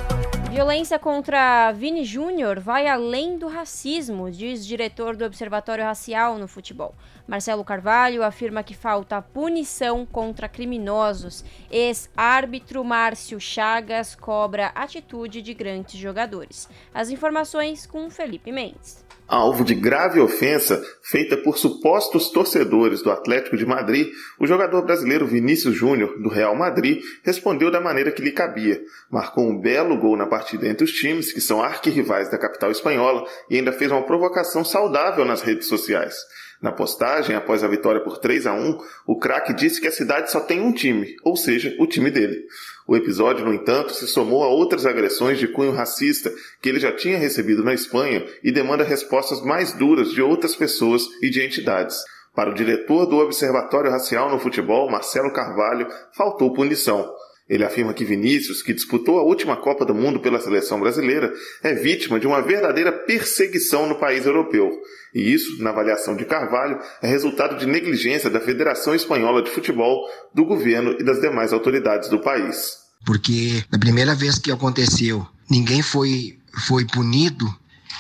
Violência 0.55 0.97
contra 0.97 1.69
Vini 1.73 2.05
Júnior 2.05 2.61
vai 2.61 2.87
além 2.87 3.37
do 3.37 3.45
racismo, 3.45 4.31
diz 4.31 4.65
diretor 4.65 5.13
do 5.13 5.25
Observatório 5.25 5.83
Racial 5.83 6.37
no 6.37 6.47
Futebol. 6.47 6.95
Marcelo 7.27 7.61
Carvalho 7.61 8.23
afirma 8.23 8.63
que 8.63 8.73
falta 8.73 9.21
punição 9.21 10.05
contra 10.05 10.47
criminosos. 10.47 11.43
Ex-árbitro 11.69 12.85
Márcio 12.85 13.37
Chagas 13.37 14.15
cobra 14.15 14.67
atitude 14.67 15.41
de 15.41 15.53
grandes 15.53 15.99
jogadores. 15.99 16.69
As 16.93 17.09
informações 17.09 17.85
com 17.85 18.09
Felipe 18.09 18.49
Mendes 18.49 19.03
alvo 19.27 19.63
de 19.63 19.73
grave 19.73 20.19
ofensa 20.19 20.83
feita 21.01 21.35
por 21.37 21.57
supostos 21.57 22.29
torcedores 22.29 23.01
do 23.01 23.11
Atlético 23.11 23.57
de 23.57 23.65
Madrid, 23.65 24.07
o 24.39 24.45
jogador 24.45 24.83
brasileiro 24.83 25.25
Vinícius 25.25 25.75
Júnior, 25.75 26.21
do 26.21 26.29
Real 26.29 26.55
Madrid, 26.55 27.03
respondeu 27.23 27.71
da 27.71 27.81
maneira 27.81 28.11
que 28.11 28.21
lhe 28.21 28.31
cabia. 28.31 28.81
Marcou 29.09 29.47
um 29.47 29.59
belo 29.59 29.97
gol 29.97 30.15
na 30.15 30.27
partida 30.27 30.67
entre 30.67 30.83
os 30.83 30.91
times, 30.91 31.31
que 31.31 31.41
são 31.41 31.61
arquirrivais 31.61 32.29
da 32.29 32.37
capital 32.37 32.71
espanhola, 32.71 33.25
e 33.49 33.57
ainda 33.57 33.71
fez 33.71 33.91
uma 33.91 34.05
provocação 34.05 34.63
saudável 34.63 35.25
nas 35.25 35.41
redes 35.41 35.67
sociais. 35.67 36.15
Na 36.61 36.71
postagem, 36.71 37.35
após 37.35 37.63
a 37.63 37.67
vitória 37.67 38.01
por 38.01 38.17
3 38.17 38.47
a 38.47 38.53
1, 38.53 38.77
o 39.05 39.19
craque 39.19 39.53
disse 39.53 39.81
que 39.81 39.87
a 39.87 39.91
cidade 39.91 40.31
só 40.31 40.39
tem 40.39 40.61
um 40.61 40.71
time, 40.71 41.15
ou 41.23 41.35
seja, 41.35 41.75
o 41.79 41.85
time 41.85 42.09
dele. 42.09 42.45
O 42.87 42.95
episódio, 42.95 43.43
no 43.43 43.53
entanto, 43.53 43.93
se 43.93 44.07
somou 44.07 44.43
a 44.43 44.47
outras 44.47 44.85
agressões 44.85 45.39
de 45.39 45.47
cunho 45.47 45.71
racista 45.71 46.31
que 46.61 46.69
ele 46.69 46.79
já 46.79 46.91
tinha 46.91 47.17
recebido 47.17 47.63
na 47.63 47.73
Espanha 47.73 48.23
e 48.43 48.51
demanda 48.51 48.83
respostas 48.83 49.41
mais 49.41 49.73
duras 49.73 50.11
de 50.11 50.21
outras 50.21 50.55
pessoas 50.55 51.03
e 51.21 51.29
de 51.29 51.41
entidades. 51.41 51.97
Para 52.35 52.51
o 52.51 52.53
diretor 52.53 53.07
do 53.07 53.17
Observatório 53.17 53.89
Racial 53.89 54.29
no 54.29 54.39
Futebol, 54.39 54.91
Marcelo 54.91 55.33
Carvalho, 55.33 55.87
faltou 56.15 56.53
punição. 56.53 57.09
Ele 57.47 57.63
afirma 57.63 57.93
que 57.93 58.03
Vinícius, 58.03 58.63
que 58.63 58.73
disputou 58.73 59.19
a 59.19 59.23
última 59.23 59.55
Copa 59.55 59.85
do 59.85 59.93
Mundo 59.93 60.19
pela 60.19 60.39
seleção 60.39 60.79
brasileira, 60.79 61.31
é 61.61 61.73
vítima 61.73 62.19
de 62.19 62.25
uma 62.25 62.41
verdadeira 62.41 62.91
perseguição 62.91 63.87
no 63.87 63.99
país 63.99 64.25
europeu. 64.25 64.71
E 65.13 65.31
isso, 65.31 65.61
na 65.61 65.69
avaliação 65.69 66.15
de 66.15 66.25
Carvalho, 66.25 66.79
é 67.03 67.07
resultado 67.07 67.57
de 67.57 67.67
negligência 67.67 68.31
da 68.31 68.39
Federação 68.39 68.95
Espanhola 68.95 69.43
de 69.43 69.51
Futebol, 69.51 70.09
do 70.33 70.43
governo 70.43 70.95
e 70.99 71.03
das 71.03 71.21
demais 71.21 71.53
autoridades 71.53 72.09
do 72.09 72.19
país. 72.19 72.77
Porque 73.05 73.63
na 73.71 73.77
primeira 73.77 74.15
vez 74.15 74.39
que 74.39 74.51
aconteceu, 74.51 75.25
ninguém 75.49 75.83
foi, 75.83 76.39
foi 76.67 76.83
punido 76.85 77.45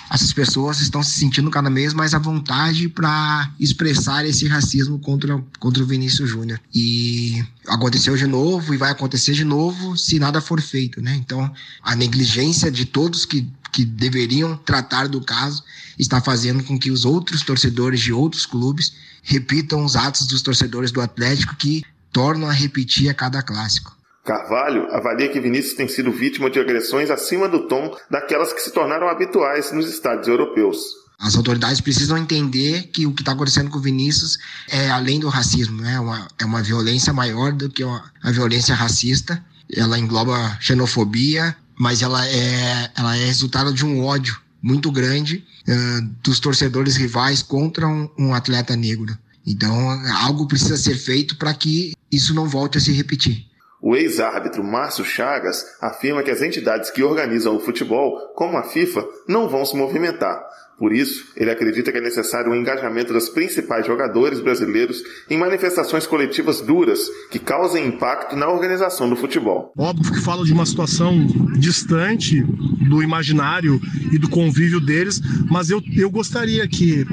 essas 0.09 0.31
pessoas 0.31 0.79
estão 0.79 1.01
se 1.01 1.19
sentindo 1.19 1.49
cada 1.49 1.69
vez 1.69 1.93
mais 1.93 2.13
à 2.13 2.19
vontade 2.19 2.87
para 2.87 3.51
expressar 3.59 4.25
esse 4.25 4.47
racismo 4.47 4.99
contra, 4.99 5.43
contra 5.59 5.83
o 5.83 5.85
Vinícius 5.85 6.29
Júnior. 6.29 6.59
E 6.73 7.43
aconteceu 7.67 8.15
de 8.15 8.27
novo 8.27 8.73
e 8.73 8.77
vai 8.77 8.91
acontecer 8.91 9.33
de 9.33 9.43
novo 9.43 9.97
se 9.97 10.19
nada 10.19 10.39
for 10.39 10.61
feito, 10.61 11.01
né? 11.01 11.15
Então, 11.15 11.51
a 11.81 11.95
negligência 11.95 12.71
de 12.71 12.85
todos 12.85 13.25
que, 13.25 13.47
que 13.71 13.83
deveriam 13.83 14.55
tratar 14.57 15.07
do 15.07 15.21
caso 15.21 15.63
está 15.97 16.21
fazendo 16.21 16.63
com 16.63 16.77
que 16.77 16.91
os 16.91 17.05
outros 17.05 17.41
torcedores 17.41 17.99
de 17.99 18.13
outros 18.13 18.45
clubes 18.45 18.93
repitam 19.23 19.83
os 19.83 19.95
atos 19.95 20.27
dos 20.27 20.41
torcedores 20.41 20.91
do 20.91 21.01
Atlético 21.01 21.55
que 21.55 21.83
tornam 22.11 22.47
a 22.47 22.53
repetir 22.53 23.09
a 23.09 23.13
cada 23.13 23.41
clássico. 23.41 23.94
Carvalho 24.25 24.87
avalia 24.91 25.29
que 25.29 25.39
Vinícius 25.39 25.75
tem 25.75 25.87
sido 25.87 26.11
vítima 26.11 26.49
de 26.49 26.59
agressões 26.59 27.11
acima 27.11 27.47
do 27.47 27.67
tom 27.67 27.95
daquelas 28.09 28.51
que 28.51 28.59
se 28.59 28.71
tornaram 28.71 29.07
habituais 29.07 29.71
nos 29.71 29.87
estádios 29.87 30.27
europeus. 30.27 30.79
As 31.19 31.35
autoridades 31.35 31.79
precisam 31.79 32.17
entender 32.17 32.87
que 32.87 33.05
o 33.05 33.13
que 33.13 33.21
está 33.21 33.31
acontecendo 33.31 33.69
com 33.69 33.77
o 33.77 33.81
Vinícius 33.81 34.37
é 34.67 34.89
além 34.89 35.19
do 35.19 35.29
racismo, 35.29 35.81
né? 35.81 35.93
é, 35.93 35.99
uma, 35.99 36.27
é 36.39 36.45
uma 36.45 36.61
violência 36.61 37.13
maior 37.13 37.53
do 37.53 37.69
que 37.69 37.83
a 37.83 38.31
violência 38.31 38.75
racista. 38.75 39.41
Ela 39.71 39.97
engloba 39.97 40.57
xenofobia, 40.59 41.55
mas 41.77 42.01
ela 42.01 42.27
é, 42.27 42.91
ela 42.97 43.15
é 43.15 43.25
resultado 43.25 43.73
de 43.73 43.85
um 43.85 44.03
ódio 44.03 44.37
muito 44.61 44.91
grande 44.91 45.45
uh, 45.67 46.01
dos 46.23 46.39
torcedores 46.39 46.95
rivais 46.95 47.41
contra 47.43 47.87
um, 47.87 48.09
um 48.17 48.33
atleta 48.33 48.75
negro. 48.75 49.15
Então, 49.45 49.89
algo 50.23 50.47
precisa 50.47 50.75
ser 50.75 50.95
feito 50.95 51.37
para 51.37 51.53
que 51.53 51.93
isso 52.11 52.33
não 52.33 52.49
volte 52.49 52.79
a 52.79 52.81
se 52.81 52.91
repetir. 52.91 53.45
O 53.87 53.95
ex-árbitro 53.95 54.63
Márcio 54.63 55.05
Chagas 55.05 55.63
afirma 55.79 56.23
que 56.23 56.31
as 56.31 56.41
entidades 56.41 56.89
que 56.89 57.03
organizam 57.03 57.55
o 57.55 57.59
futebol, 57.59 58.17
como 58.33 58.57
a 58.57 58.63
FIFA, 58.63 59.07
não 59.27 59.47
vão 59.47 59.63
se 59.63 59.77
movimentar. 59.77 60.43
Por 60.77 60.93
isso, 60.93 61.27
ele 61.37 61.49
acredita 61.49 61.91
que 61.91 61.97
é 61.97 62.01
necessário 62.01 62.51
o 62.51 62.55
engajamento 62.55 63.13
dos 63.13 63.29
principais 63.29 63.87
jogadores 63.87 64.41
brasileiros 64.41 65.01
em 65.29 65.37
manifestações 65.37 66.05
coletivas 66.05 66.59
duras 66.59 66.99
que 67.31 67.39
causem 67.39 67.87
impacto 67.87 68.35
na 68.35 68.49
organização 68.49 69.09
do 69.09 69.15
futebol. 69.15 69.71
Óbvio 69.77 70.11
que 70.11 70.21
fala 70.21 70.43
de 70.43 70.51
uma 70.51 70.65
situação 70.65 71.25
distante 71.57 72.41
do 72.41 73.01
imaginário 73.01 73.79
e 74.11 74.17
do 74.17 74.29
convívio 74.29 74.81
deles, 74.81 75.21
mas 75.49 75.69
eu, 75.69 75.81
eu 75.95 76.09
gostaria 76.09 76.67
que 76.67 77.05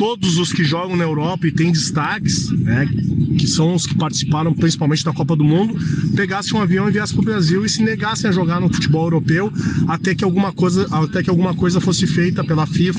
todos 0.00 0.38
os 0.38 0.50
que 0.50 0.64
jogam 0.64 0.96
na 0.96 1.04
Europa 1.04 1.46
e 1.46 1.52
têm 1.52 1.70
destaques, 1.70 2.50
né, 2.50 2.88
que 3.38 3.46
são 3.46 3.74
os 3.74 3.86
que 3.86 3.94
participaram 3.94 4.54
principalmente 4.54 5.04
da 5.04 5.12
Copa 5.12 5.36
do 5.36 5.44
Mundo, 5.44 5.74
pegassem 6.16 6.58
um 6.58 6.62
avião 6.62 6.88
e 6.88 6.92
viessem 6.92 7.16
para 7.16 7.22
o 7.22 7.24
Brasil 7.26 7.66
e 7.66 7.68
se 7.68 7.82
negassem 7.82 8.30
a 8.30 8.32
jogar 8.32 8.60
no 8.60 8.72
futebol 8.72 9.04
europeu 9.04 9.52
até 9.86 10.14
que 10.14 10.24
alguma 10.24 10.52
coisa, 10.52 10.86
até 10.90 11.22
que 11.22 11.28
alguma 11.28 11.54
coisa 11.54 11.82
fosse 11.82 12.06
feita 12.06 12.42
pela 12.42 12.66
FIFA, 12.66 12.89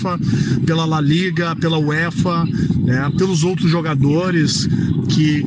pela 0.65 0.85
La 0.85 1.01
Liga, 1.01 1.55
pela 1.55 1.77
UEFA, 1.77 2.45
né, 2.77 3.11
pelos 3.18 3.43
outros 3.43 3.69
jogadores 3.69 4.68
que 5.09 5.45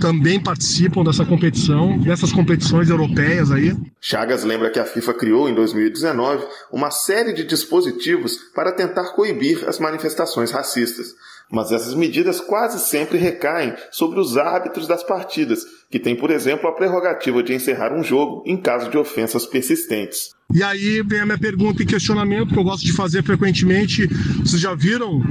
também 0.00 0.38
participam 0.38 1.02
dessa 1.02 1.24
competição, 1.24 1.98
dessas 1.98 2.30
competições 2.30 2.90
europeias 2.90 3.50
aí. 3.50 3.74
Chagas 3.98 4.44
lembra 4.44 4.70
que 4.70 4.78
a 4.78 4.84
FIFA 4.84 5.14
criou 5.14 5.48
em 5.48 5.54
2019 5.54 6.44
uma 6.70 6.90
série 6.90 7.32
de 7.32 7.42
dispositivos 7.42 8.36
para 8.54 8.72
tentar 8.72 9.14
coibir 9.14 9.66
as 9.66 9.78
manifestações 9.78 10.50
racistas. 10.50 11.14
Mas 11.50 11.72
essas 11.72 11.94
medidas 11.94 12.40
quase 12.40 12.78
sempre 12.80 13.16
recaem 13.16 13.74
sobre 13.90 14.20
os 14.20 14.36
árbitros 14.36 14.86
das 14.86 15.02
partidas, 15.02 15.64
que 15.94 16.00
têm, 16.00 16.16
por 16.16 16.32
exemplo, 16.32 16.68
a 16.68 16.72
prerrogativa 16.72 17.40
de 17.40 17.54
encerrar 17.54 17.96
um 17.96 18.02
jogo 18.02 18.42
em 18.44 18.56
caso 18.56 18.90
de 18.90 18.98
ofensas 18.98 19.46
persistentes. 19.46 20.30
E 20.52 20.60
aí 20.60 21.00
vem 21.06 21.20
a 21.20 21.24
minha 21.24 21.38
pergunta 21.38 21.84
e 21.84 21.86
questionamento 21.86 22.52
que 22.52 22.58
eu 22.58 22.64
gosto 22.64 22.84
de 22.84 22.92
fazer 22.92 23.22
frequentemente. 23.22 24.08
Vocês 24.40 24.60
já 24.60 24.74
viram 24.74 25.22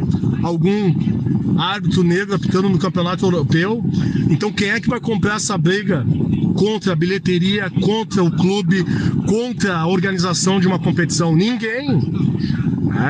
algum 0.41 1.59
árbitro 1.59 2.01
negro 2.01 2.35
apitando 2.35 2.69
no 2.69 2.79
campeonato 2.79 3.25
europeu? 3.25 3.83
Então 4.29 4.53
quem 4.53 4.69
é 4.69 4.79
que 4.79 4.87
vai 4.87 5.01
comprar 5.01 5.35
essa 5.35 5.57
briga 5.57 6.05
contra 6.55 6.93
a 6.93 6.95
bilheteria, 6.95 7.69
contra 7.69 8.23
o 8.23 8.31
clube, 8.31 8.85
contra 9.27 9.75
a 9.75 9.85
organização 9.85 10.61
de 10.61 10.67
uma 10.67 10.79
competição. 10.79 11.35
Ninguém. 11.35 11.89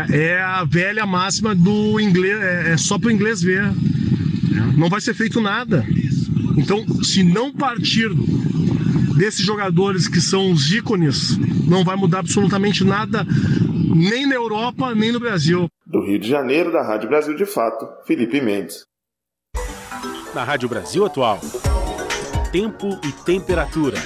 É 0.10 0.42
a 0.42 0.64
velha 0.64 1.06
máxima 1.06 1.54
do 1.54 2.00
inglês, 2.00 2.42
é, 2.42 2.72
é 2.72 2.78
só 2.78 2.98
para 2.98 3.10
o 3.10 3.12
inglês 3.12 3.44
ver. 3.44 3.72
Não 4.76 4.90
vai 4.90 5.02
ser 5.02 5.14
feito 5.14 5.40
nada. 5.40 5.86
Então, 6.58 6.86
se 7.04 7.24
não 7.24 7.52
partir 7.52 8.10
desses 9.18 9.46
jogadores 9.46 10.08
que 10.08 10.22
são 10.22 10.52
os 10.52 10.72
ícones, 10.72 11.38
não 11.68 11.84
vai 11.84 11.96
mudar 11.96 12.20
absolutamente 12.20 12.84
nada, 12.84 13.26
nem 13.96 14.26
na 14.26 14.36
Europa, 14.36 14.94
nem 14.94 15.12
no 15.12 15.20
Brasil. 15.20 15.68
Do 15.86 16.06
Rio 16.06 16.20
de 16.20 16.28
Janeiro, 16.28 16.72
da 16.72 16.82
Rádio 16.82 17.10
Brasil 17.10 17.36
de 17.36 17.46
Fato, 17.46 17.88
Felipe 18.06 18.42
Mendes. 18.42 18.84
Na 20.34 20.44
Rádio 20.44 20.68
Brasil 20.68 21.06
Atual, 21.06 21.40
tempo 22.52 23.00
e 23.04 23.12
temperatura. 23.24 23.98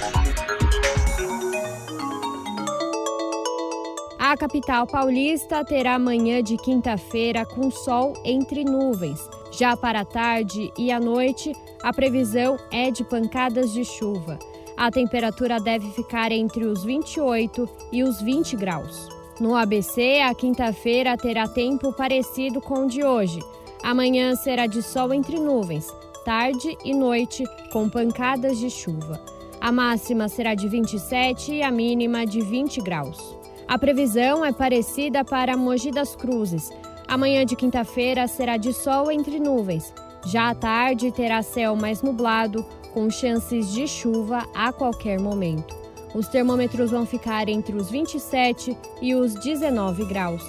A 4.18 4.36
capital 4.36 4.86
paulista 4.86 5.64
terá 5.64 5.98
manhã 5.98 6.42
de 6.42 6.58
quinta-feira 6.58 7.46
com 7.46 7.70
sol 7.70 8.12
entre 8.26 8.62
nuvens. 8.62 9.18
Já 9.58 9.76
para 9.76 10.02
a 10.02 10.04
tarde 10.04 10.72
e 10.78 10.92
a 10.92 11.00
noite, 11.00 11.52
a 11.82 11.92
previsão 11.92 12.56
é 12.70 12.92
de 12.92 13.02
pancadas 13.02 13.72
de 13.72 13.84
chuva. 13.84 14.38
A 14.76 14.88
temperatura 14.88 15.58
deve 15.58 15.90
ficar 15.90 16.30
entre 16.30 16.64
os 16.64 16.84
28 16.84 17.68
e 17.90 18.04
os 18.04 18.22
20 18.22 18.54
graus. 18.54 19.08
No 19.40 19.56
ABC, 19.56 20.20
a 20.20 20.32
quinta-feira 20.32 21.16
terá 21.16 21.48
tempo 21.48 21.92
parecido 21.92 22.60
com 22.60 22.84
o 22.84 22.86
de 22.86 23.02
hoje. 23.02 23.40
Amanhã 23.82 24.36
será 24.36 24.68
de 24.68 24.80
sol 24.80 25.12
entre 25.12 25.40
nuvens, 25.40 25.92
tarde 26.24 26.78
e 26.84 26.94
noite 26.94 27.42
com 27.72 27.88
pancadas 27.88 28.58
de 28.58 28.70
chuva. 28.70 29.20
A 29.60 29.72
máxima 29.72 30.28
será 30.28 30.54
de 30.54 30.68
27 30.68 31.54
e 31.54 31.62
a 31.64 31.70
mínima 31.72 32.24
de 32.24 32.42
20 32.42 32.80
graus. 32.80 33.36
A 33.66 33.76
previsão 33.76 34.44
é 34.44 34.52
parecida 34.52 35.24
para 35.24 35.56
Mogi 35.56 35.90
das 35.90 36.14
Cruzes. 36.14 36.70
Amanhã 37.08 37.46
de 37.46 37.56
quinta-feira 37.56 38.28
será 38.28 38.58
de 38.58 38.70
sol 38.74 39.10
entre 39.10 39.40
nuvens. 39.40 39.94
Já 40.26 40.50
à 40.50 40.54
tarde 40.54 41.10
terá 41.10 41.42
céu 41.42 41.74
mais 41.74 42.02
nublado, 42.02 42.66
com 42.92 43.08
chances 43.08 43.72
de 43.72 43.88
chuva 43.88 44.46
a 44.54 44.70
qualquer 44.74 45.18
momento. 45.18 45.74
Os 46.14 46.28
termômetros 46.28 46.90
vão 46.90 47.06
ficar 47.06 47.48
entre 47.48 47.74
os 47.74 47.90
27 47.90 48.76
e 49.00 49.14
os 49.14 49.32
19 49.34 50.04
graus. 50.04 50.42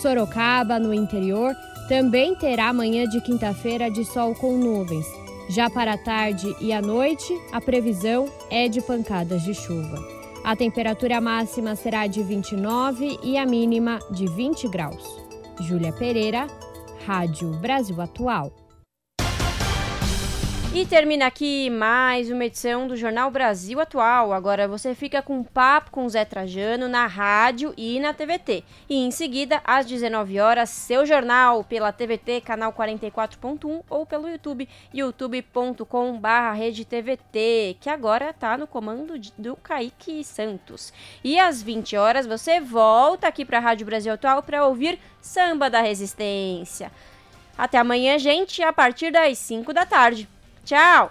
Sorocaba, 0.00 0.78
no 0.78 0.94
interior, 0.94 1.54
também 1.88 2.34
terá 2.36 2.72
manhã 2.72 3.06
de 3.06 3.20
quinta-feira 3.20 3.90
de 3.90 4.02
sol 4.04 4.34
com 4.34 4.56
nuvens. 4.56 5.06
Já 5.50 5.68
para 5.68 5.92
a 5.92 5.98
tarde 5.98 6.54
e 6.58 6.72
a 6.72 6.80
noite, 6.80 7.38
a 7.52 7.60
previsão 7.60 8.26
é 8.50 8.66
de 8.66 8.80
pancadas 8.80 9.42
de 9.42 9.52
chuva. 9.52 9.98
A 10.42 10.56
temperatura 10.56 11.20
máxima 11.20 11.76
será 11.76 12.06
de 12.06 12.22
29 12.22 13.18
e 13.22 13.36
a 13.36 13.44
mínima 13.44 13.98
de 14.10 14.26
20 14.26 14.68
graus. 14.68 15.27
Júlia 15.60 15.92
Pereira, 15.92 16.46
Rádio 17.06 17.50
Brasil 17.58 18.00
Atual. 18.00 18.52
E 20.70 20.84
termina 20.84 21.26
aqui 21.26 21.70
mais 21.70 22.30
uma 22.30 22.44
edição 22.44 22.86
do 22.86 22.94
Jornal 22.94 23.30
Brasil 23.30 23.80
Atual. 23.80 24.34
Agora 24.34 24.68
você 24.68 24.94
fica 24.94 25.22
com 25.22 25.38
um 25.38 25.42
papo 25.42 25.90
com 25.90 26.06
Zé 26.06 26.26
Trajano 26.26 26.88
na 26.88 27.06
rádio 27.06 27.72
e 27.74 27.98
na 27.98 28.12
TVT. 28.12 28.62
E 28.86 28.96
em 28.96 29.10
seguida, 29.10 29.62
às 29.64 29.86
19 29.86 30.38
horas, 30.38 30.68
seu 30.68 31.06
jornal 31.06 31.64
pela 31.64 31.90
TVT, 31.90 32.42
canal 32.42 32.70
44.1 32.74 33.82
ou 33.88 34.04
pelo 34.04 34.28
YouTube, 34.28 34.68
youtube.com/redetvt, 34.92 37.78
que 37.80 37.88
agora 37.88 38.28
está 38.28 38.58
no 38.58 38.66
comando 38.66 39.14
do 39.38 39.56
Kaique 39.56 40.22
Santos. 40.22 40.92
E 41.24 41.38
às 41.38 41.62
20 41.62 41.96
horas 41.96 42.26
você 42.26 42.60
volta 42.60 43.26
aqui 43.26 43.42
para 43.42 43.56
a 43.56 43.62
Rádio 43.62 43.86
Brasil 43.86 44.12
Atual 44.12 44.42
para 44.42 44.66
ouvir 44.66 44.98
Samba 45.18 45.70
da 45.70 45.80
Resistência. 45.80 46.92
Até 47.56 47.78
amanhã, 47.78 48.18
gente, 48.18 48.62
a 48.62 48.70
partir 48.72 49.10
das 49.10 49.38
5 49.38 49.72
da 49.72 49.86
tarde. 49.86 50.28
Tchau! 50.68 51.10